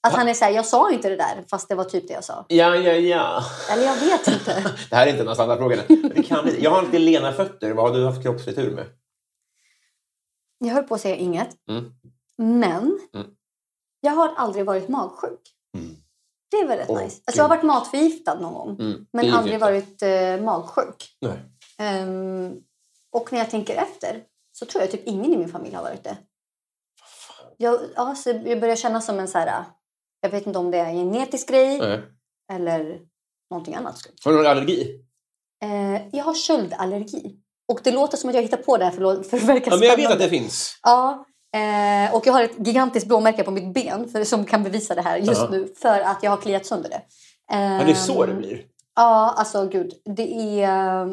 Att 0.07 0.13
han 0.13 0.27
är 0.27 0.33
såhär, 0.33 0.51
jag 0.51 0.65
sa 0.65 0.91
inte 0.91 1.09
det 1.09 1.15
där 1.15 1.43
fast 1.49 1.69
det 1.69 1.75
var 1.75 1.83
typ 1.83 2.07
det 2.07 2.13
jag 2.13 2.23
sa. 2.23 2.45
Ja, 2.47 2.75
ja, 2.75 2.93
ja. 2.93 3.43
Eller 3.71 3.83
jag 3.83 3.95
vet 3.95 4.27
inte. 4.27 4.63
Det 4.89 4.95
här 4.95 5.07
är 5.07 5.11
inte 5.11 5.23
någon 5.23 5.35
standardfråga. 5.35 5.77
Men 5.87 6.11
Det 6.15 6.23
kan 6.23 6.43
bli. 6.43 6.63
Jag 6.63 6.71
har 6.71 6.81
lite 6.81 6.99
lena 6.99 7.31
fötter. 7.31 7.71
Vad 7.73 7.87
har 7.87 7.99
du 7.99 8.05
haft 8.05 8.23
kroppslig 8.23 8.55
tur 8.55 8.75
med? 8.75 8.85
Jag 10.59 10.73
höll 10.73 10.83
på 10.83 10.95
att 10.95 11.01
säga 11.01 11.15
inget. 11.15 11.57
Mm. 11.69 11.91
Men 12.37 12.99
Mm. 13.13 13.27
jag 14.01 14.11
har 14.11 14.33
aldrig 14.35 14.65
varit 14.65 14.89
magsjuk. 14.89 15.39
Mm. 15.77 15.95
Det 16.51 16.57
är 16.57 16.67
väldigt 16.67 16.89
Åh, 16.89 17.03
nice. 17.03 17.21
Alltså, 17.25 17.39
jag 17.41 17.43
har 17.43 17.49
varit 17.55 17.63
matförgiftad 17.65 18.39
någon 18.39 18.53
gång. 18.53 18.79
Mm. 18.79 19.05
Men 19.13 19.33
aldrig 19.33 19.59
varit 19.59 20.01
eh, 20.01 20.41
magsjuk. 20.41 21.17
Ehm, 21.77 22.61
och 23.11 23.31
när 23.31 23.39
jag 23.39 23.49
tänker 23.49 23.75
efter 23.75 24.23
så 24.51 24.65
tror 24.65 24.81
jag 24.81 24.91
typ 24.91 25.07
ingen 25.07 25.33
i 25.33 25.37
min 25.37 25.49
familj 25.49 25.75
har 25.75 25.83
varit 25.83 26.03
det. 26.03 26.17
Jag, 27.57 27.79
ja, 27.95 28.15
så 28.15 28.29
jag 28.29 28.59
börjar 28.59 28.75
känna 28.75 29.01
som 29.01 29.19
en 29.19 29.27
så 29.27 29.37
här... 29.37 29.63
Jag 30.21 30.29
vet 30.29 30.47
inte 30.47 30.59
om 30.59 30.71
det 30.71 30.77
är 30.77 30.85
en 30.85 30.95
genetisk 30.95 31.49
grej 31.49 31.79
Nej. 31.79 32.01
eller 32.51 33.01
någonting 33.49 33.75
annat. 33.75 33.95
Har 34.25 34.31
du 34.31 34.37
någon 34.37 34.47
allergi? 34.47 35.05
Eh, 35.63 36.15
jag 36.15 36.23
har 36.23 36.33
köldallergi. 36.33 37.39
Och 37.69 37.79
det 37.83 37.91
låter 37.91 38.17
som 38.17 38.29
att 38.29 38.35
jag 38.35 38.41
hittar 38.41 38.57
på 38.57 38.77
det 38.77 38.85
här 38.85 38.91
för, 38.91 39.03
att- 39.11 39.27
för 39.27 39.37
att 39.37 39.43
verka 39.43 39.69
Ja, 39.71 39.77
men 39.77 39.87
jag 39.87 39.97
vet 39.97 40.11
att 40.11 40.19
det 40.19 40.29
finns. 40.29 40.79
Ja, 40.83 41.25
eh, 41.55 42.15
och 42.15 42.27
jag 42.27 42.33
har 42.33 42.43
ett 42.43 42.67
gigantiskt 42.67 43.07
blåmärke 43.07 43.43
på 43.43 43.51
mitt 43.51 43.73
ben 43.73 44.09
för, 44.09 44.23
som 44.23 44.45
kan 44.45 44.63
bevisa 44.63 44.95
det 44.95 45.01
här 45.01 45.17
just 45.17 45.41
Ja. 45.41 45.47
nu. 45.51 45.73
För 45.77 45.99
att 45.99 46.23
jag 46.23 46.31
har 46.31 46.37
kliat 46.37 46.65
sönder 46.65 46.89
det. 46.89 47.01
Ja, 47.51 47.57
det 47.85 47.91
är 47.91 47.95
så 47.95 48.25
det 48.25 48.31
Ehm, 48.31 48.37
blir. 48.37 48.61
Ja, 48.95 49.33
alltså 49.37 49.65
gud. 49.67 49.93
Det 50.15 50.33
är 50.63 50.63
eh, 51.01 51.07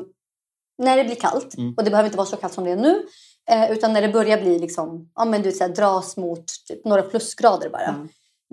när 0.82 0.96
det 0.96 1.04
blir 1.04 1.14
kallt. 1.14 1.56
Mm. 1.58 1.74
Och 1.76 1.84
det 1.84 1.90
behöver 1.90 2.06
inte 2.06 2.16
vara 2.18 2.26
så 2.26 2.36
kallt 2.36 2.52
som 2.52 2.64
det 2.64 2.70
är 2.70 2.76
nu. 2.76 3.02
Eh, 3.50 3.72
utan 3.72 3.92
när 3.92 4.02
det 4.02 4.08
börjar 4.08 4.40
bli 4.40 4.58
liksom, 4.58 5.10
ja 5.14 5.24
men 5.24 5.42
du 5.42 5.48
vet, 5.48 5.56
så 5.56 5.64
här, 5.64 5.70
dras 5.74 6.16
mot 6.16 6.46
typ, 6.68 6.84
några 6.84 7.02
plusgrader 7.02 7.68
bara. 7.70 7.82
Mm. 7.88 8.08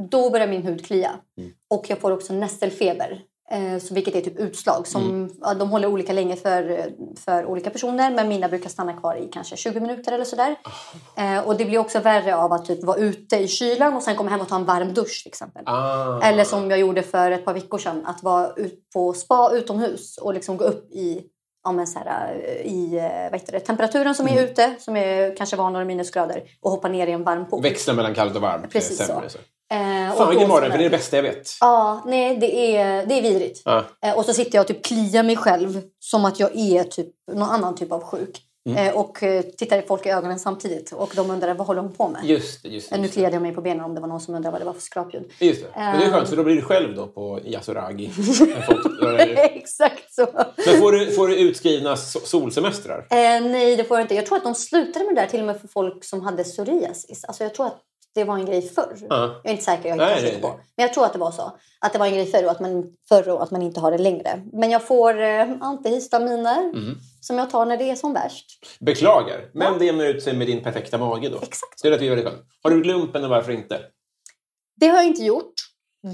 Då 0.10 0.30
börjar 0.30 0.48
min 0.48 0.62
hud 0.64 0.86
klia. 0.86 1.12
Mm. 1.38 1.52
Och 1.70 1.90
jag 1.90 2.00
får 2.00 2.12
också 2.12 2.34
nästelfeber. 2.34 3.22
Eh, 3.54 3.80
så 3.80 3.94
vilket 3.94 4.16
är 4.16 4.22
typ 4.22 4.40
utslag. 4.40 4.88
Som, 4.88 5.04
Mm. 5.04 5.30
ja, 5.42 5.54
de 5.54 5.70
håller 5.70 5.88
olika 5.88 6.14
länge 6.14 6.36
för, 6.36 6.86
för 7.26 7.46
olika 7.46 7.70
personer. 7.70 8.12
Men 8.12 8.28
mina 8.28 8.48
brukar 8.50 8.70
stanna 8.70 8.94
kvar 8.94 9.16
i 9.16 9.28
kanske 9.34 9.56
20 9.58 9.80
minuter 9.80 10.12
eller 10.12 10.26
sådär. 10.26 10.56
Eh, 11.18 11.48
och 11.48 11.58
det 11.58 11.66
blir 11.66 11.78
också 11.80 12.00
värre 12.00 12.36
av 12.36 12.54
att 12.54 12.66
typ 12.66 12.84
vara 12.84 12.98
ute 12.98 13.36
i 13.38 13.48
kylan 13.48 13.96
och 13.96 14.04
sen 14.04 14.16
komma 14.16 14.30
hem 14.30 14.42
och 14.42 14.48
ta 14.50 14.56
en 14.56 14.66
varm 14.66 14.94
dusch 14.94 15.22
till 15.24 15.30
exempel. 15.30 15.64
Ah. 15.66 16.22
Eller 16.22 16.44
som 16.44 16.70
jag 16.70 16.80
gjorde 16.80 17.04
för 17.04 17.32
ett 17.32 17.46
par 17.46 17.54
veckor 17.54 17.78
sedan, 17.78 18.06
att 18.06 18.24
vara 18.24 18.54
ut 18.56 18.90
på 18.94 19.14
spa 19.14 19.52
utomhus 19.54 20.18
och 20.18 20.34
liksom 20.34 20.58
gå 20.58 20.64
upp 20.66 20.92
i, 20.92 21.22
ja, 21.64 21.72
men 21.72 21.88
så 21.88 22.00
här, 22.00 22.34
eh, 22.48 22.72
i 22.74 23.02
vad 23.32 23.42
det, 23.46 23.60
temperaturen 23.60 24.16
som 24.16 24.28
är 24.28 24.32
Mm. 24.32 24.44
ute, 24.44 24.76
som 24.80 24.96
är, 24.98 25.36
kanske 25.36 25.56
var 25.56 25.70
några 25.70 25.86
minusgrader, 25.86 26.44
och 26.62 26.72
hoppa 26.72 26.88
ner 26.88 27.08
i 27.08 27.12
en 27.12 27.24
varm 27.24 27.50
pool. 27.50 27.62
Växla 27.64 27.94
mellan 27.94 28.14
kallt 28.14 28.36
och 28.36 28.42
varmt. 28.42 28.72
Precis 28.72 29.00
är 29.02 29.06
så. 29.06 29.22
så. 29.28 29.38
Eh, 29.74 30.16
Fan 30.18 30.30
vilken 30.30 30.48
mardröm, 30.50 30.72
för 30.72 30.78
det 30.78 30.84
är 30.84 30.90
det 30.90 30.98
bästa 30.98 31.16
jag 31.16 31.24
vet. 31.24 31.50
Ja, 31.60 32.04
nej, 32.06 32.38
det 32.38 32.76
är, 32.78 33.06
det 33.06 33.14
är 33.18 33.22
vidrigt. 33.22 33.62
Ja. 33.66 33.84
Eh, 34.06 34.18
och 34.18 34.26
så 34.26 34.34
sitter 34.34 34.56
jag 34.58 34.62
och 34.62 34.68
typ 34.68 34.86
kliar 34.86 35.24
mig 35.24 35.36
själv 35.38 35.82
som 36.00 36.26
att 36.26 36.40
jag 36.40 36.56
är 36.56 36.84
typ 36.84 37.08
någon 37.32 37.50
annan 37.50 37.76
typ 37.76 37.92
av 37.92 38.04
sjuk. 38.04 38.42
Mm. 38.70 38.88
Eh, 38.88 38.94
och 38.98 39.24
eh, 39.24 39.42
tittar 39.42 39.82
folk 39.88 40.06
i 40.06 40.10
ögonen 40.10 40.40
samtidigt. 40.40 40.92
Och 40.92 41.12
de 41.16 41.30
undrar 41.32 41.54
vad 41.54 41.68
håller 41.68 41.82
hon 41.82 41.92
på 41.92 42.10
med? 42.10 42.22
Just 42.26 42.66
just. 42.66 42.92
Eh, 42.92 42.98
nu 42.98 43.04
Just 43.04 43.14
det. 43.14 43.20
kliade 43.20 43.36
jag 43.36 43.42
mig 43.42 43.52
på 43.56 43.62
benen 43.62 43.86
om 43.86 43.96
det 43.96 44.02
var 44.02 44.08
någon 44.08 44.22
som 44.22 44.36
undrade 44.36 44.52
vad 44.52 44.62
det 44.62 44.66
var 44.66 44.74
för 44.74 44.82
skrapljud. 44.82 45.24
Just 45.40 45.62
det. 45.62 45.68
Men 45.76 46.00
det 46.00 46.06
är 46.06 46.10
skönt, 46.12 46.24
Ehm. 46.24 46.30
för 46.30 46.36
då 46.36 46.44
blir 46.44 46.56
du 46.56 46.62
själv 46.62 46.96
då 46.96 47.08
på 47.08 47.40
Yasuragi. 47.46 48.12
Exakt 49.38 50.14
så. 50.14 50.28
Men 50.66 50.78
får 50.82 50.92
du, 50.92 51.12
får 51.12 51.28
du 51.28 51.36
utskrivna 51.40 51.96
so- 51.96 52.26
solsemestrar? 52.26 52.98
Eh, 53.10 53.18
nej, 53.42 53.76
det 53.76 53.84
får 53.84 53.98
jag 53.98 54.04
inte. 54.04 54.16
Jag 54.16 54.26
tror 54.26 54.38
att 54.38 54.44
de 54.44 54.56
slutade 54.56 55.06
med 55.06 55.16
det 55.16 55.22
där 55.22 55.28
till 55.28 55.40
och 55.40 55.46
med 55.46 55.62
för 55.62 55.68
folk 55.68 56.04
som 56.04 56.22
hade 56.22 56.44
psoriasis. 56.44 57.24
Alltså 57.24 57.44
jag 57.44 57.54
tror 57.54 57.66
att 57.66 57.78
det 58.16 58.24
var 58.24 58.36
en 58.38 58.46
grej 58.46 58.62
förr. 58.62 58.98
Ja. 59.10 59.16
Jag 59.44 59.46
är 59.46 59.52
inte 59.52 59.64
säker, 59.64 59.90
jag 59.90 59.96
hittar 59.96 60.26
inte 60.28 60.40
på. 60.42 60.48
Men 60.48 60.84
jag 60.86 60.94
tror 60.94 61.06
att 61.06 61.14
det 61.14 61.20
var 61.20 61.32
så. 61.32 61.58
Att 61.82 61.94
det 61.94 62.00
var 62.00 62.06
en 62.06 62.14
grej 62.14 62.26
förr 62.26 62.46
och 62.46 62.52
att 62.52 62.60
man, 62.60 62.84
förr 63.10 63.30
och 63.30 63.44
att 63.44 63.52
man 63.52 63.62
inte 63.62 63.80
har 63.80 63.92
det 63.92 63.98
längre. 63.98 64.42
Men 64.54 64.72
jag 64.72 64.88
får 64.88 65.22
eh, 65.22 65.48
antihistaminer 65.62 66.60
Mm. 66.60 66.98
som 67.22 67.38
jag 67.38 67.50
tar 67.50 67.66
när 67.66 67.78
det 67.78 67.90
är 67.90 67.96
som 67.96 68.14
värst. 68.14 68.46
Beklagar, 68.80 69.50
men 69.54 69.78
det 69.80 69.86
jämnar 69.86 70.06
ut 70.06 70.24
sig 70.24 70.36
med 70.38 70.48
din 70.48 70.64
perfekta 70.64 70.98
mage 70.98 71.30
då. 71.30 71.38
Exakt. 71.38 71.82
Det 71.82 71.88
är 71.88 71.92
rätt 71.92 72.02
väldigt 72.02 72.26
skönt. 72.28 72.42
Har 72.64 72.70
du 72.70 72.78
gjort 72.78 72.86
lumpen 72.86 73.24
och 73.24 73.30
varför 73.30 73.52
inte? 73.52 73.80
Det 74.80 74.88
har 74.88 74.96
jag 74.98 75.06
inte 75.06 75.24
gjort. 75.24 75.54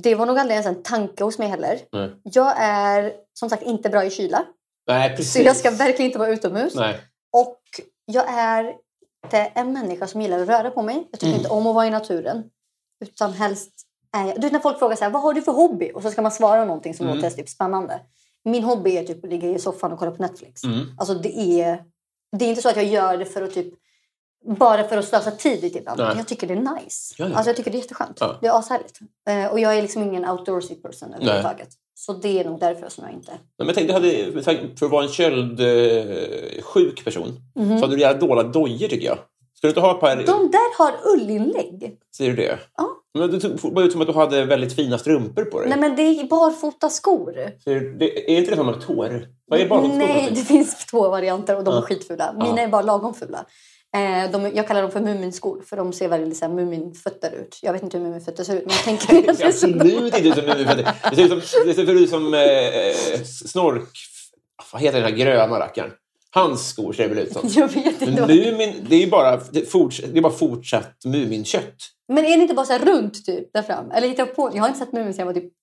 Det 0.04 0.16
var 0.16 0.26
nog 0.26 0.40
aldrig 0.40 0.54
ens 0.56 0.68
en 0.78 0.84
tanke 0.84 1.24
hos 1.24 1.38
mig 1.38 1.48
heller. 1.48 1.80
Nej, 1.92 2.10
Jag 2.24 2.54
är 2.58 3.14
som 3.34 3.50
sagt 3.50 3.64
inte 3.64 3.90
bra 3.90 4.04
i 4.06 4.10
kyla. 4.10 4.46
Nej 4.88 5.10
precis. 5.16 5.34
Så 5.34 5.40
jag 5.42 5.56
ska 5.58 5.72
verkligen 5.72 6.06
inte 6.06 6.20
vara 6.20 6.30
utomhus. 6.30 6.76
Nej. 6.76 6.98
Och 7.38 7.60
jag 8.06 8.26
är 8.30 8.74
inte 9.24 9.38
en 9.40 9.74
människa 9.74 10.08
som 10.08 10.22
gillar 10.22 10.40
att 10.40 10.48
röra 10.48 10.72
på 10.72 10.82
mig. 10.82 11.08
Jag 11.12 11.20
tycker 11.20 11.28
Mm. 11.34 11.40
inte 11.40 11.50
om 11.50 11.68
att 11.68 11.76
vara 11.76 11.88
i 11.88 11.90
naturen. 11.90 12.44
Utan 13.06 13.34
helst 13.34 13.72
är 14.18 14.26
jag... 14.28 14.36
Du 14.36 14.42
vet 14.42 14.52
när 14.52 14.60
folk 14.60 14.80
frågar 14.80 14.96
så 14.96 15.04
här, 15.04 15.12
vad 15.12 15.22
har 15.22 15.34
du 15.34 15.42
för 15.42 15.52
hobby? 15.52 15.92
Och 15.96 16.02
så 16.02 16.12
ska 16.12 16.22
man 16.22 16.32
svara 16.32 16.66
någonting 16.66 16.94
som 16.94 17.06
Mm. 17.06 17.18
låter 17.18 17.30
typ 17.30 17.50
spännande. 17.50 18.02
Min 18.44 18.64
hobby 18.64 18.98
är 18.98 19.04
typ 19.04 19.24
att 19.24 19.30
ligga 19.30 19.50
i 19.50 19.60
soffan 19.60 19.92
och 19.92 20.00
kolla 20.00 20.12
på 20.12 20.22
Netflix. 20.22 20.64
Mm. 20.64 20.80
Alltså 20.98 21.14
det 21.14 21.40
är... 21.62 21.84
Det 22.38 22.46
är 22.46 22.50
inte 22.50 22.62
så 22.62 22.70
att 22.70 22.76
jag 22.76 22.86
gör 22.86 23.18
det 23.18 23.26
för 23.26 23.42
att 23.42 23.54
typ... 23.54 23.74
Bara 24.46 24.84
för 24.88 24.98
att 24.98 25.06
slösa 25.06 25.32
tid 25.32 25.62
lite 25.62 25.78
ibland. 25.80 26.00
Nej. 26.00 26.14
Jag 26.18 26.28
tycker 26.28 26.48
det 26.48 26.54
är 26.54 26.76
nice. 26.76 27.16
Ja, 27.18 27.28
ja. 27.28 27.36
Alltså 27.36 27.50
jag 27.50 27.58
tycker 27.58 27.72
det 27.72 27.78
är 27.78 27.82
jätteskönt. 27.82 28.18
Ja. 28.20 28.38
Det 28.42 28.48
är 28.48 28.60
ashärligt. 28.60 29.00
Eh, 29.30 29.46
och 29.52 29.60
jag 29.60 29.78
är 29.78 29.82
liksom 29.82 30.04
ingen 30.04 30.30
outdoorsy 30.30 30.76
person 30.76 31.14
överhuvudtaget. 31.14 31.70
Så 32.06 32.14
det 32.14 32.40
är 32.40 32.46
nog 32.46 32.60
därför 32.60 32.90
som 32.90 33.04
jag 33.04 33.14
inte... 33.14 33.32
Nej, 33.32 33.40
Men 33.58 33.68
jag 33.68 33.76
tänkte, 33.76 34.00
du 34.00 34.08
hade, 34.34 34.44
för 34.78 34.86
att 34.86 34.92
vara 34.92 35.04
en 35.04 35.10
köldssjuk 35.10 37.04
person 37.06 37.42
Mhm. 37.56 37.78
så 37.80 37.84
hade 37.86 37.96
du 37.96 38.02
jävla 38.02 38.20
dåliga 38.28 38.44
dojor 38.44 38.88
tycker 38.88 39.06
jag. 39.08 39.18
Ska 39.58 39.68
du 39.68 39.70
inte 39.70 39.80
ha 39.80 39.92
ett 39.94 40.00
par... 40.00 40.16
De 40.16 40.52
där 40.52 40.78
har 40.78 40.94
ullinlägg. 41.16 41.98
Säger 42.18 42.32
du 42.32 42.36
det? 42.38 42.60
Ja. 42.78 42.88
Men 43.20 43.32
det 43.32 43.42
såg 43.42 43.82
ut 43.82 43.92
som 43.92 44.02
att 44.02 44.08
du 44.08 44.14
hade 44.14 44.46
väldigt 44.46 44.74
fina 44.76 44.98
strumpor 44.98 45.44
på 45.44 45.60
dig. 45.60 45.70
Nej 45.70 45.80
men 45.80 45.96
det 45.96 46.02
är 46.02 46.28
barfota 46.28 46.90
skor. 46.90 47.34
Ser 47.64 47.80
det, 47.80 48.32
är 48.32 48.38
inte 48.38 48.52
det 48.52 48.58
som 48.58 48.66
med 48.66 48.82
tår? 48.82 49.28
Vad 49.48 49.60
är 49.60 49.68
barfotaskor 49.70 50.00
för 50.08 50.14
Nej, 50.14 50.30
det 50.36 50.42
finns 50.42 50.86
två 50.86 51.10
varianter 51.10 51.58
och 51.58 51.64
de 51.64 51.72
Ja. 51.74 51.78
är 51.78 51.82
skitfula. 51.82 52.34
Mina 52.34 52.48
Ja. 52.58 52.60
är 52.64 52.68
bara 52.68 52.82
lagom 52.82 53.14
fula. 53.14 53.46
Eh, 53.96 54.32
de, 54.32 54.52
jag 54.56 54.68
kallar 54.68 54.82
dem 54.82 54.92
för 54.92 55.00
muminskor 55.00 55.62
för 55.62 55.78
de 55.78 55.94
ser 55.94 56.08
väldigt 56.08 56.38
så 56.38 56.46
här, 56.46 56.54
muminfötter 56.54 57.32
ut. 57.32 57.60
Jag 57.62 57.74
vet 57.74 57.84
inte 57.84 57.98
hur 57.98 58.06
muminfötter 58.06 58.44
ser 58.44 58.56
ut 58.56 58.66
men 58.66 58.76
jag 58.76 58.84
tänker 58.84 59.34
Det 59.38 59.46
absolut 59.46 60.04
inte 60.16 60.28
ut 60.30 60.36
som 60.36 60.46
Mumifötter. 60.46 60.94
Det 61.10 61.16
ser 61.16 61.24
ut 61.38 61.44
som, 61.46 61.62
det 61.66 61.74
ser 61.74 61.96
ut 62.04 62.10
som 62.10 62.34
eh, 62.34 63.24
snork... 63.24 63.90
Vad 64.74 64.82
heter 64.82 65.02
den 65.02 65.10
här 65.12 65.18
gröna 65.18 65.60
rackaren? 65.60 65.92
Hans 66.32 66.70
skor 66.70 66.94
ser 66.94 67.10
det 67.10 67.16
väl 67.16 67.24
ut 67.24 67.34
som. 67.34 67.42
Jag 67.56 67.68
vet 67.68 68.02
inte. 68.02 68.06
Men 68.06 68.28
Mumin, 68.28 68.86
det 68.90 68.96
är 68.96 69.00
ju 69.00 69.10
bara, 69.10 69.38
det 69.52 69.72
forts, 69.72 70.02
det 70.14 70.18
är 70.18 70.22
bara 70.22 70.34
fortsatt 70.34 71.06
Muminkött. 71.06 71.76
Men 72.08 72.26
är 72.26 72.38
det 72.38 72.42
inte 72.42 72.54
bara 72.54 72.66
så 72.66 72.74
här 72.74 72.86
runt 72.86 73.26
typ 73.26 73.54
där 73.54 73.62
fram? 73.62 73.92
Eller 73.92 74.08
hittar 74.08 74.26
jag 74.26 74.36
på? 74.36 74.52
Jag 74.54 74.62
har 74.62 74.68
inte 74.68 74.80
sett 74.80 74.92
Mumin 74.94 75.14
sedan 75.14 75.20
jag 75.28 75.34
var 75.34 75.42
typ 75.42 75.54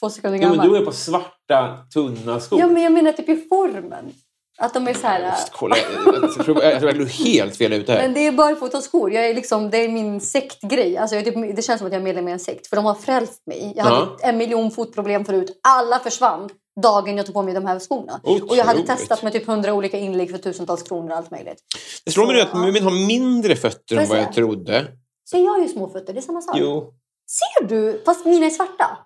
två 0.00 0.10
sekunder 0.10 0.38
Ja, 0.38 0.48
men 0.48 0.56
gammal. 0.56 0.72
du 0.72 0.80
är 0.80 0.84
på 0.84 0.92
svarta, 0.92 1.78
tunna 1.94 2.40
skor. 2.40 2.60
Ja 2.60 2.66
men 2.66 2.82
jag 2.82 2.92
menar 2.92 3.12
typ 3.12 3.28
i 3.28 3.36
formen. 3.36 4.12
Att 4.58 4.74
de 4.74 4.88
är 4.88 4.94
så 4.94 5.06
här... 5.06 5.22
äh, 5.22 5.34
kolla, 5.52 5.76
jag, 5.76 6.14
jag, 6.22 6.32
tror, 6.44 6.62
jag 6.64 6.80
tror 6.80 6.92
du 6.92 7.02
är 7.02 7.06
helt 7.06 7.56
fel 7.56 7.72
ute 7.72 7.92
här. 7.92 8.02
Men 8.02 8.14
det 8.14 8.26
är 8.26 8.32
barfotaskor. 8.32 9.12
Jag 9.12 9.26
är 9.30 9.34
liksom, 9.34 9.70
det 9.70 9.78
är 9.78 9.88
min 9.88 10.20
sektgrej. 10.20 10.96
Alltså 10.96 11.16
jag 11.16 11.24
typ, 11.24 11.56
det 11.56 11.62
känns 11.62 11.78
som 11.78 11.86
att 11.86 11.92
jag 11.92 12.00
är 12.00 12.04
medlem 12.04 12.28
i 12.28 12.32
en 12.32 12.38
sekt. 12.38 12.66
För 12.66 12.76
de 12.76 12.84
har 12.84 12.94
frälst 12.94 13.46
mig. 13.46 13.72
Jag 13.76 13.84
hade 13.84 13.96
Ja. 13.96 14.28
en 14.28 14.36
miljon 14.36 14.70
fotproblem 14.70 15.24
förut. 15.24 15.60
Alla 15.68 15.98
försvann 15.98 16.48
dagen 16.82 17.16
jag 17.16 17.26
tog 17.26 17.34
på 17.34 17.42
mig 17.42 17.54
de 17.54 17.66
här 17.66 17.78
skorna. 17.78 18.20
Och 18.22 18.56
jag 18.56 18.64
hade 18.64 18.80
Otroligt. 18.80 18.86
testat 19.00 19.22
med 19.22 19.32
typ 19.32 19.46
hundra 19.46 19.72
olika 19.74 19.98
inlägg 19.98 20.30
för 20.30 20.38
tusentals 20.38 20.82
kronor 20.82 21.10
och 21.10 21.16
allt 21.16 21.30
möjligt. 21.30 21.58
Det 22.04 22.10
slår 22.10 22.26
mig 22.26 22.36
nu 22.36 22.42
att. 22.42 22.54
Mumin 22.54 22.82
har 22.82 23.06
mindre 23.06 23.56
fötter 23.56 23.96
än 23.96 24.02
jag 24.02 24.08
vad 24.08 24.18
jag 24.18 24.32
trodde. 24.32 24.86
Så 25.30 25.36
jag 25.38 25.50
har 25.52 25.58
ju 25.60 25.68
små 25.68 25.88
fötter, 25.88 26.12
det 26.12 26.20
är 26.20 26.22
samma 26.22 26.40
sak. 26.42 26.56
Jo. 26.58 26.92
Ser 27.26 27.66
du? 27.68 28.02
Fast 28.06 28.24
mina 28.26 28.46
är 28.46 28.50
svarta. 28.50 28.98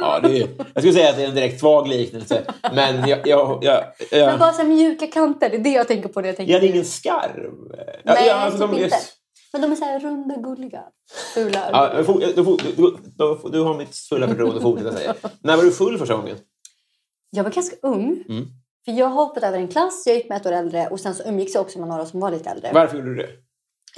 Ja, 0.00 0.20
det 0.20 0.42
är, 0.42 0.48
jag 0.74 0.82
skulle 0.82 0.92
säga 0.92 1.10
att 1.10 1.16
det 1.16 1.22
är 1.22 1.28
en 1.28 1.34
direkt 1.34 1.60
svag 1.60 1.88
liknelse. 1.88 2.44
Men 2.72 3.08
jag... 3.08 3.26
jag, 3.26 3.64
jag, 3.64 3.84
Men 4.10 4.20
jag, 4.20 4.38
bara 4.38 4.52
så 4.52 4.64
mjuka 4.64 5.06
kanter, 5.06 5.50
det 5.50 5.56
är 5.56 5.60
det 5.60 5.70
jag 5.70 5.88
tänker 5.88 6.08
på 6.08 6.20
när 6.20 6.28
jag 6.28 6.36
tänker 6.36 6.52
jag 6.52 6.60
hade 6.60 6.72
ingen 6.72 6.84
skarv. 6.84 7.52
Nej, 8.04 8.26
ja, 8.26 8.34
alltså, 8.34 8.68
typ 8.68 8.76
de 8.76 8.84
inte. 8.84 8.96
Men 9.52 9.62
de 9.62 9.72
är 9.72 9.76
så 9.76 9.84
här 9.84 10.00
runda, 10.00 10.36
gulliga, 10.36 10.82
fula. 11.34 11.70
Ja, 11.72 11.92
du, 11.96 12.32
du, 12.42 12.56
du, 13.16 13.50
du, 13.50 13.60
har 13.60 13.78
mitt 13.78 13.96
fulla 13.96 14.28
förtroende 14.28 14.56
att 14.56 14.62
fortsätta 14.62 14.96
säga. 14.96 15.14
När 15.42 15.56
var 15.56 15.64
du 15.64 15.72
full 15.72 15.98
första 15.98 16.14
gången? 16.14 16.36
Jag 17.30 17.44
var 17.44 17.50
ganska 17.50 17.76
ung. 17.82 18.24
Mm. 18.28 18.46
För 18.84 18.92
jag 18.92 19.06
har 19.06 19.26
hoppat 19.26 19.42
över 19.42 19.58
en 19.58 19.68
klass, 19.68 20.02
jag 20.06 20.16
gick 20.16 20.28
med 20.28 20.40
ett 20.40 20.46
år 20.46 20.52
äldre 20.52 20.88
och 20.88 21.00
sen 21.00 21.14
så 21.14 21.22
umgicks 21.22 21.54
jag 21.54 21.60
också 21.60 21.78
med 21.78 21.88
några 21.88 22.06
som 22.06 22.20
var 22.20 22.30
lite 22.30 22.50
äldre. 22.50 22.70
Varför 22.74 22.96
gjorde 22.96 23.14
du 23.14 23.16
det? 23.16 23.30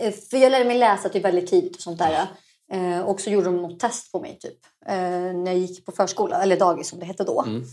Eh, 0.06 0.12
För 0.30 0.36
jag 0.36 0.52
lärde 0.52 0.64
mig 0.64 0.78
läsa 0.78 1.08
typ 1.08 1.24
väldigt 1.24 1.46
tidigt 1.50 1.76
och 1.76 1.82
sånt 1.82 1.98
där. 1.98 2.26
Eh, 2.72 3.00
och 3.00 3.20
så 3.20 3.30
gjorde 3.30 3.44
de 3.46 3.62
något 3.62 3.80
test 3.80 4.12
på 4.12 4.20
mig 4.20 4.38
typ. 4.40 4.58
Eh, 4.86 4.94
när 5.34 5.46
jag 5.46 5.58
gick 5.58 5.86
på 5.86 5.92
förskola, 5.92 6.42
eller 6.42 6.56
dagis 6.56 6.88
som 6.88 6.98
det 6.98 7.06
hette 7.06 7.24
då. 7.24 7.42
Mm. 7.46 7.64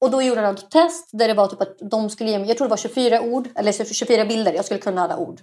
Och 0.00 0.10
då 0.10 0.22
gjorde 0.22 0.42
de 0.42 0.54
ett 0.54 0.70
test 0.70 1.08
där 1.12 1.28
det 1.28 1.34
var 1.34 1.46
typ 1.46 1.60
att 1.60 1.76
de 1.90 2.10
skulle 2.10 2.30
ge 2.30 2.38
mig, 2.38 2.48
jag 2.48 2.56
tror 2.58 2.66
det 2.68 2.70
var 2.70 2.76
24 2.76 3.20
ord, 3.22 3.48
eller 3.54 3.72
24 3.94 4.24
bilder, 4.24 4.52
jag 4.52 4.64
skulle 4.64 4.80
kunna 4.80 5.02
alla 5.02 5.16
ord. 5.16 5.40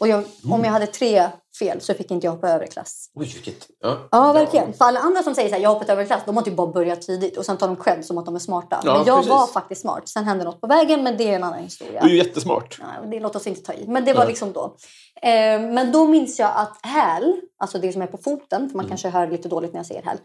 Och 0.00 0.08
jag, 0.08 0.18
Mm. 0.18 0.52
om 0.52 0.64
jag 0.64 0.72
hade 0.72 0.86
tre 0.86 1.28
fel 1.58 1.80
så 1.80 1.94
fick 1.94 2.10
inte 2.10 2.26
jag 2.26 2.32
hoppa 2.32 2.48
över 2.48 2.66
klass. 2.66 3.10
Oj, 3.14 3.30
vilket... 3.34 3.68
Ja, 3.80 4.08
Ja, 4.10 4.32
verkligen. 4.32 4.72
För 4.72 4.84
alla 4.84 5.00
andra 5.00 5.22
som 5.22 5.34
säger 5.34 5.48
så 5.48 5.54
här, 5.54 5.62
jag 5.62 5.70
har 5.70 5.74
hoppat 5.74 5.88
över 5.90 6.04
klass, 6.04 6.22
de 6.26 6.36
har 6.36 6.42
typ 6.44 6.56
bara 6.56 6.66
börjat 6.66 7.02
tidigt 7.02 7.36
och 7.36 7.44
sen 7.46 7.56
tar 7.56 7.66
de 7.66 7.76
cred 7.76 8.04
som 8.04 8.18
att 8.18 8.24
de 8.26 8.34
är 8.34 8.38
smarta. 8.38 8.80
Ja, 8.84 8.94
men 8.94 9.06
jag 9.06 9.16
precis. 9.16 9.30
var 9.30 9.46
faktiskt 9.46 9.80
smart. 9.80 10.08
Sen 10.08 10.24
hände 10.24 10.44
något 10.44 10.60
på 10.60 10.66
vägen, 10.66 11.02
men 11.02 11.16
det 11.16 11.24
är 11.30 11.36
en 11.36 11.44
annan 11.44 11.62
historia. 11.62 12.00
Du 12.00 12.06
är 12.06 12.10
ju 12.10 12.16
jättesmart. 12.18 12.78
Ja, 12.80 13.06
det 13.10 13.20
låter 13.20 13.38
oss 13.38 13.46
inte 13.46 13.62
ta 13.62 13.72
i. 13.72 13.84
Men 13.88 14.04
det 14.04 14.12
var 14.14 14.26
liksom 14.26 14.52
då. 14.52 14.76
Eh, 15.22 15.60
men 15.60 15.92
då 15.92 16.06
minns 16.06 16.38
jag 16.38 16.52
att 16.56 16.78
häl, 16.82 17.40
alltså 17.58 17.78
det 17.78 17.92
som 17.92 18.02
är 18.02 18.06
på 18.06 18.18
foten, 18.18 18.70
för 18.70 18.76
man 18.76 18.88
kanske 18.88 19.08
hör 19.08 19.26
lite 19.30 19.48
dåligt 19.48 19.72
när 19.72 19.78
jag 19.78 19.86
säger 19.86 20.02
häl. 20.02 20.18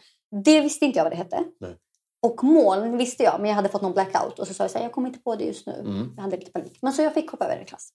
Det 0.46 0.62
visste 0.62 0.86
inte 0.86 1.00
jag 1.00 1.04
vad 1.04 1.12
det 1.12 1.18
hette. 1.18 1.44
Nej. 1.60 1.76
Och 2.22 2.44
moln 2.44 2.98
visste 2.98 3.24
jag, 3.24 3.40
men 3.40 3.50
jag 3.50 3.56
hade 3.56 3.70
fått 3.70 3.82
någon 3.82 3.94
blackout. 3.94 4.40
Och 4.40 4.48
så 4.48 4.54
sa 4.54 4.64
jag 4.64 4.72
så 4.72 4.78
här, 4.78 4.86
jag 4.86 4.92
kommer 4.92 5.08
inte 5.08 5.20
på 5.20 5.36
det 5.36 5.44
just 5.44 5.68
nu. 5.68 5.84
Jag 6.16 6.24
hade 6.24 6.38
lite 6.38 6.52
panik. 6.52 6.78
Men 6.82 6.94
så 6.94 7.02
jag 7.02 7.14
fick 7.14 7.32
hoppa 7.32 7.46
över 7.46 7.58
en 7.58 7.66
klass. 7.66 7.90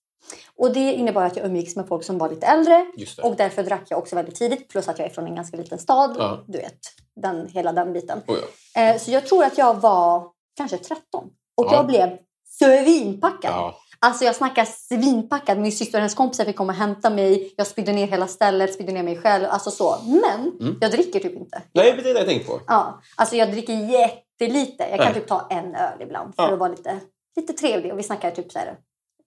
Och 0.57 0.73
det 0.73 0.93
innebar 0.93 1.25
att 1.25 1.37
jag 1.37 1.47
umgicks 1.47 1.77
med 1.77 1.89
folk 1.89 2.05
som 2.05 2.19
var 2.19 2.31
lite 2.31 2.47
äldre. 2.47 2.87
Och 3.23 3.37
därför 3.37 3.63
drack 3.63 3.83
jag 3.89 3.99
också 3.99 4.17
väldigt 4.17 4.35
tidigt. 4.35 4.69
Plus 4.69 4.89
att 4.89 4.99
jag 4.99 5.09
är 5.09 5.13
från 5.13 5.27
en 5.27 5.35
ganska 5.35 5.57
liten 5.57 5.79
stad. 5.79 6.17
Ja. 6.19 6.45
Du 6.47 6.59
vet, 6.59 6.79
den, 7.23 7.49
hela 7.49 7.73
den 7.73 7.93
biten. 7.93 8.19
Oh, 8.27 8.37
ja. 8.75 8.81
Eh, 8.83 8.99
så 8.99 9.11
jag 9.11 9.27
tror 9.27 9.45
att 9.45 9.59
jag 9.59 9.81
var 9.81 10.29
kanske 10.57 10.79
13. 10.79 11.31
Och 11.57 11.67
Ja. 11.67 11.75
jag 11.75 11.87
blev 11.87 12.19
svinpackad. 12.59 13.51
Ja. 13.55 13.75
Alltså 14.05 14.25
jag 14.25 14.37
snackar 14.37 14.65
svinpackad. 14.65 15.59
Min 15.59 15.73
syster 15.73 15.99
och 15.99 16.01
hennes 16.01 16.15
kompisar 16.15 16.45
fick 16.45 16.57
komma 16.57 16.73
och 16.73 16.79
hämta 16.79 17.11
mig. 17.11 17.55
Jag 17.57 17.67
spydde 17.67 17.93
ner 17.93 18.07
hela 18.07 18.27
stället, 18.27 18.75
spydde 18.75 18.93
ner 18.93 19.03
mig 19.03 19.17
själv. 19.19 19.45
Alltså 19.51 19.71
så. 19.71 19.97
Men 20.07 20.53
Mm. 20.61 20.79
jag 20.81 20.91
dricker 20.91 21.21
typ 21.21 21.37
inte. 21.37 21.63
Nej, 21.73 21.93
det 22.03 22.11
är 22.11 22.15
det 22.15 22.21
jag 22.21 22.29
tänkte 22.29 22.49
på. 22.51 22.61
Ja, 22.67 23.01
alltså 23.17 23.37
jag 23.37 23.51
dricker 23.53 23.73
jättelite. 23.73 24.83
Jag 24.91 24.99
kan 24.99 25.05
Nej. 25.07 25.15
typ 25.15 25.27
ta 25.29 25.47
en 25.51 25.75
öl 25.75 25.99
ibland 26.03 26.35
för 26.35 26.43
Ja. 26.43 26.53
att 26.53 26.59
vara 26.59 26.69
lite, 26.71 27.01
lite 27.37 27.53
trevlig. 27.53 27.93
Och 27.93 27.99
vi 27.99 28.03
snackar 28.03 28.31
typ 28.31 28.53
så 28.53 28.59
här, 28.59 28.75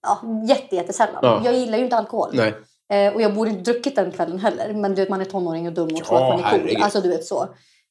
ja, 0.02 0.20
jätte, 0.48 0.76
jättesällan. 0.76 1.18
Ja. 1.22 1.40
Jag 1.44 1.54
gillar 1.54 1.78
ju 1.78 1.84
inte 1.84 1.96
alkohol. 1.96 2.30
Nej. 2.32 2.54
Eh, 2.92 3.14
och 3.14 3.22
jag 3.22 3.34
borde 3.34 3.50
inte 3.50 3.72
druckit 3.72 3.96
den 3.96 4.12
kvällen 4.12 4.38
heller. 4.38 4.74
Men 4.74 4.94
du 4.94 5.02
vet, 5.02 5.08
man 5.08 5.20
är 5.20 5.24
tonåring 5.24 5.66
och 5.66 5.72
dum 5.72 5.84
och 5.86 5.92
Ja, 5.92 6.04
tror 6.04 6.16
att 6.16 6.22
man 6.28 6.32
är 6.44 6.50
cool. 6.50 6.60
herregud. 6.60 6.82
Alltså 6.82 7.00
du 7.00 7.08
vet 7.08 7.24
så. 7.24 7.48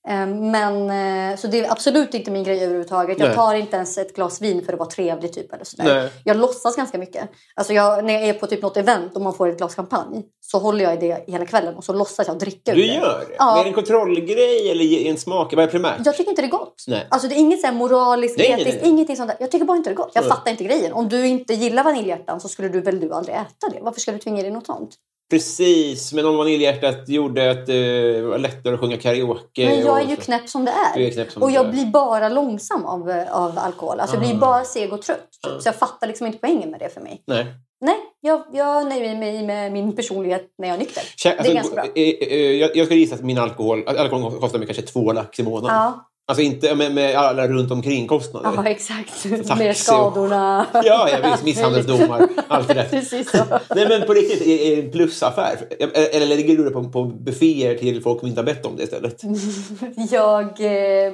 Eh, 0.08 0.28
men, 0.28 0.90
eh, 1.32 1.38
så 1.38 1.48
det 1.48 1.60
är 1.60 1.72
absolut 1.72 2.14
inte 2.14 2.32
min 2.32 2.44
grej 2.44 2.64
överhuvudtaget. 2.64 3.20
Jag 3.20 3.28
Nej. 3.28 3.36
tar 3.36 3.54
inte 3.56 3.76
ens 3.76 3.98
ett 3.98 4.16
glas 4.16 4.42
vin 4.42 4.66
för 4.66 4.74
att 4.74 4.80
vara 4.80 4.90
trevlig 4.90 5.34
typ. 5.34 5.54
Eller 5.54 5.66
sådär. 5.66 6.10
Jag 6.24 6.38
låtsas 6.38 6.76
ganska 6.76 6.98
mycket. 6.98 7.30
Alltså 7.56 7.74
jag, 7.74 8.06
när 8.06 8.14
jag 8.14 8.24
är 8.24 8.34
på 8.34 8.48
typ 8.48 8.62
något 8.62 8.78
event 8.78 9.16
och 9.16 9.22
man 9.22 9.34
får 9.34 9.50
ett 9.50 9.58
glas 9.58 9.76
champagne 9.76 10.24
så 10.42 10.60
håller 10.60 10.84
jag 10.84 10.94
i 10.94 10.98
det 11.08 11.24
hela 11.28 11.46
kvällen 11.46 11.76
och 11.76 11.84
så 11.84 11.94
låtsas 11.94 12.28
jag 12.28 12.40
dricka 12.40 12.72
ur 12.72 12.76
Du 12.76 12.82
det. 12.82 12.94
gör 12.94 13.26
det? 13.30 13.36
Ja. 13.38 13.60
Är 13.60 13.64
det 13.64 13.70
en 13.70 13.74
kontrollgrej 13.76 14.72
eller 14.72 15.10
en 15.10 15.18
smak? 15.18 15.54
Vad 15.54 15.64
är 15.64 15.68
primärt? 15.70 16.06
Jag 16.06 16.18
tycker 16.18 16.30
inte 16.30 16.42
det 16.42 16.48
är 16.48 16.52
gott. 16.52 16.84
Nej. 16.88 17.08
Alltså 17.10 17.28
det 17.28 17.36
är 17.36 17.40
inget 17.40 17.62
så 17.62 17.72
moraliskt, 17.72 18.38
Nej, 18.38 18.52
etiskt, 18.52 18.82
nej. 18.82 18.90
ingenting 18.90 19.16
sånt 19.16 19.30
där. 19.30 19.38
Jag 19.40 19.52
tycker 19.52 19.66
bara 19.66 19.78
inte 19.78 19.90
det 19.90 19.94
är 19.94 19.98
gott. 19.98 20.12
Jag 20.14 20.22
Nej. 20.22 20.30
fattar 20.30 20.52
inte 20.52 20.64
grejen. 20.64 20.94
Om 20.94 21.10
du 21.10 21.28
inte 21.28 21.54
gillar 21.54 21.84
vaniljhjärtan 21.84 22.40
så 22.42 22.48
skulle 22.50 22.70
du 22.70 22.82
väl 22.82 23.00
du 23.00 23.14
aldrig 23.14 23.36
äta 23.36 23.70
det? 23.74 23.80
Varför 23.82 24.00
ska 24.02 24.12
du 24.12 24.18
tvinga 24.18 24.42
dig 24.42 24.52
något 24.52 24.66
sånt? 24.66 24.96
Precis, 25.30 26.14
men 26.14 26.26
om 26.26 26.38
vaniljhjärtat 26.38 27.10
gjorde 27.10 27.52
att 27.52 27.66
det 27.66 28.22
var 28.22 28.38
lättare 28.38 28.74
att 28.74 28.80
sjunga 28.80 28.98
karaoke. 28.98 29.66
Men 29.66 29.80
jag 29.80 30.02
är 30.02 30.06
ju 30.10 30.16
så. 30.16 30.22
knäpp 30.22 30.50
som 30.50 30.66
det 30.66 30.72
är. 30.96 31.00
Är 31.00 31.30
som 31.30 31.44
och 31.44 31.52
jag 31.52 31.66
är. 31.66 31.72
blir 31.72 31.86
bara 31.86 32.30
långsam 32.30 32.86
av, 32.86 33.24
av 33.32 33.60
alkohol. 33.60 34.00
Alltså 34.00 34.16
jag 34.16 34.24
blir 34.26 34.36
bara 34.36 34.64
seg 34.64 34.94
och 34.94 35.02
trött. 35.02 35.30
typ. 35.44 35.62
Så 35.62 35.68
jag 35.68 35.76
fattar 35.76 36.08
liksom 36.08 36.28
inte 36.28 36.40
poängen 36.40 36.72
med 36.72 36.80
det 36.80 36.90
för 36.90 37.02
mig. 37.02 37.24
Nej. 37.28 37.46
Nej, 37.82 37.96
jag, 38.22 38.44
jag 38.54 38.88
nöjer 38.90 39.16
mig 39.18 39.44
med 39.44 39.72
min 39.72 39.96
personlighet 39.96 40.48
när 40.58 40.68
jag 40.68 40.76
är 40.76 40.80
nykter. 40.80 41.02
Kä- 41.04 41.24
det 41.24 41.30
är 41.30 41.38
alltså, 41.38 41.54
ganska 41.54 41.76
bra. 41.76 41.84
eh, 41.84 42.10
eh, 42.32 42.38
Jag, 42.52 42.76
jag 42.76 42.86
ska 42.86 42.96
gissa 42.96 43.16
att 43.16 43.22
min 43.22 43.38
alkohol, 43.38 43.88
alkohol 43.88 44.40
kostar 44.40 44.60
mig 44.60 44.68
kanske 44.68 44.84
två 44.84 45.14
lax 45.14 45.40
i 45.40 45.44
månaden. 45.44 45.76
Ja, 45.76 46.10
Alltså 46.28 46.42
inte 46.44 46.76
med, 46.76 46.92
med 46.94 47.16
alla 47.16 47.48
runt 47.48 47.72
omkring 47.72 48.08
kostnader. 48.08 48.52
ja 48.56 48.66
exakt. 48.70 49.24
Taxi 49.24 49.56
Med 49.58 49.70
och- 49.70 49.76
skadorna. 49.76 50.66
Ja, 50.74 51.10
ja 51.10 51.30
visst. 51.32 51.44
Misshandelsdomar. 51.44 52.28
Allt. 52.48 52.68
Precis 52.68 53.32
så. 53.32 53.38
Nej, 53.76 53.90
men 53.90 54.02
på 54.08 54.14
riktigt, 54.14 54.42
är 54.42 54.72
är 54.72 54.76
det 54.76 54.82
en 54.82 54.92
plusaffär? 54.92 55.58
Eller 55.94 56.26
lägger 56.26 56.58
du 56.58 56.64
det 56.64 56.72
på, 56.72 56.90
på 56.90 57.04
bufféer 57.06 57.78
till 57.78 58.02
folk 58.04 58.20
som 58.20 58.28
inte 58.28 58.42
har 58.42 58.46
bett 58.46 58.66
om 58.66 58.76
det 58.76 58.84
istället? 58.84 59.22
Jag... 60.12 60.46
Eh, 60.46 61.14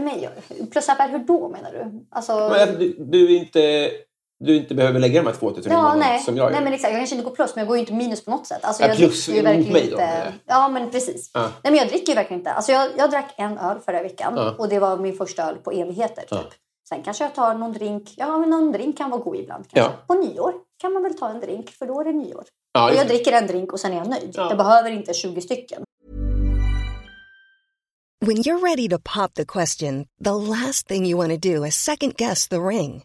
men 0.00 0.66
plusaffär, 0.70 1.08
hur 1.08 1.18
då 1.18 1.48
menar 1.48 1.70
du? 1.72 2.06
Alltså, 2.10 2.32
Men 2.58 2.78
du, 2.78 2.96
du, 2.98 3.36
inte, 3.36 3.90
du 4.40 4.56
inte 4.56 4.74
behöver 4.74 5.00
lägga 5.00 5.20
de 5.22 5.26
här 5.26 5.34
2000 5.34 5.72
i 5.72 5.74
ja, 5.74 5.94
nej. 5.94 6.20
som 6.20 6.36
jag 6.36 6.44
nej, 6.44 6.54
gör. 6.54 6.64
men 6.64 6.72
exakt. 6.72 6.92
Jag 6.92 7.00
kanske 7.00 7.16
inte 7.16 7.28
går 7.28 7.36
plus, 7.36 7.54
men 7.54 7.62
jag 7.62 7.68
går 7.68 7.76
ju 7.76 7.80
inte 7.80 7.92
minus 7.92 8.24
på 8.24 8.30
något 8.30 8.46
sätt. 8.46 8.64
Alltså, 8.64 8.82
Ja, 8.82 8.88
jag 8.88 8.96
plus 8.96 9.26
dricker 9.26 9.42
ju 9.42 9.48
mot 9.48 9.56
verkligen 9.56 9.72
mig 9.72 9.82
då, 9.82 9.90
inte... 9.90 10.02
jag. 10.24 10.32
Ja, 10.56 10.68
men 10.68 10.90
precis. 10.90 11.30
Ja. 11.34 11.40
Nej, 11.40 11.50
men 11.62 11.74
jag 11.74 11.88
dricker 11.88 12.08
ju 12.08 12.14
verkligen 12.14 12.40
inte. 12.40 12.52
Alltså, 12.52 12.72
jag, 12.72 12.90
jag 12.98 13.10
drack 13.10 13.34
en 13.36 13.58
öl 13.58 13.78
förra 13.84 14.02
veckan 14.02 14.32
Ja. 14.36 14.54
och 14.58 14.68
det 14.68 14.78
var 14.78 14.96
min 14.96 15.16
första 15.16 15.42
öl 15.42 15.56
på 15.56 15.70
evigheter. 15.70 16.22
Typ. 16.22 16.48
Sen 16.88 17.02
kanske 17.02 17.24
jag 17.24 17.34
tar 17.34 17.54
någon 17.54 17.72
drink. 17.72 18.14
Ja, 18.16 18.38
men 18.38 18.50
någon 18.50 18.72
drink 18.72 18.98
kan 18.98 19.10
vara 19.10 19.20
god 19.20 19.36
ibland. 19.36 19.64
Kanske. 19.68 19.92
Ja. 19.92 20.04
På 20.06 20.14
nyår 20.14 20.52
kan 20.80 20.92
man 20.92 21.02
väl 21.02 21.18
ta 21.18 21.28
en 21.28 21.40
drink, 21.40 21.70
för 21.70 21.86
då 21.86 22.00
är 22.00 22.04
det 22.04 22.12
nyår. 22.12 22.44
Och 22.78 22.94
jag 22.94 23.06
dricker 23.06 23.32
en 23.32 23.46
drink 23.46 23.72
och 23.72 23.80
sen 23.80 23.92
är 23.92 23.96
jag 23.96 24.08
nöjd. 24.08 24.30
Ja. 24.34 24.48
Jag 24.48 24.58
behöver 24.58 24.90
inte 24.90 25.14
20 25.14 25.40
stycken. 25.40 25.82
When 28.26 28.36
you're 28.36 28.60
ready 28.60 28.88
to 28.88 28.98
pop 28.98 29.34
the 29.34 29.44
question, 29.44 30.06
the 30.24 30.30
last 30.30 30.88
thing 30.88 31.06
you 31.06 31.16
want 31.18 31.42
to 31.42 31.48
do 31.48 31.66
is 31.66 31.74
second 31.76 32.16
guess 32.16 32.48
the 32.48 32.56
ring. 32.56 33.04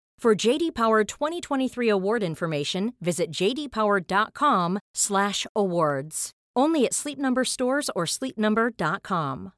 For 0.21 0.35
JD 0.35 0.75
Power 0.75 1.03
2023 1.03 1.89
award 1.89 2.21
information, 2.23 2.93
visit 2.99 3.31
jdpower.com/awards. 3.31 6.31
Only 6.59 6.85
at 6.85 6.93
Sleep 6.93 7.17
Number 7.17 7.43
stores 7.43 7.89
or 7.95 8.05
sleepnumber.com. 8.05 9.49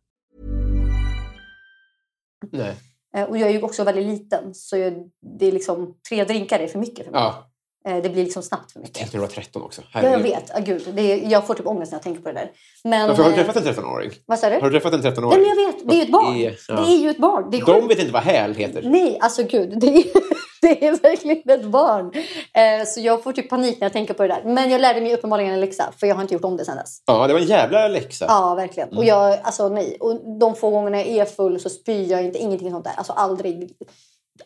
Nej. 2.51 2.75
Eh, 3.15 3.29
Och 3.29 3.37
jag 3.37 3.49
är 3.49 3.53
ju 3.53 3.61
också 3.61 3.83
väldigt 3.83 4.07
liten, 4.07 4.53
så 4.53 4.77
jag, 4.77 4.93
det 5.39 5.45
är 5.45 5.51
liksom, 5.51 5.97
tre 6.09 6.23
drinkar 6.23 6.59
är 6.59 6.67
för 6.67 6.79
mycket 6.79 7.05
för 7.05 7.11
mig. 7.11 7.21
Ja, 7.21 7.51
Det 7.83 8.09
blir 8.13 8.23
liksom 8.23 8.43
snabbt 8.43 8.71
för 8.71 8.79
mycket. 8.79 8.95
tänkte 8.95 9.17
du 9.17 9.21
var 9.21 9.27
13 9.27 9.61
också. 9.61 9.81
Ja, 9.93 10.03
jag 10.03 10.19
vet. 10.19 10.55
Ah, 10.55 10.59
gud, 10.59 10.87
det 10.93 11.01
är, 11.01 11.31
jag 11.31 11.47
får 11.47 11.53
typ 11.53 11.67
ångest 11.67 11.91
när 11.91 11.97
jag 11.97 12.03
tänker 12.03 12.21
på 12.21 12.27
det 12.27 12.33
där. 12.33 12.51
Men, 12.83 13.07
Varför 13.07 13.23
har 13.23 13.29
du 13.31 13.35
eh, 13.39 13.45
träffat 13.45 13.65
en 13.65 13.73
13-åring? 13.73 14.11
Vad 14.25 14.39
sa 14.39 14.49
du? 14.49 14.55
Har 14.55 14.69
du 14.69 14.79
träffat 14.79 14.93
en 14.93 14.99
Nej, 15.01 15.11
13-åring? 15.11 15.41
men 15.41 15.49
jag 15.49 15.55
vet. 15.73 15.89
Det 15.89 15.95
är 15.95 15.97
ju 15.97 16.01
ett 16.03 16.11
barn. 16.11 16.33
Det 16.37 16.45
är- 16.45 16.57
ja. 16.67 16.75
Det 16.75 16.81
är 16.93 16.97
ju 16.97 17.09
ett 17.09 17.17
barn. 17.17 17.49
Det 17.51 17.57
är 17.57 17.65
De 17.65 17.87
vet 17.87 17.99
inte 17.99 18.13
vad 18.13 18.23
häl 18.23 18.55
heter. 18.55 18.81
Nej, 18.81 19.17
alltså 19.21 19.43
gud. 19.43 19.79
Det 19.79 19.87
är, 19.87 20.03
det 20.61 20.85
är 20.87 20.91
verkligen 21.01 21.49
ett 21.59 21.65
barn. 21.65 22.11
Eh, 22.53 22.85
så 22.87 22.99
jag 23.01 23.23
får 23.23 23.33
typ 23.33 23.49
panik 23.49 23.79
när 23.79 23.85
jag 23.85 23.93
tänker 23.93 24.13
på 24.13 24.23
det 24.23 24.29
där. 24.29 24.41
Men 24.53 24.69
jag 24.69 24.81
lärde 24.81 25.01
mig 25.01 25.13
uppenbarligen 25.13 25.53
en 25.53 25.59
läxa, 25.59 25.93
för 25.97 26.07
jag 26.07 26.15
har 26.15 26.21
inte 26.21 26.33
gjort 26.33 26.43
om 26.43 26.57
det 26.57 26.65
sedan 26.65 26.77
dess. 26.77 26.97
Ja, 27.05 27.27
det 27.27 27.33
var 27.33 27.39
en 27.41 27.47
jävla 27.47 27.87
läxa. 27.87 28.25
Ja, 28.27 28.55
verkligen. 28.55 28.89
Mm. 28.89 28.97
Och 28.99 29.05
jag, 29.05 29.39
alltså 29.43 29.69
nej. 29.69 29.97
Och 29.99 30.39
de 30.39 30.55
få 30.55 30.69
gångerna 30.69 30.97
jag 30.97 31.07
är 31.17 31.25
full 31.25 31.59
så 31.59 31.69
spyr 31.69 32.11
jag 32.11 32.23
inte, 32.25 32.39
ingenting 32.39 32.71
sånt 32.71 32.85
där. 32.85 32.93
Alltså 32.97 33.13
aldrig. 33.13 33.71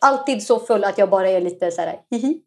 Alltid 0.00 0.42
så 0.42 0.58
full 0.60 0.84
att 0.84 0.98
jag 0.98 1.10
bara 1.10 1.30
är 1.30 1.40
lite 1.40 1.70
så 1.70 1.80
här, 1.80 1.96
hihi, 2.10 2.38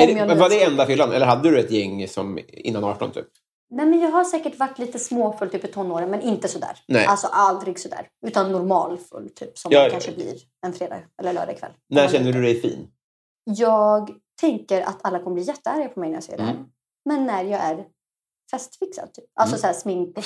Om 0.00 0.28
det, 0.28 0.34
var 0.34 0.48
det 0.48 0.64
enda 0.64 0.86
fyllan? 0.86 1.12
Eller 1.12 1.26
hade 1.26 1.50
du 1.50 1.60
ett 1.60 1.70
gäng 1.70 2.08
som 2.08 2.38
innan 2.48 2.84
18 2.84 3.12
typ? 3.12 3.26
Nej, 3.70 3.86
men 3.86 4.00
jag 4.00 4.10
har 4.10 4.24
säkert 4.24 4.58
varit 4.58 4.78
lite 4.78 4.98
småfull 4.98 5.50
typ 5.50 5.64
i 5.64 5.68
tonåren, 5.68 6.10
men 6.10 6.20
inte 6.20 6.48
sådär. 6.48 6.78
Nej. 6.88 7.06
Alltså 7.06 7.26
aldrig 7.26 7.78
sådär. 7.78 8.08
Utan 8.26 8.52
normalfull, 8.52 9.30
typ. 9.34 9.58
Som 9.58 9.72
Ja, 9.72 9.80
man 9.80 9.90
kanske 9.90 10.12
blir 10.12 10.36
en 10.66 10.72
fredag 10.72 11.00
eller 11.20 11.32
lördag 11.32 11.58
kväll. 11.58 11.72
När 11.88 12.08
känner 12.08 12.32
du 12.32 12.42
dig 12.42 12.60
fin? 12.60 12.88
Jag 13.44 14.10
tänker 14.40 14.82
att 14.82 14.98
alla 15.02 15.18
kommer 15.18 15.34
bli 15.34 15.42
jättearga 15.42 15.88
på 15.88 16.00
mig 16.00 16.08
när 16.08 16.16
jag 16.16 16.24
säger 16.24 16.38
det 16.38 16.44
här. 16.44 16.52
Mm. 16.52 16.66
Men 17.04 17.26
när 17.26 17.44
jag 17.44 17.60
är 17.60 17.84
festfixad, 18.50 19.14
typ. 19.14 19.24
Alltså 19.40 19.54
Mm. 19.56 19.60
så 19.60 19.66
här 19.66 19.74
smink. 19.74 20.16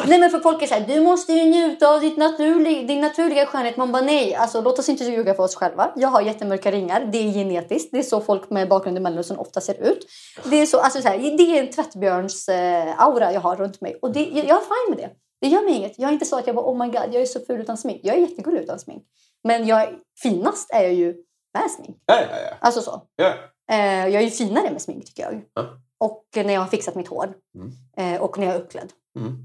nej 0.06 0.18
men 0.20 0.30
för 0.30 0.40
folk 0.40 0.62
är 0.62 0.66
så 0.66 0.74
här, 0.74 0.86
du 0.86 1.00
måste 1.00 1.32
ju 1.32 1.44
njuta 1.50 1.88
av 1.94 2.00
ditt 2.00 2.16
naturlig, 2.16 2.88
din 2.88 3.00
naturliga 3.00 3.46
skönhet. 3.46 3.76
Man 3.76 3.92
bara 3.92 4.02
nej, 4.02 4.34
alltså 4.34 4.60
låt 4.60 4.78
oss 4.78 4.88
inte 4.88 5.04
ljuga 5.04 5.34
för 5.34 5.42
oss 5.42 5.54
själva. 5.54 5.92
Jag 5.96 6.08
har 6.08 6.20
jättemörka 6.20 6.70
ringar, 6.72 7.08
det 7.12 7.18
är 7.18 7.32
genetiskt. 7.32 7.88
Det 7.92 7.98
är 7.98 8.02
så 8.02 8.20
folk 8.20 8.50
med 8.50 8.68
bakgrund 8.68 8.96
i 8.96 9.00
Mellanöstern 9.00 9.38
ofta 9.38 9.60
ser 9.60 9.82
ut. 9.82 10.06
Det 10.44 10.56
är, 10.56 10.66
så, 10.66 10.78
alltså 10.80 11.02
så 11.02 11.08
här, 11.08 11.18
det 11.18 11.58
är 11.58 11.62
en 11.62 11.70
tvättbjörns 11.70 12.48
eh, 12.48 13.00
aura 13.02 13.32
jag 13.32 13.40
har 13.40 13.56
runt 13.56 13.80
mig. 13.80 13.98
Och 14.02 14.12
det, 14.12 14.20
jag, 14.20 14.44
jag 14.46 14.56
är 14.56 14.60
fine 14.86 14.90
med 14.96 14.98
det. 14.98 15.10
Det 15.40 15.48
gör 15.48 15.62
mig 15.62 15.74
inget. 15.74 15.98
Jag 15.98 16.08
är 16.08 16.12
inte 16.12 16.26
så 16.26 16.38
att 16.38 16.46
jag 16.46 16.56
bara 16.56 16.66
oh 16.66 16.78
my 16.78 16.86
god, 16.86 17.14
jag 17.14 17.22
är 17.22 17.26
så 17.26 17.40
ful 17.40 17.60
utan 17.60 17.76
smink. 17.76 18.00
Jag 18.04 18.16
är 18.16 18.20
jättegullig 18.20 18.60
utan 18.60 18.78
smink. 18.78 19.02
Men 19.44 19.66
jag, 19.66 19.88
finast 20.22 20.70
är 20.74 20.82
jag 20.82 20.94
ju 20.94 21.14
med 21.58 21.70
smink. 21.70 21.96
Ja, 22.06 22.14
ja, 22.20 22.26
ja. 22.50 22.56
Alltså 22.60 22.80
så. 22.80 23.02
ja. 23.16 23.34
Eh, 23.70 24.08
jag 24.08 24.14
är 24.14 24.20
ju 24.20 24.30
finare 24.30 24.70
med 24.70 24.82
smink 24.82 25.04
tycker 25.06 25.22
jag. 25.22 25.42
Ja. 25.54 25.62
Och 26.00 26.24
när 26.34 26.54
jag 26.54 26.60
har 26.60 26.68
fixat 26.68 26.94
mitt 26.94 27.08
hår. 27.08 27.34
Mm. 27.54 27.72
Eh, 27.96 28.22
och 28.22 28.38
när 28.38 28.46
jag 28.46 28.54
är 28.54 28.60
uppklädd. 28.60 28.92
Mm. 29.18 29.36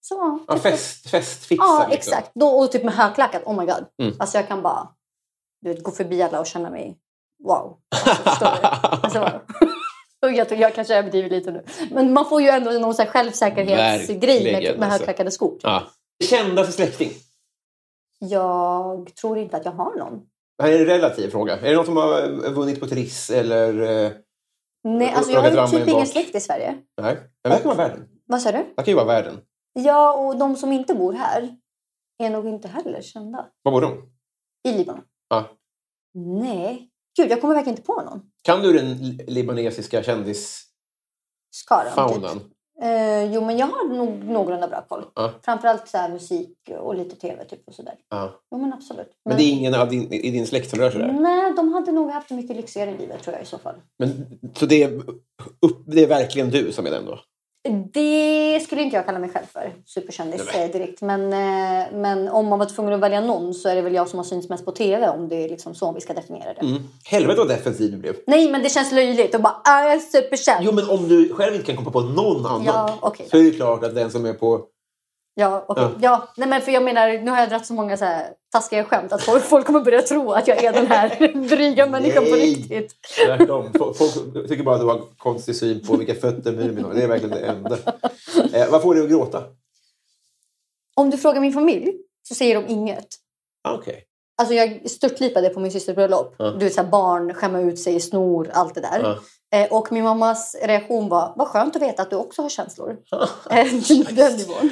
Så, 0.00 0.38
Ja, 0.46 0.58
fest, 0.58 1.10
festfixad. 1.10 1.68
Ja, 1.68 1.86
liksom. 1.90 1.92
exakt. 1.92 2.30
Då, 2.34 2.48
och 2.48 2.72
typ 2.72 2.84
med 2.84 2.94
högklackat. 2.94 3.42
Oh 3.46 3.60
my 3.60 3.66
god. 3.66 3.84
Mm. 4.02 4.16
Alltså 4.18 4.38
jag 4.38 4.48
kan 4.48 4.62
bara 4.62 4.88
du 5.60 5.68
vet, 5.68 5.82
gå 5.82 5.90
förbi 5.90 6.22
alla 6.22 6.40
och 6.40 6.46
känna 6.46 6.70
mig 6.70 6.98
wow. 7.44 7.78
Alltså? 8.24 8.44
Alltså, 10.20 10.36
jag, 10.36 10.48
tror, 10.48 10.60
jag 10.60 10.74
kanske 10.74 10.96
överdriver 10.96 11.30
lite 11.30 11.50
nu. 11.50 11.64
Men 11.90 12.12
man 12.12 12.28
får 12.28 12.42
ju 12.42 12.48
ändå 12.48 12.70
någon 12.70 12.94
så 12.94 13.02
här 13.02 13.10
självsäkerhetsgrej 13.10 14.52
med, 14.52 14.62
med 14.62 14.70
alltså. 14.70 14.88
högklackade 14.88 15.30
skor. 15.30 15.58
Ja. 15.62 15.82
Kändaste 16.24 16.72
släkting? 16.72 17.10
Jag 18.18 19.14
tror 19.20 19.38
inte 19.38 19.56
att 19.56 19.64
jag 19.64 19.72
har 19.72 19.96
någon. 19.96 20.20
Det 20.58 20.64
här 20.64 20.72
är 20.72 20.78
en 20.78 20.86
relativ 20.86 21.30
fråga. 21.30 21.56
Är 21.56 21.70
det 21.70 21.76
någon 21.76 21.84
som 21.84 21.96
har 21.96 22.50
vunnit 22.50 22.80
på 22.80 22.86
Triss 22.86 23.30
eller... 23.30 24.18
Nej, 24.84 25.12
alltså 25.12 25.32
jag 25.32 25.40
har 25.40 25.50
ju 25.50 25.66
typ 25.78 25.88
in 25.88 25.94
ingen 25.94 26.06
släkt 26.06 26.34
i 26.34 26.40
Sverige. 26.40 26.82
Nej, 27.02 27.16
men 27.44 27.52
det 27.52 27.58
kan 27.58 27.76
vara 27.76 27.88
världen. 27.88 28.08
Vad 28.26 28.42
sa 28.42 28.52
du? 28.52 28.58
Det 28.58 28.74
kan 28.76 28.84
ju 28.86 28.94
vara 28.94 29.04
världen. 29.06 29.40
Ja, 29.72 30.12
och 30.12 30.38
de 30.38 30.56
som 30.56 30.72
inte 30.72 30.94
bor 30.94 31.12
här 31.12 31.56
är 32.22 32.30
nog 32.30 32.48
inte 32.48 32.68
heller 32.68 33.02
kända. 33.02 33.46
Var 33.62 33.80
de? 33.80 34.10
I 34.68 34.72
Libanon? 34.78 35.04
Ja. 35.28 35.44
Nej. 36.14 36.90
Gud, 37.16 37.30
jag 37.30 37.40
kommer 37.40 37.54
verkligen 37.54 37.76
inte 37.78 37.86
på 37.86 38.02
någon. 38.02 38.20
Kan 38.42 38.62
du 38.62 38.72
den 38.72 38.94
li- 38.98 39.24
libanesiska 39.28 40.02
kändisfaunan? 40.02 40.64
Skaran, 41.54 42.38
typ. 42.38 42.52
Eh, 42.82 43.32
jo, 43.32 43.44
men 43.44 43.58
jag 43.58 43.66
har 43.66 43.88
nog 43.94 44.24
någorlunda 44.24 44.68
bra 44.68 44.84
koll. 44.88 45.04
Ja. 45.14 45.32
Framförallt 45.42 45.88
så 45.88 45.98
här, 45.98 46.08
musik 46.08 46.56
och 46.78 46.94
lite 46.94 47.16
tv 47.16 47.44
typ 47.44 47.68
och 47.68 47.74
sådär. 47.74 47.94
Ja. 48.08 48.40
Jo, 48.50 48.58
men 48.58 48.72
absolut. 48.72 49.10
Men 49.24 49.36
det 49.36 49.42
är 49.42 49.50
ingen 49.50 49.74
av 49.74 49.88
din, 49.88 50.12
i 50.12 50.30
din 50.30 50.46
släkt 50.46 50.70
som 50.70 50.78
rör 50.78 50.90
sig 50.90 51.00
där? 51.00 51.12
Nej, 51.12 51.52
de 51.56 51.72
hade 51.72 51.92
nog 51.92 52.10
haft 52.10 52.30
mycket 52.30 52.56
lyxigare 52.56 52.90
i 52.90 52.98
livet 52.98 53.22
tror 53.22 53.34
jag 53.34 53.42
i 53.42 53.46
så 53.46 53.58
fall. 53.58 53.74
Men, 53.98 54.26
så 54.54 54.66
det 54.66 54.82
är, 54.82 54.92
upp, 55.60 55.82
det 55.86 56.02
är 56.02 56.06
verkligen 56.06 56.50
du 56.50 56.72
som 56.72 56.86
är 56.86 56.90
den 56.90 57.06
då? 57.06 57.18
Det 57.92 58.60
skulle 58.62 58.82
inte 58.82 58.96
jag 58.96 59.06
kalla 59.06 59.18
mig 59.18 59.30
själv 59.30 59.46
för, 59.52 59.74
superkändis 59.86 60.42
Nej. 60.54 60.64
eh, 60.64 60.72
direkt. 60.72 61.02
Men, 61.02 61.32
eh, 61.32 61.86
men 61.92 62.28
om 62.28 62.46
man 62.46 62.58
var 62.58 62.66
tvungen 62.66 62.92
att 62.92 63.00
välja 63.00 63.20
någon 63.20 63.54
så 63.54 63.68
är 63.68 63.74
det 63.74 63.82
väl 63.82 63.94
jag 63.94 64.08
som 64.08 64.18
har 64.18 64.24
synts 64.24 64.48
mest 64.48 64.64
på 64.64 64.72
tv 64.72 65.08
om 65.08 65.28
det 65.28 65.36
är 65.44 65.48
liksom 65.48 65.74
så 65.74 65.92
vi 65.92 66.00
ska 66.00 66.14
definiera 66.14 66.54
det. 66.54 66.60
Mm. 66.60 66.82
Helvete 67.04 67.38
vad 67.38 67.48
defensiv 67.48 67.90
du 67.90 67.96
blev. 67.96 68.14
Nej, 68.26 68.50
men 68.50 68.62
det 68.62 68.68
känns 68.68 68.92
löjligt 68.92 69.34
att 69.34 69.42
bara 69.42 69.60
ah, 69.64 69.82
jag 69.82 69.92
är 69.92 69.98
superkänd. 69.98 70.64
Jo, 70.64 70.72
men 70.72 70.90
om 70.90 71.08
du 71.08 71.34
själv 71.34 71.54
inte 71.54 71.66
kan 71.66 71.76
komma 71.76 71.90
på 71.90 72.00
någon 72.00 72.46
annan 72.46 72.64
Ja, 72.64 72.98
okej 73.00 73.26
så 73.30 73.36
är 73.36 73.42
det 73.42 73.50
klart 73.50 73.84
att 73.84 73.94
den 73.94 74.10
som 74.10 74.26
är 74.26 74.32
på... 74.32 74.62
Ja, 75.40 75.64
okej. 75.68 75.84
Ja. 75.84 75.92
Ja. 76.00 76.28
nej 76.36 76.48
men 76.48 76.62
för 76.62 76.72
jag 76.72 76.82
menar, 76.82 77.08
nu 77.08 77.30
har 77.30 77.38
jag 77.38 77.48
dragit 77.48 77.66
så 77.66 77.74
många 77.74 77.96
så 77.96 78.04
här 78.04 78.26
taskiga 78.52 78.84
skämt 78.84 79.12
att 79.12 79.22
folk, 79.22 79.44
folk 79.44 79.66
kommer 79.66 79.80
börja 79.80 80.02
tro 80.02 80.32
att 80.32 80.48
jag 80.48 80.64
är 80.64 80.72
den 80.72 80.86
här 80.86 81.32
dryga 81.48 81.86
människan 81.86 82.24
på 82.24 82.34
riktigt. 82.34 82.94
Tvärtom. 83.26 83.72
Folk 83.78 83.98
tycker 84.48 84.62
bara 84.62 84.74
att 84.74 84.80
du 84.80 84.86
har 84.86 85.02
konstig 85.16 85.56
syn 85.56 85.86
på 85.86 85.96
vilka 85.96 86.14
fötter 86.14 86.52
Mumin 86.52 86.84
har. 86.84 86.94
Det 86.94 87.02
är 87.02 87.08
verkligen 87.08 87.36
det 87.36 87.46
enda. 87.46 87.78
Eh, 88.52 88.70
vad 88.70 88.82
får 88.82 88.94
dig 88.94 89.04
att 89.04 89.10
gråta? 89.10 89.44
Om 90.96 91.10
du 91.10 91.18
frågar 91.18 91.40
min 91.40 91.52
familj 91.52 91.92
så 92.28 92.34
säger 92.34 92.54
de 92.54 92.66
inget. 92.68 93.08
Ah, 93.62 93.74
Okej. 93.74 94.04
Alltså 94.36 94.54
jag 94.54 94.90
störtlipade 94.90 95.48
på 95.48 95.60
min 95.60 95.72
systers 95.72 95.94
bröllop. 95.94 96.34
Ja. 96.38 96.50
Du 96.50 96.64
vet 96.64 96.74
så 96.74 96.82
här, 96.82 96.88
barn 96.88 97.34
skämma 97.34 97.60
ut 97.60 97.78
sig, 97.78 98.00
snor, 98.00 98.50
allt 98.52 98.74
det 98.74 98.80
där. 98.80 99.00
Ja. 99.02 99.18
Eh, 99.54 99.72
och 99.72 99.92
min 99.92 100.04
mammas 100.04 100.56
reaktion 100.62 101.08
var, 101.08 101.32
vad 101.36 101.48
skönt 101.48 101.76
att 101.76 101.82
veta 101.82 102.02
att 102.02 102.10
du 102.10 102.16
också 102.16 102.42
har 102.42 102.48
känslor. 102.48 102.96
Eh, 103.50 103.66
Den 104.10 104.36
nivån. 104.36 104.70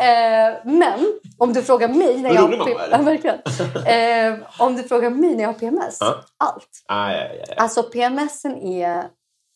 Eh, 0.00 0.54
men 0.64 1.20
om 1.38 1.52
du 1.52 1.62
frågar 1.62 1.88
mig 1.88 2.18
när 2.22 2.34
jag 2.34 2.42
har 2.42 2.48
eller? 2.52 2.88
ja, 2.90 2.98
verkligen. 3.02 3.38
Om 4.58 4.76
du 4.76 4.82
frågar 4.82 5.10
mig 5.10 5.34
när 5.34 5.42
jag 5.42 5.48
har 5.48 5.58
PMS, 5.58 5.98
allt. 6.38 6.84
Alltså 7.56 7.82
PMSen 7.82 8.56
är 8.56 9.04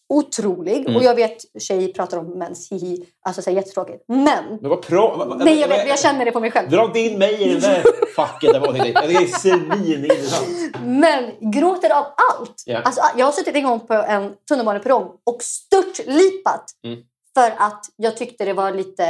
otrolig. 0.09 0.77
Mm. 0.81 0.97
Och 0.97 1.03
jag 1.03 1.15
vet 1.15 1.37
tjejer 1.63 1.89
pratar 1.93 2.19
om 2.19 2.27
mens, 2.39 2.73
hihi. 2.73 3.07
Alltså 3.27 3.43
så 3.43 3.51
här, 3.51 3.57
jättetråkigt. 3.57 4.05
Men, 4.09 4.25
Men 4.61 4.71
vad 4.71 4.83
vad- 5.29 5.45
nej 5.45 5.61
jag 5.61 5.69
vet, 5.69 5.89
jag 5.89 5.99
känner 5.99 6.25
det 6.25 6.33
på 6.33 6.41
mig 6.41 6.51
själv. 6.51 6.71
Dra 6.71 6.93
in 6.97 7.19
mig 7.19 7.43
i 7.43 7.53
den 7.53 7.61
där 7.61 7.83
facket. 8.17 8.53
där 8.53 8.61
det. 8.73 8.79
Är 9.15 9.27
svinintressant. 9.27 10.49
Men 10.85 11.51
gråter 11.53 11.91
av 11.99 12.05
allt. 12.31 12.63
Ja. 12.67 12.79
Alltså, 12.81 13.01
jag 13.17 13.27
har 13.27 13.33
suttit 13.33 13.55
en 13.55 13.65
gång 13.65 13.81
på 13.81 13.95
en 13.95 14.35
tunnelbaneperrong 14.49 15.11
och 15.27 15.43
störtlipat. 15.43 16.65
Mm. 16.85 16.99
För 17.35 17.51
att 17.59 17.85
jag 17.97 18.17
tyckte 18.17 18.45
det 18.45 18.53
var 18.53 18.73
lite 18.73 19.05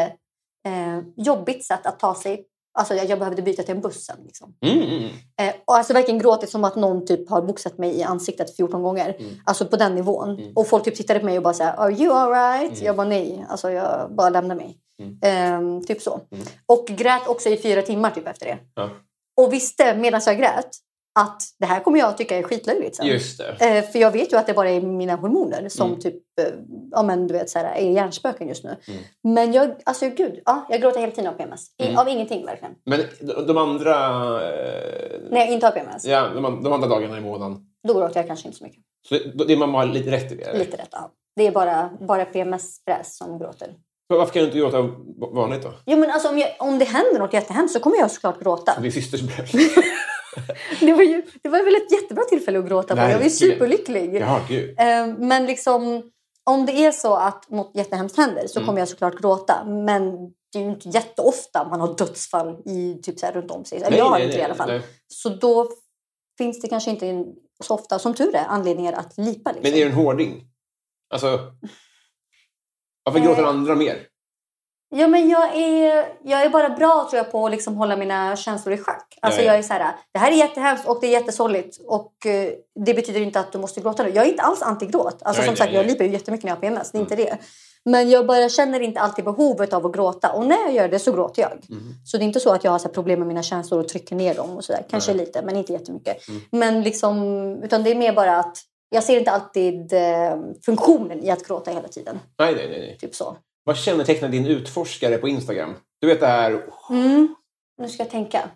eh, 0.66 0.99
jobbigt 1.16 1.64
sätt 1.64 1.86
att 1.86 1.99
ta 2.01 2.14
sig. 2.14 2.44
Alltså 2.76 2.94
jag, 2.94 3.06
jag 3.06 3.18
behövde 3.18 3.42
byta 3.42 3.62
till 3.62 3.74
en 3.74 3.80
buss 3.80 4.04
sen. 4.04 4.16
Liksom. 4.24 4.54
Mm, 4.66 4.82
mm. 4.82 5.10
Eh, 5.40 5.54
och 5.64 5.76
alltså 5.76 5.92
verkligen 5.92 6.18
gråtit 6.18 6.50
som 6.50 6.64
att 6.64 6.76
någon 6.76 7.06
typ 7.06 7.30
har 7.30 7.42
boxat 7.42 7.78
mig 7.78 7.98
i 7.98 8.02
ansiktet 8.02 8.56
14 8.56 8.82
gånger. 8.82 9.16
Mm. 9.18 9.32
Alltså 9.44 9.66
på 9.66 9.76
den 9.76 9.94
nivån. 9.94 10.30
Mm. 10.30 10.52
Och 10.54 10.66
folk 10.66 10.84
typ 10.84 10.94
tittade 10.94 11.20
på 11.20 11.26
mig 11.26 11.36
och 11.36 11.42
bara 11.42 11.54
såhär, 11.54 11.74
are 11.76 11.92
you 11.92 12.12
alright? 12.12 12.72
Mm. 12.72 12.84
Jag 12.84 12.96
bara 12.96 13.08
nej, 13.08 13.46
alltså 13.48 13.70
jag 13.70 14.14
bara 14.14 14.30
lämnar 14.30 14.54
mig. 14.54 14.78
Mm. 15.02 15.18
Ehm, 15.22 15.84
typ 15.84 16.02
så. 16.02 16.20
Mm. 16.30 16.46
Och 16.66 16.86
grät 16.86 17.28
också 17.28 17.48
i 17.48 17.56
fyra 17.56 17.82
timmar 17.82 18.10
typ 18.10 18.26
efter 18.26 18.46
det. 18.46 18.58
Ja. 18.74 18.90
Och 19.40 19.52
visste 19.52 19.96
medan 19.96 20.20
jag 20.26 20.38
grät 20.38 20.76
att 21.16 21.42
det 21.58 21.66
här 21.66 21.80
kommer 21.80 21.98
jag 21.98 22.16
tycka 22.16 22.38
är 22.38 22.42
skitlöjligt 22.42 22.96
sen. 22.96 23.06
Just 23.06 23.38
det. 23.38 23.76
Eh, 23.78 23.84
för 23.90 23.98
jag 23.98 24.10
vet 24.10 24.32
ju 24.32 24.36
att 24.36 24.46
det 24.46 24.54
bara 24.54 24.70
är 24.70 24.80
mina 24.80 25.16
hormoner 25.16 25.68
som 25.68 25.88
Mm. 25.88 26.00
typ 26.00 26.14
eh, 26.40 26.46
ja, 26.90 27.02
men, 27.02 27.26
du 27.26 27.34
vet, 27.34 27.50
så 27.50 27.58
här, 27.58 27.74
är 27.74 27.90
hjärnspöken 27.90 28.48
just 28.48 28.64
nu. 28.64 28.76
Mm. 28.88 29.00
Men 29.24 29.52
jag, 29.52 29.70
alltså 29.84 30.08
gud, 30.08 30.40
ja, 30.44 30.66
jag 30.68 30.80
gråter 30.80 31.00
hela 31.00 31.12
tiden 31.12 31.32
av 31.32 31.36
PMS. 31.36 31.60
I, 31.78 31.84
Mm. 31.86 31.98
Av 31.98 32.08
ingenting 32.08 32.46
verkligen. 32.46 32.74
Men 32.86 33.00
de, 33.46 33.56
andra... 33.56 33.92
Eh, 34.48 35.20
När 35.30 35.38
jag 35.40 35.48
inte 35.50 35.66
har 35.66 35.72
PMS, 35.72 36.04
ja, 36.04 36.28
de, 36.34 36.62
de 36.62 36.72
andra 36.72 36.88
dagarna 36.88 37.18
i 37.18 37.20
månaden. 37.20 37.58
då 37.88 37.94
gråter 37.94 38.20
jag 38.20 38.26
kanske 38.26 38.46
inte 38.48 38.58
så 38.58 38.64
mycket. 38.64 38.80
Så 39.08 39.14
det, 39.14 39.44
det 39.44 39.56
man 39.56 39.74
har 39.74 39.86
lite 39.86 40.10
rätt 40.10 40.32
i 40.32 40.34
det? 40.34 40.42
eller? 40.42 40.58
Lite 40.58 40.76
rätt, 40.76 40.88
ja. 40.92 41.10
Det 41.36 41.46
är 41.46 41.52
bara, 41.52 41.90
bara 42.00 42.24
PMS-fräs 42.24 43.16
som 43.16 43.38
gråter. 43.38 43.74
Varför 44.08 44.32
kan 44.32 44.40
du 44.40 44.46
inte 44.46 44.58
gråta 44.58 44.82
vanligt 45.34 45.62
då? 45.62 45.72
Jo, 45.86 45.98
men 45.98 46.10
alltså, 46.10 46.28
om, 46.28 46.38
jag, 46.38 46.48
om 46.58 46.78
det 46.78 46.84
händer 46.84 47.18
något 47.18 47.32
jättehemskt 47.32 47.72
så 47.74 47.80
kommer 47.80 47.96
jag 47.96 48.10
såklart 48.10 48.40
gråta. 48.40 48.80
Din 48.80 48.92
systers 48.92 49.20
bröllop? 49.22 49.50
Det 50.80 50.93
var, 50.93 51.03
ju, 51.03 51.22
det 51.43 51.49
var 51.49 51.64
väl 51.64 51.74
ett 51.74 51.93
jättebra 51.93 52.24
tillfälle 52.24 52.59
att 52.59 52.66
gråta 52.66 52.97
på. 52.97 53.03
Jag 53.03 53.16
var 53.18 53.24
ju 53.24 53.30
superlycklig. 53.30 54.14
Jaha, 54.14 54.41
gud. 54.49 54.70
Eh, 54.80 55.07
Men 55.18 55.47
liksom, 55.47 56.11
om 56.45 56.66
det 56.66 56.72
är 56.72 56.93
så 56.93 57.14
att 57.14 57.51
något 57.51 57.70
jättehemskt 57.74 58.16
händer 58.16 58.47
så 58.47 58.59
Mm. 58.59 58.66
kommer 58.66 58.78
jag 58.80 58.89
såklart 58.89 59.20
gråta. 59.20 59.64
Men 59.64 60.16
det 60.53 60.59
är 60.59 60.62
ju 60.62 60.68
inte 60.70 60.89
jätteofta 60.89 61.68
man 61.68 61.80
har 61.80 61.95
dödsfall 61.95 62.62
i, 62.64 63.01
typ 63.03 63.18
så 63.18 63.26
här, 63.26 63.32
runt 63.32 63.51
om 63.51 63.64
sig. 63.64 63.78
Eller 63.78 63.91
Nej, 63.91 63.99
jag 63.99 64.05
har 64.05 64.12
nej, 64.18 64.22
inte 64.22 64.32
det 64.32 64.39
i 64.39 64.43
nej, 64.43 64.45
alla 64.45 64.55
fall. 64.55 64.68
nej. 64.68 64.82
Så 65.09 65.28
då 65.28 65.68
finns 66.39 66.61
det 66.61 66.68
kanske 66.68 66.91
inte 66.91 67.07
en- 67.07 67.34
så 67.64 67.74
ofta, 67.74 67.99
som 67.99 68.14
tur 68.14 68.34
är, 68.34 68.45
anledningar 68.45 68.93
att 68.93 69.18
lipa. 69.18 69.53
Liksom. 69.53 69.70
Men 69.70 69.72
är 69.80 69.84
du 69.84 69.91
en 69.91 69.93
hårding? 69.93 70.45
Alltså... 71.14 71.53
Varför 73.05 73.20
gråter 73.20 73.43
Eh. 73.43 73.49
andra 73.49 73.74
mer? 73.74 74.07
Ja, 74.89 75.07
men 75.09 75.28
jag 75.28 75.57
är, 75.57 76.07
jag 76.24 76.43
är 76.43 76.51
bara 76.51 76.68
bra 76.68 77.07
tror 77.11 77.16
jag, 77.18 77.32
på 77.32 77.47
att 77.47 77.53
liksom 77.53 77.76
hålla 77.76 77.97
mina 77.97 78.37
känslor 78.37 78.74
i 78.74 78.78
schack. 78.78 79.18
Alltså, 79.22 79.41
Ja, 79.41 79.47
ja. 79.47 79.53
Jag 79.53 79.59
är 79.59 79.62
så 79.62 79.72
här, 79.72 79.95
det 80.12 80.18
här 80.18 80.32
är 80.32 80.37
jättehemskt 80.37 80.89
och 80.89 80.99
det 81.01 81.07
är 81.07 81.11
jättesorgligt. 81.11 81.78
Och 81.87 82.26
eh, 82.26 82.53
det 82.84 82.95
betyder 82.95 83.20
inte 83.20 83.41
att 83.41 83.53
du 83.53 83.59
måste 83.59 83.80
gråta 83.80 84.03
nu. 84.03 84.11
Jag 84.11 84.26
är 84.26 84.30
inte 84.30 84.43
alls 84.43 84.62
anti-gråt. 84.62 85.22
Alltså, 85.22 85.43
Nej, 85.43 85.47
som 85.47 85.57
sagt, 85.57 85.72
jag. 85.72 85.80
Mm. 85.80 85.93
lipar 85.93 86.05
ju 86.05 86.11
jättemycket 86.11 86.45
när 86.45 86.51
jag 86.51 86.57
har 86.57 86.61
PMS. 86.61 86.91
Det 86.93 86.99
är 86.99 87.01
inte 87.01 87.16
det. 87.16 87.39
Men 87.84 88.11
jag 88.11 88.26
bara 88.26 88.49
känner 88.49 88.80
inte 88.80 89.01
alltid 89.01 89.24
behovet 89.24 89.72
av 89.72 89.87
att 89.87 89.93
gråta. 89.93 90.32
Och 90.32 90.47
när 90.47 90.57
jag 90.64 90.74
gör 90.74 90.89
det 90.89 90.99
så 90.99 91.12
gråter 91.12 91.43
jag. 91.43 91.53
Mm. 91.70 91.95
Så 92.05 92.16
det 92.16 92.22
är 92.24 92.26
inte 92.26 92.41
så 92.41 92.53
att 92.53 92.64
jag 92.64 92.70
har 92.70 92.78
så 92.78 92.89
problem 92.89 93.18
med 93.18 93.28
mina 93.28 93.43
känslor 93.43 93.80
och 93.80 93.89
trycker 93.89 94.16
ner 94.16 94.34
dem. 94.34 94.51
och 94.57 94.64
så 94.64 94.72
där. 94.72 94.84
Kanske 94.91 95.14
lite, 95.14 95.43
men 95.43 95.57
inte 95.57 95.72
jättemycket. 95.72 96.28
Mm. 96.28 96.41
Men 96.51 96.82
liksom, 96.82 97.22
utan 97.62 97.82
det 97.82 97.91
är 97.91 97.95
mer 97.95 98.12
bara 98.12 98.37
att 98.39 98.59
jag 98.89 99.05
ser 99.05 99.18
inte 99.18 99.30
alltid 99.30 99.93
eh, 99.93 100.37
funktionen 100.66 101.24
i 101.24 101.30
att 101.30 101.47
gråta 101.47 101.70
hela 101.70 101.89
tiden. 101.89 102.18
Nej, 102.39 102.55
nej, 102.55 102.68
nej. 102.68 102.97
Typ 103.01 103.14
så. 103.14 103.37
Vad 103.66 103.76
kännetecknar 103.76 104.28
din 104.28 104.46
utforskare 104.46 105.18
på 105.18 105.28
Instagram? 105.28 105.74
Du 106.00 106.06
vet 106.06 106.20
det 106.20 106.26
här... 106.26 106.62
Mm. 106.90 107.34
Nu 107.78 107.88
ska 107.88 108.02
jag 108.02 108.10
tänka. 108.10 108.50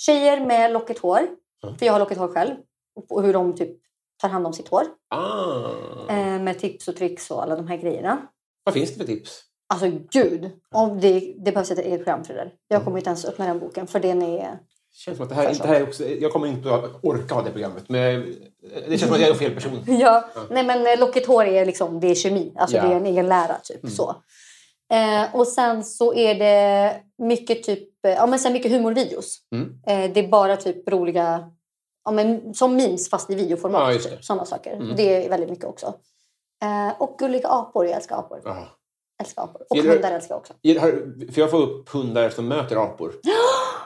Tjejer 0.00 0.46
med 0.46 0.72
lockigt 0.72 1.00
hår. 1.00 1.18
Mm. 1.64 1.78
För 1.78 1.86
jag 1.86 1.92
har 1.92 2.00
lockigt 2.00 2.20
hår 2.20 2.28
själv. 2.28 2.54
Och 3.08 3.22
hur 3.22 3.32
de 3.32 3.56
typ 3.56 3.70
tar 4.22 4.28
hand 4.28 4.46
om 4.46 4.52
sitt 4.52 4.68
hår. 4.68 4.82
Ah. 5.08 5.70
Eh, 6.08 6.42
med 6.42 6.58
tips 6.58 6.88
och 6.88 6.96
tricks 6.96 7.30
och 7.30 7.42
alla 7.42 7.56
de 7.56 7.66
här 7.66 7.76
grejerna. 7.76 8.18
Vad 8.64 8.74
finns 8.74 8.90
det 8.90 8.96
för 8.96 9.04
tips? 9.04 9.42
Alltså 9.74 9.98
gud, 10.10 10.50
om 10.74 11.00
det, 11.00 11.34
det 11.38 11.52
behövs 11.52 11.70
ett 11.70 11.78
eget 11.78 12.04
program 12.04 12.24
för 12.24 12.34
det 12.34 12.40
där. 12.40 12.52
Jag 12.68 12.84
kommer 12.84 12.98
inte 12.98 13.10
ens 13.10 13.24
öppna 13.24 13.46
den 13.46 13.58
boken 13.58 13.86
för 13.86 14.00
den 14.00 14.22
är... 14.22 14.58
känns 14.96 15.16
som 15.16 15.22
att 15.24 15.28
det 15.28 15.34
här, 15.34 15.54
det 15.54 15.66
här 15.68 15.74
är 15.74 15.82
också, 15.82 16.04
jag 16.08 16.32
kommer 16.32 16.46
inte 16.46 16.74
att 16.74 16.84
orka 17.04 17.34
ha 17.34 17.42
det 17.42 17.50
programmet. 17.50 17.84
Men 17.88 18.34
det 18.88 18.98
känns 18.98 19.00
som 19.00 19.12
att 19.12 19.20
jag 19.20 19.30
är 19.30 19.34
fel 19.34 19.54
person. 19.54 19.84
Ja, 19.86 20.24
nej 20.50 20.64
men 20.64 20.86
eh, 20.86 20.98
lockigt 21.00 21.26
hår 21.26 21.44
är 21.44 21.66
liksom, 21.66 22.00
det 22.00 22.06
är 22.10 22.14
kemi. 22.14 22.52
Alltså 22.56 22.76
Ja. 22.76 22.82
Mm. 22.82 22.90
det 22.90 22.96
är 22.96 23.00
en 23.00 23.06
egen 23.06 23.28
lära 23.28 23.56
typ 23.62 23.90
så. 23.90 24.14
Eh, 24.92 25.34
och 25.36 25.46
sen 25.48 25.84
så 25.84 26.14
är 26.14 26.34
det 26.34 26.96
mycket 27.18 27.62
typ, 27.62 28.04
eh, 28.04 28.12
ja 28.12 28.26
men 28.26 28.38
sen 28.38 28.52
mycket 28.52 28.72
humorvideos. 28.72 29.38
Mm. 29.52 29.74
Eh, 29.86 30.12
det 30.14 30.20
är 30.20 30.28
bara 30.28 30.56
typ 30.56 30.88
roliga, 30.88 31.50
ja 32.04 32.10
men 32.10 32.54
som 32.54 32.76
memes 32.76 33.10
fast 33.10 33.30
i 33.30 33.34
videoformat. 33.34 33.94
Ja, 33.94 34.00
typ, 34.10 34.24
sådana 34.24 34.44
saker. 34.44 34.72
Mm. 34.72 34.96
Det 34.96 35.24
är 35.26 35.28
väldigt 35.30 35.50
mycket 35.50 35.64
också. 35.64 35.94
Eh, 36.62 37.02
och 37.02 37.16
gulliga 37.18 37.48
apor, 37.48 37.86
jag 37.86 37.94
älskar 37.96 38.16
apor. 38.18 38.40
Ja. 38.44 38.66
Älskar 39.22 39.42
apor. 39.42 39.62
Och 39.70 39.76
Gillar 39.76 39.92
hundar 39.92 40.12
älskar 40.12 40.34
jag 40.34 40.40
också. 40.40 40.52
Har- 40.80 41.32
För 41.32 41.40
jag 41.40 41.50
får 41.50 41.62
upp 41.62 41.88
hundar 41.88 42.30
som 42.30 42.48
möter 42.48 42.76
apor. 42.76 43.12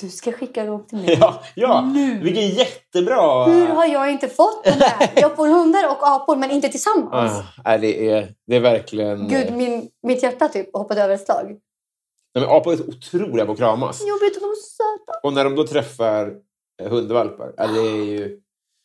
Du 0.00 0.10
ska 0.10 0.32
skicka 0.32 0.64
dem 0.64 0.86
till 0.86 0.98
mig. 0.98 1.16
Ja, 1.20 1.42
ja. 1.54 1.90
vilken 2.22 2.48
jättebra... 2.48 3.44
Hur 3.44 3.66
har 3.66 3.86
jag 3.86 4.10
inte 4.12 4.28
fått 4.28 4.64
den 4.64 4.80
här? 4.80 5.12
Jag 5.16 5.36
får 5.36 5.48
hundar 5.48 5.90
och 5.90 6.08
apor 6.08 6.36
men 6.36 6.50
inte 6.50 6.68
tillsammans. 6.68 7.32
Ah, 7.64 7.78
det, 7.78 8.10
är, 8.10 8.34
det 8.46 8.56
är 8.56 8.60
verkligen... 8.60 9.28
Gud, 9.28 9.52
min, 9.52 9.88
mitt 10.02 10.22
hjärta 10.22 10.48
typ 10.48 10.76
hoppade 10.76 11.02
över 11.02 11.14
ett 11.14 11.24
slag. 11.24 11.46
Nej, 11.46 12.44
men 12.44 12.44
apor 12.44 12.72
är 12.72 12.88
otroliga 12.88 13.46
på 13.46 13.52
att 13.52 13.58
kramas. 13.58 14.02
Jag 14.06 14.20
vet 14.20 14.34
de 14.34 14.44
är 14.44 14.54
söta. 14.54 15.18
Och 15.22 15.32
när 15.32 15.44
de 15.44 15.54
då 15.54 15.66
träffar 15.66 16.34
eh, 16.82 16.90
hundvalpar, 16.90 17.54
ja, 17.56 17.66
det 17.66 17.80
är 17.80 18.04
ju 18.04 18.40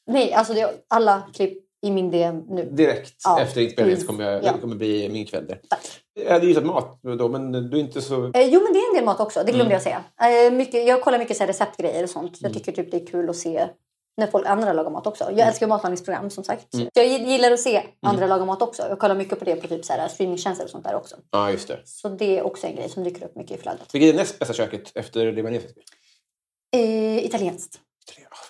Nej, 0.07 0.33
alltså 0.33 0.53
det 0.53 0.61
är 0.61 0.71
alla 0.87 1.23
klipp 1.33 1.60
i 1.81 1.91
min 1.91 2.11
DM 2.11 2.43
nu. 2.49 2.69
direkt 2.71 3.15
Ja, 3.23 3.39
efter 3.41 3.61
inspelningen 3.61 4.01
så 4.01 4.07
kommer 4.07 4.23
jag, 4.31 4.43
Ja. 4.43 4.51
det 4.53 4.59
kommer 4.59 4.75
bli 4.75 5.09
min 5.09 5.25
kväll 5.25 5.47
där. 5.47 5.59
Tack. 5.69 5.87
Jag 6.13 6.31
hade 6.31 6.45
gissat 6.45 6.65
mat 6.65 6.99
då, 7.01 7.29
men 7.29 7.51
du 7.51 7.77
är 7.77 7.81
inte 7.81 8.01
så... 8.01 8.25
Eh, 8.25 8.41
jo, 8.47 8.61
men 8.63 8.73
det 8.73 8.79
är 8.79 8.89
en 8.89 8.95
del 8.95 9.05
mat 9.05 9.19
också. 9.19 9.39
Det 9.39 9.51
glömde 9.51 9.75
Mm. 9.75 9.81
jag 9.85 10.03
säga. 10.17 10.45
Eh, 10.47 10.51
mycket, 10.53 10.87
jag 10.87 11.01
kollar 11.01 11.19
mycket 11.19 11.37
så 11.37 11.45
receptgrejer 11.45 12.03
och 12.03 12.09
sånt. 12.09 12.37
Jag 12.41 12.53
tycker 12.53 12.71
typ 12.71 12.91
det 12.91 12.97
är 13.01 13.05
kul 13.05 13.29
att 13.29 13.35
se 13.35 13.67
när 14.17 14.27
folk 14.27 14.45
andra 14.47 14.73
lagar 14.73 14.89
mat 14.91 15.07
också. 15.07 15.23
Jag 15.35 15.47
älskar 15.47 15.65
ju 15.65 15.69
matlagningsprogram 15.69 16.29
som 16.29 16.43
sagt. 16.43 16.73
Mm. 16.73 16.87
Jag 16.93 17.07
gillar 17.07 17.51
att 17.51 17.59
se 17.59 17.81
andra 18.01 18.27
laga 18.27 18.45
mat 18.45 18.61
också. 18.61 18.83
Jag 18.89 18.99
kollar 18.99 19.15
mycket 19.15 19.39
på 19.39 19.45
det 19.45 19.55
på 19.55 19.67
typ 19.67 19.85
så 19.85 19.93
här 19.93 20.07
streamingtjänster 20.07 20.63
och 20.65 20.69
sånt 20.71 20.83
där 20.83 20.95
också. 20.95 21.15
Ja, 21.31 21.51
just 21.51 21.67
det. 21.67 21.79
Så 21.85 22.09
det 22.09 22.37
är 22.37 22.43
också 22.45 22.67
en 22.67 22.75
grej 22.75 22.89
som 22.89 23.03
dyker 23.03 23.25
upp 23.25 23.35
mycket 23.35 23.57
i 23.59 23.61
flödet. 23.61 23.93
Vilket 23.95 24.13
är 24.13 24.17
näst 24.17 24.39
bästa 24.39 24.53
köket 24.53 24.91
efter 24.95 25.31
libanesiska? 25.31 25.81
Eh, 26.75 27.25
italienskt. 27.25 27.79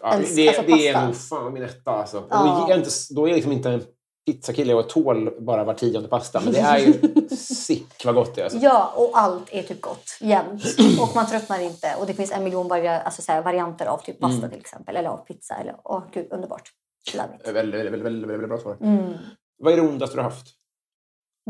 Ja, 0.02 0.10
det, 0.36 0.48
alltså 0.48 0.62
det 0.62 0.88
är 0.88 1.06
nog 1.06 1.16
fan 1.16 1.54
min 1.54 1.64
etta 1.64 1.92
alltså. 1.92 2.28
Ja. 2.30 2.66
Då, 2.68 2.74
är 2.74 2.78
inte, 2.78 2.90
då 3.10 3.24
är 3.26 3.28
jag 3.28 3.36
liksom 3.36 3.52
inte 3.52 3.70
en 3.70 3.84
pizzakille 4.26 4.74
och 4.74 4.90
tål 4.90 5.44
bara 5.46 5.64
var 5.64 5.74
tionde 5.74 6.08
pasta. 6.10 6.42
Men 6.42 6.54
det 6.54 6.60
är 6.60 6.78
ju 6.78 6.94
sick 7.38 8.06
vad 8.06 8.16
gott 8.16 8.36
det 8.36 8.42
är. 8.42 8.46
Alltså. 8.46 8.60
Ja, 8.60 8.94
och 8.96 9.12
allt 9.14 9.50
är 9.52 9.64
typ 9.64 9.82
gott 9.82 10.18
jämt. 10.22 10.64
Och 11.02 11.16
man 11.16 11.28
tröttnar 11.28 11.60
inte. 11.60 11.96
Och 12.00 12.06
det 12.06 12.14
finns 12.14 12.32
en 12.32 12.44
miljon 12.44 12.68
varia- 12.68 13.02
alltså 13.02 13.22
så 13.22 13.32
här, 13.32 13.42
varianter 13.42 13.86
av 13.86 13.98
typ 13.98 14.20
pasta 14.20 14.50
till 14.50 14.60
exempel. 14.60 14.96
Eller 14.96 15.10
av 15.10 15.18
pizza. 15.18 15.56
Eller, 15.56 15.76
åh 15.84 16.04
gud, 16.14 16.28
underbart. 16.32 16.70
Väldigt, 17.16 17.48
väldigt, 17.48 17.82
väldigt, 17.86 18.02
väldigt, 18.06 18.30
väldigt 18.30 18.50
bra 18.50 18.58
svar. 18.58 18.78
Mm. 18.82 19.14
Vad 19.58 19.74
är 19.74 19.78
det 19.78 19.84
ondaste 19.84 20.16
du 20.16 20.22
har 20.22 20.30
haft? 20.30 20.48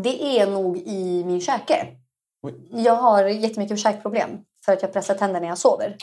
Det 0.01 0.39
är 0.39 0.47
nog 0.51 0.77
i 0.77 1.23
min 1.23 1.41
käke. 1.41 1.87
Oj. 2.43 2.53
Jag 2.71 2.95
har 2.95 3.25
jättemyket 3.25 3.79
käkproblem. 3.79 4.29
För 4.65 4.73
att 4.73 4.81
jag 4.81 4.93
pressar 4.93 5.15
tänder 5.15 5.39
när 5.41 5.47
jag 5.47 5.57
sover. 5.57 5.97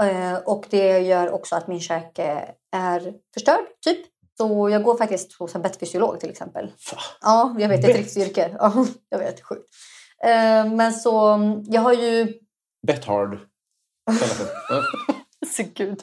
Eh, 0.00 0.38
och 0.44 0.66
det 0.70 0.98
gör 0.98 1.30
också 1.30 1.56
att 1.56 1.66
min 1.68 1.80
käke 1.80 2.54
är 2.72 3.12
förstörd, 3.34 3.64
typ. 3.84 4.06
Så 4.38 4.68
jag 4.68 4.82
går 4.82 4.96
faktiskt 4.96 5.32
hos 5.38 5.54
en 5.54 5.62
bettfysiolog 5.62 6.20
till 6.20 6.30
exempel. 6.30 6.66
Va? 6.66 6.98
Ja, 7.20 7.56
jag 7.58 7.68
vet. 7.68 7.82
Det 7.82 7.88
är 7.88 7.90
ett 7.90 7.96
riktigt 7.96 8.28
yrke. 8.28 8.56
Ja, 8.58 8.86
jag 9.08 9.18
vet. 9.18 9.42
Sjukt. 9.42 9.68
Eh, 10.24 10.72
men 10.72 10.92
så, 10.92 11.38
jag 11.66 11.80
har 11.80 11.92
ju... 11.92 12.34
Bet 12.86 13.04
hard. 13.04 13.38
kallas 14.06 14.38
det. 14.38 14.46
Ja. 14.68 14.82
Så 15.56 15.62
gud. 15.74 16.00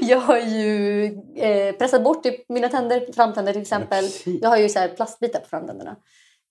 Jag 0.00 0.20
har 0.20 0.38
ju 0.38 1.04
eh, 1.36 1.74
pressat 1.74 2.04
bort 2.04 2.22
typ 2.22 2.48
mina 2.48 2.68
tänder, 2.68 3.12
framtänder 3.12 3.52
till 3.52 3.62
exempel. 3.62 4.04
Jag 4.24 4.48
har 4.48 4.56
ju 4.56 4.68
så 4.68 4.78
här 4.78 4.88
plastbitar 4.88 5.40
på 5.40 5.48
framtänderna. 5.48 5.96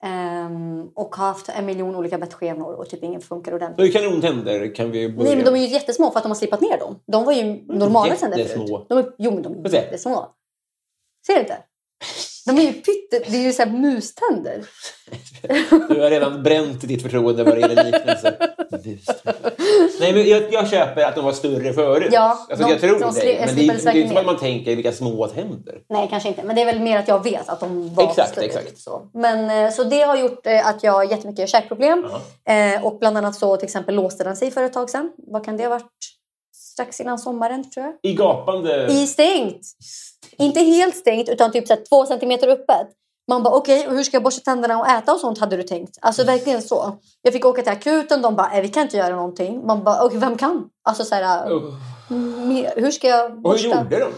Ehm, 0.03 0.89
och 0.95 1.15
har 1.15 1.25
haft 1.27 1.49
en 1.49 1.65
miljon 1.65 1.95
olika 1.95 2.17
bettskenor 2.17 2.73
och 2.73 2.89
typ 2.89 3.03
ingen 3.03 3.21
funkar 3.21 3.51
Så 3.51 3.55
ordentligt. 3.55 3.87
hur 3.87 4.01
kanontänder 4.01 4.75
kan 4.75 4.91
vi 4.91 5.09
börja? 5.09 5.23
Nej 5.23 5.35
men 5.35 5.45
de 5.45 5.55
är 5.55 5.59
ju 5.59 5.67
jättesmå 5.73 6.11
för 6.11 6.17
att 6.17 6.23
de 6.23 6.29
har 6.29 6.35
slipat 6.35 6.61
ner 6.61 6.77
dem. 6.79 6.99
De 7.05 7.25
var 7.25 7.33
ju 7.33 7.43
normala 7.67 8.15
tänder 8.15 8.37
Jättesmå. 8.37 8.67
förut. 8.67 8.85
De 8.89 8.97
är, 8.97 9.05
jo 9.17 9.31
men 9.31 9.43
de 9.43 9.65
är 9.65 9.69
jättesmå. 9.73 10.25
Ser 11.27 11.33
du 11.33 11.39
inte? 11.39 11.57
De 12.45 12.57
är 12.57 12.61
ju 12.63 12.73
pytte... 12.73 13.19
Det 13.31 13.37
är 13.37 13.41
ju 13.41 13.53
så 13.53 13.63
här 13.63 13.69
muständer. 13.71 14.65
Du 15.89 16.01
har 16.01 16.09
redan 16.09 16.43
bränt 16.43 16.81
ditt 16.81 17.01
förtroende 17.01 17.43
vad 17.43 17.55
det 17.55 17.59
gäller 17.61 17.83
liknelser. 17.83 18.37
Nej, 19.99 20.13
men 20.13 20.27
jag, 20.29 20.53
jag 20.53 20.69
köper 20.69 21.01
att 21.05 21.15
de 21.15 21.25
var 21.25 21.31
större 21.31 21.73
förut. 21.73 22.09
Ja, 22.11 22.37
alltså, 22.49 22.65
de- 22.65 22.71
jag 22.71 22.81
tror 22.81 22.99
de 22.99 23.13
det. 23.13 23.21
sli- 23.21 23.45
Men 23.45 23.55
det, 23.55 23.61
det 23.83 23.89
är 23.89 23.95
inte 23.95 24.07
som 24.09 24.17
att 24.17 24.25
man 24.25 24.37
tänker 24.39 24.75
vilka 24.75 24.91
små 24.91 25.27
tänder. 25.27 25.79
Nej, 25.89 26.07
kanske 26.09 26.29
inte. 26.29 26.43
Men 26.43 26.55
det 26.55 26.61
är 26.61 26.65
väl 26.65 26.79
mer 26.79 26.97
att 26.99 27.07
jag 27.07 27.23
vet 27.23 27.49
att 27.49 27.59
de 27.59 27.93
var 27.95 28.03
Exakt, 28.09 28.31
större. 28.31 28.45
exakt. 28.45 28.77
Så. 28.79 29.09
Men, 29.13 29.65
eh, 29.65 29.71
så 29.71 29.83
det 29.83 30.01
har 30.01 30.17
gjort 30.17 30.47
eh, 30.47 30.67
att 30.67 30.83
jag 30.83 30.91
har 30.91 31.03
jättemycket 31.03 31.49
käkproblem. 31.49 32.05
Eh, 32.49 32.85
och 32.85 32.99
bland 32.99 33.17
annat 33.17 33.35
så 33.35 33.57
till 33.57 33.65
exempel 33.65 33.95
låste 33.95 34.23
den 34.23 34.35
sig 34.35 34.51
för 34.51 34.63
ett 34.63 34.73
tag 34.73 34.89
sedan. 34.89 35.11
Vad 35.17 35.45
kan 35.45 35.57
det 35.57 35.63
ha 35.63 35.69
varit? 35.69 35.85
Strax 36.55 36.99
innan 36.99 37.19
sommaren 37.19 37.71
tror 37.71 37.85
jag. 37.85 38.11
I 38.11 38.15
gapande... 38.15 38.87
I 38.91 39.07
stängt! 39.07 39.61
Inte 40.37 40.59
helt 40.59 40.95
stängt 40.95 41.29
utan 41.29 41.51
typ 41.51 41.67
så 41.67 41.75
två 41.89 42.05
centimeter 42.05 42.47
öppet. 42.47 42.87
Man 43.27 43.43
bara 43.43 43.53
okej, 43.55 43.87
och 43.87 43.93
hur 43.93 44.03
ska 44.03 44.15
jag 44.15 44.23
borsta 44.23 44.41
tänderna 44.51 44.79
och 44.79 44.87
äta 44.87 45.13
och 45.13 45.19
sånt 45.19 45.39
hade 45.39 45.57
du 45.57 45.63
tänkt? 45.63 45.97
Alltså 46.01 46.23
verkligen 46.23 46.61
så. 46.61 46.97
Jag 47.21 47.33
fick 47.33 47.45
åka 47.45 47.61
till 47.61 47.71
akuten, 47.71 48.21
de 48.21 48.35
bara 48.35 48.51
eh, 48.53 48.61
vi 48.61 48.67
kan 48.69 48.83
inte 48.83 48.97
göra 48.97 49.15
någonting. 49.15 49.65
Man 49.65 49.83
bara 49.83 50.03
okej, 50.05 50.19
vem 50.19 50.37
kan? 50.37 50.69
Alltså 50.83 51.03
så 51.03 51.15
här, 51.15 51.51
Uh. 51.51 51.73
hur 52.75 52.91
ska 52.91 53.07
jag 53.07 53.25
Och 53.25 53.31
hur 53.35 53.41
borsta? 53.41 53.67
gjorde 53.67 53.99
de? 53.99 54.13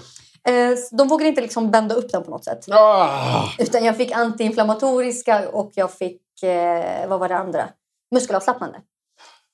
Eh, 0.51 0.78
de 0.91 1.08
vågade 1.08 1.30
inte 1.30 1.41
liksom 1.41 1.72
bända 1.72 1.95
upp 1.95 2.12
den 2.12 2.24
på 2.24 2.32
något 2.32 2.43
sätt. 2.45 2.66
Ah! 2.72 3.43
Utan 3.60 3.86
jag 3.86 3.97
fick 3.97 4.12
antiinflammatoriska 4.12 5.49
och 5.49 5.72
jag 5.76 5.91
fick, 5.93 6.43
eh, 6.43 7.08
vad 7.08 7.20
var 7.20 7.30
det 7.30 7.38
andra? 7.38 7.70
Muskelavslappnande. 8.16 8.78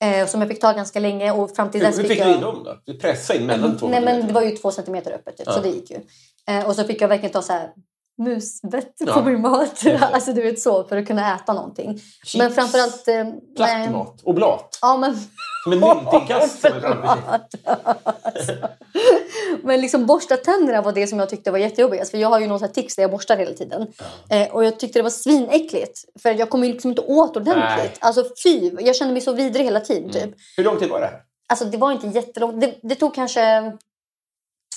Eh, 0.02 0.26
som 0.26 0.40
jag 0.40 0.50
fick 0.50 0.60
ta 0.60 0.72
ganska 0.72 1.00
länge 1.00 1.32
och 1.32 1.56
fram 1.56 1.70
till 1.70 1.80
Hur, 1.80 1.86
dess 1.88 1.98
hur 1.98 2.04
fick 2.04 2.22
du 2.24 2.34
in 2.34 2.40
dem 2.40 2.64
då? 2.64 2.78
Du 2.84 2.98
pressade 2.98 3.38
in 3.38 3.46
mellan 3.46 3.78
två 3.78 3.88
Nej 3.88 4.00
men 4.04 4.26
det 4.26 4.32
var 4.32 4.42
ju 4.42 4.50
två 4.50 4.70
centimeter 4.70 5.12
öppet 5.12 5.36
typ, 5.36 5.46
Ja. 5.46 5.52
så 5.52 5.60
det 5.60 5.68
gick 5.68 5.90
ju. 5.90 5.96
Eh, 6.48 6.66
och 6.68 6.76
så 6.76 6.84
fick 6.84 7.00
jag 7.00 7.08
verkligen 7.08 7.32
ta 7.32 7.42
så 7.42 7.52
här 7.52 7.70
musbett 8.18 8.94
Ja. 8.98 9.14
på 9.14 9.22
min 9.22 9.40
mat. 9.40 9.82
alltså 10.00 10.32
du 10.32 10.42
vet 10.42 10.60
så, 10.60 10.84
för 10.84 10.96
att 10.96 11.06
kunna 11.06 11.34
äta 11.34 11.52
någonting. 11.52 11.98
Chips. 11.98 12.34
Men 12.34 12.52
framförallt... 12.52 13.08
Eh. 13.08 13.24
Plattmat. 13.56 14.20
Oblat. 14.22 14.78
Ja 14.82 14.96
men... 14.96 15.16
Som 15.64 15.72
en 15.72 15.80
myntinkast. 16.04 16.64
Men 19.62 19.80
liksom 19.80 20.06
borsta 20.06 20.36
tänderna 20.36 20.82
var 20.82 20.92
det 20.92 21.06
som 21.06 21.18
jag 21.18 21.28
tyckte 21.28 21.50
var 21.50 21.58
jättejobbigast. 21.58 22.10
För 22.10 22.18
jag 22.18 22.28
har 22.28 22.40
ju 22.40 22.46
någon 22.46 22.72
tics 22.72 22.96
där 22.96 23.02
jag 23.02 23.10
borstar 23.10 23.36
hela 23.36 23.54
tiden. 23.54 23.86
Eh, 24.30 24.54
och 24.54 24.64
jag 24.64 24.80
tyckte 24.80 24.98
det 24.98 25.02
var 25.02 25.10
svinäckligt. 25.10 26.00
För 26.22 26.34
jag 26.34 26.50
kom 26.50 26.64
ju 26.64 26.72
liksom 26.72 26.90
inte 26.90 27.02
åt 27.02 27.36
ordentligt. 27.36 27.64
Nej. 27.78 27.92
Alltså 28.00 28.24
fy, 28.44 28.70
jag 28.80 28.96
kände 28.96 29.12
mig 29.12 29.22
så 29.22 29.32
vidrig 29.32 29.64
hela 29.64 29.80
tiden 29.80 30.10
typ. 30.10 30.22
Mm. 30.22 30.34
Hur 30.56 30.64
lång 30.64 30.78
tid 30.78 30.90
var 30.90 31.00
det? 31.00 31.10
Alltså 31.48 31.64
det 31.64 31.78
var 31.78 31.92
inte 31.92 32.06
jättelångt. 32.06 32.60
Det, 32.60 32.74
det 32.82 32.94
tog 32.94 33.14
kanske 33.14 33.72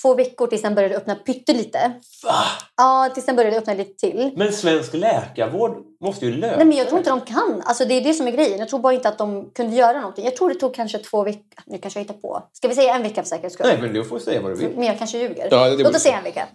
två 0.02 0.14
veckor 0.14 0.46
tills 0.46 0.62
den 0.62 0.74
började 0.74 0.96
öppna 0.96 1.14
pyttelite. 1.14 1.92
Va? 2.24 2.34
Ja, 2.76 3.10
tills 3.14 3.26
den 3.26 3.36
började 3.36 3.58
öppna 3.58 3.74
lite 3.74 3.94
till. 3.94 4.32
Men 4.36 4.52
svensk 4.52 4.94
läkarvård 4.94 5.76
måste 6.00 6.26
ju 6.26 6.36
lösa 6.36 6.56
Nej, 6.56 6.66
men 6.66 6.76
jag 6.76 6.88
tror 6.88 6.98
inte 6.98 7.10
de 7.10 7.20
kan. 7.20 7.62
Alltså, 7.64 7.84
det 7.84 7.94
är 7.94 8.00
det 8.00 8.14
som 8.14 8.26
är 8.26 8.30
grejen. 8.30 8.58
Jag 8.58 8.68
tror 8.68 8.80
bara 8.80 8.92
inte 8.92 9.08
att 9.08 9.18
de 9.18 9.50
kunde 9.54 9.76
göra 9.76 10.00
någonting. 10.00 10.24
Jag 10.24 10.36
tror 10.36 10.48
det 10.48 10.54
tog 10.54 10.74
kanske 10.74 10.98
två 10.98 11.24
veckor. 11.24 11.42
Nu 11.66 11.78
kanske 11.78 12.00
jag 12.00 12.04
hittar 12.04 12.14
på. 12.14 12.42
Ska 12.52 12.68
vi 12.68 12.74
säga 12.74 12.94
en 12.94 13.02
vecka 13.02 13.22
för 13.22 13.28
säkerhets 13.28 13.54
skull? 13.54 13.66
Nej, 13.66 13.78
men 13.80 13.92
du 13.92 14.04
får 14.04 14.18
säga 14.18 14.40
vad 14.40 14.50
du 14.50 14.56
vill. 14.56 14.76
Men 14.76 14.86
jag 14.86 14.98
kanske 14.98 15.18
ljuger. 15.18 15.48
Ja, 15.50 15.68
det 15.68 15.82
Låt 15.82 15.96
oss 15.96 16.02
säga 16.02 16.18
en 16.18 16.24
vecka. 16.24 16.46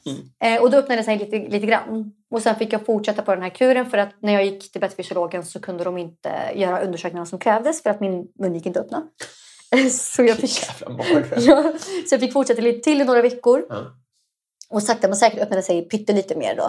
Eh, 0.44 0.62
och 0.62 0.72
då 0.72 0.78
öppnade 0.78 1.04
sig 1.04 1.18
lite, 1.18 1.38
lite 1.38 1.66
grann. 1.66 2.12
Och 2.32 2.42
sen 2.42 2.56
fick 2.56 2.74
jag 2.74 2.86
fortsätta 2.86 3.22
på 3.22 3.34
den 3.34 3.44
här 3.44 3.50
kuren 3.50 3.89
för 3.89 3.98
att 3.98 4.10
när 4.22 4.34
jag 4.34 4.46
gick 4.46 4.72
till 4.72 4.82
bettfysiologen 4.82 5.46
så 5.46 5.60
kunde 5.60 5.84
de 5.84 5.98
inte 5.98 6.32
göra 6.56 6.82
undersökningarna 6.82 7.26
som 7.26 7.39
krävdes 7.39 7.84
för 7.84 7.89
att 7.89 8.02
min 8.02 8.28
mun 8.39 8.56
gick 8.56 8.66
inte 8.66 8.80
öppna. 8.80 9.04
så, 9.91 10.24
jag 10.24 10.38
fick, 10.38 10.63
ja, 11.38 11.74
så 12.09 12.13
jag 12.13 12.19
fick 12.19 12.34
fortsätta 12.34 12.61
lite 12.61 12.80
till 12.80 13.01
i 13.01 13.03
några 13.03 13.22
veckor. 13.22 13.65
Ja. 13.69 13.86
Och 14.69 14.84
sakta 14.84 15.07
men 15.07 15.17
säkert 15.17 15.39
öppnade 15.41 15.63
sig 15.63 15.82
pyttelite 15.89 16.36
mer 16.36 16.55
då. 16.55 16.63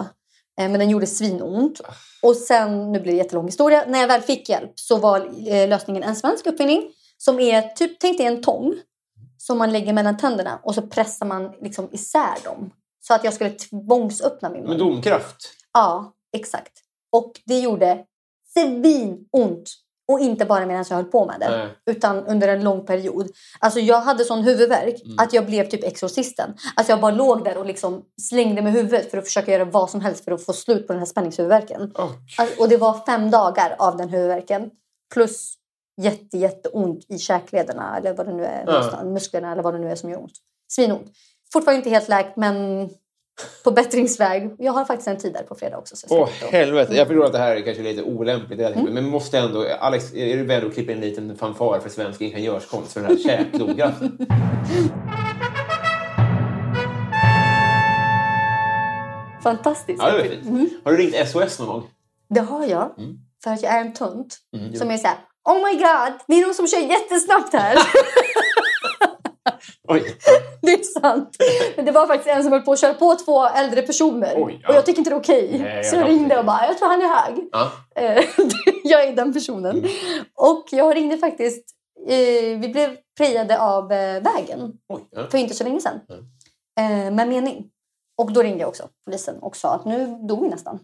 Eh, 0.61 0.69
Men 0.69 0.73
den 0.79 0.89
gjorde 0.89 1.07
svinont. 1.07 1.81
Och 2.21 2.35
sen, 2.35 2.91
nu 2.91 2.99
blir 2.99 3.11
det 3.11 3.17
jättelång 3.17 3.45
historia, 3.45 3.83
när 3.87 3.99
jag 3.99 4.07
väl 4.07 4.21
fick 4.21 4.49
hjälp 4.49 4.71
så 4.75 4.97
var 4.97 5.19
eh, 5.49 5.67
lösningen 5.69 6.03
en 6.03 6.15
svensk 6.15 6.45
uppfinning. 6.47 6.91
Som 7.17 7.39
är 7.39 7.61
typ, 7.61 7.99
tänk 7.99 8.17
dig 8.17 8.27
en 8.27 8.41
tång. 8.41 8.73
Som 9.37 9.57
man 9.57 9.71
lägger 9.71 9.93
mellan 9.93 10.17
tänderna 10.17 10.59
och 10.63 10.75
så 10.75 10.81
pressar 10.81 11.25
man 11.25 11.51
liksom 11.61 11.89
isär 11.91 12.43
dem. 12.43 12.71
Så 13.01 13.13
att 13.13 13.23
jag 13.23 13.33
skulle 13.33 13.49
tvångsöppna 13.49 14.49
min 14.49 14.61
Med 14.61 14.69
mun. 14.69 14.79
domkraft. 14.79 15.35
Ja, 15.73 16.13
exakt. 16.37 16.71
Och 17.11 17.31
det 17.45 17.59
gjorde 17.59 18.05
svinont. 18.53 19.69
Och 20.07 20.19
inte 20.19 20.45
bara 20.45 20.65
medan 20.65 20.85
jag 20.89 20.95
höll 20.95 21.05
på 21.05 21.25
med 21.25 21.39
det. 21.39 21.49
Nej. 21.57 21.67
Utan 21.85 22.25
under 22.25 22.47
en 22.47 22.63
lång 22.63 22.85
period. 22.85 23.29
Alltså 23.59 23.79
jag 23.79 24.01
hade 24.01 24.25
sån 24.25 24.41
huvudvärk 24.43 25.01
Mm. 25.05 25.15
att 25.19 25.33
jag 25.33 25.45
blev 25.45 25.69
typ 25.69 25.83
exorcisten. 25.83 26.53
Alltså 26.75 26.91
jag 26.93 26.99
bara 27.01 27.11
låg 27.11 27.43
där 27.43 27.57
och 27.57 27.65
liksom 27.65 28.01
slängde 28.21 28.61
med 28.61 28.73
huvudet 28.73 29.11
för 29.11 29.17
att 29.17 29.25
försöka 29.25 29.51
göra 29.51 29.65
vad 29.65 29.89
som 29.89 30.01
helst 30.01 30.23
för 30.23 30.31
att 30.31 30.45
få 30.45 30.53
slut 30.53 30.87
på 30.87 30.93
den 30.93 30.99
här 30.99 31.05
spänningshuvudvärken. 31.05 31.81
Och, 31.95 32.09
Alltså, 32.37 32.61
och 32.61 32.69
det 32.69 32.77
var 32.77 33.05
fem 33.05 33.31
dagar 33.31 33.75
av 33.79 33.97
den 33.97 34.09
huvudvärken. 34.09 34.69
Plus 35.13 35.53
jätte, 36.01 36.37
jätteont 36.37 37.05
i 37.09 37.17
käklederna 37.17 37.97
eller 37.97 38.13
vad 38.13 38.27
det 38.27 38.33
nu 38.33 38.45
är. 38.45 38.63
Ja. 38.67 39.03
Musklerna 39.03 39.51
eller 39.51 39.63
vad 39.63 39.73
det 39.73 39.79
nu 39.79 39.91
är 39.91 39.95
som 39.95 40.09
gör 40.09 40.19
ont. 40.21 40.33
Svinont. 40.67 41.07
Fortfarande 41.53 41.77
inte 41.77 41.89
helt 41.89 42.09
läkt 42.09 42.37
men 42.37 42.89
på 43.63 43.71
bättringsväg. 43.71 44.55
Jag 44.59 44.71
har 44.73 44.85
faktiskt 44.85 45.07
en 45.07 45.17
tid 45.17 45.33
där 45.33 45.43
på 45.43 45.55
fredag 45.55 45.77
också. 45.77 45.95
Åh, 46.09 46.21
och- 46.21 46.29
helvete. 46.29 46.95
Jag 46.95 47.07
förstår 47.07 47.25
att 47.25 47.31
det 47.31 47.37
här 47.37 47.55
är 47.55 47.61
kanske 47.61 47.83
lite 47.83 48.03
olämpligt. 48.03 48.59
Mm. 48.59 48.93
Men 48.93 49.05
måste 49.09 49.39
ändå... 49.39 49.67
Alex, 49.79 50.13
är 50.13 50.37
du 50.37 50.45
beredd 50.45 50.63
att 50.63 50.73
klippa 50.73 50.91
in 50.91 50.97
en 50.97 51.03
liten 51.03 51.37
fanfar 51.37 51.79
för 51.79 51.89
svensk 51.89 52.21
ingenjörskonst 52.21 52.93
för 52.93 53.01
den 53.01 53.09
här 53.09 53.17
käkblodgraffen? 53.17 54.17
Fantastiskt. 59.43 60.01
Ja, 60.03 60.11
det 60.11 60.29
fint. 60.29 60.45
Mm. 60.45 60.69
Har 60.83 60.91
du 60.91 60.97
ringt 60.97 61.29
SOS 61.29 61.59
någon 61.59 61.67
gång? 61.67 61.83
Det 62.29 62.39
har 62.39 62.65
jag. 62.65 62.99
Mm. 62.99 63.15
För 63.43 63.51
att 63.51 63.63
jag 63.63 63.73
är 63.73 63.81
en 63.81 63.93
tunt. 63.93 64.37
Mm, 64.57 64.75
som 64.75 64.91
är 64.91 64.97
så 64.97 65.07
här. 65.07 65.17
Oh 65.49 65.55
my 65.55 65.73
god, 65.73 66.19
det 66.27 66.33
är 66.33 66.45
någon 66.45 66.53
som 66.53 66.67
kör 66.67 66.79
jättesnabbt 66.79 67.53
här. 67.53 67.77
Oj. 69.87 70.15
det 70.61 70.73
är 70.73 70.83
sant. 70.83 71.37
Men 71.75 71.85
det 71.85 71.91
var 71.91 72.07
faktiskt 72.07 72.29
en 72.29 72.43
som 72.43 72.51
höll 72.51 72.61
på 72.61 72.71
att 72.71 72.79
köra 72.79 72.93
på 72.93 73.15
två 73.15 73.47
äldre 73.47 73.81
personer. 73.81 74.33
Oj, 74.37 74.59
ja. 74.63 74.69
Och 74.69 74.75
jag 74.75 74.85
tycker 74.85 74.99
inte 74.99 75.09
det 75.09 75.15
är 75.15 75.19
okej. 75.19 75.59
Nej, 75.59 75.83
så 75.83 75.95
jag 75.95 76.09
ringde 76.09 76.39
och 76.39 76.45
bara, 76.45 76.65
jag 76.65 76.77
tror 76.77 76.87
han 76.87 77.01
är 77.01 77.07
hög. 77.07 77.49
Ja. 77.51 77.71
Eh, 77.95 78.23
jag 78.83 79.03
är 79.03 79.15
den 79.15 79.33
personen. 79.33 79.77
Mm. 79.77 79.89
Och 80.35 80.65
jag 80.71 80.95
ringde 80.95 81.17
faktiskt, 81.17 81.65
eh, 82.07 82.59
vi 82.59 82.69
blev 82.73 82.97
prejade 83.17 83.61
av 83.61 83.91
eh, 83.91 84.23
vägen 84.23 84.73
Oj. 84.89 85.01
Ja. 85.11 85.27
för 85.29 85.37
inte 85.37 85.53
så 85.53 85.63
länge 85.63 85.79
sedan. 85.79 85.99
Mm. 86.09 87.15
Med 87.15 87.27
mening. 87.27 87.69
Och 88.17 88.33
då 88.33 88.43
ringde 88.43 88.59
jag 88.59 88.69
också 88.69 88.89
polisen 89.05 89.39
och 89.39 89.55
sa 89.55 89.75
att 89.75 89.85
nu 89.85 90.17
dog 90.27 90.41
vi 90.41 90.49
nästan. 90.49 90.79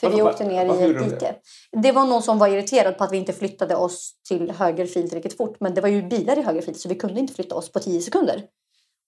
För 0.00 0.10
vi 0.10 0.22
åkte 0.22 0.44
ner 0.44 0.66
varför 0.66 1.02
i 1.02 1.04
ett 1.04 1.10
dike. 1.10 1.34
Det 1.72 1.92
var 1.92 2.04
någon 2.04 2.22
som 2.22 2.38
var 2.38 2.48
irriterad 2.48 2.98
på 2.98 3.04
att 3.04 3.12
vi 3.12 3.16
inte 3.16 3.32
flyttade 3.32 3.76
oss 3.76 4.12
till 4.28 4.50
höger 4.50 4.86
fil 4.86 5.08
tillräckligt 5.08 5.36
fort. 5.36 5.56
Men 5.60 5.74
det 5.74 5.80
var 5.80 5.88
ju 5.88 6.02
bilar 6.02 6.38
i 6.38 6.42
höger 6.42 6.62
fil 6.62 6.74
så 6.74 6.88
vi 6.88 6.94
kunde 6.94 7.20
inte 7.20 7.34
flytta 7.34 7.54
oss 7.54 7.72
på 7.72 7.78
10 7.78 8.00
sekunder. 8.00 8.42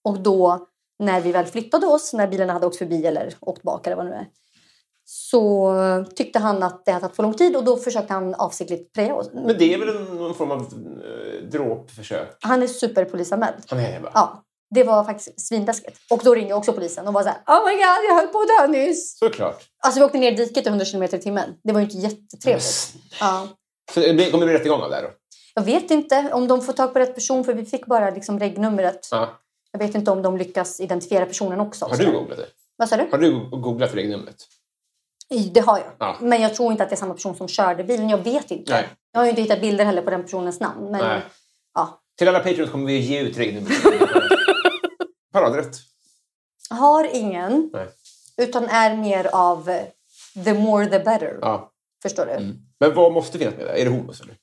Och 0.03 0.19
då 0.19 0.67
när 0.99 1.21
vi 1.21 1.31
väl 1.31 1.45
flyttade 1.45 1.87
oss, 1.87 2.13
när 2.13 2.27
bilarna 2.27 2.53
hade 2.53 2.67
åkt 2.67 2.77
förbi 2.77 3.05
eller 3.05 3.35
åkt 3.39 3.63
bak 3.63 3.87
eller 3.87 3.95
vad 3.95 4.05
det 4.05 4.09
nu 4.09 4.15
är. 4.15 4.27
Så 5.05 5.75
tyckte 6.15 6.39
han 6.39 6.63
att 6.63 6.85
det 6.85 6.91
hade 6.91 7.01
tagit 7.01 7.15
för 7.15 7.23
lång 7.23 7.33
tid 7.33 7.55
och 7.55 7.63
då 7.63 7.77
försökte 7.77 8.13
han 8.13 8.35
avsiktligt 8.35 8.93
preja 8.93 9.15
oss. 9.15 9.29
Men 9.33 9.57
det 9.57 9.73
är 9.73 9.77
väl 9.77 10.15
någon 10.15 10.33
form 10.33 10.51
av 10.51 10.59
eh, 10.59 11.49
dråpförsök? 11.51 12.37
Han 12.39 12.63
är 12.63 12.67
superpolisanmäld. 12.67 13.55
Han 13.67 13.79
är 13.79 13.91
det, 13.91 13.99
va? 13.99 14.11
Ja, 14.13 14.43
det 14.73 14.83
var 14.83 15.03
faktiskt 15.03 15.47
svinläskigt. 15.47 15.97
Och 16.09 16.21
då 16.23 16.35
ringde 16.35 16.53
också 16.53 16.73
polisen 16.73 17.07
och 17.07 17.13
var 17.13 17.23
så 17.23 17.29
här, 17.29 17.37
Oh 17.47 17.65
my 17.65 17.73
god, 17.73 18.03
jag 18.09 18.15
höll 18.15 18.27
på 18.27 18.39
att 18.39 18.47
dö 18.47 18.67
nyss. 18.79 19.17
Såklart. 19.19 19.63
Alltså 19.83 19.99
vi 19.99 20.05
åkte 20.05 20.17
ner 20.17 20.31
i 20.31 20.35
diket 20.35 20.65
i 20.65 20.69
100 20.69 20.85
km 20.85 21.03
i 21.03 21.07
timmen. 21.07 21.49
Det 21.63 21.73
var 21.73 21.79
ju 21.79 21.85
inte 21.85 21.97
jättetrevligt. 21.97 22.93
Ja. 23.19 23.47
Så 23.93 23.99
det 23.99 24.13
blir- 24.13 24.31
kommer 24.31 24.45
det 24.45 24.51
bli 24.51 24.59
rättegång 24.59 24.81
av 24.81 24.89
det 24.89 24.95
här 24.95 25.03
då? 25.03 25.09
Jag 25.55 25.63
vet 25.63 25.91
inte 25.91 26.29
om 26.33 26.47
de 26.47 26.61
får 26.61 26.73
tag 26.73 26.93
på 26.93 26.99
rätt 26.99 27.15
person 27.15 27.43
för 27.43 27.53
vi 27.53 27.65
fick 27.65 27.85
bara 27.85 28.09
liksom 28.09 28.39
regnumret. 28.39 29.07
Ja. 29.11 29.29
Jag 29.71 29.79
vet 29.79 29.95
inte 29.95 30.11
om 30.11 30.21
de 30.21 30.37
lyckas 30.37 30.79
identifiera 30.79 31.25
personen 31.25 31.59
också. 31.59 31.85
Har 31.85 31.97
du 31.97 32.11
googlat 32.11 32.37
det? 32.37 32.45
Vad 32.77 32.89
sa 32.89 32.97
du? 32.97 33.07
Har 33.11 33.17
du 33.17 33.49
googlat 33.49 33.95
regnumret? 33.95 34.35
Det 35.53 35.59
har 35.59 35.77
jag. 35.77 35.87
Ja. 35.99 36.15
Men 36.21 36.41
jag 36.41 36.55
tror 36.55 36.71
inte 36.71 36.83
att 36.83 36.89
det 36.89 36.95
är 36.95 36.97
samma 36.97 37.13
person 37.13 37.35
som 37.35 37.47
körde 37.47 37.83
bilen. 37.83 38.09
Jag 38.09 38.17
vet 38.23 38.51
inte. 38.51 38.71
Nej. 38.71 38.87
Jag 39.11 39.19
har 39.19 39.25
ju 39.25 39.29
inte 39.29 39.41
hittat 39.41 39.61
bilder 39.61 39.85
heller 39.85 40.01
på 40.01 40.09
den 40.09 40.23
personens 40.23 40.59
namn. 40.59 40.91
Men 40.91 41.01
Nej. 41.01 41.21
ja. 41.73 41.99
Till 42.17 42.27
alla 42.27 42.39
Patreons 42.39 42.71
kommer 42.71 42.85
vi 42.85 42.97
ge 42.97 43.19
ut 43.21 43.37
regnumret. 43.37 43.77
Paradrätt. 45.33 45.77
Har 46.69 47.03
ingen. 47.15 47.69
Nej. 47.73 47.87
Utan 48.37 48.65
är 48.69 48.95
mer 48.97 49.29
av 49.35 49.69
eh, 49.69 49.83
the 50.45 50.53
more 50.53 50.85
the 50.85 50.99
better. 50.99 51.37
Ja. 51.41 51.71
Förstår 52.01 52.25
du? 52.25 52.31
Mm. 52.31 52.55
Men 52.79 52.95
vad 52.95 53.11
måste 53.13 53.39
finnas 53.39 53.55
med 53.55 53.65
där? 53.65 53.73
Är 53.73 53.85
det 53.85 53.91
hummus 53.91 54.21
eller? 54.21 54.35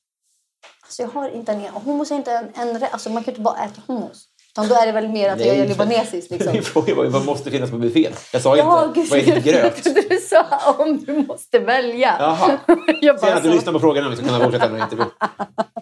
Alltså 0.82 1.02
jag 1.02 1.08
har 1.08 1.28
inte 1.28 1.52
en... 1.52 1.60
Hummus 1.84 2.10
är 2.10 2.14
inte 2.16 2.32
en... 2.32 2.74
en 2.74 2.82
alltså 2.90 3.10
man 3.10 3.24
kan 3.24 3.32
inte 3.32 3.40
bara 3.42 3.56
äta 3.64 3.82
hummus. 3.86 4.26
Utan 4.52 4.68
då 4.68 4.74
är 4.74 4.86
det 4.86 4.92
väl 4.92 5.08
mer 5.08 5.30
att 5.30 5.38
jag 5.40 5.48
Nej. 5.48 5.60
är 5.60 5.68
libanesiskt 5.68 6.30
liksom. 6.30 6.52
Min 6.52 6.62
fråga 6.62 6.94
var 6.94 7.06
vad 7.06 7.24
måste 7.24 7.50
finnas 7.50 7.70
på 7.70 7.76
buffén? 7.76 8.12
Jag 8.32 8.42
sa 8.42 8.56
Ja, 8.56 8.84
inte 8.86 9.00
gud. 9.00 9.10
vad 9.10 9.18
är 9.18 9.34
ditt 9.34 9.44
gröt? 9.84 9.84
Du 10.10 10.16
sa 10.16 10.74
om 10.78 11.04
du 11.04 11.12
måste 11.26 11.58
välja. 11.58 12.16
Jaha. 12.18 12.58
Jag 13.00 13.20
Sen 13.20 13.28
bara 13.28 13.36
att 13.36 13.42
du 13.42 13.50
lyssnar 13.50 13.72
på 13.72 13.80
frågan 13.80 14.04
om 14.04 14.10
vi 14.10 14.16
ska 14.16 14.26
kunna 14.26 14.44
fortsätta 14.44 14.68
här 14.68 14.82
intervjun. 14.82 15.10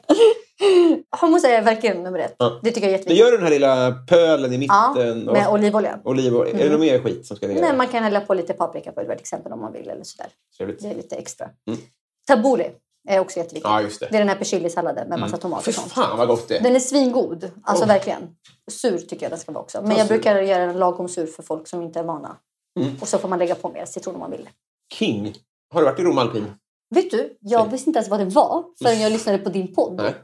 Hummus 1.20 1.44
är 1.44 1.62
verkligen 1.62 2.02
nummer 2.02 2.18
ett. 2.18 2.34
Ja. 2.38 2.60
Det 2.62 2.70
tycker 2.70 2.80
jag 2.88 2.88
är 2.88 2.90
Men 2.90 2.98
jätteviktigt. 2.98 3.18
gör 3.26 3.30
du 3.30 3.36
den 3.36 3.44
här 3.46 3.50
lilla 3.52 3.92
pölen 4.08 4.52
i 4.52 4.66
Ja, 4.66 4.92
mitten? 4.94 5.28
och 5.28 5.34
med 5.34 5.48
olivolja. 5.48 5.98
olivolja. 6.04 6.54
Är 6.58 6.64
det 6.64 6.70
något 6.70 6.80
mer 6.80 6.98
skit 7.02 7.26
som 7.26 7.36
ska 7.36 7.48
ner? 7.48 7.60
Nej, 7.60 7.76
man 7.76 7.88
kan 7.88 8.02
hälla 8.02 8.20
på 8.20 8.34
lite 8.34 8.52
paprikapulver 8.52 9.14
till 9.14 9.22
exempel 9.22 9.52
om 9.52 9.60
man 9.60 9.72
vill. 9.72 9.88
eller 9.88 10.04
sådär. 10.04 10.30
Trevligt. 10.56 10.82
Det 10.82 10.88
är 10.90 10.94
lite 10.94 11.16
extra. 11.16 11.46
Mm. 11.66 11.78
Tabbouleh 12.26 12.70
är 13.08 13.18
också 13.20 13.36
jätteviktigt. 13.38 13.64
Ja, 13.70 13.80
just 13.82 14.00
Det 14.00 14.06
är 14.06 14.10
det. 14.12 14.18
den 14.18 14.28
här 14.28 14.36
persillesalladen 14.36 15.08
med 15.08 15.20
massa 15.20 15.36
tomat 15.36 15.64
Fy 15.64 15.70
och 15.70 15.74
sånt. 15.74 15.92
fan 15.92 16.18
vad 16.18 16.28
gott 16.28 16.48
det 16.48 16.56
är. 16.56 16.62
Den 16.62 16.76
är 16.76 16.80
svingod. 16.80 17.50
Alltså 17.64 17.84
Oh. 17.84 17.88
verkligen. 17.88 18.22
Sur 18.70 18.98
tycker 18.98 19.22
jag 19.22 19.32
den 19.32 19.38
ska 19.38 19.52
vara 19.52 19.62
också. 19.64 19.80
Men 19.82 19.90
Ja, 19.90 19.98
jag 19.98 20.06
sur. 20.06 20.14
brukar 20.14 20.40
göra 20.42 20.66
den 20.66 20.78
lagom 20.78 21.08
sur 21.08 21.26
för 21.26 21.42
folk 21.42 21.68
som 21.68 21.82
inte 21.82 21.98
är 21.98 22.02
vana. 22.04 22.36
Mm. 22.80 22.96
Och 23.00 23.08
så 23.08 23.18
får 23.18 23.28
man 23.28 23.38
lägga 23.38 23.54
på 23.54 23.68
mer 23.68 23.84
citron 23.84 24.14
om 24.14 24.20
man 24.20 24.30
vill. 24.30 24.48
King. 24.94 25.34
Har 25.74 25.80
du 25.80 25.84
varit 25.86 25.98
i 25.98 26.02
Rom 26.02 26.18
Alpin? 26.18 26.46
Vet 26.94 27.10
du, 27.10 27.36
jag 27.40 27.60
Nej. 27.62 27.72
visste 27.72 27.90
inte 27.90 27.98
ens 27.98 28.08
vad 28.08 28.20
det 28.20 28.24
var 28.24 28.64
förrän 28.82 29.00
jag 29.00 29.12
lyssnade 29.12 29.38
på 29.38 29.48
din 29.50 29.74
podd. 29.74 29.96
Nej. 29.96 30.14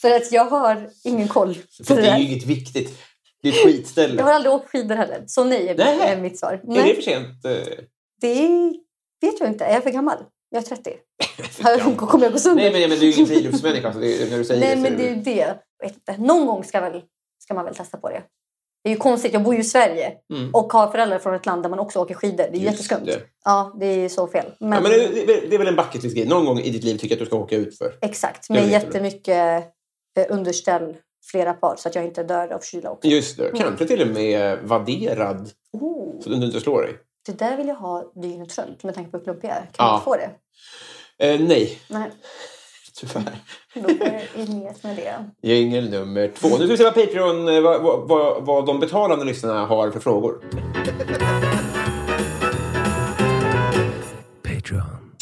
För 0.00 0.10
att 0.10 0.32
jag 0.32 0.44
har 0.44 0.90
ingen 1.04 1.28
koll 1.28 1.54
För 1.84 1.96
det 1.96 2.02
det 2.02 2.08
är 2.08 2.18
ju 2.18 2.24
inget 2.32 2.46
viktigt. 2.46 2.98
Det 3.42 3.48
är 3.48 3.52
ett 3.52 3.58
skitställe. 3.64 4.14
Jag 4.16 4.24
har 4.24 4.32
aldrig 4.32 4.54
åkt 4.54 4.68
skidor 4.70 4.94
heller. 4.94 5.24
Så 5.26 5.44
nej 5.44 5.68
är, 5.68 5.76
Nej. 5.76 6.20
mitt 6.20 6.38
svar. 6.38 6.52
Är 6.52 6.56
det 6.56 6.72
Nej, 6.72 6.94
för 6.94 7.02
sent? 7.02 7.44
eh? 7.44 7.84
det 8.20 8.48
vet 9.20 9.40
jag 9.40 9.48
inte. 9.48 9.64
Är 9.64 9.74
jag 9.74 9.82
för 9.82 9.90
gammal? 9.90 10.16
Jag 10.50 10.62
är 10.62 10.66
30. 10.66 10.96
Kommer 11.96 12.24
jag 12.24 12.32
gå 12.32 12.38
sönder? 12.38 12.62
Nej, 12.62 12.80
men, 12.80 12.90
men 12.90 12.98
du 12.98 13.06
är 13.08 13.10
ju 13.10 13.12
ingen 13.12 13.26
friluftsmänniska. 13.26 13.92
Så 13.92 13.98
det, 13.98 14.22
är- 14.22 14.30
när 14.30 14.38
du 14.38 14.44
säger 14.44 14.60
Nej, 14.60 14.76
det 14.76 14.82
men 14.82 14.96
det 14.98 15.08
är 15.08 15.14
ju 15.14 15.22
det. 16.06 16.18
Någon 16.18 16.46
gång 16.46 16.64
ska, 16.64 16.80
väl, 16.80 17.02
ska 17.38 17.54
man 17.54 17.64
väl 17.64 17.74
testa 17.74 17.98
på 17.98 18.08
det. 18.08 18.22
Det 18.84 18.88
är 18.90 18.94
ju 18.94 18.98
konstigt. 18.98 19.32
Jag 19.32 19.42
bor 19.42 19.54
ju 19.54 19.60
i 19.60 19.64
Sverige 19.64 20.12
Mm. 20.32 20.54
och 20.54 20.72
har 20.72 20.88
föräldrar 20.90 21.18
från 21.18 21.34
ett 21.34 21.46
land 21.46 21.62
där 21.62 21.70
man 21.70 21.78
också 21.78 21.98
åker 21.98 22.14
skidor. 22.14 22.36
Det 22.36 22.42
är 22.42 22.52
Just 22.52 22.64
jätteskumt. 22.64 23.04
det. 23.06 23.20
Ja, 23.44 23.76
det 23.80 23.86
är 23.86 24.08
så 24.08 24.26
fel. 24.26 24.44
Men, 24.60 24.72
Ja, 24.72 24.80
men 24.80 24.90
det, 24.90 25.08
det, 25.26 25.40
det 25.48 25.54
är 25.54 25.58
väl 25.58 25.68
en 25.68 25.76
bucket 25.76 26.02
list 26.02 26.16
grej. 26.16 26.26
Någon 26.28 26.44
gång 26.44 26.58
i 26.58 26.70
ditt 26.70 26.84
liv 26.84 26.96
tycker 26.96 27.08
jag 27.08 27.16
att 27.16 27.18
du 27.20 27.26
ska 27.26 27.36
åka 27.36 27.56
ut 27.56 27.78
för. 27.78 27.94
Exakt. 28.00 28.50
Är 28.50 28.54
Med 28.54 28.68
jättemycket 28.68 29.64
eh, 30.18 30.26
underställ, 30.28 30.96
flera 31.30 31.52
par, 31.54 31.76
så 31.78 31.88
att 31.88 31.94
jag 31.94 32.04
inte 32.04 32.22
dör 32.22 32.52
av 32.52 32.60
kyla 32.60 32.90
också. 32.90 33.08
Just 33.08 33.36
det. 33.36 33.50
Kanske 33.56 33.86
till 33.86 34.02
och 34.02 34.08
med 34.08 34.58
vadderad. 34.62 35.50
Oh, 35.72 36.20
Så 36.20 36.32
att 36.32 36.40
du 36.40 36.46
inte 36.46 36.60
slår 36.60 36.82
dig. 36.82 36.92
det 37.26 37.38
där 37.38 37.56
vill 37.56 37.68
jag 37.68 37.74
ha 37.74 38.12
dygnet 38.14 38.58
runt 38.58 38.84
med 38.84 38.94
tanke 38.94 39.10
på 39.10 39.16
hur 39.16 39.24
klumpig 39.24 39.48
jag 39.48 39.56
är. 39.56 39.60
Kan 39.60 39.86
Ja. 39.86 39.92
jag 39.92 40.04
få 40.04 40.16
det? 40.16 40.30
Eh, 41.18 41.40
nej, 41.40 41.78
Nej, 41.88 42.10
tyvärr. 43.00 43.38
då 43.74 43.80
får 43.82 44.06
jag 44.06 44.22
inget 44.34 44.82
med 44.82 44.96
det. 44.96 45.48
Jingel 45.48 45.90
nummer 45.90 46.32
två. 46.36 46.48
Nu 46.48 46.56
ska 46.56 46.66
vi 46.66 46.76
se 46.76 46.84
vad 46.84 46.94
Patreon, 46.94 47.48
eh, 47.48 47.60
vad, 47.60 48.08
vad, 48.08 48.44
vad, 48.46 48.66
de 48.66 48.80
betalande 48.80 49.24
lyssnarna 49.24 49.66
har 49.66 49.90
för 49.90 50.00
frågor. 50.00 50.40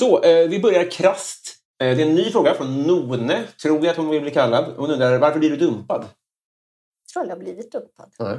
Så, 0.00 0.22
eh, 0.22 0.48
vi 0.48 0.60
börjar 0.60 0.90
krasst. 0.90 1.56
Eh, 1.82 1.96
det 1.96 2.02
är 2.02 2.06
en 2.06 2.14
ny 2.14 2.30
fråga 2.30 2.54
från 2.54 2.82
None, 2.82 3.42
tror 3.62 3.78
jag 3.78 3.86
att 3.88 3.96
hon 3.96 4.08
vill 4.08 4.22
bli 4.22 4.30
kallad. 4.30 4.74
Hon 4.76 4.90
undrar, 4.90 5.18
varför 5.18 5.38
blir 5.38 5.50
du 5.50 5.56
dumpad? 5.56 6.00
Jag 6.00 7.12
tror 7.12 7.26
jag 7.26 7.36
har 7.36 7.40
blivit 7.40 7.72
dumpad. 7.72 8.10
Nej. 8.18 8.38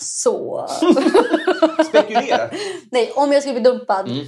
Så... 0.00 0.66
Spekulera. 1.88 2.50
Nej, 2.90 3.12
om 3.14 3.32
jag 3.32 3.42
skulle 3.42 3.60
bli 3.60 3.70
dumpad 3.70 4.08
Mm. 4.08 4.26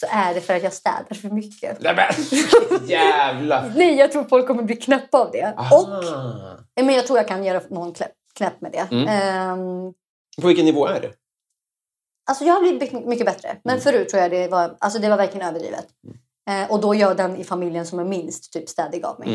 Så 0.00 0.06
är 0.10 0.34
det 0.34 0.40
för 0.40 0.54
att 0.54 0.62
jag 0.62 0.72
städar 0.72 1.14
för 1.14 1.30
mycket. 1.30 1.80
Nej 1.80 1.94
men, 1.96 2.88
jävla... 2.88 3.64
Nej, 3.76 3.94
jag 3.94 4.12
tror 4.12 4.24
folk 4.24 4.46
kommer 4.46 4.62
bli 4.62 4.76
knäppa 4.76 5.18
av 5.18 5.30
det. 5.32 5.54
Aha. 5.56 5.76
Och 6.76 6.84
men 6.84 6.94
jag 6.94 7.06
tror 7.06 7.18
jag 7.18 7.28
kan 7.28 7.44
göra 7.44 7.60
någon 7.70 7.94
knäpp, 8.34 8.60
med 8.60 8.72
det. 8.72 8.88
Mm. 8.96 9.08
Ehm, 9.08 9.92
På 10.40 10.46
vilken 10.46 10.64
nivå 10.64 10.86
är 10.86 11.00
det? 11.00 11.10
Alltså 12.30 12.44
jag 12.44 12.54
har 12.54 12.60
blivit 12.60 12.92
mycket- 13.06 13.26
bättre. 13.26 13.56
Men 13.64 13.72
Mm. 13.72 13.82
förut 13.82 14.08
tror 14.08 14.22
jag 14.22 14.30
det 14.30 14.48
var, 14.48 14.76
alltså 14.78 14.98
det 14.98 15.08
var 15.08 15.16
verkligen 15.16 15.48
överdrivet. 15.48 15.86
Eh, 16.50 16.70
och 16.70 16.80
då 16.80 16.94
jag 16.94 17.16
den 17.16 17.36
i 17.36 17.44
familjen 17.44 17.86
som 17.86 17.98
är 17.98 18.04
minst 18.04 18.52
typ 18.52 18.68
städig 18.68 19.04
av 19.04 19.20
mig. 19.20 19.28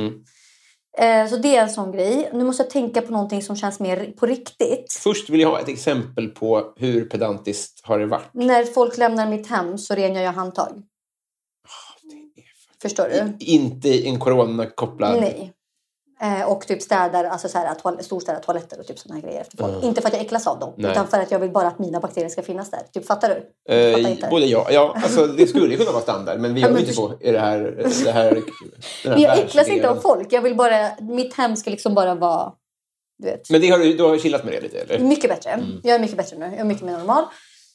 Eh, 0.98 1.28
så 1.28 1.38
det 1.38 1.56
är 1.56 1.62
en 1.64 1.70
sån 1.70 1.91
grej. 1.91 2.30
Nu 2.34 2.44
måste 2.44 2.64
jag 2.64 2.70
tänka 2.70 3.02
på 3.02 3.12
någonting 3.12 3.41
som 3.41 3.56
känns 3.56 3.80
mer 3.80 4.14
på 4.20 4.26
riktigt. 4.26 4.94
Först 5.04 5.30
vill 5.30 5.39
jag 5.41 5.50
ha 5.50 5.60
ett 5.60 5.70
exempel 5.70 6.28
på 6.28 6.74
hur 6.76 7.06
pedantiskt 7.06 7.86
har 7.86 8.00
det 8.00 8.06
varit. 8.06 8.30
När 8.34 8.64
folk 8.64 8.98
lämnar 8.98 9.30
mitt 9.30 9.48
hem 9.48 9.78
så 9.78 9.96
rengör 9.96 10.22
jag 10.22 10.34
handtag. 10.34 10.84
Förstår 12.82 13.04
du? 13.10 13.46
I- 13.46 13.52
Inte 13.56 14.08
en 14.08 14.20
coronakopplad... 14.20 15.20
Nej. 15.20 15.54
Eh, 16.22 16.41
och 16.51 16.68
typ 16.68 16.82
städar, 16.82 17.24
alltså 17.26 17.47
så 17.49 17.57
här, 17.57 17.74
toal- 17.76 18.01
storstädar 18.03 18.39
toaletter 18.39 18.80
och 18.80 18.88
typ 18.88 18.97
här 19.11 19.22
grejer 19.22 19.41
efter 19.41 19.57
folk. 19.57 19.84
Inte 19.84 20.01
för 20.01 20.07
att 20.07 20.14
jag 20.14 20.22
äcklas 20.24 20.47
av 20.47 20.59
dem, 20.59 20.74
Nej. 20.78 20.91
utan 20.91 21.07
för 21.07 21.20
att 21.20 21.32
jag 21.32 21.39
vill 21.39 21.51
bara 21.51 21.68
att 21.68 21.80
mina 21.80 21.99
bakterier 21.99 22.30
ska 22.30 22.41
finnas 22.41 22.72
där. 22.72 22.80
Typ, 22.93 23.05
fattar 23.07 23.30
du? 23.30 23.36
Jag 23.76 23.93
fattar 23.93 24.05
Eh, 24.09 24.11
inte. 24.11 24.28
både 24.30 24.45
ja, 24.45 24.68
ja 24.72 24.93
alltså, 25.03 25.28
det 25.28 25.47
skulle 25.47 25.72
ju 25.74 25.78
kunna 25.78 25.91
vara 25.91 26.01
standard, 26.03 26.39
men 26.39 26.53
vi 26.53 26.61
gör 26.61 26.72
ju 26.72 26.80
inte 26.80 26.93
så 26.93 27.14
i 27.22 27.32
det 27.32 27.39
här, 27.39 27.59
det 28.03 28.11
här, 28.11 28.32
den 29.03 29.14
här 29.14 29.20
jag 29.20 29.39
äcklas 29.39 29.68
inte 29.68 29.89
av 29.89 29.95
folk. 29.95 30.28
Jag 30.34 30.41
vill 30.41 30.55
bara, 30.55 30.89
mitt 30.99 31.34
hem 31.38 31.55
ska 31.55 31.70
liksom 31.70 31.93
bara 31.95 32.16
vara, 32.16 32.51
du 33.18 33.26
vet. 33.28 33.49
Men 33.49 33.61
det 33.61 33.70
har, 33.70 33.78
du- 33.80 33.93
du 33.97 34.03
har 34.03 34.18
chillat 34.18 34.43
med 34.43 34.53
det 34.53 34.61
lite, 34.61 34.78
eller? 34.80 34.99
Mycket 34.99 35.30
bättre. 35.30 35.49
Mm. 35.49 35.82
Jag 35.84 35.95
är 35.95 35.99
mycket 35.99 36.18
bättre 36.18 36.38
nu. 36.38 36.45
Jag 36.45 36.59
är 36.59 36.64
mycket 36.64 36.84
mer 36.86 36.97
normal. 36.97 37.24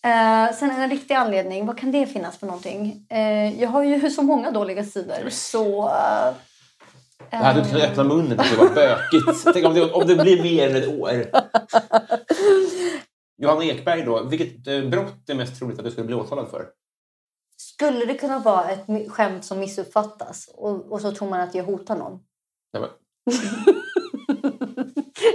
Eh, 0.05 0.57
sen 0.57 0.71
en 0.71 0.91
riktig 0.91 1.15
anledning, 1.15 1.67
vad 1.67 1.79
kan 1.79 1.93
det 1.93 2.07
finnas 2.07 2.37
för 2.39 2.47
någonting? 2.47 3.07
Eh, 3.11 3.63
jag 3.63 3.69
har 3.69 3.83
ju 3.85 4.11
så 4.11 4.23
många 4.23 4.51
dåliga 4.51 4.85
sidor. 4.85 5.29
Så... 5.31 5.89
eh, 5.89 6.35
Jag 7.31 7.39
hade 7.39 7.59
inte 7.59 7.71
kunnat 7.71 7.91
öppna 7.91 8.05
munnen, 8.05 8.37
det 8.37 8.57
var 8.59 8.75
bökigt. 8.75 9.53
Tänk 9.53 9.67
om 9.67 9.75
det, 9.75 9.93
om 9.93 10.07
det 10.07 10.17
blir 10.17 10.43
mer 10.43 10.71
än 10.71 10.77
ett 10.77 10.89
år. 10.89 11.11
Johanna 13.43 13.65
Ekberg 13.65 14.03
då, 14.03 14.23
vilket 14.23 14.67
eh, 14.67 14.81
brott 14.83 15.31
är 15.31 15.35
mest 15.35 15.59
troligt 15.59 15.79
att 15.79 15.85
du 15.85 15.91
skulle 15.91 16.07
bli 16.07 16.15
åtalad 16.15 16.49
för? 16.51 16.67
skulle 17.79 18.05
det 18.05 18.15
kunna 18.15 18.39
vara 18.39 18.71
ett 18.71 19.11
skämt 19.11 19.45
som 19.45 19.61
missuppfattas 19.61 20.51
och, 20.55 20.93
och 20.93 21.01
så 21.01 21.13
tror 21.13 21.29
man 21.31 21.41
att 21.41 21.55
jag 21.55 21.65
hotar 21.65 21.97
någon? 21.97 22.21
Nej, 22.73 22.83
men, 22.83 22.91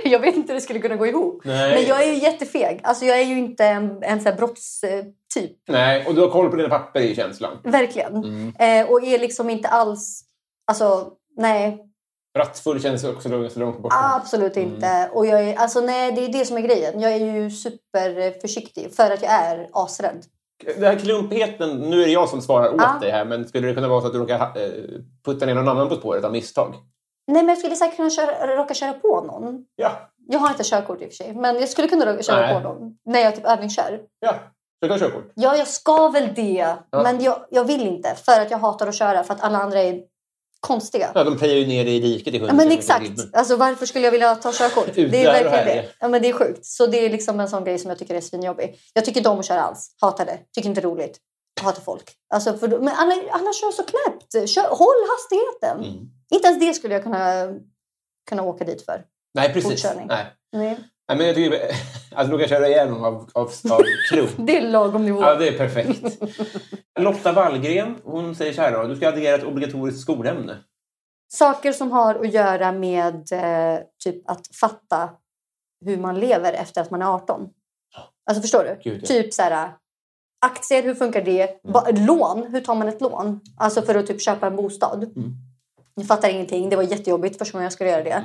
jag 0.12 0.20
vet 0.20 0.36
inte 0.36 0.54
hur 0.54 0.56
det 0.56 0.62
skulle 0.62 0.80
kunna 0.80 0.96
gå 0.96 1.08
ihop. 1.08 1.42
Nej. 1.46 1.76
Men 1.76 1.86
jag 1.86 2.04
är 2.04 2.14
ju 2.14 2.20
jättefeg. 2.20 2.80
Alltså 2.84 3.06
jag 3.06 3.20
är 3.20 3.24
ju 3.24 3.38
inte 3.38 3.66
en, 3.66 4.04
en 4.04 4.20
här 4.20 4.36
brottstyp. 4.36 5.58
nej, 5.68 6.06
och 6.08 6.16
du 6.16 6.22
har 6.22 6.30
koll 6.30 6.50
på 6.50 6.56
dina 6.56 6.70
papper 6.70 7.02
i 7.02 7.16
känslan. 7.16 7.58
Verkligen. 7.64 8.16
Mm. 8.16 8.54
Eh, 8.60 8.92
och 8.92 9.04
är 9.04 9.20
liksom 9.20 9.50
inte 9.50 9.68
alls... 9.68 10.24
Alltså, 10.68 11.12
nej. 11.38 11.90
Rattfull 12.38 12.82
känns 12.82 13.04
också 13.04 13.30
långt, 13.30 13.80
bort. 13.82 13.94
Absolut 13.96 14.58
Mm. 14.58 14.70
inte. 14.74 15.10
Och 15.14 15.26
jag 15.26 15.44
är, 15.44 15.56
alltså, 15.56 15.82
nej, 15.82 16.12
det 16.12 16.26
är 16.26 16.32
det 16.32 16.46
som 16.46 16.58
är 16.58 16.62
grejen. 16.62 17.00
Jag 17.00 17.12
är 17.12 17.18
ju 17.18 17.50
superförsiktig 17.52 18.94
för 18.96 19.12
att 19.12 19.22
jag 19.22 19.32
är 19.32 19.70
asrädd. 19.74 20.26
Den 20.76 20.84
här 20.84 20.96
klumpigheten, 20.96 21.78
nu 21.80 22.02
är 22.02 22.06
det 22.06 22.12
jag 22.12 22.30
som 22.30 22.42
svarar 22.42 22.70
åt 22.70 22.82
Ja. 22.82 22.98
dig 23.02 23.12
här, 23.12 23.26
men 23.26 23.48
skulle 23.48 23.68
det 23.68 23.74
kunna 23.74 23.88
vara 23.88 24.02
så 24.02 24.08
att 24.08 24.14
du 24.14 24.20
råkar 24.20 24.36
eh, 24.40 24.72
putta 25.26 25.46
ner 25.46 25.56
någon 25.56 25.68
annan 25.68 25.90
på 25.90 25.96
spåret 25.96 26.24
av 26.24 26.32
misstag? 26.32 26.76
Nej, 27.28 27.42
men 27.44 27.50
jag 27.50 27.58
skulle 27.58 27.76
säkert 27.76 27.96
kunna 27.96 28.10
köra, 28.10 28.56
råka 28.58 28.74
köra 28.74 28.94
på 28.94 29.22
någon. 29.22 29.66
Ja, 29.76 29.92
Jag 30.28 30.40
har 30.40 30.50
inte 30.50 30.64
körkort 30.64 31.02
i 31.02 31.06
och 31.06 31.10
för 31.10 31.16
sig, 31.16 31.34
men 31.34 31.56
jag 31.60 31.70
skulle 31.70 31.88
kunna 31.88 32.06
råka 32.14 32.24
köra 32.24 32.42
Nej. 32.42 32.54
på 32.54 32.60
någon 32.60 32.98
när 33.06 33.20
jag 33.20 33.36
typ 33.36 33.46
övningskör. 33.46 34.00
ja. 34.20 34.34
Du 34.82 34.90
kan 34.90 35.00
ha 35.00 35.08
körkort. 35.08 35.32
Ja, 35.36 35.56
jag 35.58 35.68
ska 35.68 36.10
väl 36.10 36.34
det. 36.36 36.76
Ja. 36.92 37.04
Men 37.04 37.24
jag, 37.24 37.46
jag 37.50 37.64
vill 37.64 37.82
inte. 37.88 38.16
För 38.16 38.42
att 38.42 38.52
jag 38.52 38.58
hatar 38.58 38.88
att 38.88 38.96
köra. 38.96 39.24
För 39.24 39.34
att 39.34 39.42
alla 39.42 39.58
andra 39.58 39.80
är 39.80 40.02
konstiga. 40.64 41.12
Ja, 41.16 41.24
de 41.24 41.38
prejar 41.38 41.56
ju 41.56 41.68
ner 41.68 41.86
dig 41.86 41.96
i 41.96 42.00
diket 42.00 42.34
i 42.34 42.38
Ja, 42.38 42.46
100 42.46 42.54
men 42.54 42.72
exakt. 42.72 43.20
Alltså, 43.34 43.56
varför 43.56 43.86
skulle 43.86 44.06
jag 44.06 44.12
vilja 44.12 44.36
ta 44.36 44.52
körkort? 44.54 44.88
Ut 44.88 44.96
Det 45.12 45.24
är 45.24 45.44
verkligen 45.44 45.66
det. 45.66 45.90
Ja, 46.00 46.08
men 46.08 46.22
det 46.22 46.30
är 46.30 46.34
sjukt. 46.34 46.66
Så 46.66 46.88
det 46.88 47.06
är 47.06 47.10
liksom 47.10 47.40
en 47.40 47.50
sån 47.50 47.64
grej 47.64 47.80
som 47.80 47.90
jag 47.90 48.00
tycker 48.00 48.16
är 48.16 48.22
svinjobbig. 48.22 48.80
Jag 48.94 49.06
tycker 49.06 49.20
inte 49.20 49.30
om 49.30 49.40
att 49.40 49.46
köra 49.46 49.62
alls. 49.62 49.96
Hatar 50.02 50.26
det. 50.26 50.40
Tycker 50.56 50.70
inte 50.70 50.82
det 50.82 50.88
är 50.88 50.90
roligt. 50.90 51.18
Hatar 51.62 51.82
folk. 51.82 52.12
Alltså, 52.34 52.58
för, 52.58 52.68
men 52.68 52.94
alla, 52.96 53.16
alla 53.32 53.54
kör 53.54 53.72
så 53.72 53.84
knäppt. 53.84 54.50
Kör, 54.50 54.68
håll 54.70 55.02
hastigheten. 55.10 55.94
Mm. 55.94 56.10
Inte 56.34 56.48
ens 56.48 56.60
det 56.60 56.74
skulle 56.74 56.94
jag 56.94 57.04
kunna, 57.04 57.54
kunna 58.30 58.44
åka 58.44 58.66
dit 58.66 58.86
för. 58.86 59.04
Nej, 59.34 59.54
precis. 59.54 59.86
Nej. 60.08 60.26
Nej. 60.52 60.80
Nej, 61.08 61.18
men 61.18 61.28
jag 61.28 61.36
tycker 61.36 61.72
att 62.16 62.30
råka 62.30 62.48
köra 62.48 62.68
ihjäl 62.68 62.90
någon 62.90 63.06
av, 63.06 63.30
av, 63.34 63.50
av 63.72 63.82
klump. 64.10 64.30
Det 64.38 64.58
är 64.58 64.62
lagom 64.62 65.06
nivå. 65.06 65.22
Ja, 65.22 65.36
det 65.36 65.48
är 65.48 65.58
perfekt. 65.58 66.18
Lotta 67.00 67.32
Wallgren, 67.34 67.96
hon 68.04 68.36
säger 68.36 68.54
så 68.54 68.62
här 68.62 68.72
då. 68.72 68.84
Du 68.84 68.96
ska 68.96 69.08
addera 69.08 69.36
ett 69.36 69.44
obligatoriskt 69.44 70.02
skolämne. 70.02 70.58
Saker 71.34 71.72
som 71.72 71.92
har 71.92 72.16
att 72.16 72.34
göra 72.34 72.72
med 72.72 73.16
eh, 73.32 73.80
typ 74.04 74.30
att 74.30 74.48
fatta 74.56 75.10
hur 75.86 75.98
man 75.98 76.20
lever 76.20 76.54
efter 76.54 76.82
att 76.82 76.92
man 76.92 77.02
är 77.02 77.06
18. 77.14 77.50
Alltså 78.26 78.42
förstår 78.42 78.64
du? 78.64 78.90
Gud, 78.90 79.00
ja. 79.04 79.08
Typ 79.08 79.34
så 79.34 79.42
här, 79.42 79.72
aktier, 80.46 80.84
hur 80.84 80.96
funkar 80.96 81.22
det? 81.22 81.60
Va- 81.64 81.88
Lån, 81.92 82.44
hur 82.52 82.62
tar 82.62 82.76
man 82.76 82.88
ett 82.90 83.02
lån? 83.02 83.40
Alltså 83.58 83.82
för 83.82 83.96
att 83.96 84.08
typ 84.08 84.22
köpa 84.22 84.48
en 84.48 84.56
bostad. 84.56 85.04
Mm. 85.04 85.34
Jag 85.96 86.08
fattar 86.08 86.30
ingenting, 86.30 86.70
det 86.70 86.76
var 86.76 86.84
jättejobbigt 86.84 87.38
första 87.38 87.52
gången 87.54 87.64
jag 87.64 87.74
skulle 87.74 87.90
göra 87.90 88.04
det. 88.04 88.24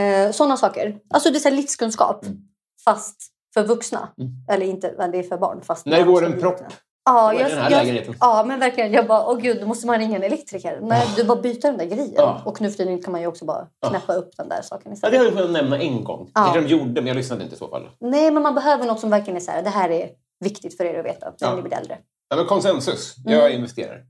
Eh, 0.00 0.32
sådana 0.32 0.56
saker. 0.56 0.98
Alltså 1.10 1.30
det 1.30 1.46
är 1.46 1.50
livskunskap. 1.50 2.24
Mm. 2.24 2.38
Fast 2.84 3.16
för 3.54 3.64
vuxna. 3.64 4.08
Mm. 4.18 4.32
Eller 4.50 4.66
inte, 4.66 5.08
det 5.12 5.18
är 5.18 5.22
för 5.22 5.38
barn. 5.38 5.60
Fast 5.62 5.86
När 5.86 5.96
det 5.96 6.02
går 6.04 6.24
en 6.24 6.40
propp. 6.40 6.60
Ja, 7.08 7.34
i 7.34 7.40
jag, 7.40 7.70
jag, 7.70 8.14
ja, 8.20 8.44
men 8.46 8.60
verkligen. 8.60 8.92
Jag 8.92 9.06
bara, 9.06 9.26
åh 9.26 9.38
gud, 9.38 9.60
då 9.60 9.66
måste 9.66 9.86
man 9.86 9.98
ringa 9.98 10.16
en 10.16 10.22
elektriker. 10.22 10.78
Nej, 10.82 11.06
du 11.16 11.24
bara 11.24 11.40
byta 11.42 11.68
den 11.68 11.78
där 11.78 11.84
grejen. 11.86 12.12
Ja. 12.16 12.42
Och 12.44 12.60
nu 12.60 12.70
för 12.70 12.76
tiden 12.76 13.02
kan 13.02 13.12
man 13.12 13.20
ju 13.20 13.26
också 13.26 13.44
bara 13.44 13.66
knäppa 13.88 14.12
upp 14.14 14.36
den 14.36 14.48
där 14.48 14.62
saken 14.62 14.82
Ja, 14.84 14.90
det 14.90 14.94
istället. 14.94 15.18
hade 15.18 15.30
du 15.30 15.36
kunnat 15.36 15.50
nämna 15.62 15.78
en 15.78 16.04
gång. 16.04 16.30
Ja. 16.34 16.40
Det 16.40 16.46
kanske 16.52 16.60
de 16.60 16.68
gjorde, 16.68 17.00
men 17.00 17.06
jag 17.06 17.16
lyssnade 17.16 17.42
inte 17.42 17.54
i 17.54 17.58
så 17.58 17.68
fall. 17.68 17.88
Nej, 18.00 18.30
men 18.30 18.42
man 18.42 18.54
behöver 18.54 18.86
något 18.86 19.00
som 19.00 19.10
verkligen 19.10 19.36
är 19.36 19.40
så 19.40 19.50
här, 19.50 19.62
det 19.62 19.70
här 19.70 19.90
är 19.90 20.10
viktigt 20.40 20.76
för 20.76 20.84
er 20.84 20.98
att 20.98 21.04
veta 21.04 21.26
när 21.40 21.48
Ja. 21.48 21.56
ni 21.56 21.62
blir 21.62 21.74
äldre. 21.74 21.98
Ja, 22.28 22.36
men 22.36 22.46
konsensus. 22.46 23.14
Jag 23.24 23.40
Mm. 23.46 23.52
investerar. 23.52 24.04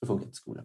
Så 0.00 0.06
funkar 0.06 0.24
inte 0.26 0.36
skolan. 0.36 0.64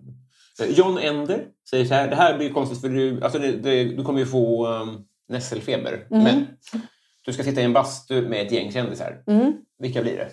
Eh, 0.60 0.68
John 0.70 0.98
Ender 0.98 1.46
säger 1.70 1.86
så 1.86 1.94
här. 1.94 2.08
Det 2.08 2.16
här 2.16 2.38
blir 2.38 2.50
konstigt 2.54 2.82
för 2.82 2.90
du, 2.90 3.24
alltså 3.24 3.40
det, 3.40 3.52
det, 3.52 3.84
du 3.84 4.04
kommer 4.04 4.20
ju 4.20 4.26
få 4.26 4.68
um, 4.68 5.06
nässelfeber. 5.30 6.08
Mm. 6.12 6.24
Men 6.24 6.48
du 7.26 7.34
ska 7.34 7.44
sitta 7.44 7.62
i 7.62 7.64
en 7.64 7.74
bastu 7.74 8.22
med 8.30 8.46
ett 8.46 8.52
gäng 8.52 8.72
kändisar. 8.72 9.24
Mm. 9.28 9.54
Vilka 9.80 10.02
blir 10.02 10.18
det? 10.18 10.30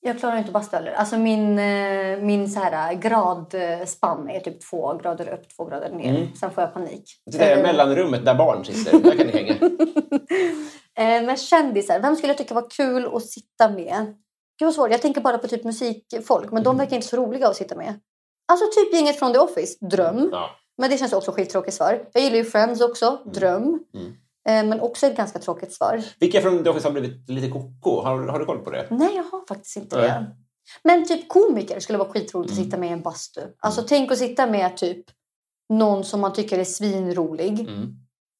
Jag 0.00 0.18
klarar 0.18 0.36
inte 0.38 0.52
bastu 0.52 0.76
heller. 0.76 0.92
Alltså 0.92 1.18
min, 1.18 1.58
eh, 1.58 2.18
min 2.20 2.48
så 2.50 2.60
här, 2.60 2.94
gradspann 2.94 4.30
är 4.30 4.40
typ 4.40 4.60
två 4.70 4.94
grader 5.02 5.28
upp, 5.28 5.48
två 5.56 5.64
grader 5.64 5.90
ner. 5.90 6.10
Mm. 6.16 6.34
Sen 6.34 6.50
får 6.50 6.62
jag 6.64 6.74
panik. 6.74 7.04
Det 7.26 7.38
där 7.38 7.56
Eh, 7.56 7.62
mellanrummet 7.62 8.24
där 8.24 8.34
barn 8.34 8.64
sitter. 8.64 8.98
Där 8.98 9.16
kan 9.16 9.26
ni 9.26 9.32
hänga. 9.32 9.54
Eh, 10.98 11.22
Men 11.22 11.36
kändisar, 11.36 12.00
vem 12.00 12.16
skulle 12.16 12.30
jag 12.30 12.38
tycka 12.38 12.54
var 12.54 12.70
kul 12.70 13.06
att 13.12 13.22
sitta 13.26 13.70
med? 13.70 14.06
Gud 14.58 14.66
vad 14.66 14.74
svårt. 14.74 14.90
Jag 14.90 15.02
tänker 15.02 15.20
bara 15.20 15.38
på 15.38 15.48
typ 15.48 15.64
musikfolk, 15.64 16.52
men 16.52 16.62
de 16.62 16.68
Mm. 16.68 16.78
verkar 16.78 16.96
inte 16.96 17.08
så 17.08 17.16
roliga 17.16 17.48
att 17.48 17.56
sitta 17.56 17.76
med. 17.76 18.00
Alltså 18.48 18.66
typ 18.66 18.94
gänget 18.94 19.18
från 19.18 19.32
The 19.32 19.38
Office, 19.38 19.86
dröm. 19.86 20.28
Ja. 20.32 20.50
Men 20.78 20.90
det 20.90 20.98
känns 20.98 21.12
också 21.12 21.32
skittråkigt 21.32 21.76
svar. 21.76 22.04
Jag 22.12 22.22
gillar 22.22 22.36
ju 22.36 22.44
Friends 22.44 22.80
också, 22.80 23.18
dröm. 23.34 23.62
Mm. 23.94 24.06
Eh, 24.48 24.68
Men 24.70 24.80
också 24.80 25.06
ett 25.06 25.16
ganska 25.16 25.38
tråkigt 25.38 25.72
svar. 25.72 26.02
Vilka 26.20 26.40
från 26.40 26.64
The 26.64 26.70
Office 26.70 26.86
har 26.88 26.92
blivit 26.92 27.28
lite 27.30 27.48
koko? 27.48 28.00
Har, 28.02 28.18
har 28.28 28.38
du 28.38 28.44
koll 28.44 28.58
på 28.58 28.70
det? 28.70 28.86
Nej, 28.90 29.16
jag 29.16 29.22
har 29.24 29.46
faktiskt 29.48 29.76
inte 29.76 29.96
Nej. 29.96 30.08
det. 30.08 30.26
Men 30.84 31.06
typ 31.08 31.28
komiker 31.28 31.80
skulle 31.80 31.98
vara 31.98 32.08
skitroligt 32.08 32.50
Mm. 32.52 32.60
att 32.60 32.64
sitta 32.66 32.76
med 32.78 32.88
i 32.88 32.92
en 32.92 33.02
bastu. 33.02 33.40
Alltså 33.60 33.82
tänk 33.88 34.12
att 34.12 34.18
sitta 34.18 34.46
med 34.46 34.76
typ 34.76 35.04
någon 35.68 36.04
som 36.04 36.20
man 36.20 36.32
tycker 36.32 36.58
är 36.58 36.64
svinrolig. 36.64 37.60
Mm. 37.60 37.86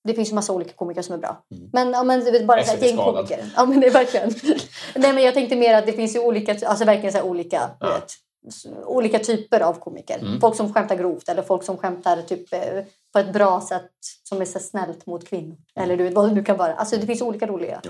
Det 0.05 0.15
finns 0.15 0.31
ju 0.31 0.35
massa 0.35 0.53
olika 0.53 0.73
komiker 0.73 1.03
som 1.03 1.15
är 1.15 1.19
bra. 1.19 1.45
Mm. 1.55 1.71
Men, 1.73 1.91
ja, 1.91 2.03
men 2.03 2.47
bara 2.47 2.61
ett 2.61 2.83
gäng 2.83 2.97
komiker. 2.97 3.45
Ja 3.57 3.65
men 3.67 3.81
det 3.81 3.87
är 3.87 3.91
verkligen. 3.91 4.31
Nej 4.95 5.13
men 5.13 5.23
jag 5.25 5.35
tänkte 5.35 5.57
mer 5.57 5.75
att 5.75 5.87
det 5.87 5.93
finns 5.93 6.17
ju 6.17 6.21
olika, 6.21 6.53
alltså 6.69 6.85
verkligen 6.85 7.13
så 7.13 7.23
olika, 7.23 7.71
Ja. 7.81 7.87
vet, 7.89 8.13
olika 8.87 9.19
typer 9.19 9.61
av 9.61 9.75
komiker. 9.75 10.19
Mm. 10.19 10.41
Folk 10.41 10.57
som 10.57 10.75
skämtar 10.75 10.97
grovt 10.97 11.29
eller 11.29 11.43
folk 11.43 11.63
som 11.63 11.77
skämtar 11.79 12.23
typ 12.23 12.53
eh, 12.55 12.61
på 13.13 13.19
ett 13.19 13.33
bra 13.33 13.61
sätt 13.61 13.91
som 14.29 14.41
är 14.41 14.45
så 14.45 14.59
snällt 14.59 15.07
mot 15.07 15.29
kvinnor. 15.29 15.57
Eller 15.81 15.97
du 15.97 16.05
vet 16.05 16.15
vad 16.15 16.29
det 16.29 16.35
nu 16.35 16.45
kan 16.45 16.57
vara. 16.57 16.75
Alltså 16.75 16.97
det 16.97 17.07
finns 17.07 17.23
olika 17.23 17.47
roliga. 17.47 17.81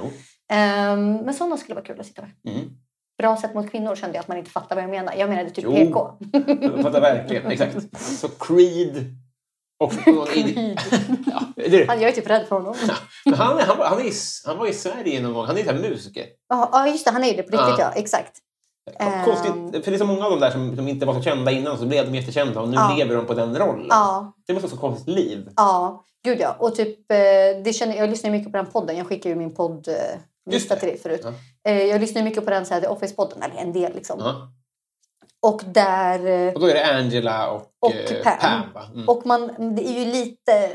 Ehm, 0.52 1.16
men 1.16 1.34
sådana 1.34 1.56
skulle 1.56 1.74
vara 1.74 1.84
kul 1.84 2.00
att 2.00 2.06
sitta 2.06 2.22
med. 2.22 2.54
Mm. 2.56 2.70
Bra 3.18 3.36
sätt 3.36 3.54
mot 3.54 3.70
kvinnor 3.70 3.96
kände 3.96 4.14
jag 4.16 4.20
att 4.22 4.28
man 4.28 4.36
inte 4.38 4.50
fattar 4.50 4.76
vad 4.76 4.84
jag 4.84 4.90
menar. 4.90 5.14
Jag 5.14 5.28
menade 5.28 5.50
typ 5.50 5.64
Jo. 5.64 5.72
PK. 5.74 6.10
Jag 6.62 6.82
fattar 6.82 7.00
verkligen. 7.00 7.46
Exakt. 7.46 8.00
Så 8.00 8.28
Creed. 8.28 9.14
Och. 9.80 9.92
Creed. 10.28 10.78
ja, 11.26 11.42
det 11.56 11.88
Han- 11.88 12.00
Jag 12.00 12.10
är 12.10 12.14
typ 12.14 12.30
rädd 12.30 12.46
för 12.48 12.56
honom. 12.56 12.74
Men 13.24 13.34
han, 13.34 13.58
han, 13.58 13.76
han, 13.78 13.98
är 14.00 14.46
han 14.48 14.58
var 14.58 14.66
i 14.66 14.72
Sverige 14.72 15.20
någon 15.22 15.34
gång. 15.34 15.46
Han 15.46 15.58
är 15.58 15.64
här 15.64 15.74
musiker. 15.74 16.26
Ja, 16.48 16.68
ja, 16.72 16.88
just 16.88 17.04
det. 17.04 17.10
Han 17.10 17.24
är 17.24 17.28
ju 17.28 17.36
det 17.36 17.42
på 17.42 17.50
riktigt, 17.56 17.78
Ja. 17.78 17.92
ja. 17.94 18.00
Exakt. 18.00 18.38
Ehm. 18.98 19.24
Konstigt, 19.24 19.84
för 19.84 19.90
det 19.90 19.96
är 19.96 19.98
så 19.98 20.04
många 20.04 20.24
av 20.24 20.30
de 20.30 20.40
där 20.40 20.50
som, 20.50 20.76
som 20.76 20.88
inte 20.88 21.06
var 21.06 21.14
så 21.14 21.22
kända 21.22 21.50
innan 21.50 21.78
så 21.78 21.86
blev 21.86 22.04
de 22.12 22.14
jättekända 22.18 22.60
och 22.60 22.68
nu 22.68 22.74
Ja. 22.76 22.94
lever 22.98 23.16
de 23.16 23.26
på 23.26 23.34
den 23.34 23.56
rollen. 23.58 23.86
Ja, 23.90 24.32
Det 24.46 24.52
måste 24.52 24.66
vara 24.66 24.76
så 24.76 24.80
konstigt 24.80 25.14
liv. 25.14 25.48
ja. 25.56 26.04
Gud 26.24 26.40
ja. 26.40 26.56
Och 26.58 26.74
typ, 26.74 27.10
eh, 27.12 27.16
det 27.64 27.72
känner, 27.74 27.96
jag 27.96 28.10
lyssnar 28.10 28.30
mycket 28.30 28.52
på 28.52 28.56
den 28.58 28.66
podden. 28.66 28.96
Jag 28.96 29.06
skickar 29.06 29.30
ju 29.30 29.36
min 29.36 29.54
podd 29.54 29.88
eh, 29.88 29.94
Just 29.94 30.18
lista 30.46 30.74
det. 30.74 30.80
till 30.80 30.88
dig 30.88 30.98
förut. 30.98 31.20
Ja. 31.24 31.32
Eh, 31.70 31.82
jag 31.84 32.00
lyssnar 32.00 32.22
mycket 32.22 32.44
på 32.44 32.50
den 32.50 32.66
så 32.66 32.74
här, 32.74 32.80
The 32.80 32.86
Office-podden, 32.86 33.44
eller 33.44 33.62
en 33.62 33.72
del 33.72 33.94
liksom. 33.94 34.18
Ja. 34.20 34.52
Och 35.42 35.62
där... 35.66 36.54
Och 36.54 36.60
då 36.60 36.66
är 36.66 36.74
det 36.74 36.94
Angela 36.96 37.50
och, 37.50 37.62
Och 37.80 37.92
Pam. 38.24 38.62
Pam 38.74 38.92
mm. 38.94 39.08
Och 39.08 39.26
man, 39.26 39.74
det 39.76 39.88
är 39.88 40.04
ju 40.04 40.12
lite... 40.12 40.70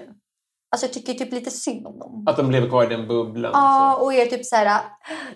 Alltså 0.74 0.86
jag 0.86 0.94
tycker 0.94 1.14
typ 1.14 1.34
lite 1.34 1.52
synd 1.52 1.88
om 1.88 2.00
dem. 2.00 2.24
Att 2.28 2.38
de 2.38 2.52
lever 2.52 2.70
kvar 2.70 2.84
i 2.84 2.88
den 2.88 3.08
bubblan. 3.08 3.52
Ja, 3.54 3.96
så. 4.00 4.06
och 4.06 4.14
är 4.14 4.26
typ 4.26 4.46
så 4.46 4.56
här... 4.56 4.82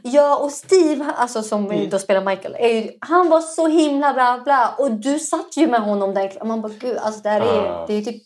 Ja, 0.02 0.38
och 0.38 0.52
Steve, 0.52 1.06
alltså 1.18 1.42
som 1.44 1.66
Mm. 1.72 1.90
då 1.90 2.00
spelar 2.00 2.22
Michael, 2.26 2.56
är 2.60 2.68
ju, 2.68 2.92
han 3.02 3.30
var 3.30 3.42
så 3.42 3.68
himla 3.68 4.14
bla 4.14 4.42
bla. 4.44 4.76
Och 4.78 4.92
du 4.92 5.20
satt 5.20 5.58
ju 5.58 5.68
med 5.68 5.82
honom 5.82 6.14
där. 6.14 6.46
Man 6.46 6.62
bara, 6.62 6.72
gud, 6.80 6.98
alltså 6.98 7.22
det 7.22 7.30
här 7.30 7.42
är, 7.42 7.70
Ah. 7.72 7.86
det 7.88 7.94
är 7.94 8.02
typ... 8.02 8.24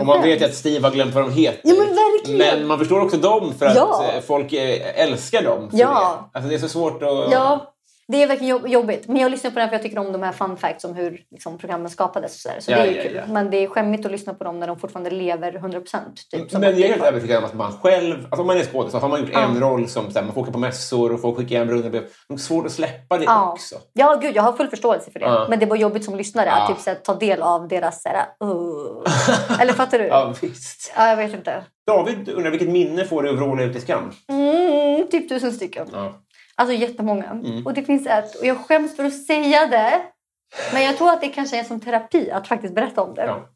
Och 0.00 0.06
man 0.06 0.22
vet 0.22 0.40
ju 0.40 0.44
att 0.44 0.54
Steve 0.54 0.86
har 0.86 0.94
glömt 0.94 1.14
vad 1.14 1.24
de 1.24 1.30
heter. 1.32 1.60
Ja, 1.64 1.74
men. 2.26 2.36
Men 2.38 2.66
man 2.66 2.78
förstår 2.78 3.00
också 3.00 3.16
dem 3.16 3.52
för 3.58 3.66
att 3.66 3.76
Ja. 3.76 4.04
folk 4.26 4.52
eh, 4.52 5.00
älskar 5.02 5.42
dem. 5.42 5.70
För 5.70 5.78
Ja. 5.78 6.28
det. 6.32 6.38
Alltså 6.38 6.48
det 6.48 6.54
är 6.54 6.58
så 6.58 6.68
svårt 6.68 7.02
att... 7.02 7.32
Ja, 7.32 7.74
Det 8.08 8.22
är 8.22 8.26
verkligen 8.26 8.50
jobb- 8.50 8.68
jobbigt. 8.68 9.08
Men 9.08 9.16
jag 9.16 9.30
lyssnar 9.30 9.50
på 9.50 9.58
den 9.58 9.68
för 9.68 9.74
jag 9.74 9.82
tycker 9.82 9.98
om 9.98 10.12
de 10.12 10.22
här 10.22 10.32
fun 10.32 10.56
facts 10.56 10.84
om 10.84 10.94
hur 10.94 11.20
liksom, 11.30 11.58
programmen 11.58 11.90
skapades. 11.90 12.34
Och 12.34 12.40
så 12.40 12.48
där. 12.48 12.60
så 12.60 12.70
Ja, 12.70 12.76
det 12.76 12.82
är 12.88 12.96
ja, 12.96 13.02
kul. 13.02 13.14
ja. 13.26 13.32
Men 13.32 13.50
det 13.50 13.56
är 13.56 13.66
skämmigt 13.68 14.06
att 14.06 14.12
lyssna 14.12 14.34
på 14.34 14.44
dem 14.44 14.58
när 14.60 14.66
de 14.66 14.78
fortfarande 14.78 15.10
lever 15.10 15.52
100%. 15.52 15.98
Typ, 16.30 16.52
Men 16.52 16.62
jag 16.62 16.72
är 16.80 16.88
helt 16.88 17.02
övertygad 17.02 17.38
om 17.38 17.44
att 17.44 17.54
man 17.54 17.72
själv, 17.72 18.14
alltså 18.24 18.40
om 18.40 18.46
man 18.46 18.56
är 18.58 18.64
skådis, 18.64 18.92
så 18.92 18.98
har 18.98 19.08
man 19.08 19.20
gjort 19.20 19.30
en 19.34 19.60
roll 19.60 19.88
som 19.88 20.10
så 20.12 20.18
här, 20.18 20.26
man 20.26 20.34
får 20.34 20.40
åka 20.40 20.50
på 20.52 20.58
mässor 20.58 21.12
och 21.12 21.20
få 21.20 21.34
skicka 21.34 21.58
hem 21.58 21.68
runderbrev. 21.70 22.02
Det 22.28 22.34
är 22.34 22.38
svårt 22.38 22.66
att 22.66 22.72
släppa 22.72 23.18
det 23.18 23.24
Ja. 23.24 23.52
också. 23.52 23.74
Ja, 23.92 24.18
gud, 24.22 24.36
jag 24.36 24.42
har 24.42 24.52
full 24.52 24.68
förståelse 24.68 25.10
för 25.10 25.18
det. 25.20 25.26
Ja. 25.26 25.46
Men 25.50 25.58
det 25.58 25.66
var 25.66 25.76
jobbigt 25.76 26.04
som 26.04 26.16
lyssnare 26.16 26.46
Ja. 26.46 26.62
att 26.62 26.68
typ, 26.68 26.78
så 26.78 26.90
här, 26.90 26.96
ta 26.96 27.14
del 27.14 27.42
av 27.42 27.68
deras... 27.68 28.02
Så 28.02 28.08
här, 28.08 28.26
uh. 28.44 29.60
Eller 29.60 29.72
fattar 29.72 29.98
du? 29.98 30.04
Ja, 30.12 30.34
visst. 30.42 30.92
Ja, 30.96 31.08
jag 31.08 31.16
vet 31.16 31.34
inte. 31.34 31.64
David 31.86 32.28
undrar 32.28 32.50
vilket 32.50 32.68
minne 32.68 33.04
får 33.04 33.22
du 33.22 33.28
av 33.28 33.36
vråla 33.36 33.62
ut 33.62 33.76
i 33.76 33.80
skam? 33.80 34.10
Mm, 34.28 35.06
typ 35.10 35.28
tusen 35.28 35.52
stycken. 35.52 35.86
Ja. 35.92 36.12
Alltså 36.62 36.76
jättemånga. 36.76 37.24
Mm. 37.24 37.66
Och 37.66 37.74
det 37.74 37.82
finns 37.82 38.06
ett. 38.06 38.34
Och 38.34 38.46
jag 38.46 38.56
skäms 38.56 38.96
för 38.96 39.04
att 39.04 39.24
säga 39.26 39.66
det. 39.66 40.02
Men 40.72 40.82
jag 40.82 40.96
tror 40.96 41.10
att 41.10 41.20
det 41.20 41.28
kanske 41.28 41.58
är 41.58 41.64
som 41.64 41.80
terapi 41.80 42.30
att 42.30 42.48
faktiskt 42.48 42.74
berätta 42.74 43.02
om 43.02 43.14
det. 43.14 43.24
Ja. 43.24 43.48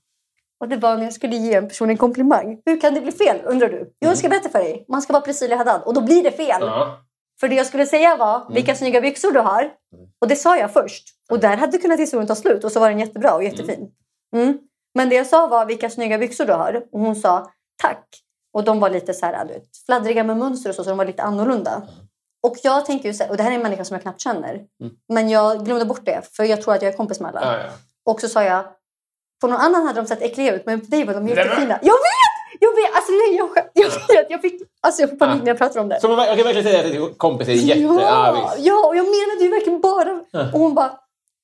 Och 0.61 0.68
det 0.68 0.76
var 0.76 0.96
när 0.96 1.04
jag 1.04 1.12
skulle 1.12 1.36
ge 1.36 1.54
en 1.54 1.68
person 1.68 1.90
en 1.90 1.96
komplimang. 1.96 2.61
Hur 2.66 2.80
kan 2.80 2.94
det 2.94 3.00
bli 3.00 3.12
fel 3.12 3.40
undrar 3.44 3.68
du? 3.68 3.78
Jo, 3.78 4.09
jag 4.09 4.18
ska 4.18 4.28
berätta 4.28 4.48
för 4.48 4.59
dig. 4.59 4.84
Man 4.88 5.02
ska 5.02 5.12
vara 5.12 5.22
Priscilla 5.22 5.57
Haddad 5.57 5.82
och 5.82 5.94
då 5.94 6.00
blir 6.00 6.22
det 6.22 6.30
fel. 6.30 6.62
Mm. 6.62 6.68
Ja. 6.68 6.98
För 7.40 7.48
det 7.48 7.54
jag 7.54 7.66
skulle 7.66 7.86
säga 7.86 8.16
var 8.16 8.54
vilka 8.54 8.74
snygga 8.74 9.00
byxor 9.00 9.32
du 9.32 9.40
har. 9.40 9.70
Och 10.20 10.28
det 10.28 10.36
sa 10.36 10.57
jag 10.57 10.72
först. 10.72 11.09
Och 11.30 11.40
där 11.40 11.57
hade 11.57 11.78
kunnat 11.78 12.00
historien 12.00 12.26
ta 12.26 12.34
slut 12.34 12.64
och 12.64 12.72
så 12.72 12.80
var 12.80 12.88
den 12.88 13.00
jättebra 13.00 13.34
och 13.34 13.44
jättefin. 13.44 13.88
Mm. 14.36 14.59
Men 14.94 15.09
det 15.09 15.14
jag 15.14 15.26
sa 15.26 15.46
var 15.46 15.66
vilka 15.66 15.90
snygga 15.90 16.18
byxor 16.18 16.44
du 16.44 16.52
har. 16.52 16.82
Och 16.92 17.00
hon 17.00 17.16
sa 17.16 17.50
tack. 17.82 18.04
Och 18.52 18.64
de 18.64 18.80
var 18.80 18.90
lite 18.90 19.14
så 19.14 19.26
här, 19.26 19.46
vet, 19.46 19.64
fladdriga 19.86 20.24
med 20.24 20.36
mönster 20.36 20.70
och 20.70 20.76
så, 20.76 20.84
så 20.84 20.90
de 20.90 20.98
var 20.98 21.04
lite 21.04 21.22
annorlunda. 21.22 21.82
Och 22.47 22.57
jag 22.62 22.86
tänker 22.86 23.09
ju 23.09 23.14
så 23.14 23.22
här, 23.24 23.30
och 23.30 23.36
det 23.36 23.42
här 23.42 23.51
är 23.51 23.55
en 23.55 23.62
människa 23.62 23.84
som 23.84 23.94
jag 23.94 24.03
knappt 24.03 24.20
känner. 24.20 24.61
Men 25.09 25.28
jag 25.28 25.64
glömde 25.64 25.84
bort 25.84 26.05
det, 26.05 26.22
för 26.36 26.44
jag 26.44 26.62
tror 26.62 26.74
att 26.74 26.82
jag 26.82 26.92
är 26.92 26.97
kompis 26.97 27.20
med 27.20 27.30
alla. 27.30 27.40
Ja, 27.53 27.59
ja. 27.62 27.70
Och 28.12 28.20
så 28.20 28.28
sa 28.28 28.42
jag, 28.44 28.64
på 29.40 29.47
någon 29.47 29.61
annan 29.61 29.86
hade 29.86 30.01
de 30.01 30.07
sett 30.07 30.22
äckliga 30.22 30.55
ut, 30.55 30.66
men 30.66 30.80
på 30.80 30.86
dig 30.86 31.05
var 31.05 31.14
de 31.14 31.28
jättefina. 31.28 31.78
Jag 31.82 31.92
vet! 31.94 32.32
Jag 32.61 32.70
vet! 32.76 32.94
Alltså 32.97 33.12
nej, 33.12 33.36
jag, 33.36 33.49
jag 33.74 33.90
vet! 34.14 34.30
Jag 34.30 34.40
fick, 34.40 34.62
alltså, 34.80 35.03
jag 35.03 35.18
panik 35.18 35.42
när 35.42 35.49
jag 35.49 35.59
pratar 35.59 35.80
om 35.80 35.88
det. 35.88 36.01
Så 36.01 36.09
man, 36.09 36.18
jag 36.26 36.36
kan 36.36 36.44
verkligen 36.44 36.64
säga 36.64 36.78
att 36.84 36.92
din 36.92 37.14
kompis 37.14 37.49
är 37.49 37.53
jätte... 37.53 37.80
Ja, 37.80 38.01
Ja, 38.01 38.55
ja, 38.59 38.86
och 38.86 38.97
jag 38.97 39.05
menade 39.05 39.44
ju 39.44 39.51
verkligen 39.51 39.80
bara... 39.80 40.12
Och 40.53 40.61
hon 40.61 40.74
bara, 40.74 40.90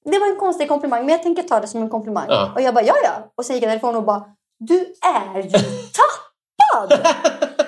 det 0.05 0.19
var 0.19 0.27
en 0.27 0.37
konstig 0.37 0.69
komplimang, 0.69 1.01
men 1.01 1.09
jag 1.09 1.23
tänker 1.23 1.43
ta 1.43 1.61
det 1.61 1.67
som 1.67 1.83
en 1.83 1.89
komplimang. 1.89 2.27
Ja. 2.29 2.53
Och 2.55 2.61
jag 2.61 2.75
bara, 2.75 2.85
ja 2.85 2.95
ja. 3.05 3.33
Och 3.35 3.45
sen 3.47 3.55
gick 3.57 3.65
jag 3.65 3.71
därifrån 3.71 3.97
och 3.97 4.03
bara, 4.05 4.25
du 4.59 4.79
är 5.03 5.43
ju 5.43 5.51
tappad! 5.99 7.01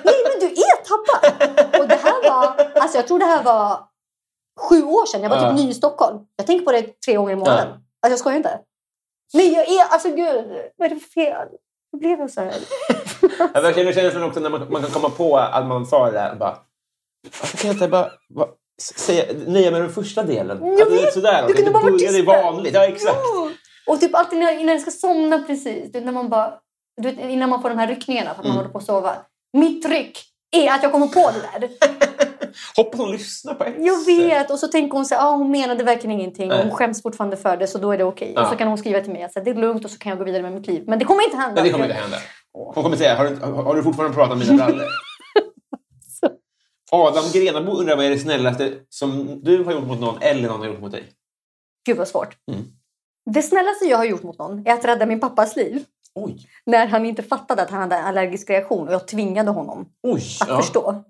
Nej, 0.03 0.15
men 0.27 0.39
du 0.39 0.45
är 0.45 0.75
tappad! 0.89 1.49
Och 1.81 1.87
det 1.87 1.95
här 2.03 2.29
var, 2.29 2.45
alltså 2.85 2.97
jag 2.97 3.07
tror 3.07 3.19
det 3.19 3.25
här 3.25 3.43
var 3.43 3.79
sju 4.69 4.83
år 4.83 5.05
sedan. 5.05 5.21
Jag 5.23 5.29
var 5.29 5.49
typ 5.49 5.55
ny 5.65 5.69
i 5.69 5.73
Stockholm. 5.73 6.19
Jag 6.35 6.47
tänker 6.47 6.65
på 6.65 6.71
det 6.71 7.01
tre 7.05 7.15
gånger 7.15 7.33
i 7.33 7.35
månaden. 7.35 7.67
Alltså 7.67 8.11
jag 8.11 8.19
skojar 8.19 8.37
inte. 8.37 8.59
Nej, 9.33 9.53
jag 9.53 9.67
är, 9.69 9.87
alltså 9.93 10.09
gud, 10.09 10.45
vad 10.77 10.85
är 10.91 10.95
det 10.95 10.99
för 11.01 11.09
fel? 11.09 11.47
Hur 11.91 11.99
blev 11.99 12.19
jag 12.19 12.31
så 12.31 12.41
här? 12.41 12.53
Jag 13.53 13.61
verkligen 13.61 13.93
känslan 13.93 14.23
också 14.23 14.39
när 14.39 14.49
man, 14.49 14.71
man 14.71 14.81
kan 14.81 14.91
komma 14.91 15.09
på 15.09 15.37
att 15.37 15.65
man 15.67 15.85
sa 15.85 16.05
det 16.05 16.11
där 16.11 16.35
bara... 16.35 16.57
Varför 17.41 17.57
kan 17.57 17.67
jag 17.67 17.75
inte 17.75 17.87
bara... 17.87 18.11
bara 18.29 18.47
säga, 18.81 19.25
nöja 19.47 19.71
med 19.71 19.81
den 19.81 19.89
första 19.93 20.23
delen? 20.23 20.59
Jag 20.61 20.71
Alltså, 20.71 20.89
det 20.89 20.99
är 20.99 21.05
vet. 21.05 21.13
sådär, 21.13 21.47
Du 21.47 21.53
kunde 21.53 21.69
det 21.69 21.73
bara 21.73 21.83
vara 21.83 21.93
tyst 21.99 22.13
där. 22.13 22.23
vanligt. 22.43 22.73
Ja, 22.73 22.83
exakt. 22.85 23.15
Ja. 23.23 23.49
Och 23.93 23.99
typ 23.99 24.15
alltid 24.15 24.39
när, 24.39 24.59
innan 24.59 24.73
jag 24.75 24.81
ska 24.81 24.91
somna 24.91 25.39
precis. 25.47 25.91
Du 25.91 26.01
när 26.01 26.11
man 26.11 26.29
bara, 26.29 26.53
du 27.01 27.11
vet, 27.11 27.19
innan 27.29 27.49
man 27.49 27.61
får 27.61 27.69
de 27.69 27.77
här 27.77 27.87
ryckningarna 27.87 28.33
för 28.33 28.39
att 28.39 28.45
Mm. 28.45 28.55
man 28.55 28.57
håller 28.57 28.71
på 28.71 28.77
att 28.77 28.85
sova. 28.85 29.15
Mitt 29.53 29.85
ryck 29.85 30.19
är 30.55 30.71
att 30.71 30.83
jag 30.83 30.91
kommer 30.91 31.07
på 31.07 31.31
det 31.31 31.59
där. 31.59 31.69
Hoppas 32.75 32.99
hon 32.99 33.11
lyssnar 33.11 33.53
på 33.53 33.63
ett 33.63 33.75
Jag 33.77 34.05
vet. 34.05 34.51
Och 34.51 34.59
så 34.59 34.67
tänker 34.67 34.97
hon 34.97 35.05
så 35.05 35.15
här, 35.15 35.27
ah, 35.27 35.35
hon 35.35 35.51
menade 35.51 35.83
verkligen 35.83 36.19
ingenting. 36.19 36.47
Nej. 36.47 36.63
hon 36.63 36.71
skäms 36.71 37.01
fortfarande 37.01 37.37
för 37.37 37.57
det 37.57 37.67
så 37.67 37.77
då 37.77 37.91
är 37.91 37.97
det 37.97 38.03
okej. 38.03 38.33
Ja. 38.35 38.41
Och 38.41 38.47
så 38.47 38.55
kan 38.55 38.67
hon 38.67 38.77
skriva 38.77 39.01
till 39.01 39.11
mig 39.11 39.23
att 39.23 39.33
det 39.33 39.51
är 39.51 39.55
lugnt 39.55 39.85
och 39.85 39.91
så 39.91 39.97
kan 39.97 40.09
jag 40.09 40.19
gå 40.19 40.25
vidare 40.25 40.41
med 40.41 40.51
mitt 40.51 40.67
liv. 40.67 40.83
Men 40.87 40.99
det 40.99 41.05
kommer 41.05 41.23
inte 41.23 41.37
hända. 41.37 41.55
Men 41.55 41.63
det 41.63 41.69
kommer 41.69 41.85
inte 41.85 41.97
hända. 41.97 42.17
Hon 42.53 42.83
kommer 42.83 42.97
säga, 42.97 43.15
har 43.15 43.25
du, 43.25 43.35
har 43.45 43.75
du 43.75 43.83
fortfarande 43.83 44.15
pratat 44.15 44.33
om 44.33 44.39
mina 44.39 44.53
brallor? 44.65 44.85
Adam 46.91 47.23
Grenabo 47.33 47.71
undrar 47.71 47.95
vad 47.95 48.05
är 48.05 48.09
det 48.09 48.19
snällaste 48.19 48.73
som 48.89 49.39
du 49.43 49.63
har 49.63 49.71
gjort 49.71 49.87
mot 49.87 49.99
någon 49.99 50.21
eller 50.21 50.49
någon 50.49 50.59
har 50.59 50.67
gjort 50.67 50.81
mot 50.81 50.91
dig? 50.91 51.03
Gud 51.85 51.97
vad 51.97 52.07
svårt. 52.07 52.37
Mm. 52.51 52.65
Det 53.31 53.41
snällaste 53.41 53.85
jag 53.85 53.97
har 53.97 54.05
gjort 54.05 54.23
mot 54.23 54.39
någon 54.39 54.67
är 54.67 54.73
att 54.73 54.85
rädda 54.85 55.05
min 55.05 55.19
pappas 55.19 55.55
liv. 55.55 55.83
Oj! 56.15 56.47
När 56.65 56.87
han 56.87 57.05
inte 57.05 57.23
fattade 57.23 57.61
att 57.61 57.69
han 57.69 57.81
hade 57.81 57.95
en 57.95 58.05
allergisk 58.05 58.49
reaktion 58.49 58.87
och 58.87 58.93
jag 58.93 59.07
tvingade 59.07 59.51
honom 59.51 59.85
Oj! 60.03 60.21
att 60.41 60.49
ja. 60.49 60.61
förstå. 60.61 61.03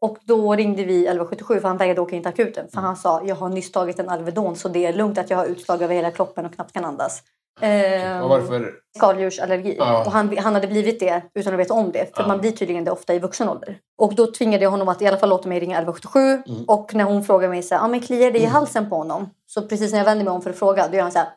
Och 0.00 0.18
då 0.24 0.54
ringde 0.56 0.84
vi 0.84 0.98
1177 0.98 1.60
för 1.60 1.68
han 1.68 1.76
vägrade 1.76 2.00
åka 2.00 2.16
in 2.16 2.22
till 2.22 2.28
akuten. 2.28 2.68
För 2.74 2.80
han 2.80 2.96
sa 2.96 3.22
jag 3.24 3.36
har 3.36 3.48
nyss 3.48 3.72
tagit 3.72 3.98
en 3.98 4.08
Alvedon 4.08 4.56
så 4.56 4.68
det 4.68 4.86
är 4.86 4.92
lugnt 4.92 5.18
att 5.18 5.30
jag 5.30 5.36
har 5.36 5.46
utslag 5.46 5.82
över 5.82 5.94
hela 5.94 6.10
kroppen 6.10 6.46
och 6.46 6.54
knappt 6.54 6.72
kan 6.72 6.84
andas. 6.84 7.22
Ehm, 7.60 8.20
Vad 8.20 8.28
var 8.28 8.40
det 8.40 8.46
för... 8.46 8.72
skaldjursallergi. 8.96 9.76
Ja. 9.78 10.04
Och 10.06 10.12
han, 10.12 10.38
han 10.38 10.54
hade 10.54 10.66
blivit 10.66 11.00
det 11.00 11.22
utan 11.34 11.54
att 11.54 11.60
veta 11.60 11.74
om 11.74 11.92
det. 11.92 12.16
För 12.16 12.22
Ja. 12.22 12.28
man 12.28 12.40
blir 12.40 12.52
tydligen 12.52 12.84
det 12.84 12.90
ofta 12.90 13.14
i 13.14 13.18
vuxen 13.18 13.48
ålder. 13.48 13.78
Och 13.98 14.14
då 14.14 14.32
tvingade 14.32 14.64
jag 14.64 14.70
honom 14.70 14.88
att 14.88 15.02
i 15.02 15.06
alla 15.06 15.16
fall 15.16 15.28
låta 15.28 15.48
mig 15.48 15.60
ringa 15.60 15.76
1177. 15.78 16.20
Mm. 16.20 16.64
Och 16.68 16.94
när 16.94 17.04
hon 17.04 17.24
frågar 17.24 17.48
mig 17.48 17.62
så 17.62 17.74
här, 17.74 17.84
ah, 17.84 17.88
men 17.88 18.00
kliar 18.00 18.30
det 18.30 18.38
i 18.38 18.44
halsen 18.44 18.90
på 18.90 18.96
honom? 18.96 19.30
Så 19.46 19.62
precis 19.62 19.92
när 19.92 19.98
jag 19.98 20.04
vänder 20.04 20.24
mig 20.24 20.32
om 20.34 20.42
för 20.42 20.50
att 20.50 20.58
fråga, 20.58 20.88
då 20.88 20.96
gör 20.96 21.02
han 21.02 21.12
så 21.12 21.18
här. 21.18 21.28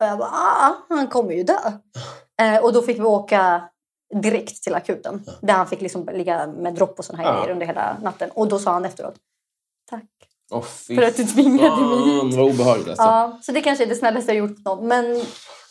Och 0.00 0.06
jag 0.06 0.18
bara, 0.18 0.28
ah, 0.28 0.74
han 0.88 1.06
kommer 1.06 1.32
ju 1.32 1.42
dö. 1.42 1.58
Eh, 2.42 2.64
och 2.64 2.72
då 2.72 2.82
fick 2.82 2.98
vi 2.98 3.02
åka 3.04 3.62
direkt 4.22 4.62
till 4.62 4.74
akuten. 4.74 5.24
Där 5.40 5.54
han 5.54 5.66
fick 5.66 5.80
liksom 5.80 6.08
ligga 6.12 6.46
med 6.46 6.74
dropp 6.74 6.98
och 6.98 7.04
såna 7.04 7.18
här 7.18 7.24
Ja. 7.24 7.38
grejer 7.40 7.52
under 7.52 7.66
hela 7.66 7.96
natten. 8.02 8.30
Och 8.34 8.48
då 8.48 8.58
sa 8.58 8.70
han 8.72 8.84
efteråt, 8.84 9.14
tack. 9.90 10.04
Fy 10.88 10.96
För 10.96 11.02
att 11.02 11.16
du 11.16 11.24
tvingade 11.24 11.80
mig 11.86 11.98
hit. 11.98 12.34
Vad 12.36 12.46
obehagligt 12.50 12.88
alltså. 12.88 13.02
Ja, 13.02 13.38
så 13.42 13.52
det 13.52 13.60
kanske 13.60 13.84
är 13.84 13.88
det 13.88 13.94
snällaste 13.96 14.32
jag 14.32 14.38
gjort 14.48 14.64
någon. 14.64 14.88
Men, 14.88 15.16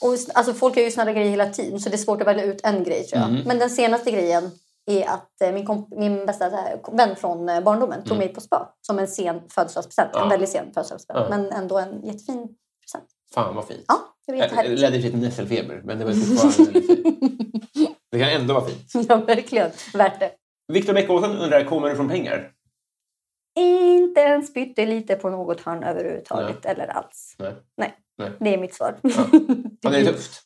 och, 0.02 0.16
alltså, 0.34 0.54
folk 0.54 0.78
gör 0.78 0.84
ju 0.84 0.92
snälla 0.92 1.14
grejer 1.14 1.30
hela 1.30 1.50
tiden 1.50 1.80
så 1.80 1.90
det 1.90 1.96
är 1.96 1.98
svårt 1.98 2.22
att 2.22 2.28
välja 2.28 2.44
ut 2.44 2.62
en 2.64 2.84
grej 2.84 3.04
tror 3.04 3.22
jag. 3.22 3.30
Mm. 3.30 3.42
Men 3.48 3.60
den 3.60 3.70
senaste 3.70 4.12
grejen 4.12 4.52
är 4.86 5.08
att 5.10 5.42
eh, 5.44 5.52
min, 5.52 5.68
komp- 5.68 6.00
min 6.00 6.26
bästa 6.26 6.50
här, 6.50 6.80
vän 6.92 7.16
från 7.16 7.50
eh, 7.50 7.62
barndomen 7.62 8.04
tog 8.04 8.18
mig 8.18 8.28
på 8.28 8.42
spa 8.42 8.74
som 8.82 9.00
en 9.00 9.08
sen 9.08 9.42
födelsedagspresent. 9.50 10.10
Mm. 10.14 10.18
Ja. 10.20 10.24
En 10.24 10.30
väldigt 10.30 10.50
sen 10.50 10.74
födelsedagspresent. 10.74 11.28
Ja. 11.30 11.38
Men 11.38 11.52
ändå 11.52 11.78
en 11.78 12.06
jättefin 12.06 12.48
present. 12.82 13.06
Fan 13.34 13.56
vad 13.56 13.66
fint. 13.68 13.86
Ja, 13.88 13.96
det 14.26 14.32
var 14.32 14.38
Det 14.40 14.44
jättehärligt. 14.44 14.82
ledde 14.82 15.02
till 15.02 15.18
nässelfeber, 15.18 15.82
men 15.86 16.00
det 16.00 16.06
var 16.06 16.12
fortfarande 16.42 16.72
väldigt 16.80 17.74
fint. 17.74 17.89
Det 18.12 18.20
kan 18.20 18.30
ändå 18.30 18.54
vara 18.54 18.66
fint. 18.66 18.92
Ja, 19.10 19.16
verkligen. 19.16 19.72
Värt 19.94 20.20
det. 20.20 20.32
Viktor 20.74 20.94
Bäckåsen 20.94 21.38
undrar, 21.38 21.64
kommer 21.64 21.90
du 21.90 21.96
från 21.96 22.10
pengar? 22.10 22.52
Inte 23.60 24.22
ens 24.22 24.54
pyttelite 24.54 25.16
på 25.16 25.30
något 25.30 25.62
hörn 25.62 25.84
överhuvudtaget 25.84 26.66
eller 26.66 26.88
alls. 26.88 27.36
Nej. 27.40 27.54
Nej, 27.78 27.94
Nej. 28.18 28.32
det 28.40 28.54
är 28.54 28.58
mitt 28.58 28.74
svar. 28.74 28.96
Ja, 29.02 29.26
det 29.92 29.98
är 29.98 30.06
tufft. 30.06 30.42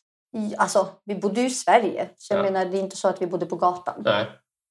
Alltså, 0.56 0.88
vi 1.04 1.14
bodde 1.14 1.40
ju 1.40 1.46
i 1.46 1.50
Sverige. 1.50 2.08
Så 2.16 2.34
jag 2.34 2.38
Ja. 2.38 2.42
menar, 2.50 2.64
det 2.66 2.78
är 2.78 2.80
inte 2.80 2.96
så 2.96 3.08
att 3.08 3.22
vi 3.22 3.26
bodde 3.26 3.46
på 3.46 3.56
gatan. 3.56 4.02
Nej. 4.04 4.26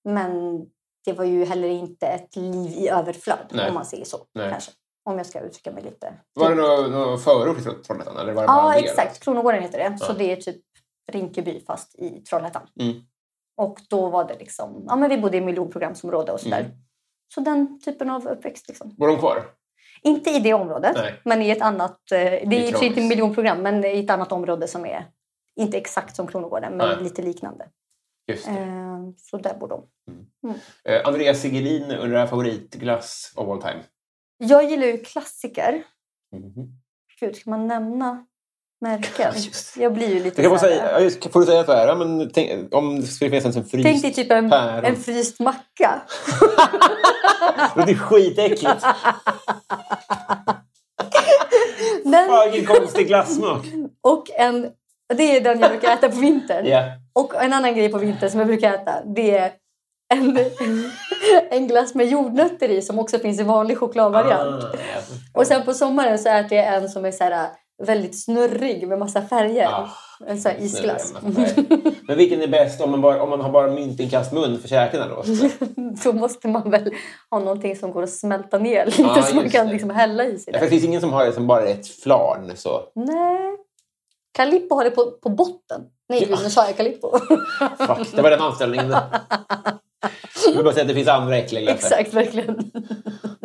Men 0.10 0.60
det 1.06 1.14
var 1.14 1.26
ju 1.26 1.46
heller 1.46 1.68
inte 1.68 2.06
ett 2.08 2.36
liv 2.36 2.72
i 2.72 2.90
överflöd 2.90 3.38
Nej. 3.52 3.68
om 3.68 3.74
man 3.74 3.86
säger 3.86 4.06
så. 4.06 4.18
Nej. 4.34 4.52
Kanske. 4.52 4.72
Om 5.06 5.18
jag 5.18 5.26
ska 5.26 5.40
uttrycka 5.40 5.72
mig 5.72 5.84
lite. 5.84 6.14
Var 6.34 6.50
det 6.50 6.56
någon, 6.56 6.92
någon 6.92 7.20
förort 7.20 7.58
till 7.64 7.84
Trollhättan? 7.84 8.18
Eller 8.18 8.34
var 8.34 8.42
det 8.42 8.48
bara 8.48 8.74
Ja, 8.74 8.76
exakt. 8.76 9.20
Kronogården 9.24 9.62
heter 9.64 9.90
det. 9.90 9.98
Så 9.98 10.06
Ja. 10.12 10.16
det 10.18 10.32
är 10.32 10.36
typ 10.36 10.62
Rinkeby 11.12 11.60
fast 11.60 11.96
i 11.96 12.22
Trollhättan. 12.22 12.68
Mm. 12.80 13.02
Och 13.58 13.80
då 13.90 14.10
var 14.10 14.28
det 14.28 14.40
liksom, 14.40 14.86
ja 14.88 14.96
men 14.96 15.10
vi 15.10 15.18
bodde 15.18 15.38
i 15.38 15.42
miljonprogramsområde 15.42 16.32
och 16.32 16.40
sådär. 16.40 16.60
Mm. 16.60 16.72
Så 17.34 17.42
den 17.42 17.80
typen 17.80 18.10
av 18.10 18.28
uppväxt 18.28 18.68
liksom. 18.68 18.96
Var 18.98 19.08
de 19.08 19.18
kvar? 19.18 19.46
Inte 20.02 20.30
i 20.30 20.40
det 20.40 20.54
området, 20.54 20.96
Nej. 20.96 21.22
men 21.26 21.42
i 21.42 21.50
ett 21.50 21.62
annat, 21.62 22.12
eh, 22.12 22.20
det 22.20 22.68
är 22.68 22.84
inte 22.84 23.02
miljonprogram, 23.02 23.62
men 23.62 23.86
i 23.86 24.00
ett 24.04 24.10
annat 24.10 24.32
område 24.32 24.68
som 24.68 24.86
är 24.86 25.06
inte 25.56 25.78
exakt 25.78 26.16
som 26.16 26.28
Kronogården, 26.28 26.78
men 26.78 26.90
Nej. 26.90 27.04
lite 27.04 27.22
liknande. 27.22 27.70
Just. 28.28 28.48
Eh, 28.48 29.10
så 29.18 29.38
där 29.38 29.58
bor 29.58 29.68
de. 29.68 29.88
Eh, 30.86 31.08
Andreas 31.08 31.42
Sigelin 31.42 31.92
undrar 31.92 32.28
favoritglass 32.28 33.34
of 33.36 33.50
all 33.50 33.62
time. 33.62 33.84
Jag 34.38 34.72
gillar 34.72 34.88
ju 34.88 34.98
klassiker. 34.98 35.84
Mhm. 36.32 36.80
Gud, 37.20 37.36
ska 37.36 37.50
man 37.50 37.68
nämna 37.68 38.26
märken? 38.84 39.34
Just 39.36 39.78
Jag 39.78 39.94
blir 39.94 40.08
ju 40.08 40.24
lite 40.24 40.42
Det 40.42 40.48
kan 40.50 40.60
så 40.60 40.66
säga, 40.66 41.10
får 41.32 41.40
du 41.40 41.46
säga 41.46 41.64
så 41.64 41.74
här, 41.74 41.88
ja, 41.88 41.96
men 41.96 42.30
tänk, 42.34 42.74
om 42.74 43.02
det 43.02 43.08
skulle 43.08 43.30
finnas 43.42 43.56
en 43.56 43.66
fryst 43.66 43.84
Tänk 43.84 44.02
dig 44.02 44.14
typ 44.14 44.32
en, 44.32 44.50
päron. 44.50 44.86
en 44.86 44.96
fryst 44.96 45.40
macka. 45.40 46.02
Det 47.76 47.92
är 47.92 47.96
skitäckligt. 47.96 48.64
Den, 52.04 52.28
Fan, 52.30 52.52
vilken 52.52 52.76
konstig 52.76 53.08
glassmak. 53.08 53.66
och 54.02 54.32
en, 54.38 54.72
det 55.16 55.38
är 55.38 55.42
den 55.42 55.60
jag 55.60 55.70
brukar 55.72 55.94
äta 55.94 56.10
på 56.10 56.18
vintern. 56.18 56.66
Ja. 56.66 56.84
Och 57.14 57.44
en 57.44 57.54
annan 57.54 57.76
grej 57.76 57.90
på 57.90 57.98
vintern 57.98 58.30
som 58.30 58.40
jag 58.40 58.48
brukar 58.48 58.74
äta, 58.74 59.04
det 59.16 59.38
är 59.38 59.52
en, 60.14 60.40
en 61.52 61.68
glass 61.68 61.96
med 61.96 62.08
jordnötter 62.08 62.70
i 62.70 62.82
som 62.82 63.00
också 63.00 63.20
finns 63.20 63.40
i 63.40 63.44
vanlig 63.44 63.78
chokladvariant. 63.78 64.64
Ah, 64.64 64.70
ja. 64.74 65.02
Och 65.34 65.48
sen 65.48 65.66
på 65.66 65.74
sommaren 65.74 66.20
så 66.20 66.30
äter 66.30 66.58
jag 66.58 66.76
en 66.76 66.90
som 66.90 67.06
är 67.06 67.12
så 67.12 67.24
här, 67.24 67.50
väldigt 67.84 68.24
snurrig 68.24 68.88
med 68.88 69.00
massa 69.00 69.22
färger. 69.22 69.68
Ah. 69.68 69.90
en 70.28 70.42
sån 70.42 70.52
här 70.52 70.60
isglass. 70.60 71.14
Men 72.08 72.18
vilken 72.18 72.42
är 72.42 72.48
bäst 72.48 72.82
om 72.82 72.92
man, 72.92 73.02
bara, 73.02 73.24
om 73.24 73.30
man 73.30 73.42
har 73.42 73.52
bara 73.52 73.72
myntinkastmun 73.72 74.60
för 74.60 74.68
käkarna 74.68 75.08
då? 75.08 75.24
Då 76.04 76.14
måste 76.14 76.48
man 76.48 76.70
väl 76.72 76.94
ha 77.30 77.40
någonting 77.40 77.76
som 77.76 77.92
går 77.92 78.04
att 78.04 78.10
smälta 78.14 78.58
ner 78.58 78.86
lite 78.86 79.02
Ja, 79.02 79.22
så 79.24 79.36
man 79.36 79.50
kan 79.50 79.66
det. 79.68 79.72
liksom 79.74 79.90
hälla 79.90 80.26
i 80.26 80.40
sig 80.40 80.54
Ja, 80.54 80.60
för 80.60 80.66
det. 80.66 80.70
finns 80.70 80.84
ingen 80.84 81.02
som 81.02 81.14
har 81.14 81.26
det 81.26 81.32
som 81.34 81.48
bara 81.48 81.62
är 81.68 81.72
ett 81.74 81.88
flarn. 81.88 82.52
Så. 82.56 82.82
Nej. 82.96 83.58
Calippo 84.32 84.76
har 84.76 84.84
det 84.84 84.92
på, 84.92 85.12
på 85.12 85.30
botten. 85.30 85.82
Nej, 86.10 86.20
gud, 86.20 86.40
nu 86.44 86.50
sa 86.50 86.66
jag 86.66 86.78
Calippo. 86.78 87.18
Fuck, 87.78 88.16
det 88.16 88.22
var 88.22 88.30
den 88.30 88.42
anställningen. 88.42 88.92
Jag 90.46 90.54
vill 90.54 90.64
bara 90.64 90.74
säga 90.74 90.82
att 90.84 90.88
det 90.88 90.94
finns 90.94 91.08
andra 91.08 91.38
äckliga 91.38 91.62
glassar. 91.62 91.98
Exakt, 91.98 92.14
verkligen. 92.14 92.72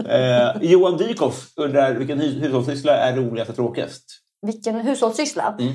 Eh, 0.08 0.62
Johan 0.62 0.96
Dykhoff 0.96 1.52
undrar 1.56 1.94
vilken 1.94 2.20
hu- 2.20 2.40
hushållssyssla 2.40 2.96
är 2.96 3.16
roligast 3.16 3.50
och 3.50 3.56
tråkigast? 3.56 4.04
Vilken 4.46 4.80
hushållssyssla. 4.80 5.56
Mm. 5.60 5.72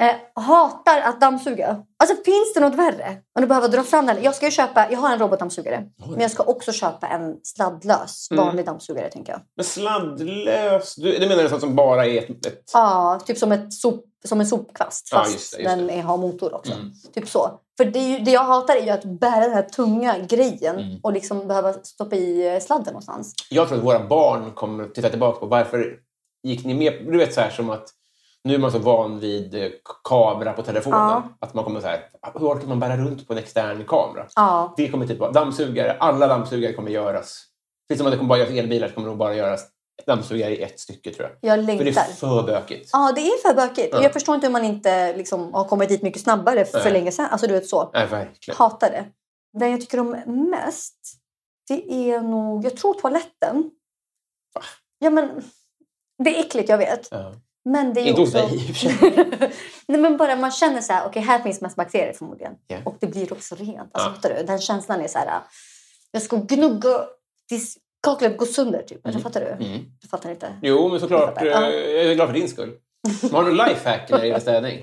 Eh, 0.00 0.42
hatar 0.42 1.00
att 1.00 1.20
dammsuga. 1.20 1.82
Alltså 1.98 2.16
finns 2.24 2.54
det 2.54 2.60
något 2.60 2.74
värre? 2.74 3.16
Om 3.34 3.42
du 3.42 3.46
behöver 3.46 3.68
dra 3.68 3.82
fram 3.82 4.06
den. 4.06 4.22
Jag 4.22 4.34
ska 4.34 4.44
ju 4.46 4.50
köpa, 4.52 4.90
jag 4.90 4.98
har 4.98 5.12
en 5.12 5.18
robotdammsugare. 5.18 5.84
Men 6.10 6.20
jag 6.20 6.30
ska 6.30 6.42
också 6.42 6.72
köpa 6.72 7.06
en 7.06 7.36
sladdlös 7.42 8.28
Mm. 8.30 8.44
vanlig 8.46 8.66
dammsugare 8.66 9.10
tänker 9.10 9.32
jag. 9.32 9.40
Men 9.56 9.64
sladdlös? 9.64 10.94
Du, 10.96 11.18
det 11.18 11.28
menar 11.28 11.42
du 11.42 11.48
sånt 11.48 11.60
som 11.60 11.74
bara 11.76 12.06
är 12.06 12.18
ett... 12.18 12.46
ett... 12.46 12.70
Ja, 12.72 13.20
typ 13.26 13.38
som, 13.38 13.52
ett 13.52 13.72
sop, 13.72 14.04
som 14.24 14.40
en 14.40 14.46
sopkvast 14.46 15.08
Ja, 15.12 15.18
fast 15.18 15.32
just 15.32 15.56
det, 15.56 15.62
just 15.62 15.76
den 15.76 15.90
är, 15.90 16.02
har 16.02 16.16
motor 16.16 16.54
också. 16.54 16.72
Mm. 16.72 16.92
Typ 17.14 17.28
så. 17.28 17.50
För 17.76 17.84
det, 17.84 17.98
ju, 17.98 18.18
det 18.18 18.30
jag 18.30 18.44
hatar 18.44 18.76
är 18.76 18.82
ju 18.84 18.90
att 18.90 19.04
bära 19.04 19.40
den 19.40 19.52
här 19.52 19.62
tunga 19.62 20.18
grejen 20.18 20.76
Mm. 20.78 21.00
och 21.02 21.12
liksom 21.12 21.48
behöva 21.48 21.72
stoppa 21.72 22.16
i 22.16 22.54
eh, 22.54 22.60
sladden 22.60 22.86
någonstans. 22.86 23.34
Jag 23.50 23.68
tror 23.68 23.78
att 23.78 23.84
våra 23.84 24.06
barn 24.06 24.50
kommer 24.54 24.84
titta 24.88 25.08
tillbaka 25.08 25.40
på 25.40 25.46
varför 25.46 25.96
gick 26.42 26.64
ni 26.64 26.74
med... 26.74 26.92
Du 27.12 27.18
vet 27.18 27.34
så 27.34 27.40
här 27.40 27.50
som 27.50 27.70
att 27.70 27.88
nu 28.46 28.54
är 28.54 28.58
man 28.58 28.72
så 28.72 28.78
van 28.78 29.20
vid 29.20 29.54
eh, 29.54 29.70
kamera 30.04 30.52
på 30.52 30.62
telefonen. 30.62 30.98
Ja. 30.98 31.22
Att 31.40 31.54
man 31.54 31.64
kommer 31.64 31.80
så 31.80 31.86
här, 31.86 32.08
hur 32.34 32.46
orkar 32.48 32.66
man 32.66 32.80
bära 32.80 32.96
runt 32.96 33.26
på 33.26 33.32
en 33.32 33.38
extern 33.38 33.84
kamera? 33.84 34.26
Ja, 34.36 34.74
Det 34.76 34.88
kommer 34.88 35.06
typ 35.06 35.18
vara 35.18 35.32
dammsugare. 35.32 35.96
Alla 36.00 36.26
dammsugare 36.26 36.72
kommer 36.72 36.90
göras. 36.90 37.44
Precis 37.88 37.98
som 37.98 38.06
att 38.06 38.12
det 38.12 38.16
kommer 38.16 38.28
bara 38.28 38.38
göras 38.38 38.52
elbilar 38.52 38.88
så 38.88 38.94
kommer 38.94 39.08
det 39.08 39.14
bara 39.16 39.34
göras 39.34 39.64
dammsugare 40.06 40.56
i 40.56 40.62
ett 40.62 40.80
stycke 40.80 41.10
tror 41.14 41.28
jag. 41.40 41.50
jag 41.50 41.66
För 41.66 41.74
det 41.74 41.84
längtar. 41.84 42.00
är 42.00 42.04
för 42.04 42.42
bökigt. 42.42 42.90
Ja, 42.92 43.12
det 43.14 43.20
är 43.20 43.48
för 43.48 43.54
bökigt. 43.54 43.88
Ja. 43.92 44.02
Jag 44.02 44.12
förstår 44.12 44.34
inte 44.34 44.46
hur 44.46 44.52
man 44.52 44.64
inte 44.64 45.16
liksom, 45.16 45.54
har 45.54 45.64
kommit 45.64 45.88
dit 45.88 46.02
mycket 46.02 46.22
snabbare 46.22 46.64
för 46.64 46.78
Nej. 46.84 46.92
länge 46.92 47.12
sedan. 47.12 47.26
Alltså 47.30 47.46
du 47.46 47.52
vet 47.52 47.66
så. 47.66 47.90
Nej, 47.94 48.06
verkligen. 48.06 48.58
Hatar 48.58 48.90
det. 48.90 49.04
Den 49.58 49.70
jag 49.70 49.80
tycker 49.80 50.00
om 50.00 50.10
mest, 50.50 50.96
det 51.68 52.10
är 52.10 52.20
nog, 52.20 52.64
jag 52.64 52.76
tror 52.76 52.94
toaletten. 52.94 53.70
Ja 54.98 55.10
men, 55.10 55.42
det 56.24 56.36
är 56.36 56.40
äckligt 56.40 56.68
jag 56.68 56.78
vet. 56.78 57.08
Ja. 57.10 57.34
Men 57.70 57.94
det 57.94 58.00
är 58.00 58.04
Inte 58.04 58.20
hos 58.20 58.34
också... 58.34 58.46
dig 58.46 58.56
i 58.56 58.72
och 58.72 58.76
för 58.76 58.88
sig. 58.88 59.52
Nej 59.88 60.00
men 60.00 60.16
bara 60.16 60.36
man 60.36 60.50
känner 60.50 60.80
så 60.80 60.92
här, 60.92 61.06
okej 61.06 61.22
här 61.22 61.38
finns 61.38 61.60
mest 61.60 61.76
bakterier 61.76 62.12
förmodligen. 62.12 62.52
Ja. 62.66 62.76
Och 62.84 62.96
det 63.00 63.06
blir 63.06 63.32
också 63.32 63.54
rent. 63.54 63.90
Alltså, 63.92 64.10
fattar 64.10 64.34
du? 64.34 64.42
Den 64.46 64.58
känslan 64.58 65.00
är 65.00 65.08
så 65.08 65.18
här, 65.18 65.40
jag 66.10 66.22
ska 66.22 66.36
gnugga 66.36 67.00
tills 67.48 67.76
kaklet 68.02 68.38
går 68.38 68.46
sönder 68.46 68.82
typ. 68.82 69.06
Eller 69.06 69.18
fattar 69.18 69.40
du? 69.40 69.64
Mm. 69.66 69.80
Du 70.02 70.08
fattar 70.08 70.30
inte? 70.30 70.52
Jo, 70.62 70.88
men 70.88 71.00
såklart. 71.00 71.34
Jag 71.42 71.46
eh, 71.46 71.70
Jag 71.70 72.04
är 72.04 72.14
glad 72.14 72.28
för 72.28 72.34
din 72.34 72.48
skull. 72.48 72.72
Har 73.32 73.44
du 73.44 73.54
någon 73.54 73.68
lifehack 73.68 74.10
när 74.10 74.18
det 74.18 74.26
gäller 74.26 74.40
städning? 74.40 74.78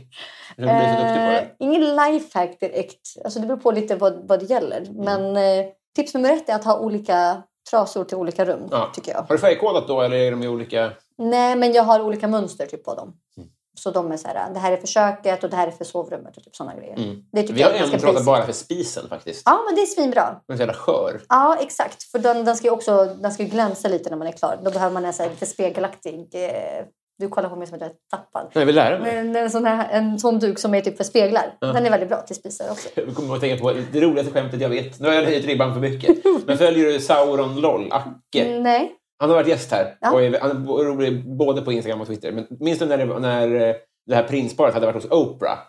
Du 0.58 0.64
blir 0.64 0.74
så 0.74 1.02
duktig 1.02 1.16
på 1.16 1.22
Eh, 1.22 1.30
det. 1.30 1.52
ingen 1.60 1.82
lifehack 1.96 2.60
direkt. 2.60 3.08
Alltså 3.24 3.40
det 3.40 3.48
beror 3.48 3.58
på 3.58 3.72
lite 3.72 3.96
vad, 3.96 4.28
vad 4.28 4.40
det 4.40 4.46
gäller. 4.46 4.82
Mm. 4.82 4.96
Men 4.96 5.36
eh, 5.60 5.66
tips 5.96 6.14
nummer 6.14 6.34
ett 6.34 6.50
är 6.50 6.56
att 6.56 6.64
ha 6.66 6.80
olika 6.80 7.44
trasor 7.70 8.04
till 8.04 8.18
olika 8.18 8.46
rum. 8.46 8.68
Ja. 8.72 8.92
Tycker 8.96 9.12
jag. 9.12 9.20
Har 9.22 9.36
du 9.36 9.38
färgkodat 9.40 9.88
då 9.88 10.02
eller 10.02 10.18
är 10.18 10.32
de 10.32 10.44
i 10.44 10.48
olika... 10.48 10.92
Nej, 11.18 11.55
men 11.55 11.74
jag 11.74 11.84
har 11.84 12.01
olika 12.01 12.28
mönster 12.28 12.66
typ 12.66 12.84
på 12.84 12.95
dem. 12.95 13.14
Mm. 13.38 13.49
Så 13.76 13.91
de 13.91 14.11
är 14.11 14.18
så 14.18 14.28
här, 14.28 14.53
det 14.53 14.59
här 14.59 14.72
är 14.72 14.78
för 14.78 14.88
köket 14.88 15.43
och 15.43 15.49
det 15.49 15.55
här 15.55 15.68
är 15.68 15.72
för 15.72 15.86
sovrummet 15.86 16.38
och 16.38 16.43
typ 16.43 16.55
sådana 16.55 16.76
grejer. 16.76 16.97
Mm. 16.97 17.16
Det 17.32 17.41
tycker 17.41 17.53
Vi 17.53 17.61
har 17.61 17.70
jag 17.70 17.80
är 17.80 17.84
en 17.84 18.01
basic. 18.01 18.26
bara 18.26 18.45
för 18.45 18.53
spisen 18.53 19.09
faktiskt. 19.09 19.41
Ja, 19.45 19.64
men 19.66 19.76
det 19.76 19.82
är 19.82 19.86
svinbra. 19.86 20.41
Den 20.47 20.53
är 20.53 20.57
så 20.57 20.61
jävla 20.61 20.74
skör. 20.74 21.22
Ja, 21.30 21.57
exakt. 21.61 22.03
För 22.03 22.20
den, 22.20 22.45
den 22.45 22.55
ska 22.55 22.68
ju 22.68 22.74
också 22.74 23.05
den 23.05 23.32
ska 23.32 23.43
glänsa 23.43 23.88
lite 23.88 24.09
när 24.09 24.18
man 24.18 24.28
är 24.28 24.32
klar. 24.32 24.59
Då 24.64 24.72
behöver 24.72 24.93
man 24.93 25.05
en 25.05 25.14
så 25.14 25.24
här 25.24 25.30
lite 25.30 25.45
spegelaktig... 25.45 26.30
Eh, 26.34 26.86
du 27.18 27.30
kollar 27.30 27.49
på 27.49 27.55
mig 27.55 27.68
som 27.68 27.76
att 27.76 27.82
jag 27.82 27.89
är 27.89 27.95
tappad. 28.11 28.51
Jag 28.53 28.66
vill 28.66 28.76
lära 28.76 28.99
mig. 28.99 29.24
Men 29.24 29.36
en 29.36 29.51
sån, 29.51 29.66
här, 29.66 29.89
en 29.91 30.20
sån 30.20 30.39
duk 30.39 30.59
som 30.59 30.74
är 30.74 30.82
typ 30.82 30.97
för 30.97 31.03
speglar. 31.03 31.57
Den 31.59 31.86
är 31.86 31.89
väldigt 31.89 32.09
bra 32.09 32.22
till 32.22 32.36
spisar 32.36 32.72
också. 32.72 32.89
Jag 32.95 33.16
kommer 33.16 33.36
att 33.36 33.41
tänka 33.41 33.61
på 33.61 33.74
det 33.91 34.01
roligaste 34.01 34.34
skämtet 34.34 34.61
jag 34.61 34.70
vet. 34.70 34.99
Nu 34.99 35.07
har 35.07 35.16
jag 35.16 35.24
höjt 35.24 35.45
ribban 35.45 35.74
för 35.74 35.82
mycket. 35.82 36.26
Men 36.45 36.57
följer 36.57 36.86
du 36.86 36.99
Sauron 36.99 37.61
LOL, 37.61 37.91
Acke? 37.91 38.59
Nej. 38.59 38.95
Han 39.20 39.30
har 39.30 39.38
varit 39.38 39.47
gäst 39.47 39.72
här. 39.72 39.97
Ja. 40.01 40.11
Och 40.11 40.22
är, 40.24 40.39
han 40.39 40.51
är 40.51 40.84
rolig 40.84 41.38
både 41.38 41.61
på 41.61 41.72
Instagram 41.72 42.01
och 42.01 42.07
Twitter. 42.07 42.32
Men 42.32 42.47
minns 42.49 42.80
du 42.80 42.86
när 42.86 42.97
det, 42.97 43.20
när 43.20 43.70
eh, 43.70 43.76
det 44.05 44.16
här 44.16 44.24
prinsparet 44.24 44.74
hade 44.74 44.86
varit 44.86 45.03
hos 45.03 45.11
Oprah? 45.11 45.59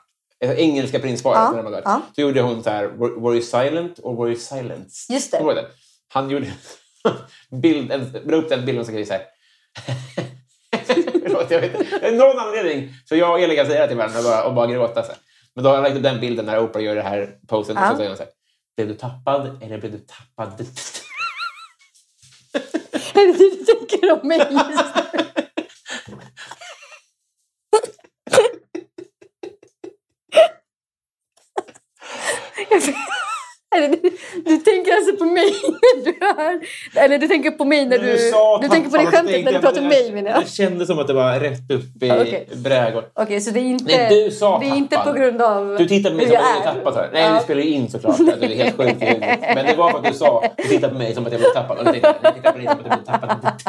Engelska 0.40 0.98
prinsparet. 0.98 1.38
Ja, 1.38 1.50
när 1.50 1.56
de 1.56 1.64
hade 1.64 1.70
varit. 1.70 1.84
ja. 1.84 2.00
Så 2.14 2.20
gjorde 2.20 2.40
hon 2.40 2.62
så 2.62 2.70
här, 2.70 2.86
were, 2.86 3.20
were 3.20 3.34
you 3.34 3.42
silent 3.42 4.00
or 4.02 4.16
were 4.16 4.28
you 4.30 4.40
silence? 4.40 5.12
Just 5.12 5.30
det. 5.30 5.54
Det. 5.54 5.66
Han 6.08 6.30
gjorde 6.30 6.46
bild, 7.62 7.92
en, 7.92 8.16
la 8.24 8.36
upp 8.36 8.48
den 8.48 8.64
bilden 8.66 8.84
så 8.84 8.90
kan 8.90 8.98
vi 8.98 9.06
säga 9.06 9.20
Förlåt, 11.22 11.50
jag 11.50 11.60
vet 11.60 11.80
inte. 11.80 12.10
Någon 12.10 12.38
anledning. 12.38 12.92
Så 13.08 13.16
jag 13.16 13.30
och 13.32 13.40
Elin 13.40 13.56
kan 13.56 13.66
säga 13.66 13.80
det 13.80 13.88
till 13.88 13.96
varandra 13.96 14.18
och 14.18 14.24
bara, 14.24 14.44
och 14.44 14.54
bara 14.54 14.66
gråta. 14.66 15.02
Så. 15.02 15.12
Men 15.54 15.64
då 15.64 15.70
har 15.70 15.76
jag 15.76 15.82
lagt 15.82 15.96
upp 15.96 16.02
den 16.02 16.20
bilden 16.20 16.46
när 16.46 16.58
Oprah 16.58 16.84
gör 16.84 16.94
det 16.94 17.02
här 17.02 17.38
posen. 17.48 17.76
Ja. 17.76 17.84
Och 17.84 17.90
så 17.90 17.96
säger 17.96 18.10
hon 18.10 18.16
så 18.16 18.22
här. 18.22 18.32
Blev 18.76 18.88
du 18.88 18.94
tappad 18.94 19.62
eller 19.62 19.78
blev 19.78 19.92
du 19.92 19.98
tappad? 19.98 20.66
Är 23.14 23.26
det 23.26 23.32
det 23.32 23.50
du 23.50 23.64
tänker 23.64 24.12
om 24.12 24.28
mig 24.28 24.38
just 24.38 24.50
nu? 24.50 25.20
Eller 33.76 33.88
du, 33.88 34.13
du 34.44 34.56
tänker 34.56 34.92
alltså 34.92 35.16
på 35.16 35.24
mig 35.24 35.44
när 35.62 36.04
du 36.04 36.14
hör... 36.20 36.60
Eller 37.04 37.18
du 37.18 37.28
tänker 37.28 37.50
på 37.50 37.64
mig 37.64 37.86
när 37.86 37.98
du... 37.98 38.18
sa 38.18 38.58
Du 38.62 38.68
tänker 38.68 38.90
på 38.90 38.96
det 38.96 39.06
skämtet 39.06 39.26
tänkte 39.34 39.52
när 39.52 39.58
du 39.58 39.66
pratar 39.66 39.80
om 39.82 39.88
mig 39.88 40.12
menar 40.12 40.30
jag. 40.30 40.42
Det 40.42 40.48
kändes 40.50 40.88
som 40.88 40.98
att 40.98 41.06
det 41.06 41.12
var 41.12 41.40
rätt 41.40 41.70
upp 41.70 42.02
i 42.02 42.10
okej. 42.10 42.48
brädgården. 42.54 43.10
Okej, 43.14 43.40
så 43.40 43.50
det 43.50 43.60
är 43.60 43.64
inte... 43.64 43.84
Nej, 43.96 44.24
du 44.24 44.30
sa 44.30 44.58
Det 44.58 44.66
är 44.66 44.74
inte 44.76 44.96
på 44.98 45.12
grund 45.12 45.42
av 45.42 45.76
Du 45.78 45.88
tittar 45.88 46.10
på 46.10 46.16
mig 46.16 46.26
som 46.26 46.36
att 46.36 46.42
jag 46.64 46.74
är. 46.74 46.74
tappad. 46.74 46.94
Här. 46.94 47.10
Nej, 47.12 47.22
Ja. 47.22 47.32
det 47.34 47.40
spelar 47.40 47.62
ju 47.62 47.68
in 47.70 47.90
såklart. 47.90 48.20
Att 48.20 48.40
du 48.40 48.46
är 48.46 48.64
helt 48.64 48.76
sjukt. 48.76 49.00
Men 49.54 49.66
det 49.66 49.74
var 49.76 49.90
för 49.90 49.98
att 49.98 50.04
du 50.04 50.12
sa 50.12 50.44
du 50.56 50.62
tittar 50.62 50.88
på 50.88 50.94
mig 50.94 51.14
som 51.14 51.26
att 51.26 51.32
jag 51.32 51.40
blev 51.40 51.50
tappad. 51.50 51.78
Och 51.78 51.86
jag 51.86 51.94
tittar 51.94 52.52
på 52.52 52.58
dig 52.58 52.66
som 52.66 52.78
att 52.80 52.86
jag 52.86 52.98
blev 52.98 53.04
tappad. 53.04 53.60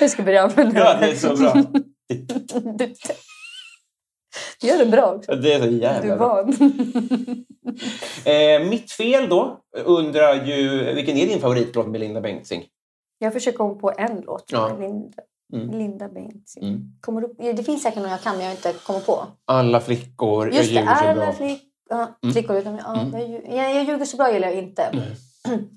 Jag 0.00 0.10
ska 0.10 0.22
börja 0.22 0.42
använda 0.42 0.80
Ja, 0.80 0.96
det 1.00 1.06
är 1.06 1.14
så 1.14 1.36
bra. 1.36 1.54
Du, 4.60 4.66
du 4.66 4.72
gör 4.72 4.78
det 4.84 4.90
bra 4.90 5.12
också. 5.14 5.36
Det 5.36 5.52
är 5.52 5.60
så 5.60 5.66
Du 5.66 5.76
jävla 5.78 6.12
är 6.12 6.16
bra. 6.18 6.42
van. 6.42 6.54
Eh, 8.24 8.68
mitt 8.68 8.92
fel 8.92 9.28
då 9.28 9.60
undrar 9.84 10.44
ju, 10.46 10.92
vilken 10.94 11.16
är 11.16 11.26
din 11.26 11.40
favoritlåt 11.40 11.86
med 11.86 12.00
Linda 12.00 12.20
Bengtzing? 12.20 12.64
Jag 13.18 13.32
försöker 13.32 13.58
komma 13.58 13.74
på 13.74 13.92
en 13.98 14.20
låt. 14.26 14.44
Ja. 14.52 14.68
med 14.68 14.80
Linda, 14.80 15.22
Mm. 15.54 15.78
Linda 15.78 16.08
Bengtzing. 16.08 16.64
Mm. 16.68 16.80
Kommer 17.00 17.24
upp, 17.24 17.36
det 17.38 17.64
finns 17.64 17.82
säkert 17.82 17.98
någon 18.02 18.10
jag 18.10 18.20
kan 18.22 18.36
men 18.36 18.44
jag 18.44 18.54
inte 18.54 18.72
kommer 18.72 19.00
på. 19.00 19.26
Alla 19.44 19.80
flickor, 19.80 20.46
jag 20.46 20.56
Just 20.56 20.68
det, 20.70 20.74
ljuger 20.80 20.94
så 20.94 21.04
alla 21.04 21.14
bra. 21.14 21.32
flick, 21.32 21.62
ja, 21.90 22.18
Mm. 22.22 22.32
flickor 22.32 22.56
utan 22.56 22.76
ja, 22.84 23.00
Mm. 23.00 23.20
jag, 23.20 23.28
lju- 23.30 23.56
jag, 23.56 23.76
jag 23.76 23.84
ljuger 23.84 24.04
så 24.04 24.16
bra 24.16 24.32
gillar 24.32 24.48
jag 24.48 24.58
inte. 24.58 24.82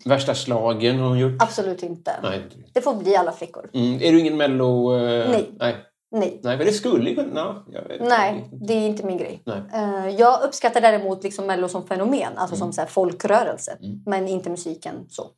Värsta 0.06 0.36
slagen 0.36 1.00
har 1.00 1.08
hon 1.10 1.20
gjort. 1.20 1.42
Absolut 1.42 1.84
inte. 1.84 2.12
Nej. 2.24 2.42
Det 2.74 2.82
får 2.82 2.96
bli 2.96 3.16
alla 3.16 3.32
flickor. 3.32 3.70
Mm. 3.74 3.94
Är 4.02 4.12
du 4.12 4.20
ingen 4.20 4.38
mello... 4.38 4.98
eh, 4.98 5.30
Nej. 5.30 5.50
Nej. 5.60 5.76
Nej. 6.20 6.40
Nej, 6.44 6.58
men 6.58 6.66
det 6.66 6.74
skulle 6.74 7.10
ju 7.10 7.16
kunna... 7.16 7.66
Nej, 8.00 8.50
det 8.52 8.74
är 8.74 8.88
inte 8.88 9.06
min 9.06 9.18
grej. 9.18 9.44
Nej. 9.46 9.62
Eh, 9.74 10.10
jag 10.10 10.44
uppskattar 10.44 10.82
däremot 10.82 11.24
liksom 11.24 11.48
Mello 11.48 11.68
som 11.70 11.88
fenomen, 11.88 12.38
alltså 12.38 12.56
som 12.56 12.74
så 12.74 12.86
folkrörelse. 12.86 13.78
Mm. 13.82 14.04
Men 14.06 14.28
inte 14.28 14.50
musiken 14.50 15.06
så. 15.10 15.30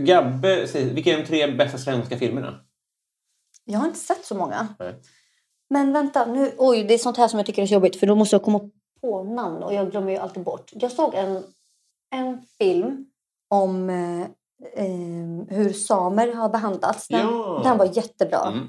Gabbe, 0.00 0.66
säger, 0.68 0.94
vilka 0.94 1.10
är 1.12 1.16
de 1.18 1.24
tre 1.26 1.46
bästa 1.56 1.78
svenska 1.78 2.18
filmerna? 2.18 2.60
Jag 3.64 3.78
har 3.78 3.86
inte 3.86 3.98
sett 3.98 4.24
så 4.24 4.34
många. 4.34 4.68
Nej. 4.78 4.94
Men 5.70 5.92
vänta, 5.92 6.26
nu, 6.26 6.52
oj, 6.58 6.84
det 6.84 6.94
är 6.94 6.98
sånt 6.98 7.16
här 7.16 7.28
som 7.28 7.38
jag 7.38 7.46
tycker 7.46 7.62
är 7.62 7.66
så 7.66 7.74
jobbigt 7.74 7.96
för 7.96 8.06
då 8.06 8.14
måste 8.14 8.36
jag 8.36 8.42
komma 8.42 8.60
på 9.00 9.24
namn 9.24 9.62
och 9.62 9.74
jag 9.74 9.90
glömmer 9.90 10.10
ju 10.10 10.16
alltid 10.18 10.42
bort. 10.42 10.70
Jag 10.72 10.92
såg 10.92 11.14
en, 11.14 11.42
en 12.14 12.42
film 12.58 13.06
om 13.48 13.90
eh, 13.90 14.22
eh, 14.84 15.56
hur 15.56 15.72
samer 15.72 16.32
har 16.32 16.48
behandlats. 16.48 17.08
Den, 17.08 17.20
Ja. 17.20 17.60
den 17.64 17.78
var 17.78 17.96
jättebra. 17.96 18.46
Mm. 18.46 18.66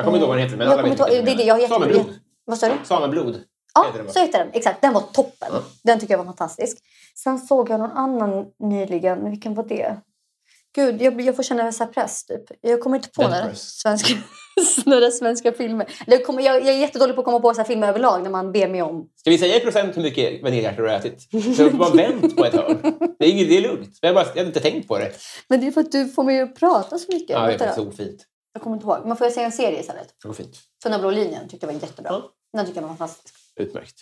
Jag 0.00 0.04
kommer 0.04 0.18
inte 0.18 0.24
ihåg 0.24 0.28
vad 0.28 0.38
den 0.38 0.44
heter, 0.44 0.56
men 0.56 0.66
Jag 0.66 0.72
alla 0.72 0.82
vet 0.82 0.90
vilken 0.90 1.24
det 1.24 1.32
är 1.32 1.36
det, 1.36 1.42
jag 1.42 1.60
jätte- 1.60 1.74
Sameblod. 1.74 2.06
Vad 2.44 2.58
sa 2.58 2.66
du? 2.68 2.72
Sameblod. 2.84 3.40
Ja, 3.74 3.86
heter 3.86 4.02
den, 4.04 4.12
så 4.12 4.18
heter 4.20 4.38
den. 4.38 4.48
Exakt, 4.52 4.80
den 4.82 4.92
var 4.92 5.00
toppen. 5.00 5.48
Ja. 5.52 5.62
Den 5.84 6.00
tycker 6.00 6.14
jag 6.14 6.18
var 6.18 6.24
fantastisk. 6.24 6.78
Sen 7.14 7.38
såg 7.38 7.70
jag 7.70 7.80
någon 7.80 7.90
annan 7.90 8.44
nyligen. 8.62 9.30
Vilken 9.30 9.54
var 9.54 9.64
det? 9.64 9.96
Gud, 10.74 11.02
jag, 11.02 11.20
jag 11.20 11.36
får 11.36 11.42
känna 11.42 11.72
så 11.72 11.84
här 11.84 11.92
press 11.92 12.24
typ. 12.24 12.42
Jag 12.60 12.80
kommer 12.80 12.96
inte 12.96 13.08
på 13.10 13.22
några 13.22 13.54
svenska, 13.54 14.14
några 14.86 15.10
svenska 15.10 15.52
filmer. 15.52 15.86
Jag, 16.06 16.26
kommer, 16.26 16.42
jag, 16.42 16.56
jag 16.56 16.68
är 16.68 16.78
jättedålig 16.78 17.14
på 17.14 17.20
att 17.20 17.24
komma 17.24 17.40
på 17.40 17.54
så 17.54 17.60
här 17.60 17.66
filmer 17.68 17.88
överlag 17.88 18.22
när 18.22 18.30
man 18.30 18.52
ber 18.52 18.68
mig 18.68 18.82
om. 18.82 19.08
Ska 19.16 19.30
vi 19.30 19.38
säga 19.38 19.56
i 19.56 19.60
procent 19.60 19.96
hur 19.96 20.02
mycket 20.02 20.42
vaniljhjärtor 20.42 20.82
du 20.82 20.88
har 20.88 20.96
ätit? 20.96 21.28
Så 21.56 21.62
har 21.62 21.70
bara 21.70 21.90
vänt 21.90 22.36
på 22.36 22.44
ett 22.44 22.54
hörn. 22.54 22.78
Det 23.18 23.24
är, 23.26 23.48
det 23.48 23.56
är 23.56 23.60
lugnt. 23.62 23.98
Jag, 24.00 24.14
bara, 24.14 24.24
jag 24.24 24.30
hade 24.36 24.46
inte 24.46 24.60
tänkt 24.60 24.88
på 24.88 24.98
det. 24.98 25.12
Men 25.48 25.60
det 25.60 25.66
är 25.66 25.70
för 25.70 25.80
att 25.80 25.92
du 25.92 26.08
får 26.08 26.24
mig 26.24 26.40
att 26.40 26.54
prata 26.54 26.98
så 26.98 27.12
mycket. 27.12 27.30
Ja, 27.30 27.46
det 27.46 27.52
är 27.54 27.58
faktiskt 27.58 27.78
ofint. 27.88 28.26
Jag 28.52 28.62
kommer 28.62 28.76
inte 28.76 28.86
ihåg. 28.86 28.98
Men 29.06 29.16
får 29.16 29.24
jag 29.24 29.34
säga 29.34 29.46
en 29.46 29.52
serie 29.52 29.80
istället? 29.80 30.14
Det 30.22 30.28
går 30.28 30.34
fint. 30.34 30.58
Tunna 30.82 30.98
blå 30.98 31.10
linjen 31.10 31.48
tyckte 31.48 31.66
jag 31.66 31.72
var 31.74 31.80
jättebra. 31.80 32.12
Ja. 32.12 32.30
Den 32.52 32.66
tycker 32.66 32.80
jag 32.80 32.88
var 32.88 32.96
fantastisk. 32.96 33.34
Utmärkt. 33.56 33.96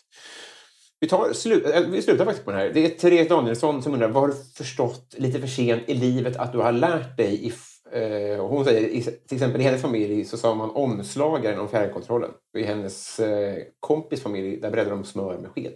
Vi, 1.01 1.09
tar, 1.09 1.33
slu, 1.33 1.65
äh, 1.75 1.81
vi 1.81 2.03
slutar 2.03 2.25
faktiskt 2.25 2.45
på 2.45 2.51
den 2.51 2.61
här. 2.61 2.71
Det 2.71 2.87
är 2.87 2.99
Therese 2.99 3.29
Danielsson 3.29 3.83
som 3.83 3.93
undrar, 3.93 4.09
vad 4.09 4.23
har 4.23 4.29
du 4.29 4.35
förstått 4.55 5.15
lite 5.17 5.41
för 5.41 5.47
sent 5.47 5.83
i 5.87 5.95
livet 5.95 6.37
att 6.37 6.53
du 6.53 6.59
har 6.59 6.73
lärt 6.73 7.17
dig? 7.17 7.47
I, 7.47 7.53
eh, 7.93 8.47
hon 8.47 8.65
säger, 8.65 8.89
i, 8.89 9.03
till 9.03 9.37
exempel 9.37 9.61
i 9.61 9.65
hennes 9.65 9.83
familj 9.83 10.25
så 10.25 10.37
sa 10.37 10.55
man 10.55 10.71
omslagaren 10.71 11.61
om 11.61 11.69
fjärrkontrollen. 11.69 12.31
I 12.59 12.63
hennes 12.63 13.21
eh, 13.21 13.57
kompis 13.81 14.23
familj, 14.23 14.61
där 14.61 14.71
bredde 14.71 14.91
de 14.91 15.05
smör 15.05 15.39
med 15.39 15.51
sked. 15.51 15.75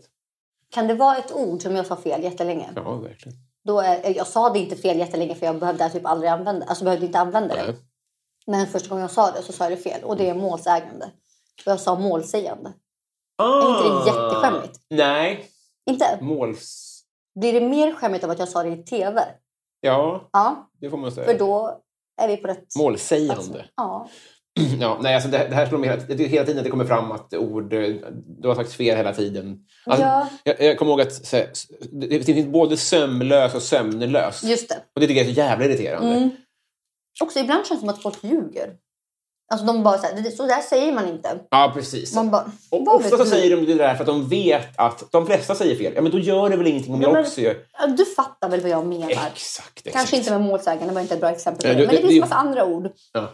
Kan 0.70 0.86
det 0.86 0.94
vara 0.94 1.16
ett 1.16 1.32
ord 1.32 1.62
som 1.62 1.76
jag 1.76 1.86
sa 1.86 1.96
fel 1.96 2.22
jättelänge? 2.22 2.70
Ja, 2.76 2.94
verkligen. 2.94 3.38
Då 3.64 3.80
är, 3.80 4.16
jag 4.16 4.26
sa 4.26 4.52
det 4.52 4.58
inte 4.58 4.76
fel 4.76 4.98
jättelänge 4.98 5.34
för 5.34 5.46
jag 5.46 5.58
behövde 5.58 5.90
typ 5.90 6.06
aldrig 6.06 6.30
använda 6.30 6.66
alltså 6.66 6.84
behövde 6.84 7.06
inte 7.06 7.18
använda 7.18 7.54
det. 7.54 7.62
Nej. 7.62 7.74
Men 8.46 8.66
första 8.66 8.88
gången 8.88 9.02
jag 9.02 9.10
sa 9.10 9.30
det 9.30 9.42
så 9.42 9.52
sa 9.52 9.64
jag 9.64 9.72
det 9.72 9.76
fel. 9.82 10.04
Och 10.04 10.16
det 10.16 10.28
är 10.28 10.34
målsägande. 10.34 11.04
Och 11.66 11.72
jag 11.72 11.80
sa 11.80 11.98
målsägande. 11.98 12.72
Ah, 13.38 13.68
inte 13.68 13.88
det 13.88 14.06
jätteskämmigt? 14.16 14.80
Nej. 14.90 15.46
Inte? 15.90 16.18
Måls... 16.20 16.88
Blir 17.40 17.52
det 17.52 17.60
mer 17.68 17.92
skämmigt 17.94 18.24
av 18.24 18.30
att 18.30 18.38
jag 18.38 18.48
sa 18.48 18.62
det 18.62 18.68
i 18.68 18.76
tv? 18.82 19.24
Ja, 19.80 20.28
Ja, 20.32 20.70
det 20.80 20.90
får 20.90 20.96
man 20.96 21.12
säga. 21.12 21.26
för 21.26 21.38
då 21.38 21.80
är 22.22 22.28
vi 22.28 22.36
på 22.36 22.48
rätt... 22.48 22.76
Målsägande. 22.78 23.64
Ja. 23.76 24.08
Ja, 24.80 24.98
nej, 25.02 25.14
alltså 25.14 25.28
det, 25.30 25.38
det 25.48 25.54
här 25.54 25.66
slår 25.66 25.78
mig 25.78 25.88
hela, 25.90 26.02
det 26.08 26.24
är 26.24 26.28
hela 26.28 26.44
tiden 26.46 26.58
att 26.58 26.64
det 26.64 26.70
kommer 26.70 26.84
fram 26.84 27.12
att 27.12 27.34
ord... 27.34 27.72
eh, 27.72 27.94
Du 28.38 28.48
har 28.48 28.54
sagt 28.54 28.72
fel 28.72 28.96
hela 28.96 29.12
tiden. 29.14 29.58
Alltså, 29.86 30.02
Ja. 30.06 30.28
jag, 30.44 30.60
jag 30.62 30.78
kommer 30.78 30.90
ihåg 30.92 31.00
att 31.00 31.32
här, 31.32 31.48
det, 31.92 32.06
det 32.06 32.24
finns 32.24 32.46
både 32.46 32.76
sömlös 32.76 33.54
och 33.54 33.62
sömnlös. 33.62 34.42
Just 34.44 34.68
det. 34.68 34.74
Och 34.94 35.00
det 35.00 35.06
tycker 35.06 35.20
jag 35.20 35.28
är 35.30 35.34
så 35.34 35.38
jävla 35.40 35.64
irriterande. 35.64 36.14
Mm. 36.16 36.30
Också 37.20 37.38
ibland 37.38 37.66
känns 37.66 37.80
det 37.80 37.86
som 37.86 37.94
att 37.94 38.02
folk 38.02 38.24
ljuger. 38.24 38.70
Alltså 39.52 39.66
de 39.66 39.82
bara 39.82 39.98
såhär, 39.98 40.30
så 40.30 40.46
där 40.46 40.60
säger 40.60 40.92
man 40.92 41.08
inte. 41.08 41.38
Ja, 41.50 41.72
precis. 41.74 42.14
Man 42.14 42.30
bara, 42.30 42.52
och 42.70 42.94
ofta 42.94 43.16
så 43.18 43.24
säger 43.24 43.56
de 43.56 43.66
det 43.66 43.74
där 43.74 43.94
för 43.94 44.00
att 44.00 44.06
de 44.06 44.28
vet 44.28 44.78
att 44.78 45.12
de 45.12 45.26
flesta 45.26 45.54
säger 45.54 45.76
fel. 45.76 45.92
Ja, 45.96 46.02
men 46.02 46.12
då 46.12 46.18
gör 46.18 46.48
det 46.50 46.56
väl 46.56 46.66
ingenting 46.66 46.94
om 46.94 47.02
Ja, 47.02 47.08
jag 47.08 47.14
men- 47.14 47.24
också 47.24 47.40
gör... 47.40 47.56
Ja, 47.78 47.86
Du 47.86 48.04
fattar 48.04 48.48
väl 48.48 48.60
vad 48.60 48.70
jag 48.70 48.86
menar? 48.86 49.10
Exakt, 49.10 49.78
exakt. 49.78 49.92
Kanske 49.96 50.16
inte 50.16 50.30
med 50.30 50.40
målsägande, 50.40 50.86
det 50.86 50.94
var 50.94 51.00
inte 51.00 51.14
ett 51.14 51.20
bra 51.20 51.30
exempel. 51.30 51.66
Nej, 51.66 51.74
det. 51.76 51.86
Men 51.86 51.88
det 51.96 52.00
det- 52.02 52.08
finns 52.08 52.14
det- 52.14 52.20
massa 52.20 52.34
andra 52.34 52.64
ord. 52.64 52.90
Ja. 53.12 53.28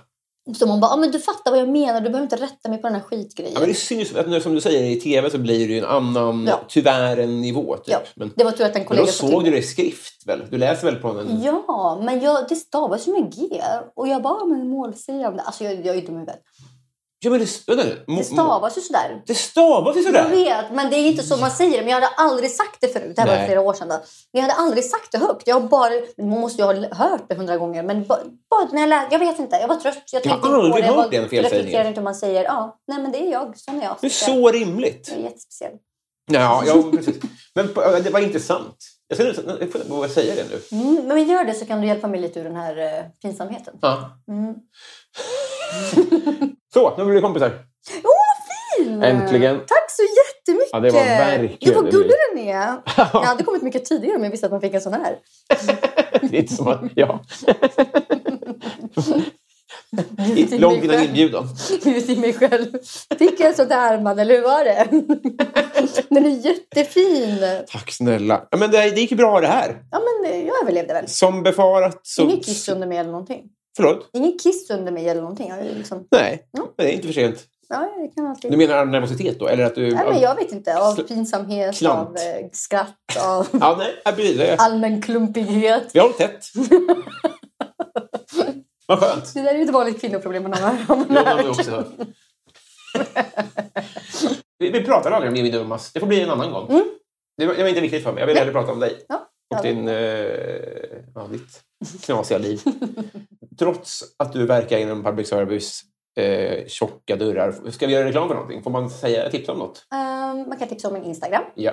Så 0.55 0.67
man 0.67 0.81
bara, 0.81 0.91
ja, 0.91 0.97
men 0.97 1.11
du 1.11 1.19
fattar 1.21 1.51
vad 1.51 1.61
jag 1.61 1.69
menar, 1.69 2.01
du 2.01 2.11
behöver 2.11 2.23
inte 2.23 2.37
rätta 2.37 2.69
mig 2.69 2.79
på 2.79 2.87
den 2.87 2.95
här 2.95 3.03
skitgrejen. 3.03 3.53
Ja, 3.55 3.61
men 3.61 3.69
det 3.69 3.75
syns 3.75 4.15
att 4.15 4.43
som 4.43 4.55
du 4.55 4.61
säger, 4.61 4.85
i 4.85 5.01
tv 5.01 5.31
så 5.31 5.39
blir 5.39 5.69
det 5.69 5.73
ju 5.75 5.79
en 5.79 5.85
annan, 5.85 6.47
Ja. 6.47 6.61
tyvärr 6.69 7.17
en 7.17 7.41
nivå. 7.41 7.77
Typ. 7.77 7.87
Ja, 7.87 8.01
Men, 8.15 8.33
det 8.37 8.45
var 8.45 8.51
tur 8.53 8.65
att 8.65 8.71
en 8.77 8.79
men 8.81 8.87
kollega 8.87 9.07
då 9.07 9.13
sa 9.13 9.27
till 9.27 9.31
såg 9.35 9.45
du 9.45 9.51
det 9.51 9.59
i 9.59 9.63
skrift 9.63 10.27
väl? 10.27 10.43
Du 10.51 10.59
läser 10.59 10.85
väl 10.85 10.97
på 10.97 11.09
en... 11.09 11.43
Ja, 11.43 12.01
men 12.03 12.21
jag, 12.21 12.49
det 12.49 12.57
stavas 12.57 13.09
ju 13.09 13.13
med 13.13 13.33
G. 13.35 13.63
Och 13.97 14.09
jag 14.09 14.23
bara, 14.23 14.45
men 14.45 14.69
målsägande. 14.69 15.43
Alltså 15.43 15.65
jag, 15.65 15.87
jag 15.87 15.97
är 15.97 16.03
dum 16.03 16.15
i 16.15 16.19
huvudet. 16.19 16.41
Ja, 17.21 17.31
men 17.31 17.41
det, 17.41 17.47
vänta 17.69 17.85
nu. 17.85 18.05
Det 18.17 18.25
stavas 18.25 18.77
ju 18.79 18.81
sådär. 18.81 19.23
Det 19.27 19.35
stavas 19.35 19.97
ju 19.97 20.01
Jag 20.01 20.07
sådär! 20.07 20.31
vet, 20.31 20.73
men 20.73 20.91
det 20.91 20.97
är 20.97 21.07
inte 21.07 21.23
så 21.23 21.37
man 21.37 21.51
säger 21.51 21.71
det. 21.71 21.79
Men 21.79 21.89
jag 21.89 21.95
hade 21.95 22.15
aldrig 22.17 22.51
sagt 22.51 22.81
det 22.81 22.89
förut. 22.89 23.13
Det 23.17 23.21
här 23.23 23.29
var 23.29 23.37
Nej. 23.37 23.47
flera 23.47 23.61
år 23.61 23.73
sedan. 23.75 23.89
Då. 23.89 24.01
Jag 24.31 24.43
hade 24.43 24.55
aldrig 24.55 24.85
sagt 24.85 25.13
det 25.13 25.19
högt. 25.19 25.47
Jag 25.47 25.69
bara, 25.69 25.91
man 26.19 26.29
måste 26.41 26.63
ju 26.63 26.67
ha 26.67 26.95
hört 26.95 27.29
det 27.29 27.35
hundra 27.35 27.57
gånger. 27.57 27.83
Men 27.83 28.07
bara, 28.07 28.21
bara 28.51 28.65
när 28.73 28.81
jag 28.81 28.89
lät, 28.89 29.13
jag 29.13 29.19
vet 29.19 29.39
inte. 29.39 29.57
Jag 29.57 29.69
var 29.69 29.77
trött. 29.77 30.03
Jag, 30.13 30.27
Jag 30.27 30.31
har 30.31 30.37
inte 30.37 30.49
aldrig 30.49 30.75
det. 30.75 30.81
Jag 30.81 30.87
hört 30.87 30.97
bara 30.97 31.09
den 31.09 31.29
felsägningen. 31.29 31.53
reflekterade 31.53 31.89
inte 31.89 32.01
hur 32.01 32.05
man 32.05 32.15
säger. 32.15 32.45
Ja, 32.45 32.79
nej 32.89 33.03
men 33.03 33.13
det 33.13 33.19
är 33.19 33.33
jag. 33.33 33.59
Sån 33.59 33.81
är 33.81 33.85
jag. 33.85 33.97
Det 34.01 34.07
är 34.07 34.11
så 34.11 34.49
rimligt. 34.51 35.09
Jag 35.09 35.19
är 35.19 35.23
jättespeciell. 35.23 35.73
Ja, 36.31 36.63
ja 36.67 36.83
precis. 36.93 37.17
Men 37.55 37.67
det 38.03 38.11
var 38.11 38.21
intressant. 38.21 38.77
Jag, 39.09 39.19
ska, 39.19 39.43
jag 39.61 39.73
får 39.73 39.89
våga 39.89 40.09
säga 40.09 40.35
det 40.35 40.45
nu. 40.51 40.81
Mm, 40.81 41.07
men 41.09 41.29
gör 41.29 41.45
det 41.45 41.55
så 41.55 41.67
kan 41.67 41.81
du 41.81 41.87
hjälpa 41.87 42.09
mig 42.09 42.21
lite 42.21 42.41
ur 42.41 42.45
den 42.45 42.57
här 42.57 42.77
eh, 42.79 43.05
pinsamheten. 43.23 43.75
Ja. 43.83 44.11
Mm. 44.29 44.55
Så, 46.75 46.97
nu 46.97 47.05
blir 47.05 47.15
vi 47.15 47.21
kompisar. 47.21 47.53
Fin! 48.77 49.03
Äntligen. 49.03 49.57
Tack 49.57 49.91
så 49.91 50.03
jättemycket! 50.03 50.71
Ja, 50.73 50.81
det 50.81 50.91
var 50.91 51.01
verkligen 51.01 51.57
Gud 51.61 51.75
vad 51.75 51.91
gullig 51.91 52.15
den 52.35 52.45
är! 52.45 52.83
Jag 52.97 53.21
hade 53.21 53.45
kommit 53.45 53.63
mycket 53.63 53.85
tidigare 53.85 54.17
om 54.17 54.25
jag 54.25 54.31
visste 54.31 54.47
att 54.47 54.53
man 54.53 54.61
fick 54.61 54.75
en 54.75 54.81
sån 54.81 54.93
här. 54.93 55.17
Det 56.21 56.37
är 56.37 56.41
inte 56.41 56.55
som 56.55 56.69
att... 56.69 56.81
Ja. 56.95 57.21
Långt 60.51 60.85
innan 60.85 61.03
inbjudan. 61.05 61.49
Gud 61.85 62.07
till 62.07 62.21
mig 62.21 62.33
själv. 62.33 62.67
Fick 63.19 63.41
jag 63.41 63.49
en 63.49 63.55
sån 63.55 63.69
där 63.69 64.01
man, 64.01 64.19
eller 64.19 64.35
hur 64.35 64.43
var 64.43 64.65
det? 64.65 64.89
Den 66.09 66.25
är 66.25 66.47
jättefin. 66.47 67.39
Tack 67.69 67.91
snälla. 67.91 68.49
Men 68.57 68.71
det, 68.71 68.91
det 68.91 69.01
gick 69.01 69.11
ju 69.11 69.17
bra 69.17 69.41
det 69.41 69.47
här. 69.47 69.83
Ja 69.91 70.01
men 70.23 70.47
jag 70.47 70.63
överlevde 70.63 70.95
väl. 70.95 71.09
Som 71.09 71.43
befarat 71.43 72.01
så... 72.03 72.23
Inget 72.23 72.45
kiss 72.45 72.69
under 72.69 72.87
mig 72.87 72.99
eller 72.99 73.11
någonting. 73.11 73.43
Förlåt? 73.77 74.11
Ingen 74.13 74.39
kiss 74.39 74.71
under 74.71 74.93
mig 74.93 75.09
eller 75.09 75.21
någonting. 75.21 75.53
Liksom, 75.77 76.07
Nej, 76.11 76.49
Ja. 76.53 76.69
det 76.77 76.85
är 76.85 76.93
inte 76.93 77.07
för 77.07 77.15
sent. 77.15 77.47
ja, 77.69 77.89
jag 77.99 78.15
kan 78.15 78.27
alltid... 78.27 78.51
Du 78.51 78.57
menar 78.57 78.85
nervositet 78.85 79.39
då? 79.39 79.47
Eller 79.49 79.65
att 79.65 79.75
du... 79.75 79.95
Nej, 79.95 80.07
men 80.09 80.21
jag 80.21 80.35
vet 80.35 80.53
inte. 80.53 80.79
Av 80.79 80.95
pinsamhet, 81.03 81.79
Klant. 81.79 82.09
av 82.09 82.17
eh, 82.17 82.47
skratt, 82.53 82.97
av 83.27 83.47
Ja, 83.61 83.77
nej, 83.79 84.15
precis. 84.15 84.37
Det 84.37 84.57
allmän 84.57 85.03
klumpighet. 85.03 85.91
Vi 85.93 85.99
har 85.99 86.07
hållit 86.07 86.19
tätt. 86.19 86.47
Vad 88.87 88.99
skönt. 89.01 89.35
Det 89.35 89.43
där 89.43 89.55
är 89.55 89.59
ju 89.59 89.65
ett 89.65 89.71
vanligt 89.71 90.01
kvinnoproblem 90.01 90.43
man 90.43 90.53
har 90.53 91.05
Det 91.65 91.71
hört. 91.71 91.87
Vi, 94.59 94.71
vi 94.71 94.85
pratar 94.85 95.11
aldrig 95.11 95.31
om 95.31 95.37
Jimmy 95.37 95.51
Durmaz. 95.51 95.93
Det 95.93 96.01
får 96.01 96.07
bli 96.07 96.21
en 96.23 96.31
annan 96.31 96.51
gång. 96.53 96.69
Mm. 96.71 96.85
Det, 97.37 97.47
var, 97.47 97.55
det 97.55 97.63
var 97.63 97.69
inte 97.69 97.81
viktigt 97.81 98.03
för 98.03 98.13
mig. 98.13 98.21
Jag 98.21 98.27
vill 98.27 98.37
hellre 98.37 98.53
prata 98.53 98.73
om 98.73 98.81
dig. 98.81 99.05
Ja, 99.09 99.29
Och 99.57 99.63
din, 99.63 99.89
eh, 99.89 99.95
ja, 101.15 101.27
ditt 101.31 101.63
knasiga 102.03 102.39
liv. 102.39 102.61
Trots 103.59 104.05
att 104.17 104.33
du 104.33 104.47
verkar 104.47 104.79
inom 104.79 105.05
public 105.05 105.29
service 105.29 105.83
eh, 106.17 106.67
tjocka 106.67 107.17
dörrar. 107.17 107.71
Ska 107.71 107.87
vi 107.87 107.93
göra 107.93 108.05
reklam 108.09 108.29
för 108.29 108.35
någonting? 108.35 108.63
Får 108.63 108.71
man 108.71 108.91
säga, 108.91 109.31
tipsa 109.31 109.53
om 109.53 109.59
något? 109.59 109.87
Ehm, 109.95 110.49
man 110.49 110.59
kan 110.59 110.69
tipsa 110.69 110.89
om 110.89 110.95
min 110.95 111.05
Instagram 111.05 111.43
Ja. 111.55 111.73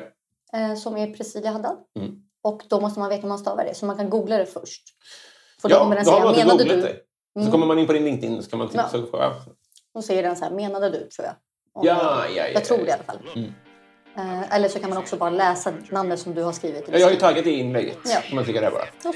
eh, 0.53 0.75
som 0.75 0.97
är 0.97 1.13
Presilia 1.13 1.51
Haddad. 1.51 1.77
Mm. 1.99 2.11
Och 2.43 2.61
då 2.69 2.81
måste 2.81 2.99
man 2.99 3.09
veta 3.09 3.21
hur 3.21 3.29
man 3.29 3.37
stavar 3.39 3.65
det. 3.65 3.73
Så 3.75 3.85
man 3.85 3.97
kan 3.97 4.09
googla 4.09 4.37
det 4.37 4.45
först. 4.45 4.83
För 5.61 5.69
då 5.69 5.75
Ja, 5.75 5.79
kommer 5.79 5.95
den 5.95 6.05
säga, 6.05 6.19
menade 6.45 6.63
du? 6.63 6.81
Så 6.81 7.39
Mm. 7.39 7.51
kommer 7.51 7.65
man 7.65 7.79
in 7.79 7.87
på 7.87 7.93
din 7.93 8.03
LinkedIn 8.05 8.43
så 8.43 8.49
kan 8.49 8.59
man 8.59 8.67
tipsa. 8.69 8.89
Ja. 8.93 9.07
Ja. 9.11 9.35
Då 9.93 10.01
säger 10.01 10.23
den 10.23 10.35
så 10.35 10.43
här, 10.45 10.51
menade 10.51 10.89
du 10.89 10.97
tror 11.09 11.25
jag. 11.25 11.33
Om 11.73 11.85
Ja, 11.87 12.25
ja, 12.27 12.35
ja, 12.35 12.47
jag 12.53 12.65
tror 12.65 12.77
det 12.77 12.87
i 12.87 12.91
alla 12.91 13.03
fall. 13.03 13.17
Mm. 13.35 13.49
Eh, 14.17 14.55
eller 14.55 14.69
så 14.69 14.79
kan 14.79 14.89
man 14.89 14.97
också 14.99 15.15
bara 15.17 15.29
läsa 15.29 15.73
namnet 15.89 16.19
som 16.19 16.33
du 16.33 16.43
har 16.43 16.51
skrivit. 16.51 16.85
Jag 16.91 16.99
har 17.05 17.11
ju 17.11 17.17
taggat 17.17 17.45
i 17.45 17.51
inlägget. 17.51 17.97
Ja. 18.05 18.19
Kan 18.27 18.35
man 18.35 18.43
klicka 18.43 18.61
där 18.61 18.71
bara. 18.71 18.85
Så. 19.03 19.13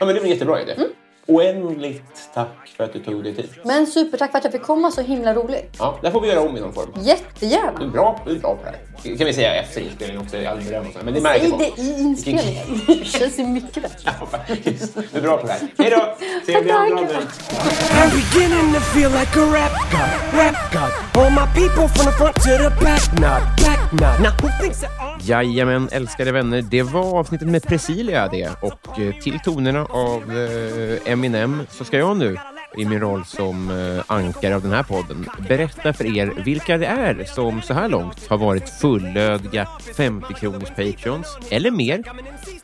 Ja, 0.00 0.06
men 0.06 0.14
det 0.14 0.20
är 0.20 0.24
en 0.24 0.30
jättebra 0.30 0.62
idé. 0.62 0.72
Mm. 0.72 0.88
Oändligt 1.28 2.30
tack 2.34 2.48
för 2.76 2.84
att 2.84 2.92
du 2.92 2.98
tog 2.98 3.24
dig 3.24 3.34
tid. 3.34 3.48
Men 3.64 3.86
supertack 3.86 4.30
för 4.30 4.38
att 4.38 4.44
jag 4.44 4.52
fick 4.52 4.62
komma, 4.62 4.90
så 4.90 5.00
himla 5.02 5.34
roligt. 5.34 5.76
Ja, 5.78 5.98
det 6.02 6.10
får 6.10 6.20
vi 6.20 6.28
göra 6.28 6.40
om 6.40 6.56
i 6.56 6.60
någon 6.60 6.72
form. 6.72 6.86
Du 6.94 7.00
är 7.00 7.04
Jättegärna. 7.04 7.86
bra, 7.92 8.20
du 8.26 8.30
är 8.30 8.38
bra 8.38 8.54
på 8.54 8.64
det 8.64 8.70
här. 8.70 8.78
Det 9.02 9.16
kan 9.16 9.26
vi 9.26 9.32
säga 9.32 9.54
efter 9.54 9.80
inspelningen 9.80 10.22
också, 10.22 10.36
i 10.36 10.46
all 10.46 10.60
beröm 10.62 10.86
och 10.86 10.92
så. 10.92 10.98
Men 11.04 11.14
det 11.14 11.20
märker 11.20 11.40
Säg 11.40 11.50
folk. 11.50 11.76
det 11.76 11.82
i 11.82 12.00
inspelningen. 12.00 12.66
Det 12.86 13.04
känns 13.04 13.38
ju 13.38 13.46
mycket 13.46 13.82
bättre. 13.82 14.10
Ja, 14.20 14.26
faktiskt. 14.26 14.94
Du 15.12 15.18
är 15.18 15.22
bra 15.22 15.36
på 15.36 15.46
det 15.46 15.52
här. 15.52 15.60
Hej 15.78 15.90
då! 15.90 16.16
Trevlig 16.46 16.70
andra. 16.72 16.98
I'm 16.98 18.10
beginning 18.10 18.74
to 18.74 18.80
feel 18.80 19.10
like 19.10 19.40
a 19.40 19.44
rap 19.52 19.72
god, 19.90 20.40
rap 20.40 20.72
god. 20.72 21.22
All 21.24 21.30
my 21.30 21.46
people 21.54 21.88
from 21.88 22.04
the 22.06 22.12
front 22.12 22.34
to 22.34 22.40
the 22.42 22.84
back, 22.84 23.12
nod, 23.12 23.42
back 23.66 23.92
nod. 23.92 24.20
Now 24.22 24.30
who 24.42 24.62
thinks 24.62 24.84
Jajamän, 25.22 25.88
älskade 25.92 26.32
vänner. 26.32 26.62
Det 26.70 26.82
var 26.82 27.18
avsnittet 27.18 27.48
med 27.48 27.62
Presilia 27.62 28.28
det. 28.28 28.50
Och 28.62 29.00
eh, 29.00 29.14
till 29.22 29.38
tonerna 29.44 29.84
av 29.90 30.22
eh, 30.30 31.12
Eminem 31.18 31.62
så 31.70 31.84
ska 31.84 31.98
jag 31.98 32.16
nu 32.16 32.36
i 32.76 32.84
min 32.84 33.00
roll 33.00 33.24
som 33.24 33.70
eh, 33.70 34.04
ankare 34.06 34.54
av 34.54 34.62
den 34.62 34.72
här 34.72 34.82
podden 34.82 35.28
berätta 35.48 35.92
för 35.92 36.18
er 36.18 36.42
vilka 36.44 36.78
det 36.78 36.86
är 36.86 37.24
som 37.24 37.62
så 37.62 37.74
här 37.74 37.88
långt 37.88 38.26
har 38.28 38.38
varit 38.38 38.68
fullödiga 38.68 39.68
50 39.96 40.34
kronors 40.34 40.68
Patreons 40.68 41.38
eller 41.50 41.70
mer 41.70 42.02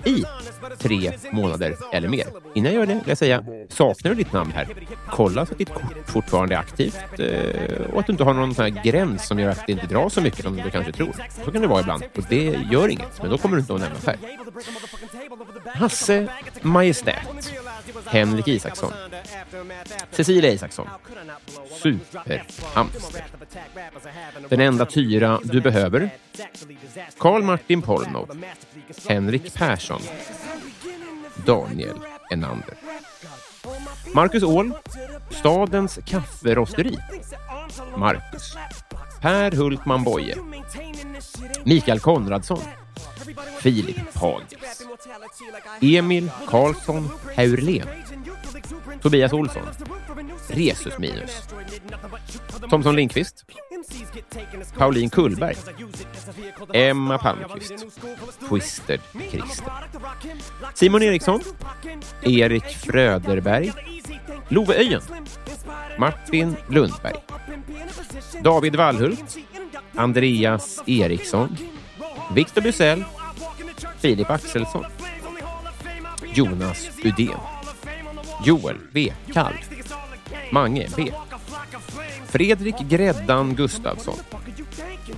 i 0.07 0.25
tre 0.79 1.13
månader 1.33 1.77
eller 1.93 2.09
mer. 2.09 2.27
Innan 2.55 2.73
jag 2.73 2.81
gör 2.81 2.87
det 2.87 2.95
vill 2.95 3.09
jag 3.09 3.19
säga, 3.19 3.45
saknar 3.69 4.11
du 4.11 4.17
ditt 4.17 4.33
namn 4.33 4.53
här? 4.53 4.69
Kolla 5.11 5.47
så 5.47 5.53
att 5.53 5.59
ditt 5.59 5.75
kort 5.75 5.95
fortfarande 6.07 6.55
är 6.55 6.59
aktivt 6.59 7.19
eh, 7.19 7.93
och 7.93 8.01
att 8.01 8.07
du 8.07 8.13
inte 8.13 8.25
har 8.25 8.35
någon 8.35 8.55
sån 8.55 8.65
här 8.65 8.83
gräns 8.85 9.27
som 9.27 9.39
gör 9.39 9.51
att 9.51 9.67
det 9.67 9.73
inte 9.73 9.87
drar 9.87 10.09
så 10.09 10.21
mycket 10.21 10.43
som 10.45 10.57
du 10.57 10.71
kanske 10.71 10.93
tror. 10.93 11.13
Så 11.45 11.51
kan 11.51 11.63
det 11.63 11.69
vara 11.69 11.81
ibland 11.81 12.05
och 12.17 12.25
det 12.29 12.59
gör 12.71 12.89
inget, 12.89 13.23
men 13.23 13.31
då 13.31 13.39
kommer 13.39 13.57
du 13.57 13.61
inte 13.61 13.75
att 13.75 13.81
nämnas 13.81 14.07
här. 14.07 14.17
Hasse 15.67 16.27
Majestät, 16.63 17.53
Henrik 18.07 18.49
Isaksson, 18.49 18.93
Cecilia 20.11 20.53
Isaksson, 20.53 20.89
Superhamster, 21.83 23.25
Den 24.49 24.61
enda 24.61 24.87
tyra 24.87 25.41
du 25.45 25.61
behöver, 25.61 26.11
Karl 27.19 27.43
Martin 27.43 27.83
Pornov, 27.83 28.45
Henrik 29.07 29.55
Persson, 29.55 30.01
Daniel 31.47 31.97
Enander. 32.31 32.77
Marcus 34.15 34.43
Åhl, 34.43 34.73
Stadens 35.31 35.99
kafferosteri. 36.07 36.99
Marcus. 37.97 38.57
Per 39.21 39.57
Hultman 39.57 40.05
Boye, 40.05 40.35
Mikael 41.65 42.01
Konradsson, 42.01 42.61
Filip 43.59 43.97
Hagels, 44.15 44.83
Emil 45.81 46.31
Karlsson 46.47 47.11
Haurlén, 47.37 47.89
Tobias 49.01 49.33
Olsson, 49.33 49.63
Resus 50.49 50.99
Minus, 50.99 51.47
Thomson 52.69 52.97
Lindqvist, 52.97 53.45
Pauline 54.77 55.11
Kullberg, 55.11 55.57
Emma 56.73 57.19
Palmqvist, 57.19 57.87
Twisted 58.49 59.01
Christer, 59.31 59.73
Simon 60.75 61.03
Eriksson, 61.03 61.41
Erik 62.23 62.65
Fröderberg, 62.65 63.75
Love 64.49 64.75
Öjen, 64.75 65.01
Martin 65.99 66.57
Lundberg, 66.69 67.21
David 68.43 68.77
Wallhult, 68.77 69.39
Andreas 69.97 70.83
Eriksson, 70.87 71.57
Victor 72.35 72.63
Bysell, 72.63 73.05
Filip 73.99 74.31
Axelsson, 74.31 74.85
Jonas 76.35 76.91
Udén, 77.05 77.54
Joel 78.45 78.79
V. 78.93 79.13
Kall, 79.33 79.55
Mange 80.51 80.87
B. 80.97 81.11
Fredrik 82.29 82.77
Gräddan 82.89 83.57
Gustafsson, 83.57 84.19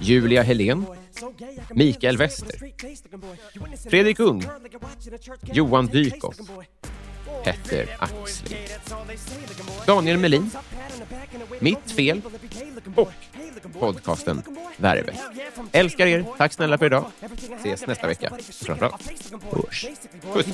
Julia 0.00 0.42
Helén, 0.42 0.84
Mikael 1.74 2.16
Wester, 2.16 2.58
Fredrik 3.90 4.20
Ung, 4.20 4.42
Johan 5.42 5.86
Dykhoff, 5.86 6.36
Petter 7.44 7.88
Axling, 7.98 8.58
Daniel 9.86 10.18
Melin, 10.18 10.50
Mitt 11.60 11.90
fel. 11.90 12.20
Och 12.94 13.12
podcasten 13.80 14.42
Värve. 14.76 15.12
Älskar 15.72 16.06
er. 16.06 16.24
Tack 16.38 16.52
snälla 16.52 16.78
för 16.78 16.86
idag. 16.86 17.04
Ses 17.58 17.86
nästa 17.86 18.06
vecka. 18.06 18.32
Framförallt 18.66 18.94
hörs. 19.52 19.86
Puss. 20.32 20.46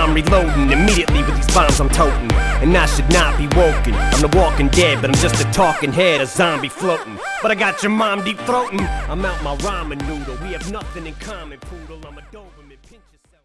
I'm 0.00 0.14
reloading 0.14 0.70
immediately 0.72 1.22
with 1.22 1.36
these 1.36 1.54
bombs 1.54 1.78
I'm 1.78 1.90
toting. 1.90 2.32
And 2.32 2.76
I 2.76 2.86
should 2.86 3.08
not 3.10 3.36
be 3.36 3.46
woken. 3.48 3.94
I'm 3.94 4.22
the 4.22 4.34
walking 4.34 4.68
dead, 4.68 5.02
but 5.02 5.10
I'm 5.10 5.16
just 5.16 5.44
a 5.44 5.52
talking 5.52 5.92
head, 5.92 6.22
a 6.22 6.26
zombie 6.26 6.70
floating. 6.70 7.18
But 7.42 7.50
I 7.50 7.54
got 7.54 7.82
your 7.82 7.92
mom 7.92 8.24
deep 8.24 8.38
throating. 8.38 8.80
I'm 9.08 9.24
out 9.24 9.42
my 9.42 9.56
ramen 9.58 10.00
noodle. 10.08 10.36
We 10.42 10.52
have 10.52 10.72
nothing 10.72 11.06
in 11.06 11.14
common, 11.14 11.60
poodle. 11.60 12.00
I'm 12.06 12.16
a 12.16 12.22
Doberman. 12.32 12.78
Pinch 12.88 13.02
yourself. 13.12 13.44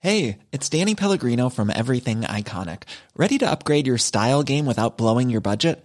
Hey, 0.00 0.38
it's 0.52 0.68
Danny 0.68 0.94
Pellegrino 0.94 1.48
from 1.48 1.70
Everything 1.70 2.20
Iconic. 2.20 2.84
Ready 3.16 3.38
to 3.38 3.50
upgrade 3.50 3.88
your 3.88 3.98
style 3.98 4.44
game 4.44 4.66
without 4.66 4.96
blowing 4.96 5.30
your 5.30 5.40
budget? 5.40 5.84